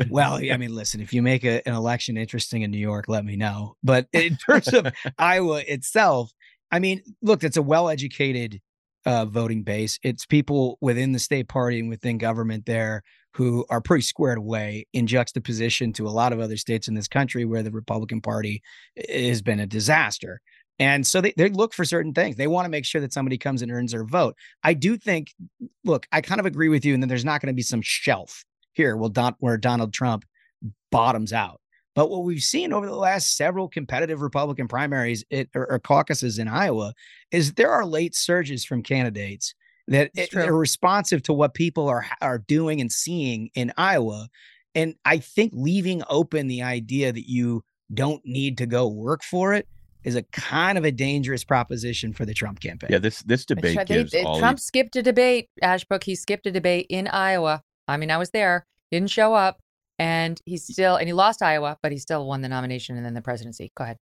Well, 0.09 0.35
I 0.35 0.57
mean, 0.57 0.75
listen, 0.75 1.01
if 1.01 1.13
you 1.13 1.23
make 1.23 1.45
a, 1.45 1.67
an 1.67 1.75
election 1.75 2.17
interesting 2.17 2.63
in 2.63 2.71
New 2.71 2.79
York, 2.79 3.07
let 3.09 3.25
me 3.25 3.37
know. 3.37 3.77
But 3.83 4.07
in 4.13 4.37
terms 4.49 4.69
of 4.69 4.93
Iowa 5.19 5.63
itself, 5.67 6.33
I 6.71 6.79
mean, 6.79 7.03
look, 7.23 7.45
it's 7.45 7.57
a 7.57 7.63
well 7.63 7.89
educated 7.89 8.61
uh, 9.05 9.25
voting 9.25 9.63
base. 9.63 9.99
It's 10.03 10.27
people 10.27 10.79
within 10.81 11.13
the 11.13 11.19
state 11.19 11.49
party 11.49 11.79
and 11.79 11.89
within 11.89 12.19
government 12.19 12.67
there 12.67 13.03
who 13.35 13.65
are 13.71 13.81
pretty 13.81 14.03
squared 14.03 14.39
away 14.39 14.87
in 14.93 15.07
juxtaposition 15.07 15.93
to 15.93 16.09
a 16.09 16.11
lot 16.11 16.33
of 16.33 16.41
other 16.41 16.57
states 16.57 16.89
in 16.89 16.95
this 16.95 17.07
country 17.07 17.45
where 17.45 17.63
the 17.63 17.71
Republican 17.71 18.21
Party 18.21 18.63
has 19.09 19.43
been 19.43 19.61
a 19.61 19.67
disaster. 19.67 20.41
And 20.79 21.07
so 21.07 21.21
they, 21.21 21.33
they 21.37 21.49
look 21.51 21.73
for 21.73 21.85
certain 21.85 22.13
things. 22.13 22.37
They 22.37 22.47
want 22.47 22.65
to 22.65 22.71
make 22.71 22.85
sure 22.85 23.01
that 23.01 23.13
somebody 23.13 23.39
comes 23.39 23.63
and 23.63 23.71
earns 23.71 23.93
their 23.93 24.05
vote. 24.05 24.37
I 24.63 24.75
do 24.75 24.97
think, 24.97 25.33
look, 25.85 26.07
I 26.13 26.21
kind 26.21 26.41
of 26.41 26.47
agree 26.47 26.69
with 26.69 26.85
you, 26.85 26.95
and 26.95 27.03
then 27.03 27.09
there's 27.09 27.25
not 27.25 27.41
going 27.41 27.53
to 27.53 27.57
be 27.57 27.63
some 27.63 27.83
shelf 27.83 28.45
here 28.77 28.97
will 28.97 29.09
Don, 29.09 29.35
where 29.41 29.57
Donald 29.57 29.93
Trump 29.93 30.25
bottoms 30.93 31.33
out. 31.33 31.61
But 31.95 32.11
what 32.11 32.25
we've 32.25 32.43
seen 32.43 32.75
over 32.75 32.87
the 32.87 32.95
last 32.95 33.37
several 33.37 33.69
competitive 33.69 34.21
Republican 34.21 34.69
primaries 34.69 35.25
it, 35.31 35.49
or, 35.55 35.71
or, 35.71 35.79
caucuses 35.79 36.39
in 36.39 36.47
Iowa 36.47 36.93
is 37.33 37.55
there 37.55 37.71
are 37.71 37.87
late 37.87 38.15
surges 38.15 38.67
from 38.67 38.83
candidates 38.83 39.55
that 39.89 40.11
it, 40.15 40.35
are 40.35 40.55
responsive 40.55 41.23
to 41.23 41.33
what 41.33 41.55
people 41.55 41.89
are 41.89 42.05
are 42.21 42.39
doing 42.39 42.81
and 42.83 42.93
seeing 42.93 43.51
in 43.55 43.73
Iowa. 43.79 44.29
And 44.75 44.95
I 45.07 45.19
think 45.19 45.53
leaving 45.55 46.03
open 46.11 46.49
the 46.49 46.63
idea 46.63 47.13
that 47.13 47.31
you 47.31 47.65
don't 47.95 48.21
need 48.27 48.59
to 48.59 48.67
go 48.67 48.89
work 48.89 49.23
for 49.23 49.55
it 49.55 49.67
is 50.05 50.17
a 50.17 50.23
kind 50.25 50.77
of 50.77 50.85
a 50.85 50.93
dangerous 50.93 51.45
proposition 51.45 52.13
for 52.13 52.27
the 52.27 52.35
Trump 52.35 52.61
campaign. 52.61 52.91
Yeah, 52.93 52.99
this 52.99 53.23
this 53.23 53.47
debate 53.47 53.79
They- 53.79 53.85
gives 53.85 54.13
they- 54.13 54.23
all 54.23 54.39
Trump 54.39 54.59
these- 54.59 54.65
skipped 54.65 54.97
a 54.97 55.03
debate, 55.03 55.49
Ashbrook. 55.63 56.05
He 56.05 56.15
skipped 56.15 56.47
a 56.47 56.53
debate 56.53 56.87
in 56.91 57.09
Iowa. 57.09 57.63
I 57.89 57.97
mean, 57.97 58.11
I 58.11 58.17
was 58.19 58.31
there. 58.31 58.67
Didn't 58.91 59.11
show 59.11 59.35
up, 59.35 59.61
and 59.99 60.41
he's 60.45 60.65
still 60.65 60.97
and 60.97 61.09
he 61.09 61.13
lost 61.13 61.43
Iowa, 61.43 61.79
but 61.83 61.93
he 61.93 61.99
still 61.99 62.27
won 62.27 62.41
the 62.43 62.49
nomination 62.49 62.97
and 62.97 63.05
then 63.05 63.15
the 63.15 63.23
presidency. 63.23 63.73
Go 63.77 63.85
ahead. 63.85 63.99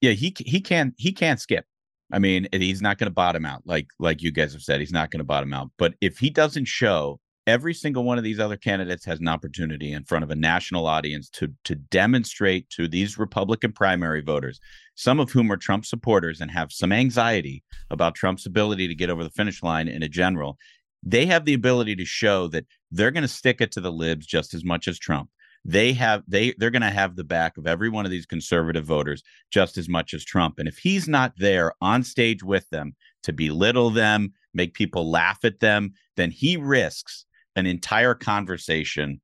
yeah 0.00 0.12
he 0.12 0.34
he 0.38 0.60
can 0.60 0.92
he 0.98 1.12
can't 1.12 1.40
skip 1.40 1.64
i 2.12 2.18
mean 2.18 2.46
he's 2.52 2.82
not 2.82 2.98
going 2.98 3.10
to 3.10 3.14
bottom 3.14 3.44
out 3.46 3.62
like 3.64 3.86
like 3.98 4.22
you 4.22 4.30
guys 4.30 4.52
have 4.52 4.62
said 4.62 4.78
he's 4.80 4.92
not 4.92 5.10
going 5.10 5.18
to 5.18 5.24
bottom 5.24 5.52
out 5.52 5.70
but 5.78 5.94
if 6.00 6.18
he 6.18 6.30
doesn't 6.30 6.66
show 6.66 7.18
every 7.46 7.72
single 7.74 8.04
one 8.04 8.18
of 8.18 8.24
these 8.24 8.40
other 8.40 8.56
candidates 8.56 9.04
has 9.04 9.20
an 9.20 9.28
opportunity 9.28 9.92
in 9.92 10.04
front 10.04 10.24
of 10.24 10.30
a 10.30 10.36
national 10.36 10.86
audience 10.86 11.28
to 11.30 11.48
to 11.64 11.74
demonstrate 11.74 12.68
to 12.70 12.88
these 12.88 13.18
Republican 13.18 13.72
primary 13.72 14.20
voters, 14.20 14.60
some 14.96 15.20
of 15.20 15.30
whom 15.30 15.50
are 15.52 15.56
Trump 15.56 15.86
supporters 15.86 16.40
and 16.40 16.50
have 16.50 16.72
some 16.72 16.92
anxiety 16.92 17.62
about 17.90 18.14
Trump's 18.14 18.46
ability 18.46 18.88
to 18.88 18.94
get 18.94 19.10
over 19.10 19.22
the 19.24 19.30
finish 19.30 19.62
line 19.62 19.88
in 19.88 20.02
a 20.02 20.08
general. 20.08 20.58
They 21.02 21.26
have 21.26 21.44
the 21.44 21.54
ability 21.54 21.94
to 21.96 22.04
show 22.04 22.48
that 22.48 22.66
they're 22.96 23.10
going 23.10 23.22
to 23.22 23.28
stick 23.28 23.60
it 23.60 23.72
to 23.72 23.80
the 23.80 23.92
libs 23.92 24.26
just 24.26 24.54
as 24.54 24.64
much 24.64 24.88
as 24.88 24.98
Trump. 24.98 25.30
They 25.64 25.92
have 25.94 26.22
they 26.28 26.54
they're 26.58 26.70
going 26.70 26.82
to 26.82 26.90
have 26.90 27.16
the 27.16 27.24
back 27.24 27.56
of 27.58 27.66
every 27.66 27.88
one 27.88 28.04
of 28.04 28.10
these 28.12 28.26
conservative 28.26 28.84
voters 28.84 29.22
just 29.50 29.76
as 29.78 29.88
much 29.88 30.14
as 30.14 30.24
Trump. 30.24 30.58
And 30.58 30.68
if 30.68 30.78
he's 30.78 31.08
not 31.08 31.32
there 31.38 31.72
on 31.80 32.04
stage 32.04 32.42
with 32.44 32.68
them 32.70 32.94
to 33.24 33.32
belittle 33.32 33.90
them, 33.90 34.32
make 34.54 34.74
people 34.74 35.10
laugh 35.10 35.38
at 35.44 35.58
them, 35.60 35.92
then 36.16 36.30
he 36.30 36.56
risks 36.56 37.24
an 37.56 37.66
entire 37.66 38.14
conversation 38.14 39.20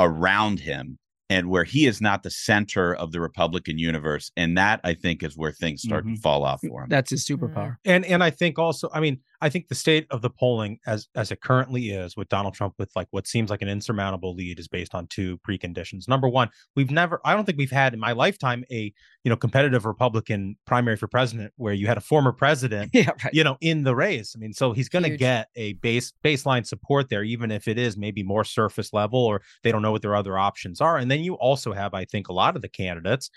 around 0.00 0.60
him 0.60 0.98
and 1.28 1.48
where 1.48 1.64
he 1.64 1.86
is 1.86 2.00
not 2.00 2.22
the 2.22 2.30
center 2.30 2.94
of 2.94 3.12
the 3.12 3.20
Republican 3.20 3.78
universe. 3.78 4.30
And 4.36 4.56
that 4.56 4.80
I 4.84 4.94
think 4.94 5.22
is 5.22 5.36
where 5.36 5.52
things 5.52 5.82
start 5.82 6.06
Mhm. 6.06 6.16
to 6.16 6.20
fall 6.20 6.44
off 6.44 6.60
for 6.66 6.82
him. 6.84 6.88
That's 6.88 7.10
his 7.10 7.24
superpower. 7.24 7.76
And 7.84 8.04
and 8.06 8.22
I 8.24 8.30
think 8.30 8.58
also, 8.58 8.88
I 8.94 9.00
mean, 9.00 9.20
I 9.42 9.48
think 9.48 9.66
the 9.66 9.74
state 9.74 10.06
of 10.10 10.22
the 10.22 10.30
polling 10.30 10.78
as 10.86 11.08
as 11.16 11.32
it 11.32 11.40
currently 11.40 11.90
is 11.90 12.16
with 12.16 12.28
Donald 12.28 12.54
Trump 12.54 12.74
with 12.78 12.92
like 12.94 13.08
what 13.10 13.26
seems 13.26 13.50
like 13.50 13.60
an 13.60 13.68
insurmountable 13.68 14.34
lead 14.34 14.60
is 14.60 14.68
based 14.68 14.94
on 14.94 15.08
two 15.08 15.38
preconditions. 15.38 16.06
Number 16.08 16.28
one, 16.28 16.48
we've 16.76 16.92
never 16.92 17.20
I 17.24 17.34
don't 17.34 17.44
think 17.44 17.58
we've 17.58 17.70
had 17.70 17.92
in 17.92 17.98
my 17.98 18.12
lifetime 18.12 18.64
a 18.70 18.92
you 19.24 19.30
know 19.30 19.36
competitive 19.36 19.84
Republican 19.84 20.56
primary 20.64 20.96
for 20.96 21.08
president 21.08 21.52
where 21.56 21.74
you 21.74 21.88
had 21.88 21.98
a 21.98 22.00
former 22.00 22.32
president 22.32 22.90
Yeah, 22.94 23.10
right. 23.24 23.34
you 23.34 23.42
know 23.42 23.56
in 23.60 23.82
the 23.82 23.96
race. 23.96 24.34
I 24.36 24.38
mean, 24.38 24.52
so 24.52 24.72
he's 24.72 24.88
going 24.88 25.02
to 25.02 25.16
get 25.16 25.48
a 25.56 25.72
base 25.74 26.12
baseline 26.24 26.64
support 26.64 27.08
there 27.08 27.24
even 27.24 27.50
if 27.50 27.66
it 27.66 27.78
is 27.78 27.96
maybe 27.96 28.22
more 28.22 28.44
surface 28.44 28.92
level 28.92 29.18
or 29.18 29.42
they 29.64 29.72
don't 29.72 29.82
know 29.82 29.92
what 29.92 30.02
their 30.02 30.14
other 30.14 30.38
options 30.38 30.80
are. 30.80 30.98
And 30.98 31.10
then 31.10 31.20
you 31.20 31.34
also 31.34 31.72
have 31.72 31.94
I 31.94 32.04
think 32.04 32.28
a 32.28 32.32
lot 32.32 32.54
of 32.54 32.62
the 32.62 32.68
candidates 32.68 33.28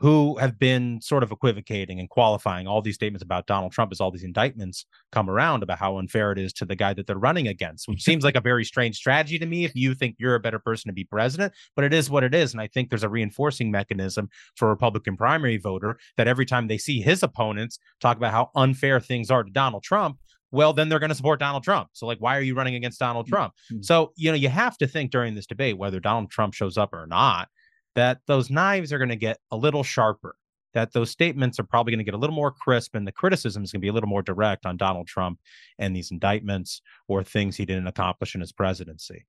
who 0.00 0.36
have 0.38 0.58
been 0.58 1.00
sort 1.00 1.22
of 1.22 1.30
equivocating 1.30 2.00
and 2.00 2.10
qualifying 2.10 2.66
all 2.66 2.82
these 2.82 2.96
statements 2.96 3.22
about 3.22 3.46
Donald 3.46 3.72
Trump 3.72 3.92
as 3.92 4.00
all 4.00 4.10
these 4.10 4.24
indictments 4.24 4.86
come 5.12 5.30
around 5.30 5.62
about 5.62 5.78
how 5.78 5.98
unfair 5.98 6.32
it 6.32 6.38
is 6.38 6.52
to 6.52 6.64
the 6.64 6.74
guy 6.74 6.92
that 6.92 7.06
they're 7.06 7.16
running 7.16 7.48
against, 7.48 7.88
which 7.88 8.02
seems 8.02 8.24
like 8.24 8.34
a 8.34 8.40
very 8.40 8.64
strange 8.64 8.96
strategy 8.96 9.38
to 9.38 9.46
me 9.46 9.64
if 9.64 9.74
you 9.74 9.94
think 9.94 10.16
you're 10.18 10.34
a 10.34 10.40
better 10.40 10.58
person 10.58 10.88
to 10.88 10.92
be 10.92 11.04
president, 11.04 11.52
but 11.76 11.84
it 11.84 11.94
is 11.94 12.10
what 12.10 12.24
it 12.24 12.34
is. 12.34 12.52
And 12.52 12.60
I 12.60 12.66
think 12.66 12.90
there's 12.90 13.04
a 13.04 13.08
reinforcing 13.08 13.70
mechanism 13.70 14.28
for 14.56 14.66
a 14.66 14.70
Republican 14.70 15.16
primary 15.16 15.58
voter 15.58 15.98
that 16.16 16.28
every 16.28 16.46
time 16.46 16.66
they 16.66 16.78
see 16.78 17.00
his 17.00 17.22
opponents 17.22 17.78
talk 18.00 18.16
about 18.16 18.32
how 18.32 18.50
unfair 18.56 19.00
things 19.00 19.30
are 19.30 19.44
to 19.44 19.50
Donald 19.50 19.84
Trump, 19.84 20.18
well, 20.50 20.72
then 20.72 20.88
they're 20.88 21.00
going 21.00 21.10
to 21.10 21.16
support 21.16 21.40
Donald 21.40 21.64
Trump. 21.64 21.88
So, 21.94 22.06
like, 22.06 22.18
why 22.18 22.36
are 22.36 22.42
you 22.42 22.54
running 22.54 22.76
against 22.76 23.00
Donald 23.00 23.26
mm, 23.26 23.30
Trump? 23.30 23.54
Mm. 23.72 23.84
So, 23.84 24.12
you 24.16 24.30
know, 24.30 24.36
you 24.36 24.48
have 24.48 24.78
to 24.78 24.86
think 24.86 25.10
during 25.10 25.34
this 25.34 25.46
debate, 25.46 25.76
whether 25.76 25.98
Donald 25.98 26.30
Trump 26.30 26.54
shows 26.54 26.78
up 26.78 26.92
or 26.92 27.08
not, 27.08 27.48
that 27.94 28.20
those 28.26 28.50
knives 28.50 28.92
are 28.92 28.98
going 28.98 29.08
to 29.08 29.16
get 29.16 29.38
a 29.50 29.56
little 29.56 29.82
sharper, 29.82 30.36
that 30.72 30.92
those 30.92 31.10
statements 31.10 31.58
are 31.60 31.64
probably 31.64 31.92
going 31.92 31.98
to 31.98 32.04
get 32.04 32.14
a 32.14 32.18
little 32.18 32.34
more 32.34 32.50
crisp, 32.50 32.94
and 32.94 33.06
the 33.06 33.12
criticism 33.12 33.62
is 33.62 33.72
going 33.72 33.80
to 33.80 33.84
be 33.84 33.88
a 33.88 33.92
little 33.92 34.08
more 34.08 34.22
direct 34.22 34.66
on 34.66 34.76
Donald 34.76 35.06
Trump 35.06 35.38
and 35.78 35.94
these 35.94 36.10
indictments 36.10 36.82
or 37.08 37.22
things 37.22 37.56
he 37.56 37.64
didn't 37.64 37.86
accomplish 37.86 38.34
in 38.34 38.40
his 38.40 38.52
presidency. 38.52 39.26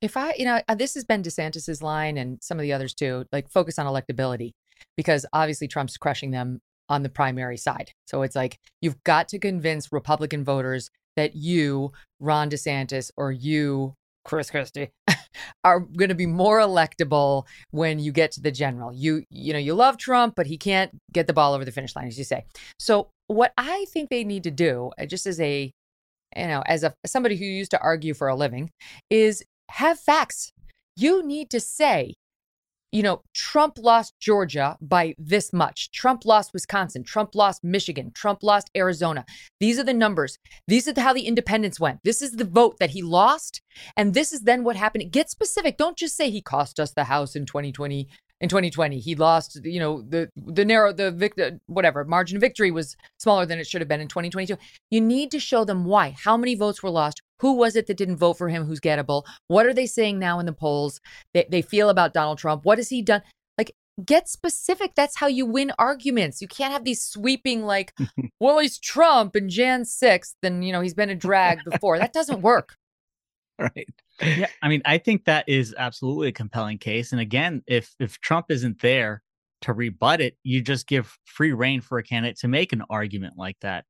If 0.00 0.16
I, 0.16 0.32
you 0.38 0.46
know, 0.46 0.62
uh, 0.66 0.74
this 0.74 0.94
has 0.94 1.04
been 1.04 1.22
DeSantis's 1.22 1.82
line 1.82 2.16
and 2.16 2.42
some 2.42 2.58
of 2.58 2.62
the 2.62 2.72
others 2.72 2.94
too, 2.94 3.26
like 3.32 3.50
focus 3.50 3.78
on 3.78 3.86
electability, 3.86 4.52
because 4.96 5.26
obviously 5.34 5.68
Trump's 5.68 5.98
crushing 5.98 6.30
them 6.30 6.60
on 6.88 7.02
the 7.02 7.10
primary 7.10 7.58
side. 7.58 7.92
So 8.06 8.22
it's 8.22 8.34
like 8.34 8.58
you've 8.80 9.02
got 9.04 9.28
to 9.28 9.38
convince 9.38 9.92
Republican 9.92 10.42
voters 10.42 10.90
that 11.16 11.36
you, 11.36 11.92
Ron 12.18 12.48
DeSantis, 12.48 13.10
or 13.18 13.30
you, 13.30 13.94
Chris 14.24 14.50
Christie, 14.50 14.90
are 15.64 15.80
going 15.80 16.08
to 16.08 16.14
be 16.14 16.26
more 16.26 16.58
electable 16.58 17.44
when 17.70 17.98
you 17.98 18.12
get 18.12 18.32
to 18.32 18.40
the 18.40 18.50
general. 18.50 18.92
You, 18.92 19.24
you 19.30 19.52
know, 19.52 19.58
you 19.58 19.74
love 19.74 19.96
Trump, 19.96 20.34
but 20.36 20.46
he 20.46 20.58
can't 20.58 20.90
get 21.12 21.26
the 21.26 21.32
ball 21.32 21.54
over 21.54 21.64
the 21.64 21.72
finish 21.72 21.96
line, 21.96 22.06
as 22.06 22.18
you 22.18 22.24
say. 22.24 22.44
So 22.78 23.08
what 23.26 23.52
I 23.56 23.86
think 23.88 24.10
they 24.10 24.24
need 24.24 24.44
to 24.44 24.50
do, 24.50 24.90
uh, 24.98 25.06
just 25.06 25.26
as 25.26 25.40
a 25.40 25.72
you 26.36 26.46
know, 26.46 26.62
as 26.66 26.84
a 26.84 26.94
somebody 27.06 27.36
who 27.36 27.44
used 27.44 27.72
to 27.72 27.80
argue 27.80 28.14
for 28.14 28.28
a 28.28 28.34
living, 28.34 28.70
is 29.08 29.42
have 29.70 29.98
facts. 29.98 30.52
You 30.96 31.24
need 31.26 31.50
to 31.50 31.60
say, 31.60 32.14
you 32.92 33.02
know, 33.02 33.22
Trump 33.34 33.78
lost 33.78 34.14
Georgia 34.20 34.76
by 34.80 35.14
this 35.18 35.52
much. 35.52 35.90
Trump 35.92 36.24
lost 36.24 36.52
Wisconsin. 36.52 37.04
Trump 37.04 37.34
lost 37.34 37.62
Michigan. 37.62 38.10
Trump 38.14 38.42
lost 38.42 38.70
Arizona. 38.76 39.24
These 39.60 39.78
are 39.78 39.84
the 39.84 39.94
numbers. 39.94 40.38
These 40.66 40.88
are 40.88 41.00
how 41.00 41.12
the 41.12 41.26
independents 41.26 41.78
went. 41.78 42.00
This 42.02 42.20
is 42.20 42.32
the 42.32 42.44
vote 42.44 42.78
that 42.80 42.90
he 42.90 43.02
lost. 43.02 43.62
And 43.96 44.14
this 44.14 44.32
is 44.32 44.42
then 44.42 44.64
what 44.64 44.76
happened. 44.76 45.12
Get 45.12 45.30
specific. 45.30 45.76
Don't 45.76 45.96
just 45.96 46.16
say 46.16 46.30
he 46.30 46.42
cost 46.42 46.80
us 46.80 46.92
the 46.92 47.04
House 47.04 47.36
in 47.36 47.46
2020. 47.46 48.08
In 48.40 48.48
2020, 48.48 48.98
he 48.98 49.14
lost, 49.14 49.60
you 49.64 49.78
know, 49.78 50.00
the 50.00 50.30
the 50.34 50.64
narrow 50.64 50.92
the 50.94 51.10
victor 51.10 51.60
whatever 51.66 52.04
margin 52.04 52.36
of 52.36 52.40
victory 52.40 52.70
was 52.70 52.96
smaller 53.18 53.44
than 53.44 53.58
it 53.58 53.66
should 53.66 53.82
have 53.82 53.88
been 53.88 54.00
in 54.00 54.08
2022. 54.08 54.56
You 54.90 55.00
need 55.00 55.30
to 55.32 55.38
show 55.38 55.64
them 55.64 55.84
why. 55.84 56.16
How 56.18 56.38
many 56.38 56.54
votes 56.54 56.82
were 56.82 56.90
lost? 56.90 57.20
Who 57.40 57.52
was 57.54 57.76
it 57.76 57.86
that 57.86 57.96
didn't 57.96 58.16
vote 58.16 58.38
for 58.38 58.48
him? 58.48 58.64
Who's 58.64 58.80
gettable? 58.80 59.24
What 59.48 59.66
are 59.66 59.74
they 59.74 59.86
saying 59.86 60.18
now 60.18 60.38
in 60.38 60.46
the 60.46 60.52
polls? 60.52 61.00
They, 61.34 61.46
they 61.50 61.62
feel 61.62 61.90
about 61.90 62.14
Donald 62.14 62.38
Trump. 62.38 62.64
What 62.64 62.78
has 62.78 62.88
he 62.88 63.02
done? 63.02 63.22
Like, 63.58 63.72
get 64.04 64.28
specific. 64.28 64.92
That's 64.94 65.16
how 65.16 65.26
you 65.26 65.46
win 65.46 65.72
arguments. 65.78 66.40
You 66.40 66.48
can't 66.48 66.72
have 66.72 66.84
these 66.84 67.02
sweeping, 67.02 67.62
like, 67.62 67.94
well, 68.40 68.58
he's 68.58 68.78
Trump 68.78 69.34
and 69.34 69.50
Jan 69.50 69.82
6th, 69.82 70.34
and, 70.42 70.64
you 70.64 70.72
know, 70.72 70.80
he's 70.80 70.94
been 70.94 71.10
a 71.10 71.14
drag 71.14 71.64
before. 71.64 71.98
That 71.98 72.12
doesn't 72.12 72.42
work. 72.42 72.74
Right. 73.76 73.88
yeah, 74.22 74.46
I 74.62 74.68
mean, 74.68 74.82
I 74.84 74.98
think 74.98 75.24
that 75.24 75.48
is 75.48 75.74
absolutely 75.76 76.28
a 76.28 76.32
compelling 76.32 76.78
case. 76.78 77.12
And 77.12 77.20
again, 77.20 77.62
if 77.66 77.94
if 77.98 78.18
Trump 78.20 78.46
isn't 78.50 78.80
there 78.80 79.22
to 79.62 79.72
rebut 79.72 80.20
it, 80.20 80.36
you 80.42 80.62
just 80.62 80.86
give 80.86 81.16
free 81.24 81.52
reign 81.52 81.80
for 81.80 81.98
a 81.98 82.02
candidate 82.02 82.38
to 82.38 82.48
make 82.48 82.72
an 82.72 82.82
argument 82.90 83.34
like 83.36 83.58
that. 83.60 83.84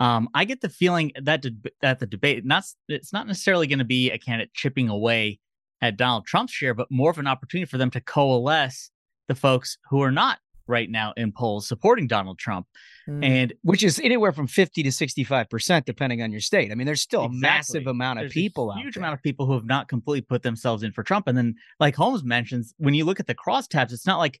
Um, 0.00 0.28
I 0.34 0.44
get 0.44 0.60
the 0.60 0.68
feeling 0.68 1.12
that 1.20 1.42
de- 1.42 1.70
that 1.80 2.00
the 2.00 2.06
debate 2.06 2.44
not 2.44 2.64
it's 2.88 3.12
not 3.12 3.26
necessarily 3.26 3.66
going 3.66 3.78
to 3.78 3.84
be 3.84 4.10
a 4.10 4.18
candidate 4.18 4.54
chipping 4.54 4.88
away 4.88 5.38
at 5.80 5.96
Donald 5.96 6.26
Trump's 6.26 6.52
share, 6.52 6.74
but 6.74 6.90
more 6.90 7.10
of 7.10 7.18
an 7.18 7.26
opportunity 7.26 7.68
for 7.68 7.78
them 7.78 7.90
to 7.90 8.00
coalesce 8.00 8.90
the 9.28 9.34
folks 9.34 9.78
who 9.88 10.02
are 10.02 10.12
not 10.12 10.38
right 10.72 10.90
now 10.90 11.12
in 11.16 11.30
polls 11.30 11.68
supporting 11.68 12.08
Donald 12.08 12.38
Trump. 12.38 12.66
Mm. 13.08 13.24
And 13.24 13.52
which 13.62 13.82
is 13.82 14.00
anywhere 14.00 14.32
from 14.32 14.46
50 14.46 14.82
to 14.82 14.88
65% 14.88 15.84
depending 15.84 16.22
on 16.22 16.30
your 16.30 16.40
state. 16.40 16.72
I 16.72 16.74
mean, 16.74 16.86
there's 16.86 17.00
still 17.00 17.24
a 17.24 17.28
massive 17.28 17.86
amount 17.86 18.20
of 18.20 18.24
There's 18.24 18.32
a 18.32 18.34
people 18.34 18.70
out 18.70 18.78
huge 18.78 18.94
there. 18.94 19.02
amount 19.02 19.14
of 19.14 19.22
people 19.22 19.46
who 19.46 19.54
have 19.54 19.66
not 19.66 19.88
completely 19.88 20.22
put 20.22 20.42
themselves 20.42 20.82
in 20.82 20.92
for 20.92 21.02
Trump. 21.02 21.26
And 21.28 21.36
then, 21.36 21.54
like 21.78 21.94
Holmes 21.94 22.24
mentions, 22.24 22.74
when 22.78 22.94
you 22.94 23.04
look 23.04 23.20
at 23.20 23.26
the 23.26 23.34
crosstabs, 23.34 23.92
it's 23.92 24.06
not 24.06 24.18
like 24.18 24.40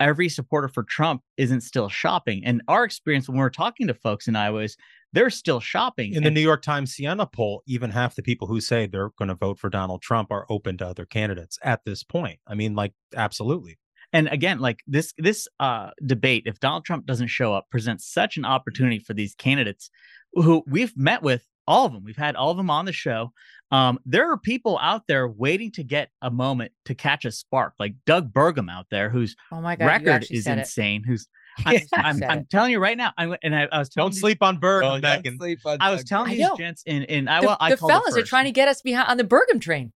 every 0.00 0.28
supporter 0.28 0.68
for 0.68 0.82
Trump 0.84 1.22
isn't 1.36 1.62
still 1.62 1.88
shopping. 1.88 2.44
And 2.44 2.62
our 2.68 2.84
experience 2.84 3.28
when 3.28 3.38
we're 3.38 3.50
talking 3.50 3.86
to 3.86 3.94
folks 3.94 4.28
in 4.28 4.36
Iowa 4.36 4.62
is 4.62 4.76
they're 5.12 5.30
still 5.30 5.60
shopping. 5.60 6.14
In 6.14 6.22
the 6.22 6.30
New 6.30 6.40
York 6.40 6.62
Times 6.62 6.92
Siena 6.94 7.26
poll, 7.26 7.62
even 7.66 7.90
half 7.90 8.14
the 8.14 8.22
people 8.22 8.46
who 8.46 8.60
say 8.60 8.86
they're 8.86 9.10
going 9.18 9.28
to 9.28 9.34
vote 9.34 9.58
for 9.58 9.70
Donald 9.70 10.02
Trump 10.02 10.30
are 10.30 10.46
open 10.50 10.76
to 10.78 10.86
other 10.86 11.06
candidates 11.06 11.58
at 11.62 11.84
this 11.84 12.02
point. 12.02 12.38
I 12.46 12.54
mean, 12.54 12.74
like, 12.74 12.92
absolutely. 13.16 13.78
And 14.16 14.28
again 14.28 14.58
like 14.60 14.80
this 14.86 15.12
this 15.18 15.46
uh 15.60 15.90
debate 16.04 16.44
if 16.46 16.58
donald 16.60 16.84
trump 16.84 17.06
doesn't 17.06 17.26
show 17.28 17.52
up 17.54 17.64
presents 17.70 18.02
such 18.18 18.36
an 18.36 18.44
opportunity 18.44 18.98
for 18.98 19.14
these 19.14 19.34
candidates 19.34 19.90
who 20.32 20.62
we've 20.66 20.96
met 20.96 21.22
with 21.22 21.42
all 21.66 21.84
of 21.86 21.92
them 21.92 22.02
we've 22.04 22.16
had 22.16 22.34
all 22.36 22.50
of 22.50 22.56
them 22.56 22.70
on 22.70 22.84
the 22.86 22.92
show 22.92 23.32
um 23.72 23.98
there 24.06 24.30
are 24.30 24.38
people 24.38 24.78
out 24.80 25.02
there 25.08 25.26
waiting 25.28 25.70
to 25.72 25.82
get 25.84 26.08
a 26.22 26.30
moment 26.30 26.72
to 26.84 26.94
catch 26.94 27.24
a 27.24 27.30
spark 27.32 27.74
like 27.78 27.94
doug 28.06 28.32
burgum 28.32 28.70
out 28.70 28.86
there 28.90 29.10
whose 29.10 29.36
Oh 29.52 29.60
my 29.60 29.76
God, 29.76 29.86
record 29.86 30.26
is 30.30 30.44
said 30.44 30.58
it. 30.58 30.62
insane 30.62 31.02
who's 31.06 31.28
I'm, 31.66 31.80
I'm, 31.94 32.22
I'm 32.22 32.44
telling 32.50 32.70
you 32.72 32.78
right 32.78 32.98
now. 32.98 33.14
I, 33.16 33.34
and 33.42 33.56
I, 33.56 33.66
I 33.72 33.78
was 33.78 33.88
telling 33.88 34.04
Don't 34.08 34.12
these- 34.12 34.20
sleep 34.20 34.42
on 34.42 34.60
Burgum, 34.60 34.90
Oh, 34.92 34.94
yeah. 34.96 35.22
Megyn. 35.22 35.78
I 35.80 35.90
was 35.90 36.04
telling 36.04 36.32
I 36.32 36.36
these 36.36 36.50
gents 36.58 36.82
in 36.84 37.04
in 37.04 37.24
The, 37.24 37.30
Iowa. 37.32 37.56
I 37.58 37.70
the 37.70 37.78
called 37.78 37.92
it 37.92 37.94
fellas 37.94 38.16
are 38.18 38.22
trying 38.22 38.44
to 38.44 38.50
get 38.52 38.68
us 38.68 38.82
behind 38.82 39.08
on 39.08 39.16
the 39.16 39.24
Burgum 39.24 39.58
train. 39.58 39.90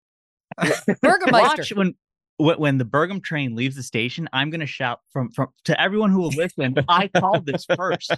Burgermeister. 1.03 1.31
Watch 1.61 1.73
when 1.73 1.95
when 2.41 2.77
the 2.77 2.85
Burgum 2.85 3.23
train 3.23 3.55
leaves 3.55 3.75
the 3.75 3.83
station, 3.83 4.27
I'm 4.33 4.49
going 4.49 4.61
to 4.61 4.65
shout 4.65 4.99
from 5.11 5.29
from 5.31 5.49
to 5.65 5.79
everyone 5.79 6.11
who 6.11 6.19
will 6.19 6.29
listen. 6.29 6.75
I 6.87 7.07
called 7.07 7.45
this 7.45 7.65
first 7.75 8.11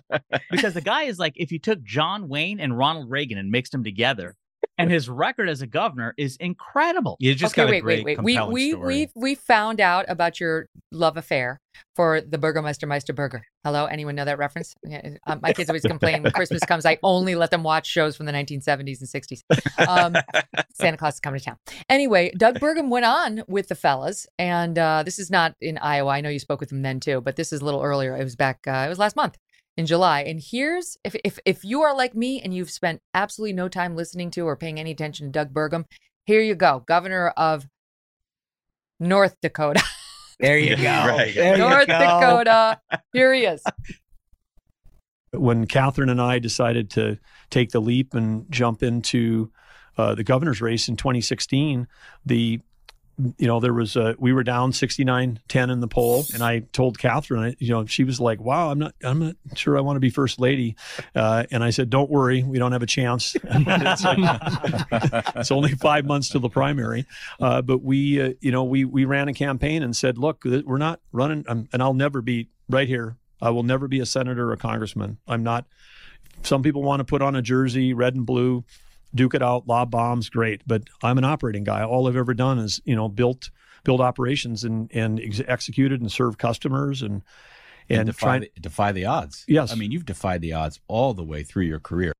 because 0.49 0.73
the 0.73 0.81
guy 0.81 1.03
is 1.03 1.19
like, 1.19 1.33
if 1.35 1.51
you 1.51 1.59
took 1.59 1.83
John 1.83 2.27
Wayne 2.27 2.59
and 2.59 2.77
Ronald 2.77 3.09
Reagan 3.09 3.37
and 3.37 3.51
mixed 3.51 3.71
them 3.71 3.83
together, 3.83 4.35
and 4.83 4.91
his 4.91 5.09
record 5.09 5.49
as 5.49 5.61
a 5.61 5.67
governor 5.67 6.13
is 6.17 6.35
incredible. 6.37 7.17
You 7.19 7.33
just 7.35 7.53
okay, 7.53 7.63
got 7.63 7.69
a 7.69 7.71
wait, 7.71 7.83
great, 7.83 8.05
wait, 8.05 8.17
wait. 8.17 8.23
We 8.23 8.39
we 8.51 8.71
story. 8.71 8.87
we 8.87 9.09
we 9.15 9.35
found 9.35 9.79
out 9.79 10.05
about 10.07 10.39
your 10.39 10.67
love 10.91 11.17
affair 11.17 11.59
for 11.95 12.21
the 12.21 12.37
Burgermeister 12.37 12.85
Meister 12.85 13.13
Burger. 13.13 13.45
Hello, 13.63 13.85
anyone 13.85 14.15
know 14.15 14.25
that 14.25 14.37
reference? 14.37 14.75
Yeah, 14.83 15.15
uh, 15.25 15.37
my 15.41 15.53
kids 15.53 15.69
always 15.69 15.83
complain 15.83 16.23
when 16.23 16.31
Christmas 16.31 16.63
comes. 16.67 16.85
I 16.85 16.97
only 17.03 17.35
let 17.35 17.51
them 17.51 17.63
watch 17.63 17.87
shows 17.87 18.15
from 18.15 18.25
the 18.25 18.31
1970s 18.31 18.99
and 18.99 19.09
60s. 19.09 19.87
Um, 19.87 20.15
Santa 20.73 20.97
Claus 20.97 21.15
is 21.15 21.19
coming 21.19 21.39
to 21.39 21.45
town. 21.45 21.57
Anyway, 21.89 22.31
Doug 22.37 22.59
Burgum 22.59 22.89
went 22.89 23.05
on 23.05 23.43
with 23.47 23.69
the 23.69 23.75
fellas, 23.75 24.27
and 24.37 24.77
uh, 24.77 25.03
this 25.03 25.19
is 25.19 25.31
not 25.31 25.55
in 25.61 25.77
Iowa. 25.77 26.11
I 26.11 26.21
know 26.21 26.29
you 26.29 26.39
spoke 26.39 26.59
with 26.59 26.71
him 26.71 26.81
then 26.81 26.99
too, 26.99 27.21
but 27.21 27.35
this 27.35 27.53
is 27.53 27.61
a 27.61 27.65
little 27.65 27.81
earlier. 27.81 28.15
It 28.15 28.23
was 28.23 28.35
back. 28.35 28.59
Uh, 28.67 28.83
it 28.85 28.89
was 28.89 28.99
last 28.99 29.15
month 29.15 29.37
in 29.77 29.85
July. 29.85 30.21
And 30.21 30.41
here's 30.41 30.97
if 31.03 31.15
if 31.23 31.39
if 31.45 31.63
you 31.65 31.81
are 31.81 31.95
like 31.95 32.15
me 32.15 32.41
and 32.41 32.53
you've 32.53 32.69
spent 32.71 33.01
absolutely 33.13 33.53
no 33.53 33.67
time 33.69 33.95
listening 33.95 34.31
to 34.31 34.41
or 34.41 34.55
paying 34.55 34.79
any 34.79 34.91
attention 34.91 35.27
to 35.27 35.31
Doug 35.31 35.53
Burgum, 35.53 35.85
Here 36.25 36.41
you 36.41 36.55
go, 36.55 36.83
governor 36.87 37.29
of 37.29 37.67
North 38.99 39.35
Dakota. 39.41 39.81
There 40.39 40.57
you 40.57 40.75
go. 40.77 40.83
Right. 40.83 41.33
There 41.35 41.53
you 41.53 41.59
North 41.59 41.87
go. 41.87 41.99
Dakota. 41.99 42.81
Here 43.13 43.33
he 43.33 43.45
is. 43.45 43.61
when 45.31 45.67
Catherine 45.67 46.09
and 46.09 46.19
I 46.21 46.39
decided 46.39 46.89
to 46.91 47.17
take 47.49 47.71
the 47.71 47.79
leap 47.79 48.13
and 48.13 48.45
jump 48.51 48.83
into 48.83 49.51
uh, 49.97 50.15
the 50.15 50.23
governor's 50.23 50.59
race 50.59 50.89
in 50.89 50.95
2016, 50.97 51.87
the 52.25 52.59
you 53.37 53.47
know 53.47 53.59
there 53.59 53.73
was 53.73 53.95
a, 53.95 54.15
we 54.17 54.33
were 54.33 54.43
down 54.43 54.71
69-10 54.71 55.71
in 55.71 55.79
the 55.79 55.87
poll, 55.87 56.25
and 56.33 56.43
I 56.43 56.59
told 56.71 56.97
Catherine, 56.97 57.43
I, 57.43 57.55
you 57.59 57.69
know, 57.69 57.85
she 57.85 58.03
was 58.03 58.19
like, 58.19 58.39
"Wow, 58.41 58.71
I'm 58.71 58.79
not 58.79 58.95
I'm 59.03 59.19
not 59.19 59.35
sure 59.55 59.77
I 59.77 59.81
want 59.81 59.97
to 59.97 59.99
be 59.99 60.09
first 60.09 60.39
lady," 60.39 60.75
uh, 61.15 61.43
and 61.51 61.63
I 61.63 61.69
said, 61.69 61.89
"Don't 61.89 62.09
worry, 62.09 62.43
we 62.43 62.57
don't 62.59 62.71
have 62.71 62.81
a 62.83 62.87
chance. 62.87 63.35
it's, 63.43 64.03
like- 64.03 65.25
it's 65.35 65.51
only 65.51 65.71
five 65.73 66.05
months 66.05 66.29
to 66.29 66.39
the 66.39 66.49
primary, 66.49 67.05
uh, 67.39 67.61
but 67.61 67.83
we 67.83 68.21
uh, 68.21 68.33
you 68.41 68.51
know 68.51 68.63
we 68.63 68.83
we 68.85 69.05
ran 69.05 69.27
a 69.27 69.33
campaign 69.33 69.83
and 69.83 69.95
said, 69.95 70.17
look, 70.17 70.43
we're 70.43 70.77
not 70.77 70.99
running, 71.11 71.45
um, 71.47 71.67
and 71.71 71.81
I'll 71.83 71.93
never 71.93 72.21
be 72.21 72.49
right 72.69 72.87
here. 72.87 73.17
I 73.41 73.49
will 73.51 73.63
never 73.63 73.87
be 73.87 73.99
a 73.99 74.05
senator 74.05 74.49
or 74.49 74.53
a 74.53 74.57
congressman. 74.57 75.17
I'm 75.27 75.43
not. 75.43 75.65
Some 76.41 76.63
people 76.63 76.81
want 76.81 76.99
to 76.99 77.03
put 77.03 77.21
on 77.21 77.35
a 77.35 77.41
jersey, 77.41 77.93
red 77.93 78.15
and 78.15 78.25
blue, 78.25 78.63
duke 79.15 79.33
it 79.33 79.41
out, 79.41 79.67
lob 79.67 79.91
bombs, 79.91 80.29
great. 80.29 80.61
But 80.65 80.83
I'm 81.01 81.17
an 81.17 81.23
operating 81.23 81.63
guy. 81.63 81.83
All 81.83 82.07
I've 82.07 82.15
ever 82.15 82.33
done 82.33 82.59
is, 82.59 82.81
you 82.85 82.95
know, 82.95 83.09
built 83.09 83.49
build 83.83 84.01
operations 84.01 84.63
and 84.63 84.89
and 84.93 85.19
ex- 85.19 85.41
executed 85.47 86.01
and 86.01 86.11
serve 86.11 86.37
customers 86.37 87.01
and 87.01 87.23
and, 87.89 87.99
and 87.99 88.07
defy, 88.07 88.25
trying. 88.25 88.41
the, 88.41 88.51
defy 88.61 88.91
the 88.91 89.05
odds. 89.05 89.43
Yes. 89.47 89.71
I 89.71 89.75
mean, 89.75 89.91
you've 89.91 90.05
defied 90.05 90.41
the 90.41 90.53
odds 90.53 90.79
all 90.87 91.13
the 91.13 91.23
way 91.23 91.43
through 91.43 91.65
your 91.65 91.79
career. 91.79 92.13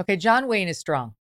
Okay, 0.00 0.16
John 0.16 0.46
Wayne 0.46 0.68
is 0.68 0.78
strong. 0.78 1.14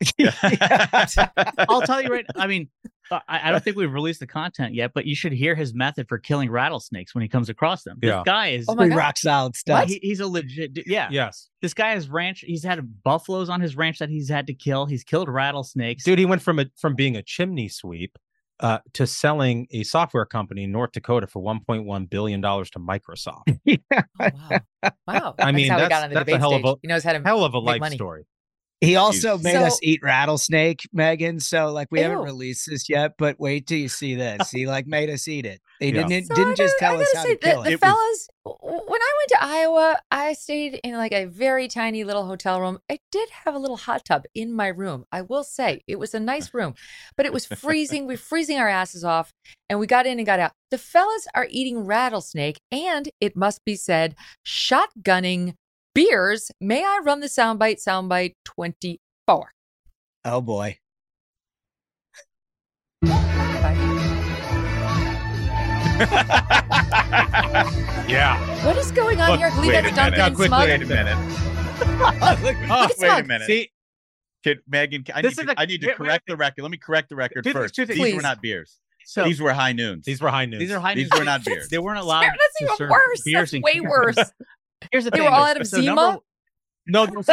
I'll 1.68 1.82
tell 1.82 2.02
you 2.02 2.08
right. 2.10 2.26
I 2.34 2.46
mean, 2.46 2.68
I, 3.10 3.20
I 3.28 3.50
don't 3.50 3.62
think 3.62 3.76
we've 3.76 3.92
released 3.92 4.20
the 4.20 4.26
content 4.26 4.74
yet, 4.74 4.92
but 4.94 5.06
you 5.06 5.14
should 5.14 5.32
hear 5.32 5.54
his 5.54 5.74
method 5.74 6.08
for 6.08 6.18
killing 6.18 6.50
rattlesnakes 6.50 7.14
when 7.14 7.22
he 7.22 7.28
comes 7.28 7.48
across 7.48 7.84
them. 7.84 7.98
This 8.00 8.14
guy 8.24 8.48
is 8.48 8.66
Oh 8.68 8.74
my 8.74 8.88
God. 8.88 8.96
rock 8.96 9.18
solid 9.18 9.56
stuff. 9.56 9.88
He, 9.88 9.98
he's 10.02 10.20
a 10.20 10.26
legit. 10.26 10.86
Yeah. 10.86 11.08
Yes. 11.10 11.48
This 11.62 11.74
guy 11.74 11.90
has 11.90 12.08
ranch. 12.08 12.44
He's 12.46 12.64
had 12.64 13.02
buffaloes 13.02 13.48
on 13.48 13.60
his 13.60 13.76
ranch 13.76 13.98
that 13.98 14.08
he's 14.08 14.28
had 14.28 14.46
to 14.48 14.54
kill. 14.54 14.86
He's 14.86 15.04
killed 15.04 15.28
rattlesnakes. 15.28 16.04
Dude, 16.04 16.18
he 16.18 16.26
went 16.26 16.42
from 16.42 16.58
a 16.58 16.66
from 16.76 16.94
being 16.94 17.16
a 17.16 17.22
chimney 17.22 17.68
sweep 17.68 18.18
uh, 18.60 18.78
to 18.94 19.06
selling 19.06 19.66
a 19.70 19.82
software 19.82 20.24
company 20.24 20.64
in 20.64 20.72
North 20.72 20.92
Dakota 20.92 21.26
for 21.26 21.42
1.1 21.42 22.10
billion 22.10 22.40
dollars 22.40 22.70
to 22.70 22.78
Microsoft. 22.78 23.58
Oh, 24.18 24.30
wow. 24.48 24.60
Wow. 25.06 25.34
I 25.38 25.52
mean, 25.52 25.68
that's 25.68 25.70
how 25.70 25.76
we 25.76 25.80
that's, 25.80 25.88
got 25.88 26.02
on 26.04 26.08
the 26.10 26.14
that's 26.14 26.32
a 26.32 26.38
hell 26.38 26.50
stage. 26.50 26.64
of 26.64 26.70
a 26.74 26.76
he 26.82 26.88
knows 26.88 27.04
how 27.04 27.12
to 27.12 27.22
hell 27.24 27.44
of 27.44 27.54
a 27.54 27.58
life 27.58 27.80
money. 27.80 27.96
story. 27.96 28.24
He 28.80 28.96
also 28.96 29.38
made 29.38 29.52
So- 29.54 29.64
us 29.64 29.78
eat 29.82 30.00
rattlesnake, 30.02 30.80
Megyn. 30.94 31.40
So 31.40 31.72
like 31.72 31.88
we 31.90 32.00
haven't 32.00 32.18
released 32.18 32.68
this 32.68 32.88
yet, 32.90 33.12
but 33.16 33.40
wait 33.40 33.66
till 33.66 33.78
you 33.78 33.88
see 33.88 34.14
this. 34.14 34.50
He 34.50 34.66
like 34.66 34.86
made 34.86 35.08
us 35.08 35.26
eat 35.28 35.46
it. 35.46 35.60
He 35.80 35.86
Yeah. 35.88 36.06
didn't 36.06 36.26
So 36.26 36.34
didn't 36.34 36.56
just 36.56 36.74
gotta- 36.78 36.92
tell 36.96 37.00
I 37.00 37.02
us 37.02 37.08
gotta 37.14 37.18
how 37.18 37.24
say, 37.24 37.34
to 37.36 37.38
kill 37.38 37.54
the, 37.54 37.60
it. 37.60 37.64
the 37.64 37.72
It 37.72 37.80
was- 37.80 37.80
fellas, 37.80 38.28
when 38.44 39.00
I 39.00 39.12
went 39.18 39.28
to 39.30 39.38
Iowa, 39.42 39.96
I 40.10 40.32
stayed 40.34 40.80
in 40.84 40.94
like 40.96 41.12
a 41.12 41.24
very 41.24 41.68
tiny 41.68 42.04
little 42.04 42.26
hotel 42.26 42.60
room. 42.60 42.78
I 42.90 42.98
did 43.10 43.28
have 43.30 43.54
a 43.54 43.58
little 43.58 43.76
hot 43.78 44.04
tub 44.04 44.24
in 44.34 44.52
my 44.52 44.68
room. 44.68 45.04
I 45.10 45.22
will 45.22 45.44
say 45.44 45.80
it 45.86 45.98
was 45.98 46.14
a 46.14 46.20
nice 46.20 46.52
room, 46.52 46.74
but 47.16 47.24
it 47.26 47.32
was 47.32 47.46
freezing. 47.46 48.06
we 48.06 48.14
were 48.14 48.18
freezing 48.18 48.58
our 48.58 48.68
asses 48.68 49.04
off, 49.04 49.32
and 49.70 49.78
we 49.80 49.86
got 49.86 50.06
in 50.06 50.18
and 50.18 50.26
got 50.26 50.38
out. 50.38 50.52
The 50.70 50.78
fellas 50.78 51.26
are 51.34 51.46
eating 51.50 51.80
rattlesnake, 51.80 52.58
and 52.70 53.08
it 53.20 53.34
must 53.36 53.64
be 53.64 53.74
said, 53.74 54.14
shotgunning 54.46 55.54
beers. 55.96 56.50
May 56.60 56.84
I 56.84 57.00
run 57.04 57.20
the 57.20 57.26
soundbite? 57.26 57.82
Soundbite 57.82 58.34
twenty 58.44 59.00
four. 59.26 59.50
oh 60.24 60.40
boy. 60.40 60.78
Yeah. 68.08 68.64
What 68.64 68.76
is 68.76 68.92
going 68.92 69.20
on 69.20 69.30
Look, 69.30 69.38
here? 69.40 69.48
I 69.48 69.54
believe 69.54 69.68
wait 69.72 69.82
that's 69.82 69.92
a 69.92 69.96
Duncan 69.96 70.12
minute. 70.12 70.26
and 70.26 70.36
quick, 70.36 70.48
Smug. 70.48 70.68
Wait 70.68 70.82
a 70.82 70.86
minute. 70.86 71.16
Oh, 72.68 72.84
at 72.84 72.92
wait 72.98 73.20
a 73.20 73.24
minute. 73.24 73.46
See, 73.46 73.70
Kid, 74.42 74.58
Megyn, 74.70 75.08
I 75.14 75.20
This 75.22 75.36
need, 75.36 75.42
is 75.42 75.46
to, 75.46 75.52
a- 75.52 75.60
I 75.60 75.66
need 75.66 75.80
to 75.82 75.88
wait, 75.88 75.98
wait, 75.98 76.06
correct 76.06 76.24
the 76.26 76.36
record. 76.36 76.62
Let 76.62 76.70
me 76.70 76.78
correct 76.78 77.08
the 77.10 77.16
record 77.16 77.44
Two 77.44 77.52
things, 77.52 77.64
first. 77.64 77.74
two 77.74 77.84
These 77.86 77.96
things. 77.98 78.16
were 78.16 78.22
not 78.22 78.40
beers. 78.40 78.78
So 79.04 79.24
These 79.24 79.40
were 79.40 79.52
high 79.52 79.72
noons. 79.72 80.04
these 80.04 80.20
were 80.20 80.30
high 80.30 80.46
news. 80.46 80.60
these 80.60 80.70
are 80.72 80.80
high 80.80 80.94
noons. 80.94 81.10
These 81.10 81.18
were 81.18 81.24
not 81.24 81.44
beers. 81.44 81.68
They 81.68 81.78
weren't 81.78 81.98
allowed. 82.00 82.22
That's 82.22 82.36
to 82.58 82.64
even 82.64 82.76
serve 82.76 82.90
worse. 82.90 83.22
Beers 83.24 83.50
That's 83.50 83.62
way 83.62 83.72
Canada. 83.74 83.90
worse. 83.90 84.16
Here's 84.92 85.04
the 85.04 85.10
They 85.10 85.18
thing. 85.18 85.24
were 85.26 85.30
all 85.30 85.44
there's- 85.44 85.56
out 85.56 85.60
of 85.62 85.66
so 85.68 85.80
Zima? 85.80 85.94
number- 85.94 86.20
No, 86.88 87.06
there's, 87.06 87.26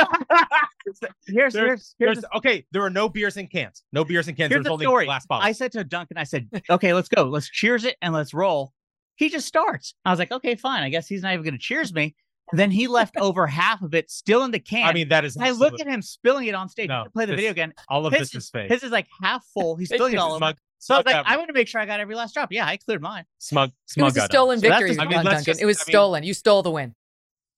here's 1.28 1.54
there's, 1.54 1.54
here's 1.54 1.96
here's 2.00 2.26
okay. 2.36 2.66
There 2.72 2.84
are 2.84 2.90
no 2.90 3.08
beers 3.10 3.38
in 3.38 3.48
cans. 3.48 3.84
No 3.92 4.04
beers 4.04 4.28
in 4.28 4.36
cans. 4.36 4.50
Here's 4.52 4.58
There's 4.64 4.66
the 4.66 4.72
only 4.72 4.86
story. 4.86 5.06
glass 5.06 5.26
bottles. 5.26 5.48
I 5.48 5.52
said 5.52 5.72
to 5.74 5.84
Duncan, 5.84 6.18
I 6.18 6.24
said, 6.24 6.50
okay, 6.70 6.94
let's 6.94 7.08
go. 7.10 7.26
Let's 7.26 7.48
cheers 7.50 7.86
it 7.86 7.96
and 8.02 8.14
let's 8.14 8.34
roll. 8.34 8.74
He 9.16 9.30
just 9.30 9.48
starts. 9.48 9.94
I 10.06 10.10
was 10.10 10.18
like, 10.20 10.32
okay, 10.32 10.56
fine. 10.56 10.82
I 10.84 10.90
guess 10.90 11.08
he's 11.08 11.22
not 11.22 11.34
even 11.34 11.44
going 11.44 11.54
to 11.54 11.60
cheers 11.60 11.94
me. 11.94 12.16
Then 12.52 12.72
he 12.72 12.88
left 12.88 13.16
over 13.20 13.46
half 13.46 13.82
of 13.84 13.94
it 13.94 14.10
still 14.10 14.44
in 14.44 14.50
the 14.52 14.60
can. 14.60 14.88
I 14.88 14.94
mean, 14.94 15.10
that 15.10 15.24
is. 15.24 15.38
I 15.38 15.52
look 15.52 15.74
absolute- 15.74 15.82
at 15.82 15.88
him 15.94 16.02
spilling 16.02 16.48
it 16.48 16.56
on 16.56 16.68
stage. 16.68 16.90
No, 16.90 17.06
Play 17.14 17.26
the 17.26 17.34
this- 17.34 17.38
video 17.38 17.52
again. 17.52 17.74
All 17.90 18.06
of 18.08 18.14
His 18.14 18.32
this 18.32 18.36
is 18.46 18.50
fake. 18.50 18.72
His 18.72 18.82
is 18.84 18.92
like 18.92 19.08
half 19.22 19.46
full. 19.54 19.76
He's 19.76 19.90
spilling 19.90 20.14
it 20.14 20.18
all 20.18 20.32
over. 20.32 20.40
Smug, 20.40 20.56
So 20.80 20.96
I 20.96 20.98
was 20.98 21.04
smug 21.04 21.14
like, 21.14 21.26
got- 21.26 21.32
I 21.32 21.38
want 21.38 21.50
to 21.50 21.54
make 21.54 21.68
sure 21.68 21.80
I 21.80 21.86
got 21.86 22.00
every 22.00 22.16
last 22.16 22.34
drop. 22.34 22.52
Yeah, 22.52 22.66
I 22.66 22.78
cleared 22.78 23.02
mine. 23.04 23.26
smug. 23.38 23.72
smug. 23.86 24.02
It 24.02 24.16
was 24.16 24.18
a 24.18 24.26
stolen 24.26 24.56
on. 24.58 24.62
So 24.64 24.70
victory, 24.70 25.00
I 25.00 25.06
mean, 25.08 25.24
Duncan. 25.24 25.44
just- 25.44 25.62
it 25.62 25.66
was 25.66 25.78
I 25.78 25.82
mean- 25.82 25.92
stolen. 25.94 26.24
You 26.24 26.34
stole 26.34 26.64
the 26.64 26.72
win. 26.72 26.96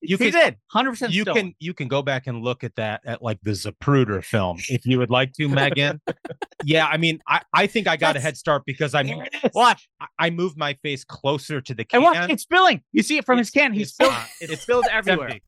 You 0.08 0.18
he 0.18 0.32
can, 0.32 0.42
did. 0.42 0.56
100% 0.74 1.12
you 1.12 1.22
stolen. 1.24 1.42
can 1.42 1.56
you 1.60 1.74
can 1.74 1.88
go 1.88 2.02
back 2.02 2.28
and 2.28 2.42
look 2.44 2.64
at 2.64 2.76
that 2.76 3.02
at 3.06 3.22
like 3.22 3.40
the 3.44 3.52
Zapruder 3.52 4.24
film 4.24 4.58
if 4.70 4.86
you 4.86 4.98
would 5.00 5.10
like 5.10 5.34
to, 5.34 5.48
Megyn. 5.50 6.00
yeah, 6.64 6.88
I 6.88 6.98
mean, 6.98 7.20
I, 7.28 7.42
I 7.54 7.68
think 7.68 7.88
I 7.88 7.98
got 7.98 8.16
a 8.16 8.20
head 8.20 8.38
start 8.38 8.64
because 8.66 8.94
I 8.96 9.04
moved, 9.04 9.30
Watch. 9.54 9.88
I- 10.00 10.06
I 10.18 10.30
moved 10.30 10.58
my 10.58 10.74
face 10.84 11.04
closer 11.04 11.60
to 11.62 11.74
the 11.74 11.84
can. 11.84 11.98
And 11.98 12.04
watch, 12.04 12.30
it's 12.30 12.44
spilling. 12.44 12.82
You 12.94 13.04
see 13.04 13.18
it 13.18 13.26
from 13.26 13.38
his 13.38 13.50
can. 13.50 13.74
He's 13.74 13.88
It's 13.88 13.94
spilled. 13.94 14.14
It 14.42 14.60
spills 14.60 14.86
It's 14.86 14.94
everywhere. 14.94 15.28
empty. 15.30 15.44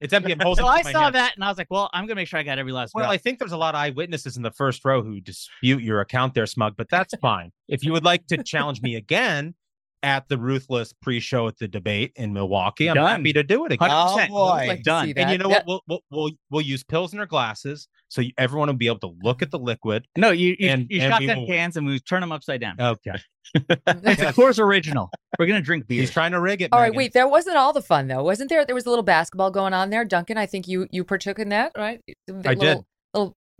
It's 0.00 0.12
empty. 0.14 0.34
Holding 0.40 0.62
So 0.64 0.68
I 0.68 0.82
saw 0.82 1.02
hand. 1.04 1.14
that 1.14 1.34
and 1.34 1.44
I 1.44 1.48
was 1.48 1.58
like, 1.58 1.66
well, 1.70 1.90
I'm 1.92 2.04
gonna 2.04 2.14
make 2.16 2.28
sure 2.28 2.38
I 2.38 2.42
got 2.42 2.58
every 2.58 2.72
last 2.72 2.92
Well. 2.94 3.10
I 3.10 3.16
think 3.18 3.38
there's 3.38 3.52
a 3.52 3.56
lot 3.56 3.74
of 3.74 3.80
eyewitnesses 3.80 4.36
in 4.36 4.42
the 4.42 4.50
first 4.52 4.84
row 4.84 5.02
who 5.02 5.20
dispute 5.20 5.82
your 5.82 6.00
account 6.00 6.34
there, 6.34 6.46
Smug, 6.46 6.74
but 6.76 6.88
that's 6.90 7.14
fine. 7.20 7.50
If 7.68 7.84
you 7.84 7.92
would 7.92 8.04
like 8.04 8.26
to 8.28 8.42
challenge 8.42 8.80
me 8.82 8.94
again 8.96 9.54
at 10.02 10.28
the 10.28 10.38
ruthless 10.38 10.92
pre-show 10.92 11.46
at 11.48 11.58
the 11.58 11.68
debate 11.68 12.12
in 12.16 12.32
Milwaukee, 12.32 12.88
I'm 12.88 12.94
Done. 12.94 13.18
happy 13.20 13.32
to 13.34 13.42
do 13.42 13.66
it 13.66 13.72
again. 13.72 13.88
100%. 13.90 13.92
Oh, 13.92 14.28
boy. 14.28 14.50
I'd 14.52 14.68
like 14.68 14.82
Done. 14.82 15.12
And 15.16 15.30
you 15.30 15.38
know 15.38 15.50
Yeah. 15.50 15.62
what? 15.64 15.66
We'll, 15.66 15.80
we'll 15.88 16.00
we'll 16.10 16.30
we'll 16.50 16.60
use 16.62 16.82
pilsner 16.84 17.26
glasses 17.26 17.88
so 18.08 18.20
you, 18.22 18.32
everyone 18.38 18.68
will 18.68 18.74
be 18.76 18.86
able 18.86 18.98
to 19.00 19.12
look 19.22 19.42
at 19.42 19.50
the 19.50 19.58
liquid. 19.58 20.06
no, 20.16 20.30
you 20.30 20.56
you, 20.58 20.68
And- 20.68 20.86
you 20.90 21.00
and 21.00 21.12
shotgun 21.12 21.40
will- 21.40 21.46
cans 21.46 21.76
and 21.76 21.86
we 21.86 21.98
turn 22.00 22.20
them 22.22 22.32
upside 22.32 22.60
down. 22.60 22.80
Okay. 22.80 23.12
It's 23.54 24.22
a 24.22 24.32
Coors 24.32 24.60
Original. 24.60 25.10
We're 25.38 25.46
gonna 25.46 25.60
drink 25.60 25.88
beer. 25.88 26.00
He's 26.00 26.10
trying 26.10 26.30
to 26.32 26.40
rig 26.40 26.62
it. 26.62 26.68
All 26.72 26.78
right, 26.80 26.92
Megyn. 26.92 26.96
wait. 26.96 27.12
There 27.14 27.26
wasn't 27.26 27.56
all 27.56 27.72
the 27.72 27.82
fun 27.82 28.06
though, 28.06 28.22
wasn't 28.22 28.48
there? 28.48 28.64
There 28.64 28.74
was 28.76 28.86
a 28.86 28.90
little 28.90 29.02
basketball 29.02 29.50
going 29.50 29.74
on 29.74 29.90
there. 29.90 30.04
Duncan, 30.04 30.36
I 30.38 30.46
think 30.46 30.68
you 30.68 30.86
you 30.92 31.02
partook 31.04 31.38
in 31.40 31.48
that, 31.48 31.72
right? 31.76 32.00
The 32.28 32.34
I 32.46 32.52
little, 32.52 32.74
did. 32.76 32.84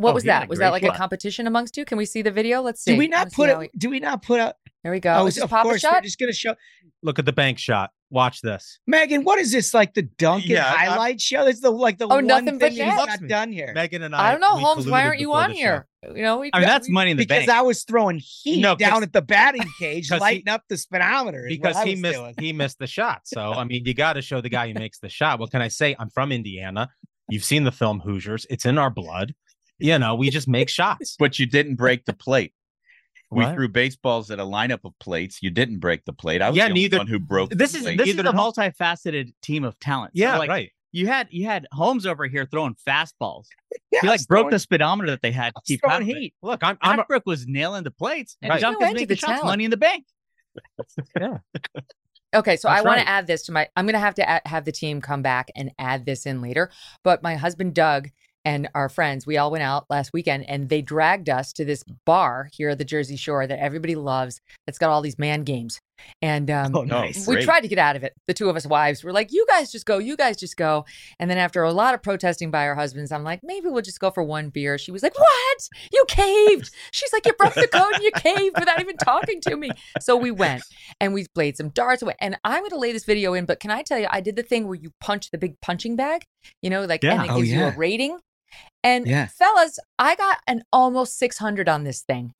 Little, 0.00 0.04
what 0.04 0.10
Oh, 0.10 0.14
was 0.14 0.24
that? 0.24 0.48
Was 0.48 0.58
that 0.58 0.70
like 0.72 0.82
a 0.82 0.90
competition 0.92 1.46
amongst 1.46 1.76
you? 1.76 1.84
Can 1.84 1.98
we 1.98 2.04
see 2.06 2.22
the 2.22 2.30
video? 2.30 2.62
Let's 2.62 2.82
see. 2.82 2.92
Do 2.92 2.98
we 2.98 3.08
not 3.08 3.18
wanna 3.18 3.30
put 3.30 3.48
how 3.50 3.60
it? 3.60 3.70
Do 3.78 3.90
we 3.90 4.00
not 4.00 4.22
put 4.22 4.40
up? 4.40 4.56
There 4.82 4.92
we 4.92 5.00
go. 5.00 5.14
Oh, 5.14 5.26
Is 5.26 5.34
this 5.36 5.44
of 5.44 5.50
Papa 5.50 5.68
course, 5.68 5.80
shot? 5.82 5.92
we're 5.94 6.00
just 6.00 6.18
gonna 6.18 6.32
show. 6.32 6.54
Look 7.02 7.18
at 7.18 7.24
the 7.26 7.32
bank 7.32 7.58
shot. 7.58 7.90
Watch 8.12 8.40
this. 8.40 8.80
Megyn, 8.90 9.22
what 9.24 9.38
is 9.38 9.52
this 9.52 9.72
like 9.72 9.94
the 9.94 10.02
Duncan 10.02 10.50
Yeah, 10.50 10.66
I- 10.66 10.86
highlight 10.86 11.20
show? 11.20 11.46
It's 11.46 11.60
the 11.60 11.70
like 11.70 11.98
the 11.98 12.06
Oh, 12.06 12.16
one 12.16 12.26
nothing 12.26 12.58
but 12.58 12.72
thing 12.72 12.78
that 12.78 12.96
he's 12.98 13.06
got 13.20 13.28
done 13.28 13.52
here. 13.52 13.72
Megyn 13.76 14.02
and 14.02 14.14
I. 14.16 14.28
I 14.28 14.30
don't 14.32 14.40
know, 14.40 14.56
Holmes. 14.56 14.88
Why 14.88 15.04
aren't 15.04 15.20
you 15.20 15.32
on 15.32 15.50
the 15.50 15.54
show. 15.56 15.60
here? 15.60 15.86
You 16.16 16.22
know, 16.22 16.38
we, 16.38 16.50
I 16.52 16.58
mean, 16.60 16.66
that's 16.68 16.88
we- 16.88 16.94
money 16.94 17.10
in 17.12 17.18
the 17.18 17.24
because 17.24 17.46
bank. 17.46 17.50
I 17.58 17.62
was 17.62 17.84
throwing 17.84 18.18
heat 18.18 18.60
No, 18.62 18.74
down 18.74 18.90
'cause- 18.92 19.02
at 19.04 19.12
the 19.12 19.22
batting 19.22 19.62
cage, 19.78 20.08
'cause 20.08 20.16
he- 20.16 20.20
lighting 20.20 20.48
up 20.48 20.62
the 20.68 20.76
speedometer. 20.78 21.44
because 21.46 21.80
he 21.82 21.94
missed 21.94 22.18
doing. 22.18 22.34
he 22.40 22.52
missed 22.52 22.78
the 22.78 22.86
shot. 22.86 23.20
So 23.24 23.52
I 23.52 23.64
mean, 23.64 23.84
you 23.84 23.94
got 23.94 24.14
to 24.14 24.22
show 24.22 24.40
the 24.40 24.48
guy 24.48 24.68
who 24.68 24.74
makes 24.74 24.98
the 24.98 25.08
shot. 25.10 25.38
What 25.38 25.50
can 25.52 25.60
I 25.62 25.68
say? 25.68 25.94
I'm 25.98 26.08
from 26.10 26.32
Indiana. 26.32 26.88
You've 27.28 27.44
seen 27.44 27.62
the 27.64 27.70
film 27.72 28.00
Hoosiers. 28.00 28.44
It's 28.50 28.64
in 28.66 28.76
our 28.78 28.90
blood. 28.90 29.34
You 29.80 29.98
know, 29.98 30.14
we 30.14 30.30
just 30.30 30.48
make 30.48 30.68
shots. 30.68 31.16
But 31.18 31.38
you 31.38 31.46
didn't 31.46 31.76
break 31.76 32.04
the 32.04 32.12
plate. 32.12 32.52
We 33.30 33.44
What? 33.44 33.54
threw 33.54 33.68
baseballs 33.68 34.30
at 34.32 34.40
a 34.40 34.44
lineup 34.44 34.80
of 34.84 34.92
plates. 34.98 35.40
You 35.42 35.50
didn't 35.50 35.78
break 35.78 36.04
the 36.04 36.12
plate. 36.12 36.42
I 36.42 36.48
was 36.50 36.56
Yeah, 36.56 36.64
the 36.64 36.70
only 36.70 36.80
neither- 36.82 36.98
one 36.98 37.06
who 37.06 37.18
broke. 37.20 37.50
this 37.50 37.72
the 37.72 37.78
is 37.78 37.84
plate. 37.84 37.98
this 37.98 38.08
is 38.08 38.18
a 38.18 38.22
no. 38.24 38.32
multifaceted 38.32 39.32
team 39.40 39.62
of 39.64 39.78
talent. 39.78 40.12
So, 40.16 40.20
Yeah, 40.22 40.36
like, 40.38 40.48
right. 40.48 40.70
You 40.92 41.06
had 41.06 41.28
you 41.30 41.46
had 41.46 41.68
Holmes 41.70 42.04
over 42.04 42.26
here 42.26 42.44
throwing 42.50 42.74
fastballs. 42.86 43.44
Yeah, 43.92 44.00
he 44.02 44.08
like 44.08 44.26
broke 44.26 44.42
throwing- 44.44 44.50
the 44.50 44.58
speedometer 44.58 45.10
that 45.12 45.22
they 45.22 45.30
had 45.30 45.54
to 45.54 45.60
keep 45.64 45.80
throwing 45.80 45.94
out 45.94 46.02
of 46.02 46.08
it. 46.08 46.16
heat. 46.16 46.34
Look, 46.42 46.64
I'm 46.64 46.76
I'm 46.82 46.98
a, 46.98 47.04
was 47.24 47.46
nailing 47.46 47.84
the 47.84 47.90
plates, 47.92 48.36
and 48.42 48.50
Right. 48.50 48.60
No 48.60 48.70
Duncan's 48.72 48.86
end 48.88 48.94
making 48.94 49.08
the 49.08 49.16
shots, 49.16 49.30
talent. 49.32 49.46
money 49.46 49.64
in 49.64 49.70
the 49.70 49.76
bank. 49.76 50.04
yeah. 51.20 51.38
Okay, 52.34 52.56
so 52.56 52.68
I 52.68 52.82
want 52.82 52.98
right. 52.98 53.02
to 53.02 53.08
add 53.08 53.26
this 53.26 53.42
to 53.44 53.52
my. 53.52 53.68
I'm 53.76 53.86
going 53.86 53.94
to 53.94 53.98
have 54.00 54.14
to 54.16 54.28
add, 54.28 54.42
have 54.46 54.64
the 54.64 54.70
team 54.72 55.00
come 55.00 55.22
back 55.22 55.50
and 55.56 55.72
add 55.78 56.06
this 56.06 56.26
in 56.26 56.40
later. 56.40 56.70
But 57.02 57.22
my 57.22 57.34
husband 57.36 57.74
Doug 57.74 58.08
and 58.44 58.68
our 58.74 58.88
friends, 58.88 59.26
we 59.26 59.36
all 59.36 59.50
went 59.50 59.62
out 59.62 59.84
last 59.90 60.12
weekend, 60.12 60.48
and 60.48 60.68
they 60.68 60.82
dragged 60.82 61.28
us 61.28 61.52
to 61.54 61.64
this 61.64 61.84
bar 62.06 62.48
here 62.52 62.70
at 62.70 62.78
the 62.78 62.84
Jersey 62.84 63.16
Shore 63.16 63.46
that 63.46 63.58
everybody 63.58 63.94
loves. 63.94 64.40
That's 64.66 64.78
got 64.78 64.90
all 64.90 65.02
these 65.02 65.18
man 65.18 65.42
games. 65.44 65.80
And 66.22 66.50
um, 66.50 66.74
Oh, 66.76 66.82
nice. 66.82 67.26
we 67.26 67.34
great. 67.36 67.44
tried 67.44 67.60
to 67.60 67.68
get 67.68 67.78
out 67.78 67.96
of 67.96 68.04
it. 68.04 68.14
The 68.26 68.34
two 68.34 68.48
of 68.48 68.56
us 68.56 68.66
wives 68.66 69.02
were 69.04 69.12
like, 69.12 69.32
you 69.32 69.44
guys 69.48 69.70
just 69.72 69.86
go, 69.86 69.98
you 69.98 70.16
guys 70.16 70.36
just 70.36 70.56
go. 70.56 70.84
And 71.18 71.30
then 71.30 71.38
after 71.38 71.62
a 71.62 71.72
lot 71.72 71.94
of 71.94 72.02
protesting 72.02 72.50
by 72.50 72.66
our 72.66 72.74
husbands, 72.74 73.12
I'm 73.12 73.24
like, 73.24 73.40
maybe 73.42 73.68
we'll 73.68 73.82
just 73.82 74.00
go 74.00 74.10
for 74.10 74.22
one 74.22 74.50
beer. 74.50 74.78
She 74.78 74.90
was 74.92 75.02
like, 75.02 75.18
what? 75.18 75.68
You 75.92 76.04
caved. 76.08 76.70
She's 76.92 77.12
like, 77.12 77.26
you 77.26 77.32
broke 77.34 77.54
the 77.54 77.68
code 77.68 77.94
and 77.94 78.02
you 78.02 78.10
caved 78.12 78.58
without 78.58 78.80
even 78.80 78.96
talking 78.96 79.40
to 79.42 79.56
me. 79.56 79.72
So 80.00 80.16
we 80.16 80.30
went 80.30 80.64
and 81.00 81.14
we 81.14 81.26
played 81.34 81.56
some 81.56 81.70
darts 81.70 82.02
away. 82.02 82.14
And 82.20 82.38
I'm 82.44 82.60
going 82.60 82.70
to 82.70 82.78
lay 82.78 82.92
this 82.92 83.04
video 83.04 83.34
in, 83.34 83.44
but 83.46 83.60
can 83.60 83.70
I 83.70 83.82
tell 83.82 83.98
you, 83.98 84.06
I 84.10 84.20
did 84.20 84.36
the 84.36 84.42
thing 84.42 84.66
where 84.66 84.74
you 84.76 84.92
punch 85.00 85.30
the 85.30 85.38
big 85.38 85.60
punching 85.60 85.96
bag, 85.96 86.24
you 86.62 86.70
know, 86.70 86.84
like, 86.84 87.04
and 87.04 87.12
Yeah. 87.22 87.24
it 87.24 87.30
Oh, 87.30 87.36
gives 87.36 87.52
you 87.52 87.64
a 87.64 87.70
rating. 87.70 88.18
And 88.82 89.06
Yeah. 89.06 89.26
fellas, 89.26 89.78
I 89.98 90.16
got 90.16 90.38
an 90.46 90.62
almost 90.72 91.18
600 91.18 91.68
on 91.68 91.84
this 91.84 92.00
thing. 92.02 92.32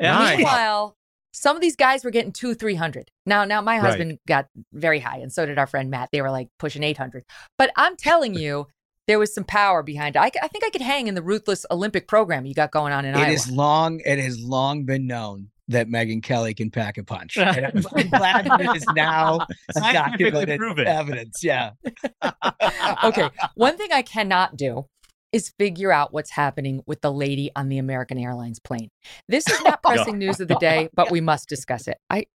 Nice. 0.00 0.36
Meanwhile, 0.38 0.96
some 1.32 1.56
of 1.56 1.62
these 1.62 1.76
guys 1.76 2.04
were 2.04 2.10
getting 2.10 2.32
two, 2.32 2.54
three 2.54 2.74
hundred. 2.74 3.10
Now, 3.26 3.44
now 3.44 3.60
my 3.60 3.78
Right. 3.78 3.86
husband 3.88 4.18
got 4.26 4.46
very 4.72 5.00
high, 5.00 5.18
and 5.18 5.32
so 5.32 5.46
did 5.46 5.58
our 5.58 5.66
friend 5.66 5.90
Matt. 5.90 6.08
They 6.12 6.22
were 6.22 6.30
like 6.30 6.48
pushing 6.58 6.82
eight 6.82 6.96
hundred. 6.98 7.24
But 7.58 7.70
I'm 7.76 7.96
telling 7.96 8.34
you, 8.34 8.66
there 9.06 9.18
was 9.18 9.34
some 9.34 9.44
power 9.44 9.82
behind 9.82 10.16
it. 10.16 10.20
I 10.20 10.30
think 10.30 10.64
I 10.64 10.70
could 10.70 10.80
hang 10.80 11.08
in 11.08 11.14
the 11.14 11.22
ruthless 11.22 11.66
Olympic 11.70 12.08
program 12.08 12.46
you 12.46 12.54
got 12.54 12.70
going 12.70 12.92
on 12.92 13.04
in 13.04 13.14
It 13.14 13.18
Iowa. 13.18 13.32
is 13.32 13.50
long. 13.50 14.00
It 14.04 14.18
has 14.18 14.40
long 14.40 14.84
been 14.84 15.06
known 15.06 15.48
that 15.68 15.88
Megyn 15.88 16.22
Kelly 16.22 16.52
can 16.54 16.70
pack 16.70 16.98
a 16.98 17.04
punch. 17.04 17.36
And 17.38 17.66
I'm, 17.66 17.82
I'm 17.96 18.08
glad 18.10 18.44
that 18.46 18.60
it 18.60 18.76
is 18.76 18.84
now 18.94 19.46
documented 19.72 20.58
proven. 20.58 20.86
evidence. 20.86 21.42
Yeah. 21.42 21.70
okay. 23.04 23.28
One 23.54 23.76
thing 23.76 23.88
I 23.92 24.02
cannot 24.02 24.56
do 24.56 24.86
is 25.34 25.52
figure 25.58 25.90
out 25.90 26.12
what's 26.12 26.30
happening 26.30 26.80
with 26.86 27.00
the 27.00 27.12
lady 27.12 27.50
on 27.56 27.68
the 27.68 27.78
American 27.78 28.18
Airlines 28.18 28.60
plane. 28.60 28.88
This 29.28 29.44
is 29.48 29.60
not 29.62 29.82
pressing 29.82 30.16
news 30.16 30.38
of 30.38 30.46
the 30.46 30.54
day, 30.54 30.88
but 30.94 31.10
we 31.10 31.20
must 31.20 31.48
discuss 31.48 31.88
it. 31.88 31.98
I 32.08 32.26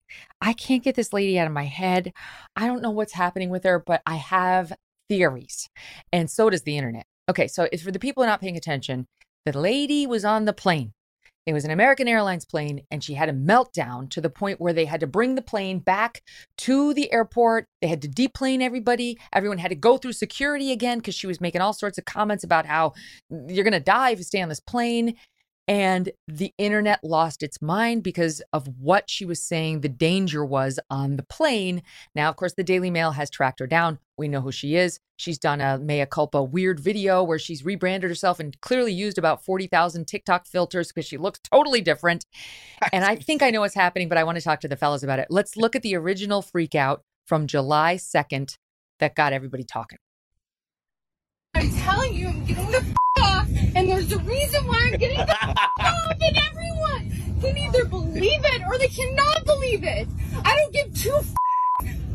I 0.42 0.52
can't 0.52 0.84
get 0.84 0.96
this 0.96 1.14
lady 1.14 1.40
out 1.40 1.48
of 1.48 1.54
my 1.54 1.64
head. 1.64 2.12
I 2.58 2.68
don't 2.68 2.82
know 2.82 2.92
what's 2.92 3.14
happening 3.14 3.50
with 3.50 3.64
her, 3.64 3.80
but 3.80 4.02
I 4.06 4.16
have 4.16 4.74
theories. 5.08 5.70
And 6.12 6.30
so 6.30 6.50
does 6.50 6.64
the 6.64 6.78
internet. 6.78 7.06
Okay, 7.30 7.48
so 7.48 7.70
it's 7.72 7.84
for 7.84 7.92
the 7.92 8.00
people 8.00 8.26
not 8.26 8.42
paying 8.42 8.58
attention. 8.58 9.08
The 9.46 9.58
lady 9.58 10.06
was 10.06 10.26
on 10.26 10.44
the 10.44 10.54
plane. 10.54 10.92
It 11.46 11.54
was 11.54 11.66
an 11.66 11.72
American 11.72 12.08
Airlines 12.08 12.46
plane, 12.46 12.82
and 12.92 13.04
she 13.04 13.14
had 13.14 13.30
a 13.30 13.34
meltdown 13.34 14.10
to 14.12 14.22
the 14.22 14.30
point 14.30 14.62
where 14.62 14.74
they 14.74 14.86
had 14.86 15.00
to 15.00 15.08
bring 15.08 15.36
the 15.36 15.42
plane 15.42 15.80
back 15.80 16.22
to 16.60 16.94
the 16.94 17.12
airport. 17.12 17.66
They 17.82 17.88
had 17.88 18.02
to 18.04 18.08
deplane 18.08 18.62
everybody. 18.62 19.18
Everyone 19.34 19.58
had 19.58 19.70
to 19.70 19.76
go 19.76 19.98
through 19.98 20.14
security 20.14 20.72
again 20.72 21.00
because 21.00 21.16
she 21.16 21.28
was 21.28 21.42
making 21.42 21.62
all 21.62 21.74
sorts 21.74 21.98
of 21.98 22.06
comments 22.06 22.44
about 22.44 22.66
how 22.66 22.94
you're 23.30 23.64
going 23.64 23.72
to 23.74 23.80
die 23.80 24.12
if 24.12 24.20
you 24.20 24.24
stay 24.24 24.42
on 24.42 24.50
this 24.50 24.60
plane. 24.60 25.16
And 25.70 26.10
the 26.28 26.52
internet 26.58 27.04
lost 27.04 27.44
its 27.44 27.62
mind 27.62 28.02
because 28.02 28.42
of 28.52 28.68
what 28.80 29.08
she 29.08 29.24
was 29.24 29.40
saying 29.40 29.82
the 29.82 29.88
danger 29.88 30.44
was 30.44 30.80
on 30.90 31.16
the 31.16 31.22
plane. 31.22 31.84
Now, 32.16 32.30
of 32.30 32.38
course, 32.38 32.56
the 32.56 32.64
Daily 32.64 32.90
Mail 32.90 33.12
has 33.12 33.30
tracked 33.30 33.60
her 33.60 33.68
down. 33.68 34.00
We 34.18 34.28
know 34.28 34.42
who 34.42 34.52
she 34.52 34.76
is. 34.76 35.00
She's 35.18 35.38
done 35.38 35.62
a 35.62 35.78
mea 35.78 36.08
culpa 36.08 36.42
weird 36.42 36.80
video 36.80 37.24
where 37.24 37.38
she's 37.38 37.64
rebranded 37.64 38.10
herself 38.10 38.40
and 38.40 38.60
clearly 38.62 38.94
used 38.94 39.20
about 39.20 39.46
40,000 39.46 40.08
TikTok 40.08 40.48
filters 40.48 40.88
because 40.88 41.06
she 41.06 41.18
looks 41.18 41.40
totally 41.40 41.82
different. 41.82 42.26
And 42.92 43.06
I 43.06 43.16
think 43.16 43.44
I 43.44 43.52
know 43.52 43.62
what's 43.62 43.76
happening, 43.76 44.10
but 44.10 44.18
I 44.18 44.24
want 44.24 44.40
to 44.40 44.44
talk 44.44 44.62
to 44.62 44.68
the 44.68 44.76
fellas 44.76 45.04
about 45.04 45.20
it. 45.20 45.28
Let's 45.30 45.56
look 45.56 45.76
at 45.76 45.84
the 45.84 45.96
original 45.96 46.42
freak 46.42 46.74
out 46.74 47.04
from 47.28 47.46
July 47.46 47.98
2nd 47.98 48.58
that 49.00 49.14
got 49.14 49.34
everybody 49.34 49.64
talking. 49.64 50.00
I'm 51.60 51.72
telling 51.72 52.14
you, 52.14 52.28
I'm 52.30 52.46
getting 52.46 52.72
the 52.72 52.78
f- 52.78 52.96
off, 53.22 53.48
and 53.76 53.90
there's 53.90 54.12
a 54.14 54.20
reason 54.20 54.66
why 54.66 54.90
I'm 54.94 54.98
getting 54.98 55.18
the 55.18 55.30
f- 55.44 55.58
off, 55.80 56.12
and 56.22 56.38
everyone 56.38 57.42
can 57.42 57.58
either 57.58 57.84
believe 57.86 58.40
it 58.46 58.62
or 58.66 58.78
they 58.78 58.88
cannot 58.88 59.44
believe 59.46 59.84
it. 59.84 60.08
I 60.46 60.56
don't 60.56 60.72
give 60.74 60.94
two 60.94 61.14
f- 61.18 61.36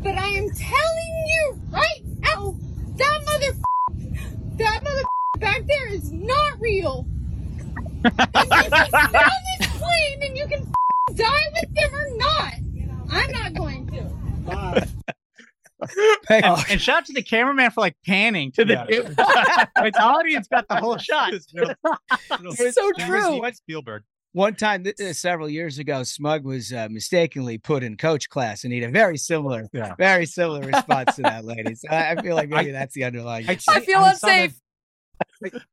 but 0.01 0.17
I 0.17 0.27
am 0.29 0.49
telling 0.49 1.27
you 1.27 1.61
right 1.69 2.01
now, 2.21 2.55
that 2.95 3.21
mother, 3.25 3.45
f- 3.51 4.57
that 4.57 4.83
mother 4.83 5.01
f- 5.35 5.39
back 5.41 5.61
there 5.67 5.89
is 5.93 6.11
not 6.11 6.59
real. 6.59 7.05
and 8.03 8.13
you 8.35 8.49
can 8.49 8.71
sit 8.71 9.01
this 9.59 9.67
plane, 9.77 10.23
and 10.23 10.37
you 10.37 10.47
can 10.47 10.61
f- 10.61 11.15
die 11.17 11.45
with 11.53 11.75
them 11.75 11.93
or 11.93 12.17
not. 12.17 12.53
I'm 13.11 13.31
not 13.31 13.53
going 13.53 13.87
to. 13.89 14.87
and, 16.29 16.45
and 16.69 16.81
shout 16.81 16.97
out 16.99 17.05
to 17.05 17.13
the 17.13 17.21
cameraman 17.21 17.69
for 17.71 17.81
like 17.81 17.95
panning 18.05 18.51
to 18.53 18.63
the 18.63 18.75
like, 19.75 19.93
the 19.93 20.01
audience 20.01 20.47
got 20.47 20.67
the 20.69 20.75
whole 20.77 20.97
shot. 20.97 21.33
It's 21.33 21.47
so 22.75 22.91
true. 22.99 23.41
Spielberg. 23.53 24.03
One 24.31 24.53
time, 24.55 24.83
th- 24.83 24.99
uh, 24.99 25.13
several 25.13 25.47
years 25.49 25.79
ago, 25.79 26.03
Smug 26.03 26.43
was 26.43 26.73
uh, 26.73 26.89
mistakenly 26.91 27.57
put 27.57 27.83
in 27.83 27.95
coach 27.95 28.29
class, 28.29 28.65
and 28.65 28.73
he 28.73 28.81
had 28.81 28.89
a 28.89 28.91
very 28.91 29.15
similar, 29.17 29.65
Yeah. 29.71 29.95
very 29.97 30.25
similar 30.25 30.59
response 30.61 31.15
to 31.15 31.21
that 31.21 31.45
lady. 31.45 31.73
So 31.75 31.87
I, 31.89 32.11
I 32.11 32.21
feel 32.21 32.35
like 32.35 32.49
maybe 32.49 32.71
that's 32.71 32.93
the 32.93 33.05
underlying. 33.05 33.47
I. 33.49 33.57
I 33.69 33.79
feel 33.79 33.99
I 33.99 34.13
saw 34.13 34.27
that- 34.27 34.43
unsafe. 34.43 34.61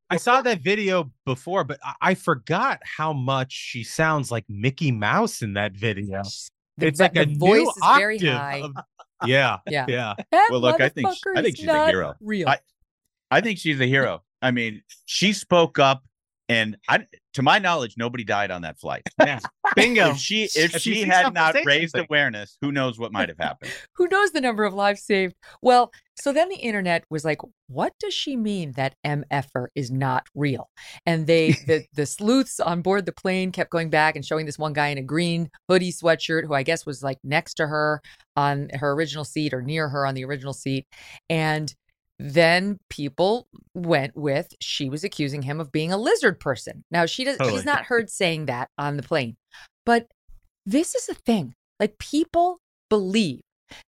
I 0.09 0.15
saw 0.15 0.41
that 0.41 0.61
video 0.61 1.11
before, 1.25 1.65
but 1.65 1.77
I, 1.83 1.93
I 2.01 2.13
forgot 2.15 2.79
how 2.85 3.11
much 3.11 3.51
she 3.51 3.83
sounds 3.83 4.31
like 4.31 4.45
Mickey 4.47 4.91
Mouse 4.91 5.41
in 5.41 5.53
that 5.55 5.73
video. 5.73 6.21
The, 6.77 6.87
it's 6.87 7.01
like 7.01 7.13
the 7.13 7.21
a 7.21 7.25
new 7.25 7.37
voice 7.37 7.67
is 7.67 7.83
very 7.97 8.15
octave 8.15 8.33
high. 8.33 8.61
of- 8.61 8.71
yeah, 9.27 9.57
Yeah. 9.67 9.85
yeah. 9.87 10.13
That 10.31 10.49
Well, 10.51 10.61
look, 10.61 10.81
I 10.81 10.89
think 10.89 11.07
motherfucker 11.07 11.37
I 11.37 11.41
think 11.41 11.57
she's 11.57 11.67
a 11.67 11.87
hero. 11.87 12.15
Real. 12.21 12.47
I, 12.49 12.59
I 13.31 13.41
think 13.41 13.59
she's 13.59 13.79
a 13.79 13.85
hero. 13.85 14.23
I 14.41 14.51
mean, 14.51 14.83
she 15.05 15.33
spoke 15.33 15.79
up, 15.79 16.03
and 16.49 16.77
I, 16.87 17.07
to 17.33 17.41
my 17.41 17.59
knowledge, 17.59 17.95
nobody 17.97 18.23
died 18.23 18.51
on 18.51 18.61
that 18.63 18.79
flight. 18.79 19.03
Yeah. 19.19 19.39
Bingo. 19.75 20.09
If 20.11 20.17
she 20.17 20.43
if, 20.43 20.75
If 20.75 20.81
she 20.81 21.01
had 21.03 21.33
not 21.33 21.55
raised 21.65 21.91
something. 21.91 22.07
awareness, 22.09 22.57
who 22.61 22.71
knows 22.71 22.99
what 22.99 23.11
might 23.13 23.29
have 23.29 23.37
happened? 23.39 23.71
Who 23.95 24.07
knows 24.07 24.31
the 24.31 24.41
number 24.41 24.65
of 24.65 24.73
lives 24.73 25.01
saved? 25.01 25.33
Well, 25.61 25.91
so 26.15 26.33
then 26.33 26.49
the 26.49 26.57
internet 26.57 27.05
was 27.09 27.23
like, 27.25 27.39
what 27.67 27.93
does 27.99 28.13
she 28.13 28.35
mean 28.35 28.73
that 28.73 28.95
MFer 29.05 29.67
is 29.75 29.89
not 29.89 30.27
real? 30.35 30.69
And 31.05 31.25
they, 31.25 31.51
the, 31.67 31.85
the 31.93 32.05
sleuths 32.05 32.59
on 32.59 32.81
board 32.81 33.05
the 33.05 33.13
plane 33.13 33.51
kept 33.51 33.71
going 33.71 33.89
back 33.89 34.15
and 34.15 34.25
showing 34.25 34.45
this 34.45 34.59
one 34.59 34.73
guy 34.73 34.89
in 34.89 34.97
a 34.97 35.03
green 35.03 35.49
hoodie 35.69 35.93
sweatshirt 35.93 36.45
who 36.45 36.53
I 36.53 36.63
guess 36.63 36.85
was 36.85 37.01
like 37.01 37.17
next 37.23 37.55
to 37.55 37.67
her 37.67 38.01
on 38.35 38.69
her 38.73 38.91
original 38.91 39.23
seat 39.25 39.53
or 39.53 39.61
near 39.61 39.89
her 39.89 40.05
on 40.05 40.13
the 40.15 40.25
original 40.25 40.53
seat. 40.53 40.85
And 41.29 41.73
then 42.23 42.79
people 42.89 43.49
went 43.73 44.15
with 44.15 44.53
she 44.61 44.87
was 44.87 45.03
accusing 45.03 45.41
him 45.41 45.59
of 45.59 45.73
being 45.73 45.91
a 45.91 45.97
lizard 45.97 46.39
person. 46.39 46.85
Now 46.89 47.05
she 47.05 47.25
does 47.25 47.37
Totally. 47.37 47.57
she's 47.57 47.65
not 47.65 47.83
heard 47.83 48.09
saying 48.09 48.45
that 48.45 48.69
on 48.77 48.95
the 48.95 49.03
plane. 49.03 49.35
But 49.85 50.07
this 50.65 50.95
is 50.95 51.09
a 51.09 51.13
thing. 51.13 51.53
Like 51.81 51.97
people 51.97 52.59
believe 52.89 53.41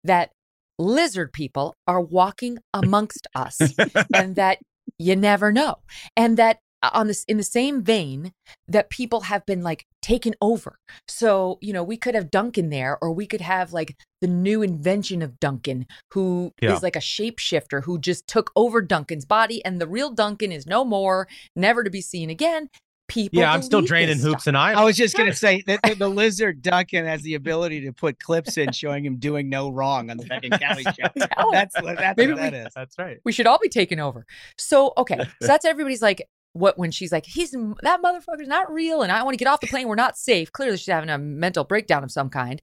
that 0.03 0.31
lizard 0.79 1.31
people 1.31 1.75
are 1.85 2.01
walking 2.01 2.57
amongst 2.73 3.27
us 3.35 3.59
and 4.15 4.35
that 4.35 4.57
you 4.97 5.15
never 5.15 5.51
know. 5.51 5.75
And 6.17 6.35
that 6.37 6.57
Uh, 6.83 6.89
on 6.93 7.07
this 7.07 7.23
in 7.29 7.37
the 7.37 7.43
same 7.43 7.81
vein 7.81 8.33
that 8.67 8.89
people 8.89 9.21
have 9.21 9.45
been 9.45 9.63
like 9.63 9.85
taken 10.01 10.33
over. 10.41 10.77
So, 11.07 11.57
you 11.61 11.71
know, 11.71 11.81
we 11.83 11.95
could 11.95 12.13
have 12.13 12.29
Duncan 12.29 12.69
there 12.69 12.97
or 13.01 13.13
we 13.13 13.25
could 13.25 13.39
have 13.41 13.71
like 13.71 13.95
the 14.19 14.27
new 14.27 14.61
invention 14.61 15.21
of 15.21 15.39
Duncan 15.39 15.85
who 16.11 16.51
is 16.61 16.69
Yeah. 16.71 16.79
like 16.83 16.97
a 16.97 16.99
shapeshifter 16.99 17.83
who 17.85 17.97
just 17.99 18.27
took 18.27 18.51
over 18.57 18.81
Duncan's 18.81 19.25
body 19.25 19.63
and 19.63 19.79
the 19.79 19.87
real 19.87 20.11
Duncan 20.11 20.51
is 20.51 20.67
no 20.67 20.83
more, 20.83 21.27
never 21.55 21.83
to 21.85 21.89
be 21.89 22.01
seen 22.01 22.29
again. 22.29 22.67
People 23.09 23.39
Yeah, 23.39 23.51
I'm 23.53 23.61
still 23.61 23.81
draining 23.81 24.17
hoops 24.17 24.43
stuff. 24.43 24.47
and 24.47 24.57
I. 24.57 24.79
I 24.79 24.83
was 24.85 24.95
just 24.95 25.15
gonna 25.15 25.33
say 25.35 25.61
that 25.67 25.81
the, 25.83 25.93
the 25.93 26.07
lizard 26.21 26.61
Duncan 26.61 27.05
has 27.05 27.21
the 27.21 27.35
ability 27.35 27.81
to 27.81 27.91
put 27.91 28.17
clips 28.17 28.57
in 28.57 28.71
showing 28.71 29.05
him 29.05 29.17
doing 29.17 29.49
no 29.49 29.69
wrong 29.69 30.09
on 30.09 30.15
the 30.17 30.23
Megyn 30.23 30.57
Kelly 30.59 30.83
show. 30.83 31.27
Tell. 31.35 31.51
That's 31.51 31.75
what 31.81 31.97
that's 31.97 32.17
Maybe 32.17 32.33
what 32.33 32.53
we- 32.53 32.57
is. 32.59 32.73
That's 32.73 32.97
right. 32.97 33.19
We 33.25 33.33
should 33.33 33.45
all 33.45 33.59
be 33.61 33.67
taken 33.69 33.99
over. 33.99 34.25
So, 34.57 34.93
okay. 34.97 35.17
So 35.41 35.47
that's 35.47 35.65
everybody's 35.65 36.01
like, 36.01 36.25
what 36.53 36.77
when 36.77 36.91
she's 36.91 37.11
like, 37.11 37.25
he's 37.25 37.51
that 37.51 38.01
motherfucker's 38.01 38.47
not 38.47 38.71
real 38.71 39.01
and 39.01 39.11
I 39.11 39.23
want 39.23 39.33
to 39.33 39.43
get 39.43 39.49
off 39.49 39.59
the 39.59 39.67
plane. 39.67 39.87
We're 39.87 39.95
not 39.95 40.17
safe. 40.17 40.51
Clearly, 40.51 40.77
she's 40.77 40.93
having 40.93 41.09
a 41.09 41.17
mental 41.17 41.63
breakdown 41.63 42.03
of 42.03 42.11
some 42.11 42.29
kind. 42.29 42.61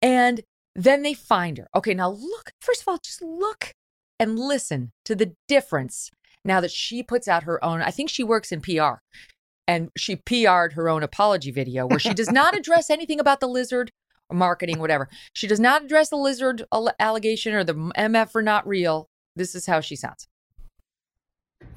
And 0.00 0.42
then 0.74 1.02
they 1.02 1.14
find 1.14 1.58
her. 1.58 1.68
Okay, 1.74 1.94
now 1.94 2.10
look, 2.10 2.52
first 2.60 2.82
of 2.82 2.88
all, 2.88 2.98
just 2.98 3.22
look 3.22 3.72
and 4.18 4.38
listen 4.38 4.92
to 5.06 5.14
the 5.14 5.34
difference 5.48 6.10
now 6.44 6.60
that 6.60 6.70
she 6.70 7.02
puts 7.02 7.26
out 7.26 7.44
her 7.44 7.62
own. 7.64 7.82
I 7.82 7.90
think 7.90 8.10
she 8.10 8.22
works 8.22 8.52
in 8.52 8.60
PR 8.60 9.00
and 9.66 9.90
she 9.96 10.16
PR'd 10.16 10.74
her 10.74 10.88
own 10.88 11.02
apology 11.02 11.50
video 11.50 11.86
where 11.86 11.98
she 11.98 12.14
does 12.14 12.30
not 12.30 12.56
address 12.56 12.90
anything 12.90 13.20
about 13.20 13.40
the 13.40 13.48
lizard 13.48 13.90
or 14.28 14.36
marketing, 14.36 14.78
whatever. 14.78 15.08
She 15.32 15.46
does 15.46 15.60
not 15.60 15.84
address 15.84 16.10
the 16.10 16.16
lizard 16.16 16.64
allegation 16.98 17.54
or 17.54 17.64
the 17.64 17.74
MF 17.74 18.34
are 18.34 18.42
not 18.42 18.66
real. 18.66 19.08
This 19.34 19.54
is 19.54 19.66
how 19.66 19.80
she 19.80 19.96
sounds. 19.96 20.28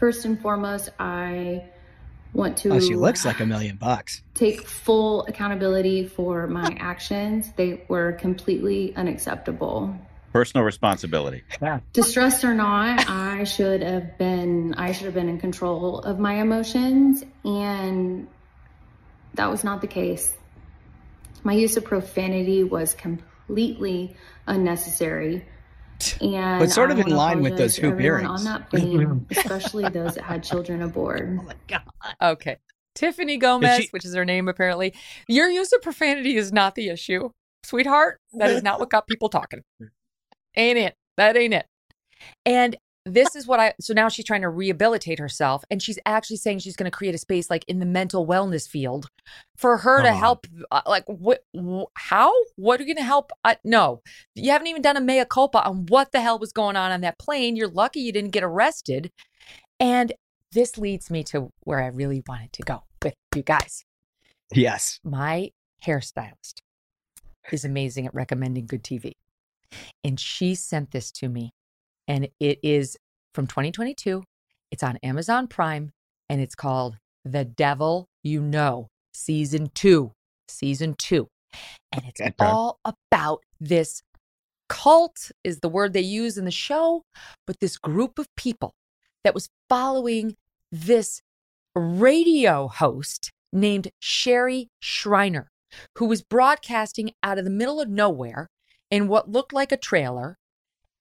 First 0.03 0.25
and 0.25 0.39
foremost, 0.41 0.89
I 0.99 1.63
want 2.33 2.57
to 2.57 2.73
Oh, 2.73 2.79
she 2.79 2.95
looks 2.95 3.25
like 3.25 3.39
a 3.39 3.45
million 3.45 3.77
bucks. 3.77 4.21
take 4.33 4.67
full 4.67 5.25
accountability 5.27 6.07
for 6.07 6.47
my 6.47 6.75
actions. 6.79 7.49
They 7.55 7.85
were 7.87 8.11
completely 8.13 8.95
unacceptable. 8.95 9.95
Personal 10.31 10.65
responsibility. 10.65 11.43
Yeah. 11.61 11.79
Distressed 11.93 12.43
or 12.43 12.53
not, 12.55 13.07
I 13.07 13.43
should 13.43 13.81
have 13.83 14.17
been 14.17 14.73
I 14.73 14.91
should 14.91 15.05
have 15.05 15.13
been 15.13 15.29
in 15.29 15.39
control 15.39 15.99
of 15.99 16.19
my 16.19 16.41
emotions 16.41 17.23
and 17.45 18.27
that 19.35 19.49
was 19.49 19.63
not 19.63 19.81
the 19.81 19.87
case. 19.87 20.35
My 21.43 21.53
use 21.53 21.77
of 21.77 21.83
profanity 21.85 22.63
was 22.63 22.93
completely 22.95 24.15
unnecessary. 24.47 25.45
And 26.21 26.59
But 26.59 26.71
sort 26.71 26.91
of 26.91 26.99
in 26.99 27.07
line 27.09 27.41
with 27.41 27.57
those 27.57 27.75
hoop 27.75 27.99
earrings. 27.99 28.29
on 28.29 28.43
that 28.45 28.69
plane, 28.69 29.25
especially 29.31 29.87
those 29.89 30.15
that 30.15 30.23
had 30.23 30.43
children 30.43 30.81
aboard. 30.81 31.39
Okay. 32.21 32.57
Tiffany 32.95 33.37
Gomez, 33.37 33.83
she- 33.83 33.87
which 33.91 34.05
is 34.05 34.13
her 34.15 34.25
name 34.25 34.47
apparently. 34.47 34.93
Your 35.27 35.49
use 35.49 35.71
of 35.73 35.81
profanity 35.81 36.35
is 36.37 36.51
not 36.53 36.75
the 36.75 36.89
issue, 36.89 37.29
sweetheart. 37.63 38.19
That 38.33 38.51
is 38.51 38.61
not 38.63 38.79
what 38.79 38.89
got 38.89 39.07
people 39.07 39.29
talking. 39.29 39.61
Ain't 40.55 40.77
it? 40.77 40.95
That 41.17 41.35
ain't 41.35 41.53
it. 41.53 41.65
And 42.45 42.75
this 43.05 43.35
is 43.35 43.45
what 43.45 43.59
I 43.59 43.73
so 43.81 43.93
now 43.93 44.07
she's 44.07 44.25
trying 44.25 44.41
to 44.43 44.49
rehabilitate 44.49 45.19
herself 45.19 45.63
and 45.69 45.81
she's 45.81 45.99
actually 46.05 46.37
saying 46.37 46.59
she's 46.59 46.75
going 46.75 46.89
to 46.89 46.95
create 46.95 47.13
a 47.13 47.17
space 47.17 47.49
like 47.49 47.65
in 47.67 47.79
the 47.79 47.85
mental 47.85 48.25
wellness 48.25 48.67
field 48.67 49.07
for 49.57 49.77
her 49.77 50.01
to 50.01 50.09
on. 50.09 50.15
help 50.15 50.47
uh, 50.71 50.81
like 50.85 51.03
what 51.07 51.43
wh- 51.57 51.83
how 51.95 52.31
what 52.55 52.79
are 52.79 52.83
you 52.83 52.87
going 52.93 53.03
to 53.03 53.07
help 53.07 53.31
uh, 53.43 53.55
no 53.65 54.01
you 54.35 54.51
haven't 54.51 54.67
even 54.67 54.81
done 54.81 54.95
a 54.95 55.01
mea 55.01 55.25
culpa 55.29 55.61
on 55.65 55.85
what 55.87 56.11
the 56.13 56.21
hell 56.21 56.39
was 56.39 56.53
going 56.53 56.75
on 56.77 56.91
on 56.91 57.01
that 57.01 57.19
plane 57.19 57.55
you're 57.57 57.67
lucky 57.67 57.99
you 57.99 58.11
didn't 58.13 58.31
get 58.31 58.43
arrested 58.43 59.11
and 59.79 60.13
this 60.53 60.77
leads 60.77 61.09
me 61.11 61.23
to 61.23 61.49
where 61.61 61.81
I 61.83 61.87
really 61.87 62.23
wanted 62.27 62.53
to 62.53 62.61
go 62.63 62.83
with 63.03 63.15
you 63.35 63.41
guys 63.43 63.83
Yes. 64.53 64.99
my 65.03 65.49
hairstylist 65.85 66.61
is 67.51 67.65
amazing 67.65 68.05
at 68.07 68.13
recommending 68.13 68.65
good 68.65 68.83
TV. 68.83 69.13
And 70.03 70.19
she 70.19 70.55
sent 70.55 70.91
this 70.91 71.11
to 71.13 71.27
me. 71.27 71.51
And 72.07 72.29
it 72.39 72.59
is 72.63 72.97
from 73.33 73.47
2022. 73.47 74.23
It's 74.71 74.83
on 74.83 74.97
Amazon 75.03 75.47
Prime 75.47 75.91
and 76.29 76.41
it's 76.41 76.55
called 76.55 76.97
The 77.25 77.45
Devil 77.45 78.07
You 78.23 78.41
Know, 78.41 78.87
Season 79.13 79.69
2. 79.73 80.11
Season 80.47 80.95
2. 80.97 81.27
And 81.91 82.03
it's 82.07 82.21
Okay. 82.21 82.33
all 82.39 82.79
about 82.85 83.43
this 83.59 84.01
cult, 84.69 85.31
is 85.43 85.59
the 85.59 85.69
word 85.69 85.93
they 85.93 86.01
use 86.01 86.37
in 86.37 86.45
the 86.45 86.51
show, 86.51 87.03
but 87.45 87.59
this 87.59 87.77
group 87.77 88.17
of 88.17 88.27
people 88.35 88.73
that 89.23 89.35
was 89.35 89.49
following 89.69 90.35
this 90.71 91.21
radio 91.75 92.67
host 92.67 93.31
named 93.51 93.89
Sherry 93.99 94.69
Shriner, 94.81 95.49
who 95.97 96.05
was 96.05 96.23
broadcasting 96.23 97.11
out 97.21 97.37
of 97.37 97.45
the 97.45 97.51
middle 97.51 97.79
of 97.79 97.89
nowhere 97.89 98.47
in 98.89 99.07
what 99.07 99.29
looked 99.29 99.53
like 99.53 99.71
a 99.71 99.77
trailer. 99.77 100.37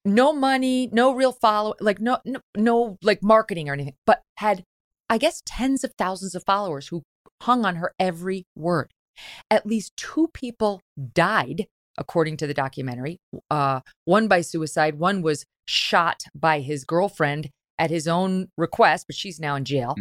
No 0.05 0.33
money, 0.33 0.89
no 0.93 1.15
real 1.15 1.33
follow, 1.33 1.75
like 1.81 2.01
no, 2.01 2.19
no, 2.25 2.41
no, 2.57 2.99
like 3.03 3.23
marketing 3.23 3.69
or 3.69 3.73
anything, 3.73 3.95
but 4.05 4.23
had, 4.37 4.65
I 5.09 5.19
guess, 5.19 5.43
tens 5.47 5.85
of 5.85 5.93
thousands 5.97 6.35
of 6.35 6.43
followers 6.45 6.89
who 6.89 7.03
hung 7.43 7.65
on 7.65 7.77
her 7.77 7.93
every 7.99 8.45
word. 8.57 8.91
At 9.51 9.67
least 9.67 9.97
two 9.97 10.29
people 10.33 10.81
died, 11.15 11.67
according 11.99 12.39
to 12.39 12.47
the 12.47 12.55
documentary. 12.55 13.19
Uh, 13.51 13.81
one 14.05 14.27
by 14.27 14.41
suicide, 14.41 14.99
one 14.99 15.23
was 15.23 15.45
shot 15.67 16.23
by 16.35 16.61
his 16.61 16.85
girlfriend 16.85 17.51
at 17.79 17.91
his 17.91 18.09
own 18.09 18.49
request, 18.57 19.07
but 19.07 19.17
she's 19.17 19.39
now 19.39 19.55
in 19.55 19.65
jail. 19.65 19.95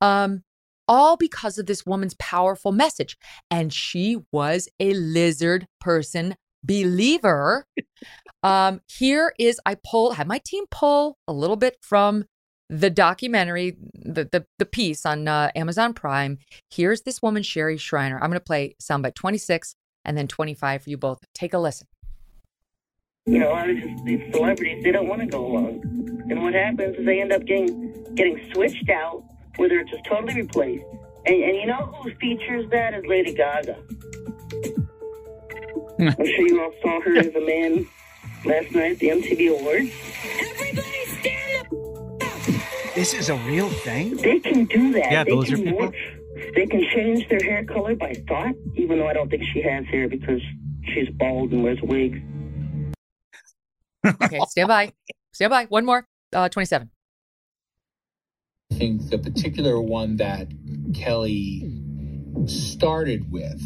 Um, 0.00 0.42
all 0.86 1.16
because 1.16 1.56
of 1.56 1.66
this 1.66 1.86
woman's 1.86 2.14
powerful 2.18 2.72
message. 2.72 3.16
And 3.50 3.72
she 3.72 4.18
was 4.32 4.68
a 4.80 4.92
lizard 4.92 5.66
person 5.80 6.34
believer. 6.62 7.66
um, 8.42 8.80
here 8.88 9.32
is 9.38 9.60
I 9.66 9.76
pull 9.76 10.12
had 10.12 10.26
my 10.26 10.38
team 10.44 10.64
pull 10.70 11.18
a 11.26 11.32
little 11.32 11.56
bit 11.56 11.76
from 11.80 12.24
the 12.68 12.90
documentary, 12.90 13.76
the 13.94 14.24
the, 14.24 14.46
the 14.58 14.66
piece 14.66 15.04
on 15.04 15.26
uh, 15.26 15.50
Amazon 15.54 15.92
Prime. 15.92 16.38
Here's 16.70 17.02
this 17.02 17.20
woman, 17.20 17.42
Sherry 17.42 17.76
Shriner. 17.76 18.16
I'm 18.16 18.30
going 18.30 18.34
to 18.34 18.40
play 18.40 18.76
soundbite 18.80 19.14
26 19.14 19.74
and 20.04 20.16
then 20.16 20.28
25 20.28 20.82
for 20.82 20.90
you 20.90 20.96
both. 20.96 21.24
Take 21.34 21.52
a 21.52 21.58
listen. 21.58 21.86
You 23.26 23.38
know, 23.38 23.50
a 23.50 23.52
lot 23.52 23.70
of 23.70 23.76
these 24.04 24.32
celebrities, 24.32 24.82
they 24.82 24.92
don't 24.92 25.06
want 25.06 25.20
to 25.20 25.26
go 25.26 25.44
along. 25.44 25.82
And 26.30 26.42
what 26.42 26.54
happens 26.54 26.96
is 26.96 27.04
they 27.04 27.20
end 27.20 27.32
up 27.32 27.44
getting 27.44 27.92
getting 28.14 28.40
switched 28.54 28.88
out, 28.88 29.24
whether 29.56 29.74
they're 29.74 29.84
just 29.84 30.04
totally 30.04 30.34
replaced. 30.34 30.84
And, 31.26 31.36
and 31.36 31.56
you 31.56 31.66
know 31.66 31.92
who 32.02 32.14
features 32.14 32.70
that 32.70 32.94
is 32.94 33.04
Lady 33.06 33.34
Gaga. 33.34 33.76
I'm 36.08 36.26
sure 36.26 36.46
you 36.48 36.62
all 36.62 36.72
saw 36.82 37.00
her 37.02 37.16
as 37.16 37.34
a 37.34 37.40
man 37.40 37.86
last 38.44 38.72
night 38.74 38.92
at 38.92 38.98
the 38.98 39.08
MTV 39.08 39.58
Awards. 39.60 39.90
Everybody 40.40 41.06
stand 41.20 41.66
up! 41.66 42.94
This 42.94 43.14
is 43.14 43.28
a 43.28 43.36
real 43.36 43.68
thing. 43.70 44.16
They 44.16 44.40
can 44.40 44.64
do 44.64 44.92
that. 44.94 45.10
Yeah, 45.12 45.24
they 45.24 45.30
those 45.30 45.50
are 45.52 45.56
can 45.56 45.64
people- 45.64 45.88
morph. 45.88 45.94
They 46.54 46.66
can 46.66 46.82
change 46.94 47.28
their 47.28 47.40
hair 47.42 47.64
color 47.64 47.94
by 47.94 48.14
thought, 48.26 48.54
even 48.74 48.98
though 48.98 49.06
I 49.08 49.12
don't 49.12 49.28
think 49.28 49.42
she 49.52 49.60
has 49.62 49.84
hair 49.86 50.08
because 50.08 50.40
she's 50.94 51.08
bald 51.10 51.52
and 51.52 51.62
wears 51.62 51.78
a 51.82 51.86
wig. 51.86 52.22
Okay, 54.06 54.40
stand 54.48 54.68
by. 54.68 54.92
Stand 55.32 55.50
by. 55.50 55.66
One 55.66 55.84
more. 55.84 56.06
Uh, 56.32 56.48
27. 56.48 56.90
I 58.72 58.74
think 58.76 59.10
the 59.10 59.18
particular 59.18 59.80
one 59.80 60.16
that 60.16 60.48
Kelly 60.94 61.79
started 62.46 63.30
with 63.30 63.62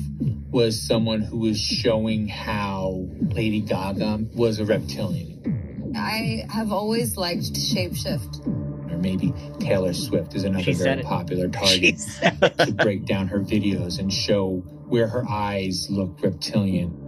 was 0.50 0.80
someone 0.80 1.20
who 1.20 1.38
was 1.38 1.58
showing 1.60 2.28
how 2.28 3.08
Lady 3.20 3.60
Gaga 3.60 4.26
was 4.34 4.60
a 4.60 4.64
reptilian. 4.64 5.92
I 5.96 6.46
have 6.50 6.72
always 6.72 7.16
liked 7.16 7.52
shapeshift. 7.54 8.46
Or 8.46 8.98
maybe 8.98 9.32
Taylor 9.60 9.92
Swift 9.92 10.34
is 10.34 10.44
another 10.44 10.64
She 10.64 10.72
very 10.74 11.02
popular 11.02 11.48
target 11.48 11.98
to 12.58 12.72
break 12.72 13.04
down 13.04 13.28
her 13.28 13.40
videos 13.40 13.98
and 13.98 14.12
show 14.12 14.56
where 14.86 15.08
her 15.08 15.24
eyes 15.28 15.88
look 15.90 16.20
reptilian. 16.22 17.00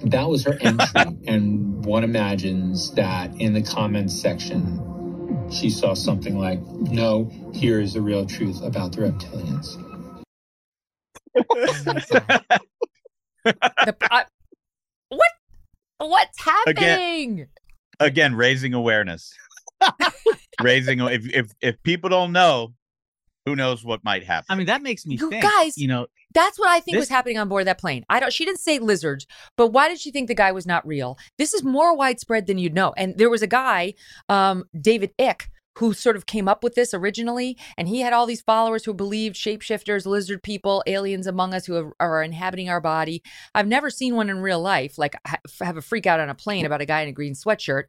That 0.00 0.28
was 0.28 0.44
her 0.44 0.58
entry, 0.60 1.16
and 1.26 1.84
one 1.84 2.04
imagines 2.04 2.92
that 2.94 3.34
in 3.40 3.54
the 3.54 3.62
comments 3.62 4.20
section, 4.20 4.82
she 5.50 5.70
saw 5.70 5.94
something 5.94 6.38
like, 6.38 6.60
No, 6.60 7.30
here 7.54 7.80
is 7.80 7.94
the 7.94 8.02
real 8.02 8.26
truth 8.26 8.62
about 8.62 8.92
the 8.92 9.02
reptilians. 9.02 9.82
The- 13.44 13.96
I- 14.10 14.24
what? 15.08 15.30
What's 15.98 16.42
happening? 16.42 17.46
Again, 18.00 18.34
raising 18.34 18.74
awareness. 18.74 19.32
raising 20.62 21.00
if 21.00 21.26
if 21.32 21.52
if 21.60 21.82
people 21.82 22.10
don't 22.10 22.32
know, 22.32 22.74
who 23.44 23.56
knows 23.56 23.84
what 23.84 24.02
might 24.04 24.24
happen. 24.24 24.46
I 24.48 24.56
mean, 24.56 24.66
that 24.66 24.82
makes 24.82 25.06
me 25.06 25.16
You 25.16 25.30
think. 25.30 25.42
guys, 25.42 25.78
you 25.78 25.86
know, 25.88 26.06
That's 26.34 26.58
what 26.58 26.68
I 26.68 26.80
think 26.80 26.96
was 26.98 27.08
happening 27.08 27.38
on 27.38 27.48
board 27.48 27.66
that 27.66 27.78
plane. 27.78 28.04
I 28.10 28.20
don't. 28.20 28.32
She 28.32 28.44
didn't 28.44 28.60
say 28.60 28.78
lizards, 28.78 29.26
but 29.56 29.68
why 29.68 29.88
did 29.88 30.00
she 30.00 30.10
think 30.10 30.28
the 30.28 30.34
guy 30.34 30.52
was 30.52 30.66
not 30.66 30.86
real? 30.86 31.16
This 31.38 31.54
is 31.54 31.62
more 31.62 31.96
widespread 31.96 32.46
than 32.46 32.58
you'd 32.58 32.74
know. 32.74 32.92
And 32.96 33.16
there 33.16 33.30
was 33.30 33.42
a 33.42 33.46
guy, 33.46 33.94
um, 34.28 34.64
David 34.78 35.12
Icke, 35.18 35.46
who 35.78 35.92
sort 35.92 36.16
of 36.16 36.26
came 36.26 36.48
up 36.48 36.62
with 36.62 36.74
this 36.74 36.94
originally, 36.94 37.56
and 37.76 37.88
he 37.88 38.00
had 38.00 38.12
all 38.12 38.26
these 38.26 38.42
followers 38.42 38.84
who 38.84 38.94
believed 38.94 39.36
shapeshifters, 39.36 40.06
lizard 40.06 40.42
people, 40.42 40.82
aliens 40.86 41.26
among 41.26 41.54
us 41.54 41.66
who 41.66 41.92
are, 42.00 42.22
inhabiting 42.22 42.68
our 42.70 42.80
body. 42.80 43.22
I've 43.54 43.66
never 43.66 43.90
seen 43.90 44.16
one 44.16 44.30
in 44.30 44.38
real 44.38 44.60
life, 44.60 44.96
like 44.96 45.14
ha- 45.26 45.36
have 45.60 45.76
a 45.76 45.82
freak 45.82 46.06
out 46.06 46.18
on 46.18 46.30
a 46.30 46.34
plane 46.34 46.64
about 46.64 46.80
a 46.80 46.86
guy 46.86 47.02
in 47.02 47.08
a 47.08 47.12
green 47.12 47.34
sweatshirt. 47.34 47.84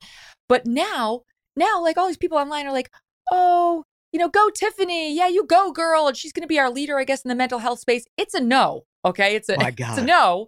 But 0.50 0.66
now, 0.66 1.22
now, 1.56 1.82
like 1.82 1.98
all 1.98 2.08
these 2.08 2.18
people 2.18 2.38
online 2.38 2.68
are 2.68 2.74
like, 2.74 2.92
oh, 3.32 3.84
you 4.12 4.20
know, 4.20 4.30
go 4.30 4.50
Tiffany. 4.50 5.16
Yeah, 5.16 5.28
you 5.28 5.46
go, 5.46 5.72
girl. 5.72 6.08
And 6.08 6.18
she's 6.18 6.34
going 6.34 6.42
to 6.42 6.48
be 6.48 6.60
our 6.60 6.70
leader, 6.70 7.00
I 7.00 7.04
guess, 7.04 7.22
in 7.22 7.30
the 7.30 7.36
mental 7.36 7.60
health 7.60 7.80
space. 7.80 8.06
It's 8.18 8.34
a 8.34 8.40
no. 8.40 8.84
Okay. 9.06 9.36
It's 9.36 9.50
a, 9.50 9.58
My 9.58 9.74
it's 9.78 9.98
a 9.98 10.04
no. 10.04 10.48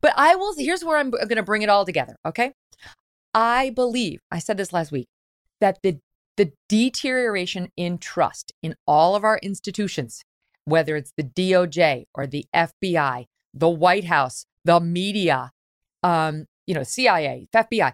But 0.00 0.14
I 0.16 0.36
will, 0.36 0.54
here's 0.56 0.84
where 0.84 0.98
I'm 0.98 1.10
going 1.10 1.36
to 1.36 1.42
bring 1.42 1.62
it 1.62 1.68
all 1.68 1.84
together. 1.84 2.16
Okay. 2.26 2.52
I 3.34 3.70
believe, 3.70 4.20
I 4.30 4.38
said 4.38 4.56
this 4.56 4.72
last 4.72 4.90
week, 4.90 5.08
that 5.60 5.78
the, 5.82 5.98
the 6.38 6.52
deterioration 6.68 7.68
in 7.76 7.98
trust 7.98 8.52
in 8.62 8.74
all 8.86 9.16
of 9.16 9.24
our 9.24 9.38
institutions, 9.42 10.22
whether 10.64 10.96
it's 10.96 11.12
the 11.16 11.24
DOJ 11.24 12.04
or 12.14 12.26
the 12.26 12.46
FBI, 12.54 13.26
the 13.52 13.68
White 13.68 14.04
House, 14.04 14.46
the 14.64 14.80
media, 14.80 15.50
um, 16.02 16.46
you 16.66 16.74
know, 16.74 16.84
CIA, 16.84 17.48
FBI, 17.54 17.92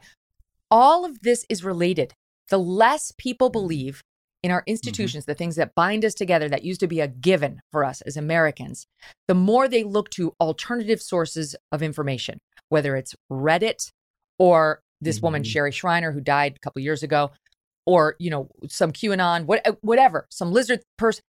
all 0.70 1.06
of 1.06 1.20
this 1.22 1.46
is 1.48 1.64
related. 1.64 2.12
The 2.50 2.58
less 2.58 3.12
people 3.16 3.48
mm-hmm. 3.48 3.60
believe 3.60 4.02
in 4.42 4.50
our 4.50 4.60
mm-hmm. 4.60 4.72
institutions, 4.72 5.24
the 5.24 5.34
things 5.34 5.56
that 5.56 5.74
bind 5.74 6.04
us 6.04 6.12
together 6.12 6.48
that 6.50 6.64
used 6.64 6.80
to 6.80 6.86
be 6.86 7.00
a 7.00 7.08
given 7.08 7.60
for 7.72 7.82
us 7.82 8.02
as 8.02 8.16
Americans, 8.16 8.86
the 9.26 9.34
more 9.34 9.68
they 9.68 9.84
look 9.84 10.10
to 10.10 10.34
alternative 10.38 11.00
sources 11.00 11.56
of 11.72 11.82
information, 11.82 12.36
whether 12.68 12.94
it's 12.94 13.14
Reddit 13.32 13.90
or 14.38 14.80
this 15.00 15.22
woman, 15.22 15.42
mm-hmm. 15.42 15.50
Sherry 15.50 15.72
Shriner, 15.72 16.12
who 16.12 16.20
died 16.20 16.54
a 16.56 16.58
couple 16.60 16.82
years 16.82 17.02
ago, 17.02 17.30
or, 17.86 18.16
you 18.18 18.30
know, 18.30 18.48
some 18.68 18.92
QAnon, 18.92 19.46
what, 19.46 19.78
whatever, 19.82 20.26
some 20.30 20.52
lizard 20.52 20.80
person. 20.96 21.22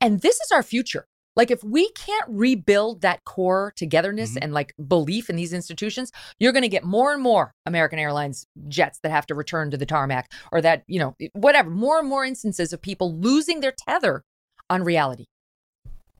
And 0.00 0.20
this 0.20 0.36
is 0.40 0.52
our 0.52 0.62
future. 0.62 1.06
Like 1.36 1.50
if 1.50 1.62
we 1.62 1.90
can't 1.92 2.24
rebuild 2.28 3.02
that 3.02 3.24
core 3.24 3.72
togetherness 3.76 4.30
Mm-hmm. 4.30 4.38
and 4.42 4.54
like 4.54 4.74
belief 4.88 5.28
in 5.28 5.36
these 5.36 5.52
institutions, 5.52 6.10
you're 6.40 6.52
going 6.52 6.62
to 6.62 6.68
get 6.68 6.82
more 6.82 7.12
and 7.12 7.22
more 7.22 7.52
American 7.66 7.98
Airlines 7.98 8.46
jets 8.68 9.00
that 9.02 9.10
have 9.10 9.26
to 9.26 9.34
return 9.34 9.70
to 9.70 9.76
the 9.76 9.84
tarmac 9.84 10.32
or 10.50 10.62
that, 10.62 10.82
you 10.86 10.98
know, 10.98 11.14
whatever, 11.34 11.68
more 11.68 11.98
and 11.98 12.08
more 12.08 12.24
instances 12.24 12.72
of 12.72 12.80
people 12.80 13.14
losing 13.18 13.60
their 13.60 13.74
tether 13.86 14.24
on 14.70 14.82
reality. 14.82 15.26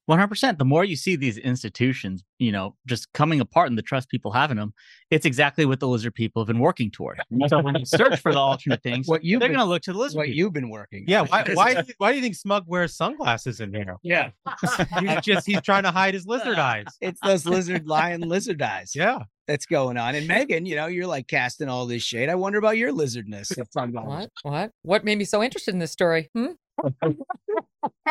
100%. 0.08 0.58
The 0.58 0.64
more 0.64 0.84
you 0.84 0.94
see 0.96 1.16
these 1.16 1.36
institutions, 1.38 2.22
you 2.38 2.52
know, 2.52 2.76
just 2.86 3.12
coming 3.12 3.40
apart 3.40 3.68
and 3.68 3.76
the 3.76 3.82
trust 3.82 4.08
people 4.08 4.30
have 4.32 4.50
in 4.50 4.56
them, 4.56 4.72
it's 5.10 5.26
exactly 5.26 5.66
what 5.66 5.80
the 5.80 5.88
lizard 5.88 6.14
people 6.14 6.42
have 6.42 6.46
been 6.46 6.58
working 6.60 6.90
toward. 6.90 7.20
So 7.48 7.60
when 7.60 7.76
you 7.76 7.84
search 7.84 8.20
for 8.20 8.32
the 8.32 8.38
alternate 8.38 8.82
things, 8.82 9.06
What 9.08 9.24
you've 9.24 9.40
they're 9.40 9.48
been- 9.48 9.56
going 9.56 9.66
to 9.66 9.70
look 9.70 9.82
to 9.82 9.92
the 9.92 9.98
lizard 9.98 10.16
what 10.18 10.26
people. 10.26 10.36
you've 10.38 10.52
been 10.52 10.70
working. 10.70 11.04
Yeah, 11.08 11.22
why 11.22 11.44
why, 11.54 11.82
why 11.98 12.10
do 12.12 12.16
you 12.16 12.22
think 12.22 12.34
Smug 12.36 12.64
wears 12.66 12.96
sunglasses 12.96 13.60
in 13.60 13.72
here? 13.74 13.96
Yeah. 14.02 14.30
He's 15.00 15.20
just 15.22 15.46
he's 15.46 15.60
trying 15.62 15.82
to 15.84 15.90
hide 15.90 16.14
his 16.14 16.26
lizard 16.26 16.58
eyes. 16.58 16.86
It's 17.00 17.20
those 17.22 17.46
lizard 17.46 17.86
lion 17.86 18.22
lizard 18.22 18.60
eyes. 18.62 18.92
Yeah. 18.94 19.20
That's 19.46 19.66
going 19.66 19.96
on. 19.96 20.14
And 20.16 20.28
Megyn, 20.28 20.66
you 20.66 20.74
know, 20.74 20.86
you're 20.86 21.06
like 21.06 21.28
casting 21.28 21.68
all 21.68 21.86
this 21.86 22.02
shade. 22.02 22.28
I 22.28 22.34
wonder 22.34 22.58
about 22.58 22.76
your 22.76 22.92
lizardness. 22.92 23.52
What? 23.74 24.30
What? 24.42 24.70
What 24.82 25.04
made 25.04 25.18
me 25.18 25.24
so 25.24 25.40
interested 25.42 25.72
in 25.72 25.78
this 25.78 25.92
story? 25.92 26.30
Hmm? 26.34 26.52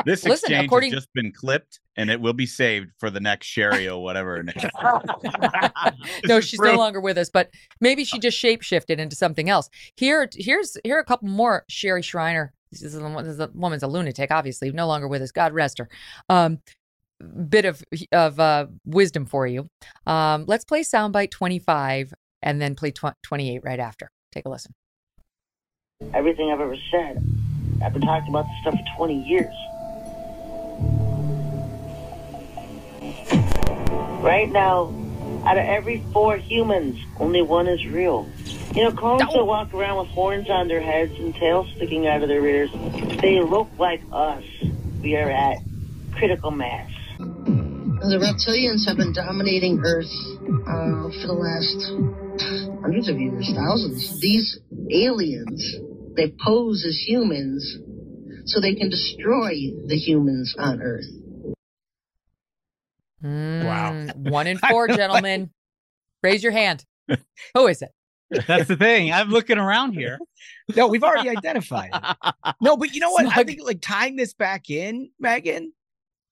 This 0.05 0.23
Listen, 0.23 0.31
exchange 0.31 0.65
according- 0.65 0.91
has 0.91 1.01
just 1.01 1.13
been 1.13 1.31
clipped 1.31 1.79
and 1.95 2.09
it 2.09 2.19
will 2.19 2.33
be 2.33 2.45
saved 2.45 2.91
for 2.99 3.09
the 3.09 3.19
next 3.19 3.47
Sherry 3.47 3.87
or 3.87 4.01
whatever. 4.03 4.37
her 4.37 4.43
name 4.43 4.55
is. 4.57 6.21
no, 6.27 6.39
she's 6.41 6.59
no 6.59 6.75
longer 6.75 6.99
with 6.99 7.17
us, 7.17 7.29
but 7.29 7.49
maybe 7.81 8.03
she 8.03 8.19
just 8.19 8.41
shapeshifted 8.41 8.97
into 8.97 9.15
something 9.15 9.49
else. 9.49 9.69
Here, 9.95 10.29
here's 10.33 10.77
here 10.83 10.97
are 10.97 11.01
a 11.01 11.05
couple 11.05 11.27
more. 11.29 11.63
Sherry 11.69 12.01
Shriner. 12.01 12.53
This 12.71 12.83
is, 12.83 12.95
a, 12.95 12.99
this 12.99 13.27
is 13.27 13.39
a 13.39 13.49
woman's 13.53 13.83
a 13.83 13.87
lunatic, 13.87 14.31
obviously, 14.31 14.69
no 14.71 14.85
longer 14.87 15.07
with 15.07 15.21
us. 15.21 15.31
God 15.31 15.53
rest 15.53 15.77
her. 15.77 15.87
Um, 16.27 16.59
bit 17.47 17.63
of 17.65 17.81
of 18.11 18.39
uh, 18.39 18.67
wisdom 18.85 19.25
for 19.25 19.47
you. 19.47 19.69
Um, 20.05 20.45
let's 20.47 20.65
play 20.65 20.81
soundbite 20.81 21.31
25 21.31 22.13
and 22.41 22.61
then 22.61 22.75
play 22.75 22.91
tw- 22.91 23.15
28 23.23 23.61
right 23.63 23.79
after. 23.79 24.11
Take 24.31 24.45
a 24.45 24.49
listen. 24.49 24.73
Everything 26.13 26.51
I've 26.51 26.59
ever 26.59 26.75
said, 26.91 27.25
I've 27.85 27.93
been 27.93 28.01
talking 28.01 28.29
about 28.29 28.45
this 28.47 28.61
stuff 28.61 28.73
for 28.73 28.97
20 28.97 29.21
years. 29.21 29.53
Right 34.23 34.49
now, 34.51 34.91
out 35.45 35.57
of 35.59 35.65
every 35.65 36.03
four 36.11 36.35
humans, 36.35 36.99
only 37.19 37.43
one 37.43 37.67
is 37.67 37.85
real. 37.85 38.27
You 38.73 38.85
know, 38.85 38.91
clones 38.91 39.21
that 39.31 39.45
walk 39.45 39.71
around 39.71 39.99
with 39.99 40.07
horns 40.07 40.49
on 40.49 40.67
their 40.67 40.81
heads 40.81 41.11
and 41.19 41.35
tails 41.35 41.71
sticking 41.75 42.07
out 42.07 42.23
of 42.23 42.27
their 42.27 42.43
ears, 42.43 42.71
they 43.21 43.39
look 43.39 43.69
like 43.77 44.01
us. 44.11 44.43
We 45.03 45.15
are 45.15 45.29
at 45.29 45.59
critical 46.15 46.49
mass. 46.49 46.89
The 47.19 48.17
reptilians 48.19 48.87
have 48.87 48.97
been 48.97 49.13
dominating 49.13 49.79
Earth 49.85 50.09
uh, 50.09 51.11
for 51.21 51.27
the 51.27 51.37
last 51.37 52.81
hundreds 52.81 53.09
of 53.09 53.19
years, 53.19 53.47
thousands. 53.53 54.19
These 54.19 54.59
aliens, 54.89 55.75
they 56.15 56.33
pose 56.45 56.85
as 56.85 56.97
humans 56.97 57.77
so 58.45 58.61
they 58.61 58.75
can 58.75 58.89
destroy 58.89 59.71
the 59.87 59.95
humans 59.97 60.55
on 60.57 60.81
Earth. 60.81 61.05
Mm, 63.23 63.65
wow. 63.65 64.13
One 64.29 64.47
in 64.47 64.57
four, 64.69 64.87
gentlemen. 64.87 65.49
Raise 66.23 66.43
your 66.43 66.51
hand. 66.51 66.85
Who 67.53 67.67
is 67.67 67.81
it? 67.81 67.91
That's 68.47 68.67
the 68.67 68.75
thing. 68.75 69.11
I'm 69.13 69.29
looking 69.29 69.57
around 69.57 69.93
here. 69.93 70.17
No, 70.75 70.87
we've 70.87 71.03
already 71.03 71.29
identified 71.29 71.91
it. 71.93 72.33
No, 72.61 72.77
but 72.77 72.93
you 72.93 72.99
know 72.99 73.11
what? 73.11 73.25
I 73.25 73.43
think 73.43 73.61
like 73.63 73.81
tying 73.81 74.15
this 74.15 74.33
back 74.33 74.69
in, 74.69 75.09
Megyn, 75.23 75.67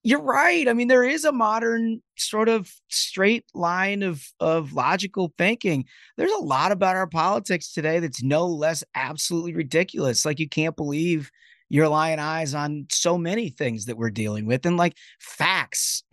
you're 0.03 0.21
right. 0.21 0.67
I 0.67 0.73
mean, 0.73 0.89
there 0.89 1.03
is 1.03 1.23
a 1.23 1.31
modern 1.31 2.01
sort 2.17 2.49
of 2.49 2.69
straight 2.89 3.45
line 3.53 4.03
of 4.03 4.23
of 4.39 4.73
logical 4.73 5.33
thinking. 5.37 5.85
There's 6.17 6.31
a 6.31 6.43
lot 6.43 6.71
about 6.71 6.95
our 6.95 7.07
politics 7.07 7.71
today 7.71 7.99
that's 7.99 8.21
no 8.21 8.45
less 8.47 8.83
absolutely 8.95 9.53
ridiculous. 9.53 10.25
Like 10.25 10.39
you 10.39 10.49
can't 10.49 10.75
believe 10.75 11.31
you're 11.69 11.87
lying 11.87 12.19
eyes 12.19 12.53
on 12.53 12.85
so 12.91 13.17
many 13.17 13.49
things 13.49 13.85
that 13.85 13.97
we're 13.97 14.11
dealing 14.11 14.45
with 14.45 14.65
and 14.65 14.77
like 14.77 14.95
facts 15.19 16.03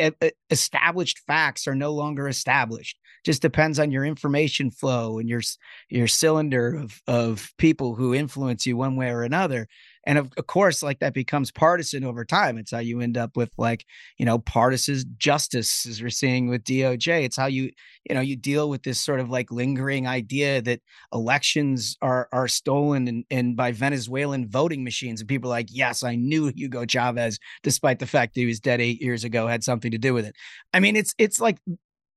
established 0.51 1.19
facts 1.27 1.67
are 1.67 1.75
no 1.75 1.93
longer 1.93 2.29
established 2.29 2.97
just 3.27 3.43
depends 3.43 3.79
on 3.79 3.91
your 3.91 4.05
information 4.05 4.71
flow 4.71 5.19
and 5.19 5.29
your 5.29 5.43
your 5.91 6.07
cylinder 6.09 6.75
of 6.77 7.03
of 7.07 7.51
people 7.59 7.95
who 7.95 8.15
influence 8.15 8.65
you 8.65 8.77
one 8.77 8.97
way 8.97 9.11
or 9.11 9.23
another 9.23 9.67
and 10.11 10.19
of, 10.19 10.33
of 10.37 10.49
course 10.49 10.83
like 10.83 10.99
that 10.99 11.15
becomes 11.15 11.53
partisan 11.53 12.03
over 12.03 12.25
time. 12.25 12.59
It's 12.59 12.73
how 12.73 12.81
you 12.81 13.01
end 13.01 13.17
up 13.17 13.37
with 13.37 13.53
like 13.57 13.87
you 14.19 14.27
know 14.27 14.41
partisan 14.41 15.05
justice 15.19 15.87
as 15.87 16.03
we're 16.03 16.11
seeing 16.11 16.49
with 16.49 16.65
doj 16.65 17.25
it's 17.25 17.37
how 17.37 17.47
you 17.47 17.71
you 18.09 18.17
know 18.17 18.21
you 18.21 18.35
deal 18.35 18.69
with 18.69 18.83
this 18.83 19.01
sort 19.01 19.21
of 19.21 19.31
like 19.31 19.53
lingering 19.53 20.09
idea 20.09 20.61
that 20.63 20.81
elections 21.15 21.97
are 22.03 22.29
are 22.33 22.49
stolen 22.49 23.07
and, 23.07 23.25
and 23.31 23.57
by 23.57 23.71
venezuelan 23.71 24.49
voting 24.49 24.83
machines. 24.83 25.21
And 25.21 25.29
people 25.29 25.49
are 25.49 25.59
like 25.61 25.69
yes 25.71 26.03
i 26.03 26.17
knew 26.17 26.49
hugo 26.49 26.85
chavez 26.85 27.39
despite 27.63 28.01
the 28.01 28.07
fact 28.07 28.35
that 28.35 28.41
he 28.41 28.47
was 28.47 28.59
dead 28.59 28.81
eight 28.81 29.01
years 29.01 29.23
ago 29.23 29.47
had 29.47 29.63
something 29.63 29.93
to 29.93 29.99
do 29.99 30.13
with 30.13 30.27
it. 30.27 30.35
I 30.75 30.81
mean 30.81 30.97
it's 30.97 31.15
it's 31.19 31.41
like 31.41 31.59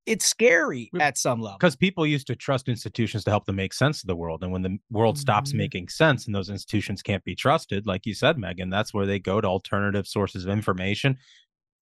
it's 0.06 0.26
scary 0.26 0.90
at 1.00 1.18
some 1.18 1.40
level 1.42 1.58
Because 1.58 1.76
people 1.76 2.06
used 2.06 2.28
to 2.28 2.36
trust 2.36 2.68
institutions 2.68 3.24
to 3.24 3.30
help 3.30 3.46
them 3.46 3.56
make 3.56 3.74
sense 3.74 4.04
of 4.04 4.08
the 4.08 4.16
world. 4.16 4.44
And 4.44 4.52
when 4.52 4.62
the 4.62 4.78
world 4.90 5.18
stops 5.18 5.54
Mhm. 5.54 5.58
making 5.58 5.88
sense 5.90 6.26
and 6.26 6.36
those 6.36 6.50
institutions 6.50 7.02
can't 7.02 7.24
be 7.24 7.36
trusted, 7.36 7.88
like 7.88 8.06
you 8.06 8.14
said, 8.14 8.38
Megyn, 8.38 8.70
that's 8.70 8.94
where 8.94 9.06
they 9.06 9.20
go 9.20 9.40
to 9.42 9.48
alternative 9.48 10.08
sources 10.08 10.46
of 10.46 10.52
information 10.52 11.18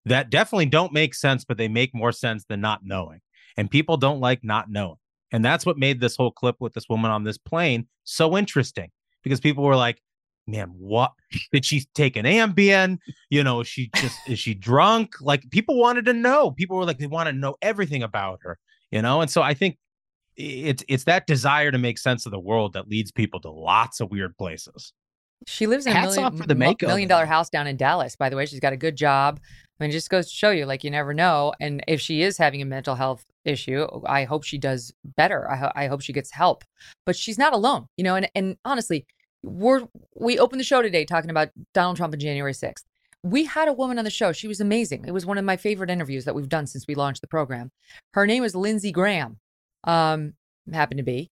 that 0.04 0.30
definitely 0.30 0.66
don't 0.66 0.92
make 0.92 1.14
sense, 1.14 1.44
but 1.44 1.56
they 1.58 1.68
make 1.68 1.94
more 1.94 2.12
sense 2.12 2.44
than 2.44 2.60
not 2.60 2.80
knowing. 2.84 3.20
And 3.56 3.70
people 3.70 3.96
don't 3.96 4.20
like 4.20 4.42
not 4.42 4.70
knowing. 4.70 4.96
And 5.30 5.44
that's 5.44 5.64
what 5.64 5.78
made 5.78 6.00
this 6.00 6.16
whole 6.16 6.30
clip 6.32 6.56
with 6.60 6.74
this 6.74 6.88
woman 6.88 7.10
on 7.10 7.24
this 7.24 7.38
plane 7.38 7.86
so 8.04 8.36
interesting 8.36 8.90
because 9.22 9.40
people 9.40 9.64
were 9.64 9.76
like, 9.76 10.02
man, 10.46 10.68
what 10.76 11.12
did 11.52 11.64
she 11.64 11.84
take 11.94 12.16
an 12.16 12.24
Ambien? 12.24 12.98
You 13.30 13.44
know, 13.44 13.60
is 13.60 13.68
she 13.68 13.90
just 13.96 14.18
is 14.28 14.38
she 14.38 14.54
drunk? 14.54 15.14
Like 15.20 15.50
people 15.50 15.78
wanted 15.78 16.04
to 16.06 16.12
know. 16.12 16.50
People 16.50 16.76
were 16.76 16.84
like, 16.84 16.98
they 16.98 17.06
want 17.06 17.28
to 17.28 17.32
know 17.32 17.56
everything 17.62 18.02
about 18.02 18.40
her, 18.42 18.58
you 18.90 19.02
know. 19.02 19.20
And 19.20 19.30
so 19.30 19.42
I 19.42 19.54
think 19.54 19.78
it's 20.36 20.82
it's 20.88 21.04
that 21.04 21.26
desire 21.26 21.70
to 21.70 21.78
make 21.78 21.98
sense 21.98 22.26
of 22.26 22.32
the 22.32 22.40
world 22.40 22.72
that 22.72 22.88
leads 22.88 23.12
people 23.12 23.40
to 23.40 23.50
lots 23.50 24.00
of 24.00 24.10
weird 24.10 24.36
places. 24.36 24.92
She 25.46 25.66
lives 25.66 25.86
in 25.86 25.92
a 25.92 25.96
Hats 25.96 26.16
million, 26.16 26.24
off 26.24 26.38
for 26.38 26.46
the 26.46 26.54
mo- 26.54 26.72
makeover. 26.72 26.86
million 26.86 27.08
dollar 27.08 27.26
house 27.26 27.50
down 27.50 27.66
in 27.66 27.76
Dallas, 27.76 28.14
by 28.14 28.28
the 28.28 28.36
way. 28.36 28.46
She's 28.46 28.60
got 28.60 28.72
a 28.72 28.76
good 28.76 28.96
job. 28.96 29.40
I 29.42 29.84
mean, 29.84 29.90
it 29.90 29.92
just 29.92 30.08
goes 30.08 30.28
to 30.28 30.32
show 30.32 30.50
you, 30.50 30.66
like, 30.66 30.84
you 30.84 30.90
never 30.90 31.12
know. 31.12 31.52
And 31.60 31.82
if 31.88 32.00
she 32.00 32.22
is 32.22 32.38
having 32.38 32.62
a 32.62 32.64
mental 32.64 32.94
health 32.94 33.24
issue, 33.44 33.88
I 34.06 34.22
hope 34.22 34.44
she 34.44 34.56
does 34.56 34.92
better. 35.16 35.50
I, 35.50 35.56
ho- 35.56 35.72
I 35.74 35.86
hope 35.88 36.00
she 36.00 36.12
gets 36.12 36.30
help. 36.30 36.62
But 37.04 37.16
she's 37.16 37.38
not 37.38 37.52
alone, 37.52 37.86
you 37.96 38.04
know. 38.04 38.14
And, 38.14 38.30
and 38.36 38.56
honestly, 38.64 39.04
we're 39.42 39.86
we 40.14 40.38
opened 40.38 40.60
the 40.60 40.64
show 40.64 40.82
today 40.82 41.04
talking 41.04 41.30
about 41.30 41.50
Donald 41.74 41.96
Trump 41.96 42.14
on 42.14 42.20
January 42.20 42.52
6th. 42.52 42.84
We 43.24 43.44
had 43.44 43.68
a 43.68 43.72
woman 43.72 43.98
on 43.98 44.04
the 44.04 44.10
show. 44.10 44.32
She 44.32 44.48
was 44.48 44.60
amazing. 44.60 45.04
It 45.06 45.12
was 45.12 45.24
one 45.24 45.38
of 45.38 45.44
my 45.44 45.56
favorite 45.56 45.90
interviews 45.90 46.24
that 46.24 46.34
we've 46.34 46.48
done 46.48 46.66
since 46.66 46.86
we 46.88 46.94
launched 46.94 47.20
the 47.20 47.28
program. 47.28 47.70
Her 48.14 48.26
name 48.26 48.42
is 48.42 48.56
Lindsey 48.56 48.90
Graham. 48.90 49.38
Um, 49.84 50.34
happened 50.72 50.98
to 50.98 51.04
be. 51.04 51.30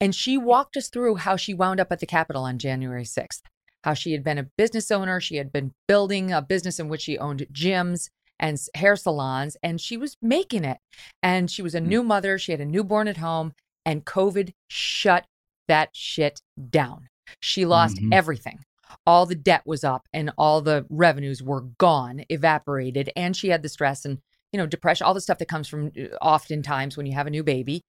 And 0.00 0.14
she 0.14 0.38
walked 0.38 0.76
us 0.76 0.88
through 0.88 1.16
how 1.16 1.36
she 1.36 1.54
wound 1.54 1.80
up 1.80 1.92
at 1.92 2.00
the 2.00 2.06
Capitol 2.06 2.44
on 2.44 2.58
January 2.58 3.04
6th, 3.04 3.40
how 3.84 3.94
she 3.94 4.12
had 4.12 4.24
been 4.24 4.38
a 4.38 4.48
business 4.56 4.90
owner. 4.90 5.20
She 5.20 5.36
had 5.36 5.52
been 5.52 5.72
building 5.86 6.32
a 6.32 6.42
business 6.42 6.78
in 6.78 6.88
which 6.88 7.02
she 7.02 7.18
owned 7.18 7.46
gyms 7.52 8.08
and 8.38 8.58
hair 8.74 8.96
salons, 8.96 9.56
and 9.62 9.80
she 9.80 9.98
was 9.98 10.16
making 10.22 10.64
it. 10.64 10.78
And 11.22 11.50
she 11.50 11.60
was 11.60 11.74
a 11.74 11.80
new 11.80 12.02
mother. 12.02 12.38
She 12.38 12.52
had 12.52 12.60
a 12.60 12.66
newborn 12.66 13.08
at 13.08 13.18
home, 13.18 13.52
and 13.84 14.06
COVID 14.06 14.52
shut 14.68 15.26
that 15.68 15.90
shit 15.92 16.40
down. 16.70 17.08
She 17.38 17.64
lost 17.64 17.98
Mhm. 17.98 18.12
everything. 18.12 18.58
All 19.06 19.24
the 19.26 19.36
debt 19.36 19.62
was 19.64 19.84
up 19.84 20.08
and 20.12 20.32
all 20.36 20.60
the 20.60 20.84
revenues 20.90 21.42
were 21.42 21.62
gone, 21.78 22.24
evaporated. 22.28 23.10
And 23.14 23.36
she 23.36 23.48
had 23.48 23.62
the 23.62 23.68
stress 23.68 24.04
and, 24.04 24.18
you 24.52 24.58
know, 24.58 24.66
depression, 24.66 25.04
all 25.06 25.14
the 25.14 25.20
stuff 25.20 25.38
that 25.38 25.46
comes 25.48 25.68
from 25.68 25.92
uh, 25.96 26.06
oftentimes 26.20 26.96
when 26.96 27.06
you 27.06 27.14
have 27.14 27.28
a 27.28 27.30
new 27.30 27.44
baby. 27.44 27.82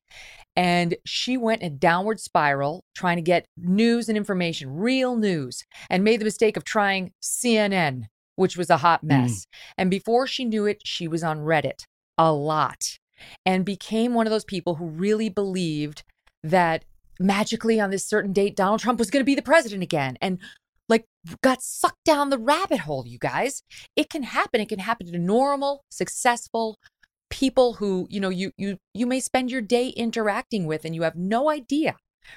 And 0.56 0.96
she 1.06 1.38
went 1.38 1.62
in 1.62 1.72
a 1.72 1.76
downward 1.76 2.20
spiral 2.20 2.84
trying 2.96 3.16
to 3.18 3.22
get 3.24 3.46
news 3.58 4.10
and 4.10 4.18
information, 4.18 4.76
real 4.76 5.16
news, 5.16 5.64
and 5.90 6.04
made 6.04 6.20
the 6.22 6.26
mistake 6.26 6.56
of 6.58 6.64
trying 6.64 7.12
CNN, 7.22 8.04
which 8.36 8.58
was 8.58 8.70
a 8.70 8.78
hot 8.78 9.04
mess. 9.04 9.48
And 9.78 9.90
before 9.90 10.28
she 10.28 10.46
knew 10.46 10.66
it, 10.66 10.82
she 10.86 11.08
was 11.08 11.24
on 11.24 11.40
Reddit 11.40 11.86
a 12.18 12.32
lot 12.32 12.98
and 13.46 13.66
became 13.66 14.14
one 14.14 14.28
of 14.28 14.32
those 14.32 14.46
people 14.46 14.76
who 14.76 14.86
really 14.86 15.30
believed 15.30 16.04
that 16.44 16.86
magically 17.22 17.80
on 17.80 17.90
this 17.92 18.06
certain 18.06 18.34
date, 18.34 18.56
Donald 18.56 18.80
Trump 18.82 19.00
was 19.00 19.10
going 19.10 19.22
to 19.22 19.26
be 19.26 19.36
the 19.36 19.42
president 19.42 19.84
again. 19.84 20.18
And 20.22 20.40
like 20.90 21.06
got 21.42 21.62
sucked 21.62 22.04
down 22.04 22.30
the 22.30 22.38
rabbit 22.38 22.80
hole, 22.80 23.06
you 23.08 23.18
guys. 23.18 23.64
It 23.96 24.10
can 24.10 24.24
happen. 24.24 24.62
It 24.62 24.70
can 24.70 24.80
happen 24.80 25.12
to 25.12 25.18
normal, 25.18 25.84
successful 25.90 26.78
people 27.30 27.76
who, 27.76 28.08
you 28.10 28.20
know, 28.20 28.30
you 28.30 28.52
you 28.58 28.78
you 28.94 29.06
may 29.06 29.20
spend 29.20 29.52
your 29.52 29.62
day 29.62 29.90
interacting 29.90 30.66
with 30.66 30.84
and 30.84 30.94
you 30.94 31.04
have 31.04 31.16
no 31.16 31.50
idea. 31.50 31.96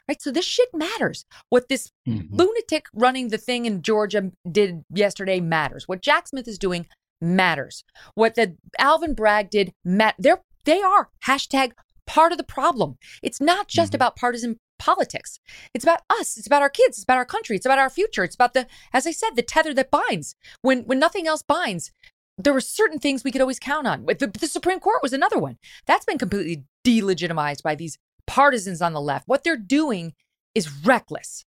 Right? 0.09 0.21
So 0.23 0.31
this 0.31 0.47
shit 0.47 0.69
matters. 0.73 1.27
What 1.51 1.69
this 1.69 1.91
Mhm. 2.09 2.29
lunatic 2.31 2.87
running 2.95 3.29
the 3.29 3.39
thing 3.39 3.67
in 3.67 3.83
Georgia 3.83 4.31
did 4.51 4.83
yesterday 4.89 5.41
matters. 5.41 5.87
What 5.87 6.01
Jack 6.01 6.29
Smith 6.29 6.49
is 6.49 6.59
doing 6.59 6.87
matters. 7.21 7.85
What 8.15 8.35
the 8.35 8.57
Alvin 8.79 9.15
Bragg 9.15 9.51
did, 9.51 9.73
mat- 9.85 10.17
they're, 10.19 10.43
they 10.65 10.81
are 10.81 11.11
hashtag 11.27 11.73
part 12.07 12.33
of 12.33 12.39
the 12.39 12.45
problem. 12.45 12.97
It's 13.23 13.41
not 13.41 13.69
just 13.69 13.91
mm-hmm. 13.91 13.97
about 13.97 14.17
partisan 14.17 14.57
politics. 14.79 15.39
It's 15.73 15.85
about 15.85 16.01
us. 16.11 16.37
It's 16.37 16.47
about 16.47 16.63
our 16.63 16.71
kids. 16.71 16.99
It's 16.99 17.05
about 17.05 17.19
our 17.19 17.25
country. 17.25 17.57
It's 17.57 17.67
about 17.67 17.79
our 17.79 17.91
future. 17.91 18.25
It's 18.25 18.35
about 18.35 18.55
the, 18.55 18.67
as 18.93 19.07
I 19.07 19.13
said, 19.13 19.31
the 19.37 19.43
tether 19.43 19.75
that 19.75 19.91
binds. 19.91 20.37
When 20.63 20.83
when 20.83 20.99
nothing 20.99 21.27
else 21.27 21.43
binds, 21.43 21.93
there 22.37 22.53
were 22.53 22.61
certain 22.61 22.99
things 22.99 23.23
we 23.23 23.31
could 23.31 23.41
always 23.41 23.59
count 23.59 23.87
on. 23.87 24.05
The, 24.07 24.31
the 24.39 24.47
Supreme 24.47 24.81
Court 24.81 25.03
was 25.03 25.13
another 25.13 25.39
one. 25.39 25.59
That's 25.87 26.05
been 26.05 26.19
completely 26.19 26.65
delegitimized 26.85 27.63
by 27.63 27.75
these 27.75 27.99
partisans 28.27 28.83
on 28.83 28.93
the 28.93 29.01
left. 29.01 29.29
What 29.29 29.45
they're 29.45 29.57
doing 29.57 30.15
is 30.55 30.85
reckless. 30.85 31.45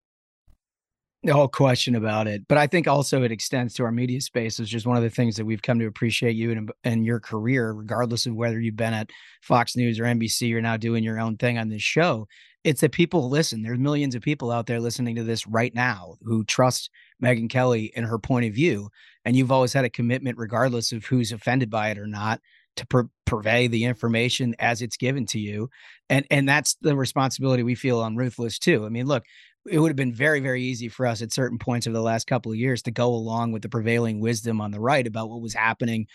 No 1.23 1.49
question 1.49 1.95
about 1.95 2.27
it. 2.29 2.49
But 2.49 2.57
I 2.57 2.67
think 2.67 2.89
also 2.89 3.23
it 3.23 3.33
extends 3.33 3.75
to 3.75 3.85
our 3.85 3.93
media 3.93 4.23
space, 4.23 4.59
which 4.59 4.73
is 4.73 4.87
one 4.87 4.97
of 4.97 5.03
the 5.03 5.11
things 5.11 5.37
that 5.37 5.45
we've 5.45 5.61
come 5.61 5.79
to 5.79 5.87
appreciate 5.87 6.35
you 6.35 6.51
and, 6.53 6.73
and 6.83 7.05
your 7.05 7.21
career, 7.21 7.73
regardless 7.73 8.25
of 8.25 8.35
whether 8.35 8.59
you've 8.59 8.77
been 8.77 8.95
at 8.95 9.11
Fox 9.43 9.77
News 9.77 10.01
or 10.01 10.05
NBC, 10.05 10.49
you're 10.49 10.63
now 10.63 10.79
doing 10.79 11.05
your 11.05 11.21
own 11.21 11.37
thing 11.37 11.59
on 11.59 11.69
this 11.69 11.83
show. 11.83 12.27
It's 12.63 12.83
that 12.83 12.93
people 12.93 13.31
listen. 13.31 13.63
There's 13.63 13.79
millions 13.79 14.15
of 14.15 14.23
people 14.23 14.51
out 14.51 14.67
there 14.67 14.81
listening 14.81 15.17
to 15.17 15.23
this 15.23 15.47
right 15.47 15.75
now 15.75 16.17
who 16.23 16.45
trust 16.45 16.91
Megyn 17.23 17.49
Kelly 17.49 17.91
and 17.97 18.05
her 18.05 18.19
point 18.19 18.47
of 18.47 18.55
view. 18.55 18.91
And 19.25 19.35
you've 19.35 19.53
always 19.53 19.73
had 19.73 19.85
a 19.85 19.91
commitment, 19.91 20.37
regardless 20.37 20.93
of 20.93 21.07
who's 21.07 21.33
offended 21.33 21.71
by 21.71 21.89
it 21.89 21.99
or 21.99 22.07
not, 22.07 22.41
to 22.77 22.87
pur- 22.87 23.09
purvey 23.25 23.67
the 23.67 23.85
information 23.85 24.55
as 24.59 24.83
it's 24.83 24.97
given 24.97 25.27
to 25.27 25.39
you. 25.39 25.71
And 26.09 26.27
and 26.31 26.49
that's 26.49 26.77
the 26.83 26.97
responsibility 26.97 27.63
we 27.63 27.75
feel 27.75 28.01
on 28.01 28.17
Ruthless 28.17 28.59
too. 28.59 28.85
I 28.85 28.89
mean, 28.91 29.07
look, 29.07 29.25
it 29.67 29.79
would 29.79 29.89
have 29.89 29.97
been 29.97 30.13
very 30.13 30.41
very 30.41 30.63
easy 30.63 30.89
for 30.89 31.07
us 31.07 31.23
at 31.23 31.33
certain 31.33 31.59
points 31.59 31.87
of 31.87 31.93
the 31.93 32.03
last 32.03 32.27
couple 32.27 32.53
of 32.53 32.59
years 32.59 32.83
to 32.83 32.91
go 32.91 33.09
along 33.09 33.53
with 33.53 33.63
the 33.63 33.69
prevailing 33.69 34.21
wisdom 34.21 34.61
on 34.61 34.71
the 34.71 34.81
right 34.81 35.07
about 35.07 35.29
what 35.29 35.41
was 35.41 35.55
happening 35.55 36.07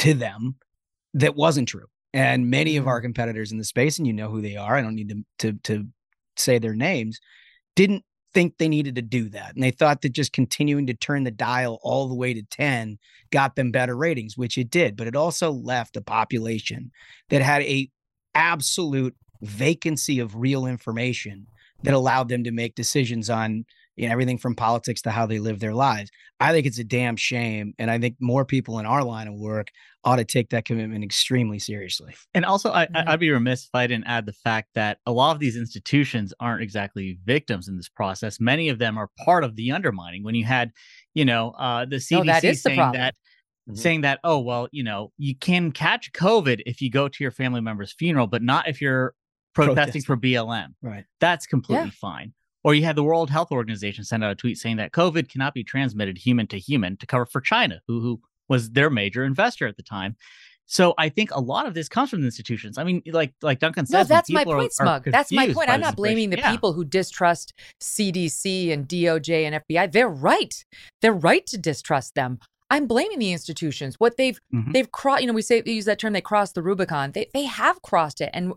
to 0.00 0.14
them 0.14 0.56
that 1.14 1.36
wasn't 1.36 1.68
true 1.68 1.86
and 2.12 2.50
many 2.50 2.76
of 2.76 2.86
our 2.86 2.98
mm-hmm. 2.98 3.06
competitors 3.06 3.52
in 3.52 3.58
the 3.58 3.64
space 3.64 3.98
and 3.98 4.06
you 4.06 4.12
know 4.12 4.28
who 4.28 4.40
they 4.40 4.56
are 4.56 4.76
i 4.76 4.82
don't 4.82 4.94
need 4.94 5.08
to 5.08 5.24
to, 5.38 5.58
to 5.62 5.86
say 6.36 6.58
their 6.58 6.74
names 6.74 7.18
didn't 7.76 8.04
think 8.34 8.58
they 8.58 8.68
needed 8.68 8.94
to 8.94 9.02
do 9.02 9.28
that 9.28 9.54
and 9.54 9.62
they 9.62 9.70
thought 9.70 10.02
that 10.02 10.12
just 10.12 10.32
continuing 10.32 10.86
to 10.86 10.94
turn 10.94 11.24
the 11.24 11.30
dial 11.30 11.78
all 11.82 12.08
the 12.08 12.14
way 12.14 12.34
to 12.34 12.42
10 12.42 12.98
got 13.30 13.56
them 13.56 13.70
better 13.70 13.96
ratings 13.96 14.36
which 14.36 14.58
it 14.58 14.70
did 14.70 14.96
but 14.96 15.06
it 15.06 15.16
also 15.16 15.50
left 15.50 15.96
a 15.96 16.02
population 16.02 16.90
that 17.30 17.42
had 17.42 17.62
a 17.62 17.88
absolute 18.34 19.16
vacancy 19.40 20.18
of 20.18 20.36
real 20.36 20.66
information 20.66 21.46
that 21.82 21.94
allowed 21.94 22.28
them 22.28 22.44
to 22.44 22.50
make 22.50 22.74
decisions 22.74 23.30
on 23.30 23.64
you 23.98 24.06
know, 24.06 24.12
everything 24.12 24.38
from 24.38 24.54
politics 24.54 25.02
to 25.02 25.10
how 25.10 25.26
they 25.26 25.40
live 25.40 25.58
their 25.58 25.74
lives. 25.74 26.10
I 26.38 26.52
think 26.52 26.66
it's 26.66 26.78
a 26.78 26.84
damn 26.84 27.16
shame. 27.16 27.74
And 27.80 27.90
I 27.90 27.98
think 27.98 28.16
more 28.20 28.44
people 28.44 28.78
in 28.78 28.86
our 28.86 29.02
line 29.02 29.26
of 29.26 29.34
work 29.34 29.68
ought 30.04 30.16
to 30.16 30.24
take 30.24 30.50
that 30.50 30.64
commitment 30.64 31.02
extremely 31.02 31.58
seriously. 31.58 32.14
And 32.32 32.44
also, 32.44 32.72
I, 32.72 32.86
mm-hmm. 32.86 33.08
I'd 33.08 33.18
be 33.18 33.30
remiss 33.30 33.64
if 33.64 33.74
I 33.74 33.88
didn't 33.88 34.06
add 34.06 34.24
the 34.24 34.32
fact 34.32 34.68
that 34.76 34.98
a 35.04 35.10
lot 35.10 35.32
of 35.32 35.40
these 35.40 35.56
institutions 35.56 36.32
aren't 36.38 36.62
exactly 36.62 37.18
victims 37.24 37.66
in 37.66 37.76
this 37.76 37.88
process. 37.88 38.38
Many 38.38 38.68
of 38.68 38.78
them 38.78 38.96
are 38.96 39.10
part 39.24 39.42
of 39.42 39.56
the 39.56 39.72
undermining. 39.72 40.22
When 40.22 40.36
you 40.36 40.44
had, 40.44 40.70
you 41.14 41.24
know, 41.24 41.50
uh, 41.58 41.84
the 41.84 41.96
CDC 41.96 42.24
no, 42.24 42.24
that 42.24 42.56
saying 42.56 42.92
that. 42.92 43.14
Mm-hmm. 43.68 43.76
Saying 43.76 44.00
that, 44.02 44.20
oh, 44.24 44.38
well, 44.38 44.66
you 44.72 44.82
know, 44.82 45.12
you 45.18 45.36
can 45.36 45.72
catch 45.72 46.10
COVID 46.12 46.62
if 46.64 46.80
you 46.80 46.90
go 46.90 47.06
to 47.06 47.22
your 47.22 47.30
family 47.30 47.60
member's 47.60 47.92
funeral, 47.92 48.26
but 48.26 48.42
not 48.42 48.66
if 48.66 48.80
you're 48.80 49.12
protesting 49.54 50.00
for 50.00 50.16
BLM. 50.16 50.68
Right. 50.80 51.04
That's 51.20 51.46
completely 51.46 51.86
yeah. 51.86 51.90
fine. 52.00 52.32
Or 52.64 52.74
you 52.74 52.84
had 52.84 52.96
the 52.96 53.04
World 53.04 53.30
Health 53.30 53.52
Organization 53.52 54.04
send 54.04 54.24
out 54.24 54.32
a 54.32 54.34
tweet 54.34 54.58
saying 54.58 54.76
that 54.76 54.92
COVID 54.92 55.28
cannot 55.28 55.54
be 55.54 55.62
transmitted 55.62 56.18
human 56.18 56.46
to 56.48 56.58
human 56.58 56.96
to 56.96 57.06
cover 57.06 57.24
for 57.24 57.40
China, 57.40 57.80
who, 57.86 58.00
who 58.00 58.20
was 58.48 58.70
their 58.70 58.90
major 58.90 59.24
investor 59.24 59.66
at 59.66 59.76
the 59.76 59.82
time. 59.82 60.16
So 60.66 60.92
I 60.98 61.08
think 61.08 61.30
a 61.30 61.40
lot 61.40 61.66
of 61.66 61.72
this 61.72 61.88
comes 61.88 62.10
from 62.10 62.20
the 62.20 62.26
institutions. 62.26 62.76
I 62.76 62.84
mean, 62.84 63.00
like 63.06 63.32
like 63.40 63.58
Duncan 63.58 63.86
says, 63.86 64.10
no, 64.10 64.14
that's 64.14 64.30
my 64.30 64.44
point, 64.44 64.66
are, 64.66 64.70
Smug. 64.70 65.08
Are 65.08 65.10
that's 65.10 65.32
my 65.32 65.50
point. 65.50 65.70
I'm 65.70 65.80
not 65.80 65.96
blaming 65.96 66.28
the 66.28 66.36
yeah. 66.36 66.50
people 66.50 66.74
who 66.74 66.84
distrust 66.84 67.54
CDC 67.80 68.70
and 68.70 68.86
DOJ 68.86 69.44
and 69.44 69.62
FBI. 69.64 69.90
They're 69.90 70.10
right. 70.10 70.54
They're 71.00 71.14
right 71.14 71.46
to 71.46 71.56
distrust 71.56 72.14
them. 72.14 72.38
I'm 72.68 72.86
blaming 72.86 73.18
the 73.18 73.32
institutions. 73.32 73.94
What 73.96 74.18
they've 74.18 74.38
mm-hmm. 74.54 74.72
they've 74.72 74.92
crossed. 74.92 75.22
You 75.22 75.28
know, 75.28 75.32
we 75.32 75.40
say 75.40 75.62
we 75.64 75.72
use 75.72 75.86
that 75.86 75.98
term. 75.98 76.12
They 76.12 76.20
crossed 76.20 76.54
the 76.54 76.62
Rubicon. 76.62 77.12
They 77.12 77.30
they 77.32 77.44
have 77.44 77.80
crossed 77.80 78.20
it, 78.20 78.28
and 78.34 78.52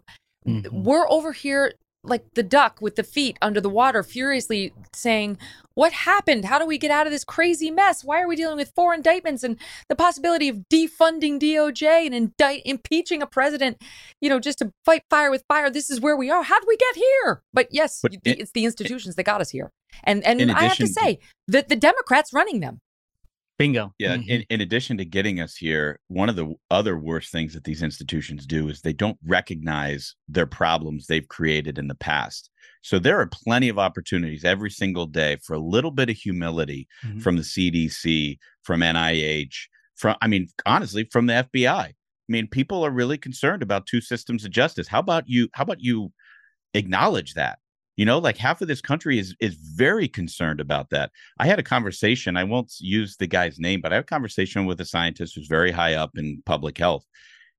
Mm-hmm. 0.47 0.83
We're 0.83 1.07
over 1.09 1.33
here 1.33 1.73
like 2.03 2.33
the 2.33 2.43
duck 2.43 2.79
with 2.81 2.95
the 2.95 3.03
feet 3.03 3.37
under 3.41 3.61
the 3.61 3.69
water, 3.69 4.01
furiously 4.01 4.73
saying, 4.93 5.37
What 5.75 5.93
happened? 5.93 6.45
How 6.45 6.57
do 6.57 6.65
we 6.65 6.77
get 6.77 6.91
out 6.91 7.05
of 7.05 7.11
this 7.11 7.23
crazy 7.23 7.69
mess? 7.69 8.03
Why 8.03 8.21
are 8.21 8.27
we 8.27 8.35
dealing 8.35 8.57
with 8.57 8.71
four 8.75 8.93
indictments 8.93 9.43
and 9.43 9.57
the 9.87 9.95
possibility 9.95 10.49
of 10.49 10.65
defunding 10.69 11.39
DOJ 11.39 12.05
and 12.05 12.15
indict 12.15 12.63
impeaching 12.65 13.21
a 13.21 13.27
president, 13.27 13.81
you 14.19 14.29
know, 14.29 14.39
just 14.39 14.59
to 14.59 14.71
fight 14.83 15.03
fire 15.09 15.29
with 15.29 15.43
fire? 15.47 15.69
This 15.69 15.89
is 15.89 16.01
where 16.01 16.17
we 16.17 16.29
are. 16.29 16.43
How 16.43 16.59
did 16.59 16.67
we 16.67 16.77
get 16.77 16.95
here? 16.95 17.43
But 17.53 17.67
yes, 17.71 17.99
but 18.01 18.15
it's 18.23 18.51
the 18.51 18.65
institutions 18.65 19.15
that 19.15 19.23
got 19.23 19.41
us 19.41 19.49
here. 19.49 19.71
And 20.03 20.25
and 20.25 20.51
I 20.51 20.63
have 20.63 20.77
to 20.77 20.87
say 20.87 21.19
that 21.47 21.69
the 21.69 21.75
Democrats 21.75 22.33
running 22.33 22.59
them. 22.61 22.81
Bingo. 23.61 23.93
Yeah. 23.99 24.17
Mm-hmm. 24.17 24.29
In, 24.29 24.45
in 24.49 24.61
addition 24.61 24.97
to 24.97 25.05
getting 25.05 25.39
us 25.39 25.55
here, 25.55 25.99
one 26.07 26.29
of 26.29 26.35
the 26.35 26.53
other 26.69 26.97
worst 26.97 27.31
things 27.31 27.53
that 27.53 27.63
these 27.63 27.83
institutions 27.83 28.45
do 28.45 28.67
is 28.69 28.81
they 28.81 28.93
don't 28.93 29.17
recognize 29.25 30.15
their 30.27 30.45
problems 30.47 31.07
they've 31.07 31.27
created 31.27 31.77
in 31.77 31.87
the 31.87 31.95
past. 31.95 32.49
So 32.81 32.97
there 32.97 33.19
are 33.19 33.27
plenty 33.27 33.69
of 33.69 33.77
opportunities 33.77 34.43
every 34.43 34.71
single 34.71 35.05
day 35.05 35.37
for 35.43 35.53
a 35.53 35.59
little 35.59 35.91
bit 35.91 36.09
of 36.09 36.15
humility 36.15 36.87
mm-hmm. 37.05 37.19
from 37.19 37.35
the 37.35 37.43
CDC, 37.43 38.37
from 38.63 38.81
NIH, 38.81 39.55
from, 39.95 40.15
I 40.21 40.27
mean, 40.27 40.47
honestly, 40.65 41.07
from 41.11 41.27
the 41.27 41.47
FBI. 41.53 41.69
I 41.69 41.93
mean, 42.27 42.47
people 42.47 42.83
are 42.83 42.91
really 42.91 43.17
concerned 43.17 43.61
about 43.61 43.85
two 43.85 44.01
systems 44.01 44.45
of 44.45 44.51
justice. 44.51 44.87
How 44.87 44.99
about 44.99 45.25
you? 45.27 45.49
How 45.53 45.63
about 45.63 45.81
you 45.81 46.11
acknowledge 46.73 47.33
that? 47.35 47.59
You 48.01 48.05
know, 48.05 48.17
like 48.17 48.37
half 48.37 48.63
of 48.63 48.67
this 48.67 48.81
country 48.81 49.19
is 49.19 49.35
is 49.39 49.53
very 49.53 50.07
concerned 50.07 50.59
about 50.59 50.89
that. 50.89 51.11
I 51.37 51.45
had 51.45 51.59
a 51.59 51.63
conversation. 51.63 52.35
I 52.35 52.43
won't 52.43 52.73
use 52.79 53.15
the 53.15 53.27
guy's 53.27 53.59
name, 53.59 53.79
but 53.79 53.91
I 53.91 53.97
had 53.97 54.05
a 54.05 54.07
conversation 54.07 54.65
with 54.65 54.81
a 54.81 54.85
scientist 54.85 55.35
who's 55.35 55.45
very 55.45 55.69
high 55.69 55.93
up 55.93 56.17
in 56.17 56.41
public 56.47 56.79
health, 56.79 57.05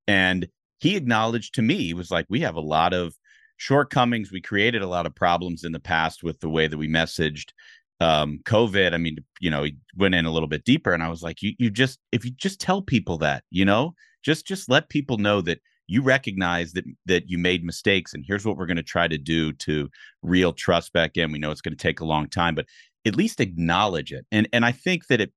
and 0.09 0.49
he 0.81 0.97
acknowledged 0.97 1.55
to 1.55 1.63
me 1.63 1.77
he 1.85 1.95
was 1.95 2.11
like, 2.11 2.27
"We 2.29 2.41
have 2.41 2.57
a 2.57 2.61
lot 2.61 2.93
of 2.93 3.15
shortcomings. 3.57 4.33
We 4.33 4.41
created 4.41 4.83
a 4.83 4.89
lot 4.89 5.07
of 5.07 5.15
problems 5.15 5.63
in 5.63 5.71
the 5.71 5.79
past 5.79 6.25
with 6.25 6.41
the 6.41 6.51
way 6.51 6.67
that 6.67 6.77
we 6.77 6.89
messaged 6.89 7.53
um, 8.01 8.41
COVID. 8.45 8.95
I 8.95 8.99
mean, 8.99 9.19
you 9.39 9.49
know, 9.49 9.63
he 9.63 9.77
went 9.97 10.17
in 10.17 10.27
a 10.27 10.33
little 10.33 10.49
bit 10.49 10.65
deeper, 10.65 10.93
and 10.93 11.05
I 11.05 11.09
was 11.09 11.23
like, 11.23 11.41
you 11.41 11.53
you 11.61 11.71
just 11.71 12.01
if 12.11 12.25
you 12.25 12.33
just 12.33 12.61
tell 12.61 12.83
people 12.83 13.17
that, 13.19 13.45
you 13.51 13.65
know, 13.65 13.95
just 14.25 14.45
just 14.45 14.69
let 14.69 14.89
people 14.89 15.19
know 15.19 15.41
that 15.43 15.61
you 15.93 16.03
recognize 16.03 16.73
that 16.73 16.85
that 17.05 17.29
you 17.29 17.37
made 17.37 17.63
mistakes 17.63 18.15
and 18.15 18.25
here's 18.27 18.47
what 18.47 18.57
we're 18.57 18.67
going 18.67 18.77
to 18.77 18.83
try 18.83 19.07
to 19.07 19.19
do 19.19 19.53
to 19.53 19.91
reel 20.23 20.53
trust 20.53 20.93
back 20.93 21.17
in 21.17 21.31
we 21.31 21.39
know 21.39 21.51
it's 21.51 21.61
going 21.61 21.77
to 21.77 21.83
take 21.83 22.01
a 22.01 22.05
long 22.05 22.29
time 22.29 22.55
but 22.55 22.67
at 23.05 23.15
least 23.15 23.41
acknowledge 23.41 24.11
it 24.11 24.25
and 24.33 24.49
and 24.53 24.65
i 24.65 24.73
think 24.73 25.07
that 25.09 25.21
it 25.21 25.33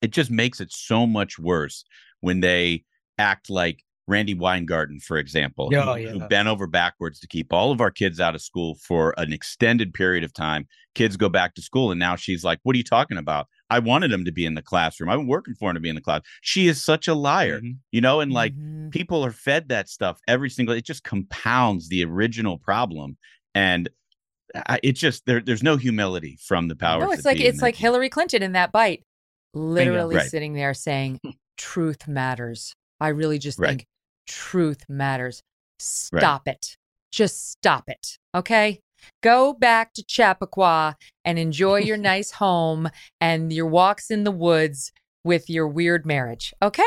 it 0.00 0.10
just 0.10 0.30
makes 0.30 0.60
it 0.60 0.72
so 0.72 1.06
much 1.06 1.38
worse 1.38 1.84
when 2.20 2.40
they 2.40 2.82
act 3.18 3.50
like 3.50 3.84
Randi 4.08 4.34
Weingarten, 4.34 4.98
for 4.98 5.16
example, 5.16 5.70
oh, 5.72 5.94
who, 5.94 6.00
yeah. 6.00 6.10
who 6.10 6.18
bent 6.26 6.48
over 6.48 6.66
backwards 6.66 7.20
to 7.20 7.28
keep 7.28 7.52
all 7.52 7.70
of 7.70 7.80
our 7.80 7.90
kids 7.90 8.18
out 8.18 8.34
of 8.34 8.42
school 8.42 8.74
for 8.74 9.14
an 9.16 9.32
extended 9.32 9.94
period 9.94 10.24
of 10.24 10.32
time. 10.32 10.66
Kids 10.96 11.16
go 11.16 11.28
back 11.28 11.54
to 11.54 11.62
school, 11.62 11.92
and 11.92 12.00
now 12.00 12.16
she's 12.16 12.42
like, 12.42 12.58
"What 12.64 12.74
are 12.74 12.78
you 12.78 12.84
talking 12.84 13.16
about? 13.16 13.46
I 13.72 13.78
wanted 13.78 14.12
him 14.12 14.24
to 14.24 14.32
be 14.32 14.46
in 14.46 14.54
the 14.54 14.62
classroom. 14.62 15.10
I've 15.10 15.18
been 15.18 15.26
working 15.26 15.54
for 15.54 15.70
him 15.70 15.74
to 15.74 15.80
be 15.80 15.88
in 15.88 15.94
the 15.94 16.00
class." 16.00 16.22
She 16.40 16.68
is 16.68 16.82
such 16.82 17.08
a 17.08 17.14
liar, 17.14 17.58
mm-hmm. 17.58 17.72
you 17.90 18.00
know. 18.00 18.20
And 18.20 18.32
like 18.32 18.54
mm-hmm. 18.54 18.90
people 18.90 19.24
are 19.24 19.32
fed 19.32 19.68
that 19.68 19.88
stuff 19.88 20.20
every 20.28 20.50
single. 20.50 20.74
It 20.74 20.84
just 20.84 21.04
compounds 21.04 21.88
the 21.88 22.04
original 22.04 22.58
problem, 22.58 23.16
and 23.54 23.88
it 24.82 24.92
just 24.92 25.26
there. 25.26 25.40
There's 25.40 25.62
no 25.62 25.76
humility 25.76 26.38
from 26.46 26.68
the 26.68 26.76
power. 26.76 27.00
No, 27.00 27.12
it's 27.12 27.24
like 27.24 27.40
it's 27.40 27.62
like 27.62 27.76
Hillary 27.76 28.08
Clinton 28.08 28.42
in 28.42 28.52
that 28.52 28.72
bite, 28.72 29.04
literally 29.54 30.16
right. 30.16 30.30
sitting 30.30 30.54
there 30.54 30.74
saying, 30.74 31.20
"Truth 31.56 32.08
matters." 32.08 32.74
I 33.00 33.08
really 33.08 33.38
just 33.38 33.58
right. 33.58 33.68
think 33.70 33.86
truth 34.26 34.88
matters. 34.88 35.42
Stop 35.78 36.42
right. 36.46 36.54
it. 36.54 36.76
Just 37.10 37.50
stop 37.50 37.88
it. 37.88 38.18
Okay. 38.34 38.80
Go 39.22 39.52
back 39.52 39.92
to 39.94 40.04
Chappaqua 40.04 40.96
and 41.24 41.38
enjoy 41.38 41.78
your 41.80 41.96
nice 42.12 42.32
home 42.32 42.88
and 43.20 43.52
your 43.52 43.66
walks 43.66 44.10
in 44.10 44.24
the 44.24 44.30
woods 44.30 44.92
with 45.24 45.48
your 45.48 45.68
weird 45.68 46.04
marriage. 46.06 46.52
Okay. 46.62 46.82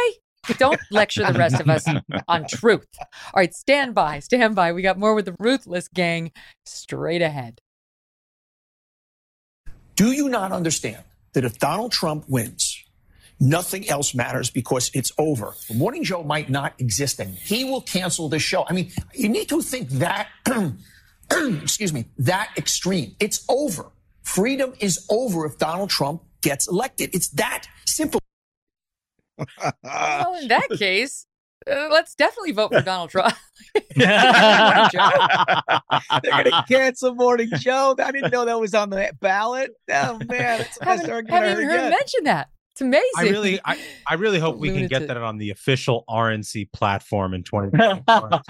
Don't 0.59 0.79
lecture 0.91 1.25
the 1.25 1.39
rest 1.39 1.59
of 1.59 1.67
us 1.69 1.87
on 2.27 2.45
truth. 2.49 2.85
All 2.99 3.07
right, 3.37 3.51
stand 3.51 3.95
by, 3.95 4.19
stand 4.19 4.55
by. 4.55 4.73
We 4.73 4.83
got 4.83 4.99
more 4.99 5.15
with 5.15 5.25
the 5.25 5.35
Ruthless 5.39 5.87
Gang 5.87 6.31
straight 6.67 7.23
ahead. 7.23 7.61
Do 9.95 10.11
you 10.11 10.29
not 10.29 10.51
understand 10.51 11.03
that 11.33 11.45
if 11.45 11.57
Donald 11.57 11.91
Trump 11.91 12.25
wins, 12.27 12.85
Nothing 13.39 13.89
else 13.89 14.15
matters 14.15 14.49
because 14.49 14.89
it's 14.93 15.11
over. 15.17 15.55
The 15.67 15.73
Morning 15.73 16.03
Joe 16.03 16.23
might 16.23 16.49
not 16.49 16.73
exist 16.79 17.19
and 17.19 17.35
he 17.35 17.65
will 17.65 17.81
cancel 17.81 18.29
the 18.29 18.39
show. 18.39 18.65
I 18.67 18.73
mean, 18.73 18.91
you 19.13 19.27
need 19.27 19.49
to 19.49 19.61
think 19.61 19.89
that, 19.89 20.29
excuse 21.61 21.93
me, 21.93 22.06
that 22.18 22.52
extreme. 22.57 23.15
It's 23.19 23.45
over. 23.49 23.91
Freedom 24.23 24.73
is 24.80 25.06
over 25.10 25.45
if 25.45 25.57
Donald 25.57 25.89
Trump 25.89 26.23
gets 26.41 26.68
elected. 26.68 27.11
It's 27.14 27.30
that 27.30 27.68
simple. 27.85 28.19
well, 29.84 30.35
in 30.35 30.47
that 30.47 30.69
case, 30.77 31.26
uh, 31.69 31.89
let's 31.91 32.15
definitely 32.15 32.52
vote 32.52 32.72
for 32.72 32.81
Donald 32.81 33.10
Trump. 33.10 33.34
They're 33.95 34.07
gonna 36.23 36.65
cancel 36.68 37.15
Morning 37.15 37.49
Joe. 37.57 37.95
I 37.97 38.11
didn't 38.11 38.31
know 38.31 38.45
that 38.45 38.60
was 38.60 38.73
on 38.73 38.89
the 38.89 39.11
ballot. 39.19 39.72
Oh 39.91 40.19
man, 40.27 40.60
that's 40.60 40.77
the 40.77 40.85
best 40.85 41.02
haven't, 41.02 41.11
argument 41.11 41.43
I 41.43 41.47
haven't 41.47 41.56
heard 41.56 41.64
even 41.64 41.69
heard 41.69 41.89
yet. 41.89 41.89
mention 41.89 42.23
that. 42.26 42.49
It's 42.76 42.81
amazing. 42.81 43.10
I 43.15 43.23
really, 43.30 43.60
I, 43.64 43.80
I 44.06 44.15
really 44.15 44.38
hope 44.38 44.57
we 44.57 44.69
can 44.69 44.88
get 44.88 45.07
that 45.07 45.15
on 45.15 45.38
the 45.38 45.52
official 45.52 46.03
RNC 46.10 46.73
platform 46.73 47.34
in 47.34 47.41
2024. 47.41 48.41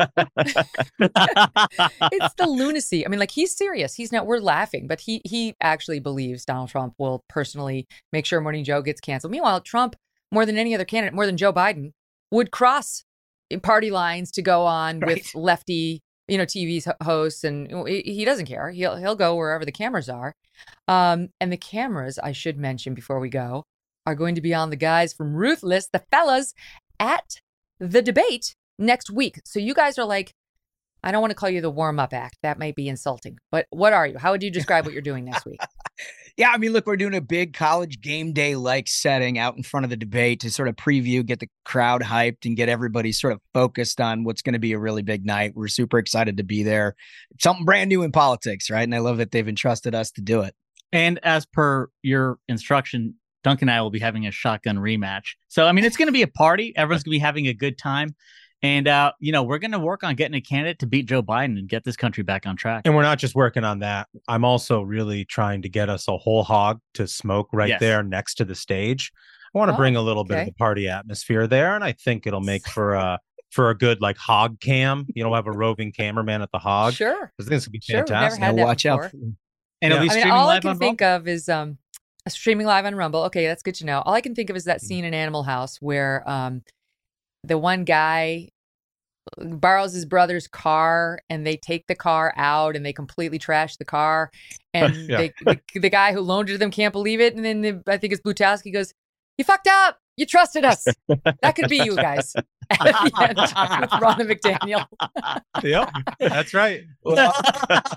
it's 2.12 2.34
the 2.34 2.48
lunacy. 2.48 3.06
I 3.06 3.10
mean, 3.10 3.20
like 3.20 3.30
he's 3.30 3.56
serious. 3.56 3.94
He's 3.94 4.12
not. 4.12 4.26
We're 4.26 4.40
laughing, 4.40 4.88
but 4.88 5.00
he 5.00 5.22
he 5.26 5.54
actually 5.62 6.00
believes 6.00 6.44
Donald 6.44 6.70
Trump 6.70 6.96
will 6.98 7.24
personally 7.30 7.88
make 8.12 8.26
sure 8.26 8.42
Morning 8.42 8.64
Joe 8.64 8.82
gets 8.82 9.00
canceled. 9.00 9.30
Meanwhile, 9.30 9.62
Trump, 9.62 9.96
more 10.32 10.44
than 10.44 10.58
any 10.58 10.74
other 10.74 10.86
candidate, 10.86 11.14
more 11.14 11.28
than 11.28 11.38
Joe 11.38 11.54
Biden, 11.54 11.92
would 12.32 12.50
cross 12.50 13.04
party 13.62 13.92
lines 13.92 14.32
to 14.32 14.42
go 14.42 14.66
on 14.66 15.02
with 15.02 15.36
lefty, 15.36 16.02
you 16.28 16.40
know, 16.40 16.46
TV 16.46 16.84
hosts, 17.04 17.44
and 17.44 17.88
he 17.88 18.02
he 18.02 18.26
doesn't 18.26 18.48
care. 18.48 18.72
He'll 18.72 18.96
he'll 18.96 19.16
go 19.16 19.36
wherever 19.36 19.66
the 19.66 19.72
cameras 19.72 20.10
are. 20.10 20.34
Um, 20.88 21.30
and 21.40 21.52
the 21.52 21.58
cameras, 21.58 22.18
I 22.18 22.32
should 22.32 22.58
mention 22.58 22.96
before 22.96 23.20
we 23.20 23.30
go, 23.30 23.66
are 24.06 24.16
going 24.16 24.36
to 24.36 24.42
be 24.42 24.54
on 24.54 24.70
the 24.70 24.76
guys 24.76 25.14
from 25.14 25.36
Ruthless, 25.36 25.88
the 25.92 26.04
fellas, 26.12 26.54
at 27.00 27.42
the 27.80 28.02
debate 28.02 28.56
next 28.78 29.10
week. 29.10 29.42
So 29.46 29.60
you 29.60 29.74
guys 29.74 29.98
are 29.98 30.06
like, 30.06 30.34
I 31.04 31.12
don't 31.12 31.22
want 31.22 31.32
to 31.32 31.36
call 31.36 31.50
you 31.50 31.62
the 31.62 31.70
warm 31.70 32.00
up 32.00 32.14
act. 32.14 32.38
That 32.42 32.58
might 32.58 32.76
be 32.76 32.88
insulting. 32.88 33.38
But 33.52 33.68
what 33.70 33.94
are 33.94 34.08
you? 34.08 34.18
How 34.18 34.32
would 34.32 34.42
you 34.42 34.50
describe 34.50 34.86
what 34.86 34.94
you're 34.94 35.04
doing 35.04 35.26
next 35.26 35.46
week? 35.46 35.60
Yeah, 36.38 36.50
I 36.50 36.58
mean, 36.58 36.74
look, 36.74 36.86
we're 36.86 36.98
doing 36.98 37.16
a 37.16 37.22
big 37.22 37.54
college 37.54 38.02
game 38.02 38.34
day 38.34 38.58
like 38.58 38.90
setting 38.90 39.40
out 39.40 39.56
in 39.56 39.64
front 39.64 39.86
of 39.86 39.90
the 39.90 39.96
debate 39.96 40.42
to 40.42 40.52
sort 40.52 40.68
of 40.68 40.76
preview, 40.76 41.26
get 41.26 41.40
the 41.40 41.48
crowd 41.64 42.02
hyped, 42.02 42.44
and 42.44 42.58
get 42.58 42.68
everybody 42.68 43.14
sort 43.14 43.32
of 43.32 43.40
focused 43.54 44.02
on 44.02 44.26
what's 44.26 44.42
going 44.42 44.52
to 44.52 44.60
be 44.60 44.74
a 44.74 44.80
really 44.80 45.02
big 45.02 45.26
night. 45.26 45.54
We're 45.56 45.70
super 45.70 45.98
excited 45.98 46.36
to 46.36 46.44
be 46.44 46.62
there. 46.62 46.98
It's 47.32 47.44
something 47.44 47.64
brand 47.64 47.88
new 47.88 48.04
in 48.04 48.12
politics, 48.12 48.70
right? 48.70 48.84
And 48.84 48.94
I 48.94 49.00
love 49.00 49.16
that 49.18 49.32
they've 49.32 49.48
entrusted 49.48 49.96
us 49.96 50.12
to 50.12 50.22
do 50.22 50.42
it. 50.42 50.54
And 50.92 51.20
as 51.24 51.46
per 51.46 51.88
your 52.04 52.38
instruction, 52.50 53.16
Duncan 53.46 53.70
and 53.70 53.78
I 53.78 53.82
will 53.82 53.92
be 53.92 54.00
having 54.00 54.26
a 54.28 54.32
shotgun 54.32 54.78
rematch. 54.78 55.36
So, 55.48 55.68
I 55.68 55.72
mean, 55.72 55.86
it's 55.86 55.96
going 55.98 56.08
to 56.08 56.12
be 56.12 56.24
a 56.24 56.28
party. 56.28 56.74
Everyone's 56.76 57.04
going 57.04 57.12
to 57.12 57.16
be 57.16 57.20
having 57.20 57.48
a 57.48 57.54
good 57.54 57.78
time. 57.78 58.16
And, 58.62 58.88
uh, 58.88 59.12
you 59.20 59.32
know, 59.32 59.44
we're 59.44 59.60
going 59.60 59.74
to 59.74 59.80
work 59.80 60.04
on 60.04 60.16
getting 60.16 60.34
a 60.36 60.42
candidate 60.42 60.80
to 60.80 60.88
beat 60.88 61.06
Joe 61.06 61.22
Biden 61.22 61.60
and 61.60 61.70
get 61.70 61.84
this 61.84 61.96
country 61.96 62.24
back 62.24 62.48
on 62.48 62.56
track. 62.56 62.82
and 62.86 62.96
we're 62.96 63.04
not 63.04 63.20
just 63.20 63.36
working 63.36 63.64
on 63.64 63.80
that. 63.80 64.08
I'm 64.28 64.44
also 64.44 64.82
really 64.82 65.24
trying 65.26 65.62
to 65.62 65.70
get 65.70 65.90
us 65.90 66.08
a 66.08 66.18
whole 66.18 66.44
hog 66.44 66.80
to 66.96 67.08
smoke 67.08 67.50
right 67.54 67.70
Yes. 67.70 67.80
there 67.80 68.02
next 68.02 68.36
to 68.36 68.46
the 68.46 68.56
stage. 68.56 69.12
I 69.54 69.58
want 69.60 69.70
to 69.70 69.74
Oh, 69.76 69.78
bring 69.78 69.96
a 69.96 70.02
little 70.02 70.24
bit 70.24 70.40
of 70.40 70.46
the 70.48 70.54
party 70.54 70.88
atmosphere 70.90 71.46
there, 71.48 71.76
and 71.76 71.84
I 71.84 71.92
think 71.92 72.26
it'll 72.26 72.42
make 72.42 72.68
for 72.68 72.96
a 72.96 73.20
for 73.52 73.70
a 73.70 73.78
good 73.78 74.02
like 74.02 74.18
hog 74.18 74.60
cam. 74.60 75.06
You 75.16 75.24
know, 75.24 75.30
we'll 75.30 75.38
have 75.38 75.48
a 75.48 75.52
roving 75.52 75.92
cameraman 75.94 76.42
at 76.42 76.52
the 76.52 76.60
hog. 76.60 76.94
Sure. 76.94 77.32
I 77.40 77.44
think 77.44 77.50
this 77.52 77.66
would 77.68 77.72
be 77.72 77.80
Sure, 77.82 77.98
never 77.98 78.08
fantastic. 78.08 78.44
had 78.44 78.58
that 78.58 78.66
watch 78.66 78.86
out. 78.86 78.98
before. 79.04 79.10
for- 79.12 79.16
And 79.82 79.94
it'll 79.94 80.04
Yeah. 80.06 80.14
be 80.14 80.22
I 80.22 80.24
mean, 80.26 80.34
all 80.34 80.50
I 80.50 80.60
can 80.60 80.72
on 80.72 80.78
think 80.80 81.02
of 81.02 81.28
is 81.28 81.48
um, 81.48 81.78
streaming 82.30 82.66
live 82.66 82.86
on 82.86 82.96
Rumble. 82.96 83.24
Okay, 83.24 83.46
that's 83.48 83.62
good 83.64 83.76
to 83.76 83.86
know. 83.86 84.02
All 84.06 84.14
I 84.14 84.22
can 84.22 84.36
think 84.36 84.50
of 84.50 84.56
is 84.56 84.66
that 84.66 84.82
scene 84.82 85.06
in 85.06 85.14
Animal 85.14 85.44
House 85.44 85.78
where 85.82 86.28
um, 86.30 86.64
the 87.44 87.58
one 87.58 87.84
guy 87.84 88.50
borrows 89.38 89.94
his 89.94 90.06
brother's 90.06 90.48
car 90.48 91.20
and 91.30 91.46
they 91.46 91.58
take 91.58 91.88
the 91.88 91.96
car 91.96 92.34
out 92.38 92.76
and 92.76 92.86
they 92.86 92.94
completely 92.94 93.40
trash 93.40 93.76
the 93.78 93.86
car 93.86 94.30
and 94.74 95.10
Yeah. 95.10 95.18
they, 95.18 95.34
the, 95.74 95.80
the 95.80 95.90
guy 95.90 96.14
who 96.14 96.22
loaned 96.22 96.50
it 96.50 96.54
to 96.54 96.58
them 96.60 96.72
can't 96.72 96.92
believe 96.92 97.20
it 97.20 97.36
and 97.36 97.44
then 97.44 97.62
the, 97.62 97.82
i 97.88 97.98
think 97.98 98.14
it's 98.14 98.22
blutowski 98.22 98.72
goes 98.72 98.94
you 99.38 99.44
fucked 99.44 99.68
up 99.68 100.00
you 100.18 100.26
trusted 100.26 100.64
us 100.64 100.86
that 101.42 101.56
could 101.56 101.68
be 101.70 101.78
you 101.78 101.96
guys 101.96 102.34
at 102.36 102.46
with 102.80 103.90
Ronna 103.92 104.26
mcdaniel 104.32 104.86
yep, 105.64 105.90
that's 106.20 106.54
right. 106.54 106.84
Well, 107.04 107.34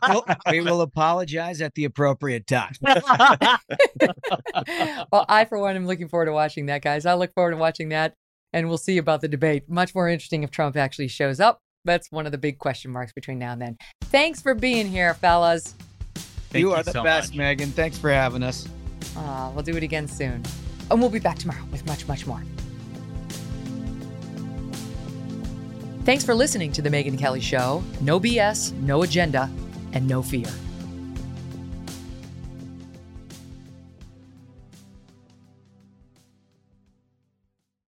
we'll- 0.09 0.25
we 0.51 0.61
will 0.61 0.81
apologize 0.83 1.61
at 1.61 1.75
the 1.75 1.85
appropriate 1.85 2.47
time. 2.47 2.73
well, 5.13 5.27
I, 5.29 5.45
for 5.49 5.59
one, 5.59 5.77
am 5.77 5.87
looking 5.87 6.09
forward 6.09 6.27
to 6.27 6.33
watching 6.33 6.67
that, 6.67 6.83
guys. 6.83 7.07
I 7.07 7.15
look 7.15 7.33
forward 7.35 7.53
to 7.53 7.57
watching 7.57 7.89
that, 7.91 8.15
and 8.53 8.69
we'll 8.69 8.79
see 8.79 8.99
about 8.99 9.21
the 9.21 9.29
debate. 9.29 9.69
Much 9.69 9.95
more 9.95 10.09
interesting 10.09 10.43
if 10.43 10.51
Trump 10.51 10.77
actually 10.77 11.09
shows 11.09 11.41
up. 11.41 11.61
That's 11.85 12.11
one 12.11 12.27
of 12.27 12.33
the 12.33 12.39
big 12.39 12.59
question 12.59 12.91
marks 12.91 13.13
between 13.13 13.39
now 13.39 13.53
and 13.53 13.63
then. 13.63 13.77
Thanks 14.05 14.43
for 14.43 14.55
being 14.55 14.89
here, 14.89 15.15
fellas. 15.15 15.75
Thank 16.15 16.63
you 16.63 16.69
you 16.71 16.75
are 16.75 16.83
the 16.83 16.93
so 16.93 17.03
best, 17.03 17.35
much. 17.35 17.59
Megyn. 17.59 17.73
Thanks 17.73 17.99
for 17.99 18.11
having 18.11 18.43
us. 18.43 18.69
Uh, 19.17 19.51
we'll 19.55 19.65
do 19.65 19.77
it 19.77 19.83
again 19.83 20.09
soon. 20.09 20.43
And 20.91 21.01
we'll 21.01 21.11
be 21.11 21.19
back 21.19 21.39
tomorrow 21.39 21.63
with 21.71 21.87
much, 21.87 22.07
much 22.09 22.27
more. 22.27 22.43
Thanks 26.05 26.25
for 26.25 26.35
listening 26.35 26.73
to 26.73 26.83
The 26.83 26.89
Megyn 26.89 27.19
Kelly 27.19 27.41
Show. 27.41 27.85
No 28.01 28.19
BS, 28.19 28.73
no 28.81 29.03
agenda, 29.03 29.51
and 29.93 30.09
no 30.09 30.23
fear. 30.23 30.47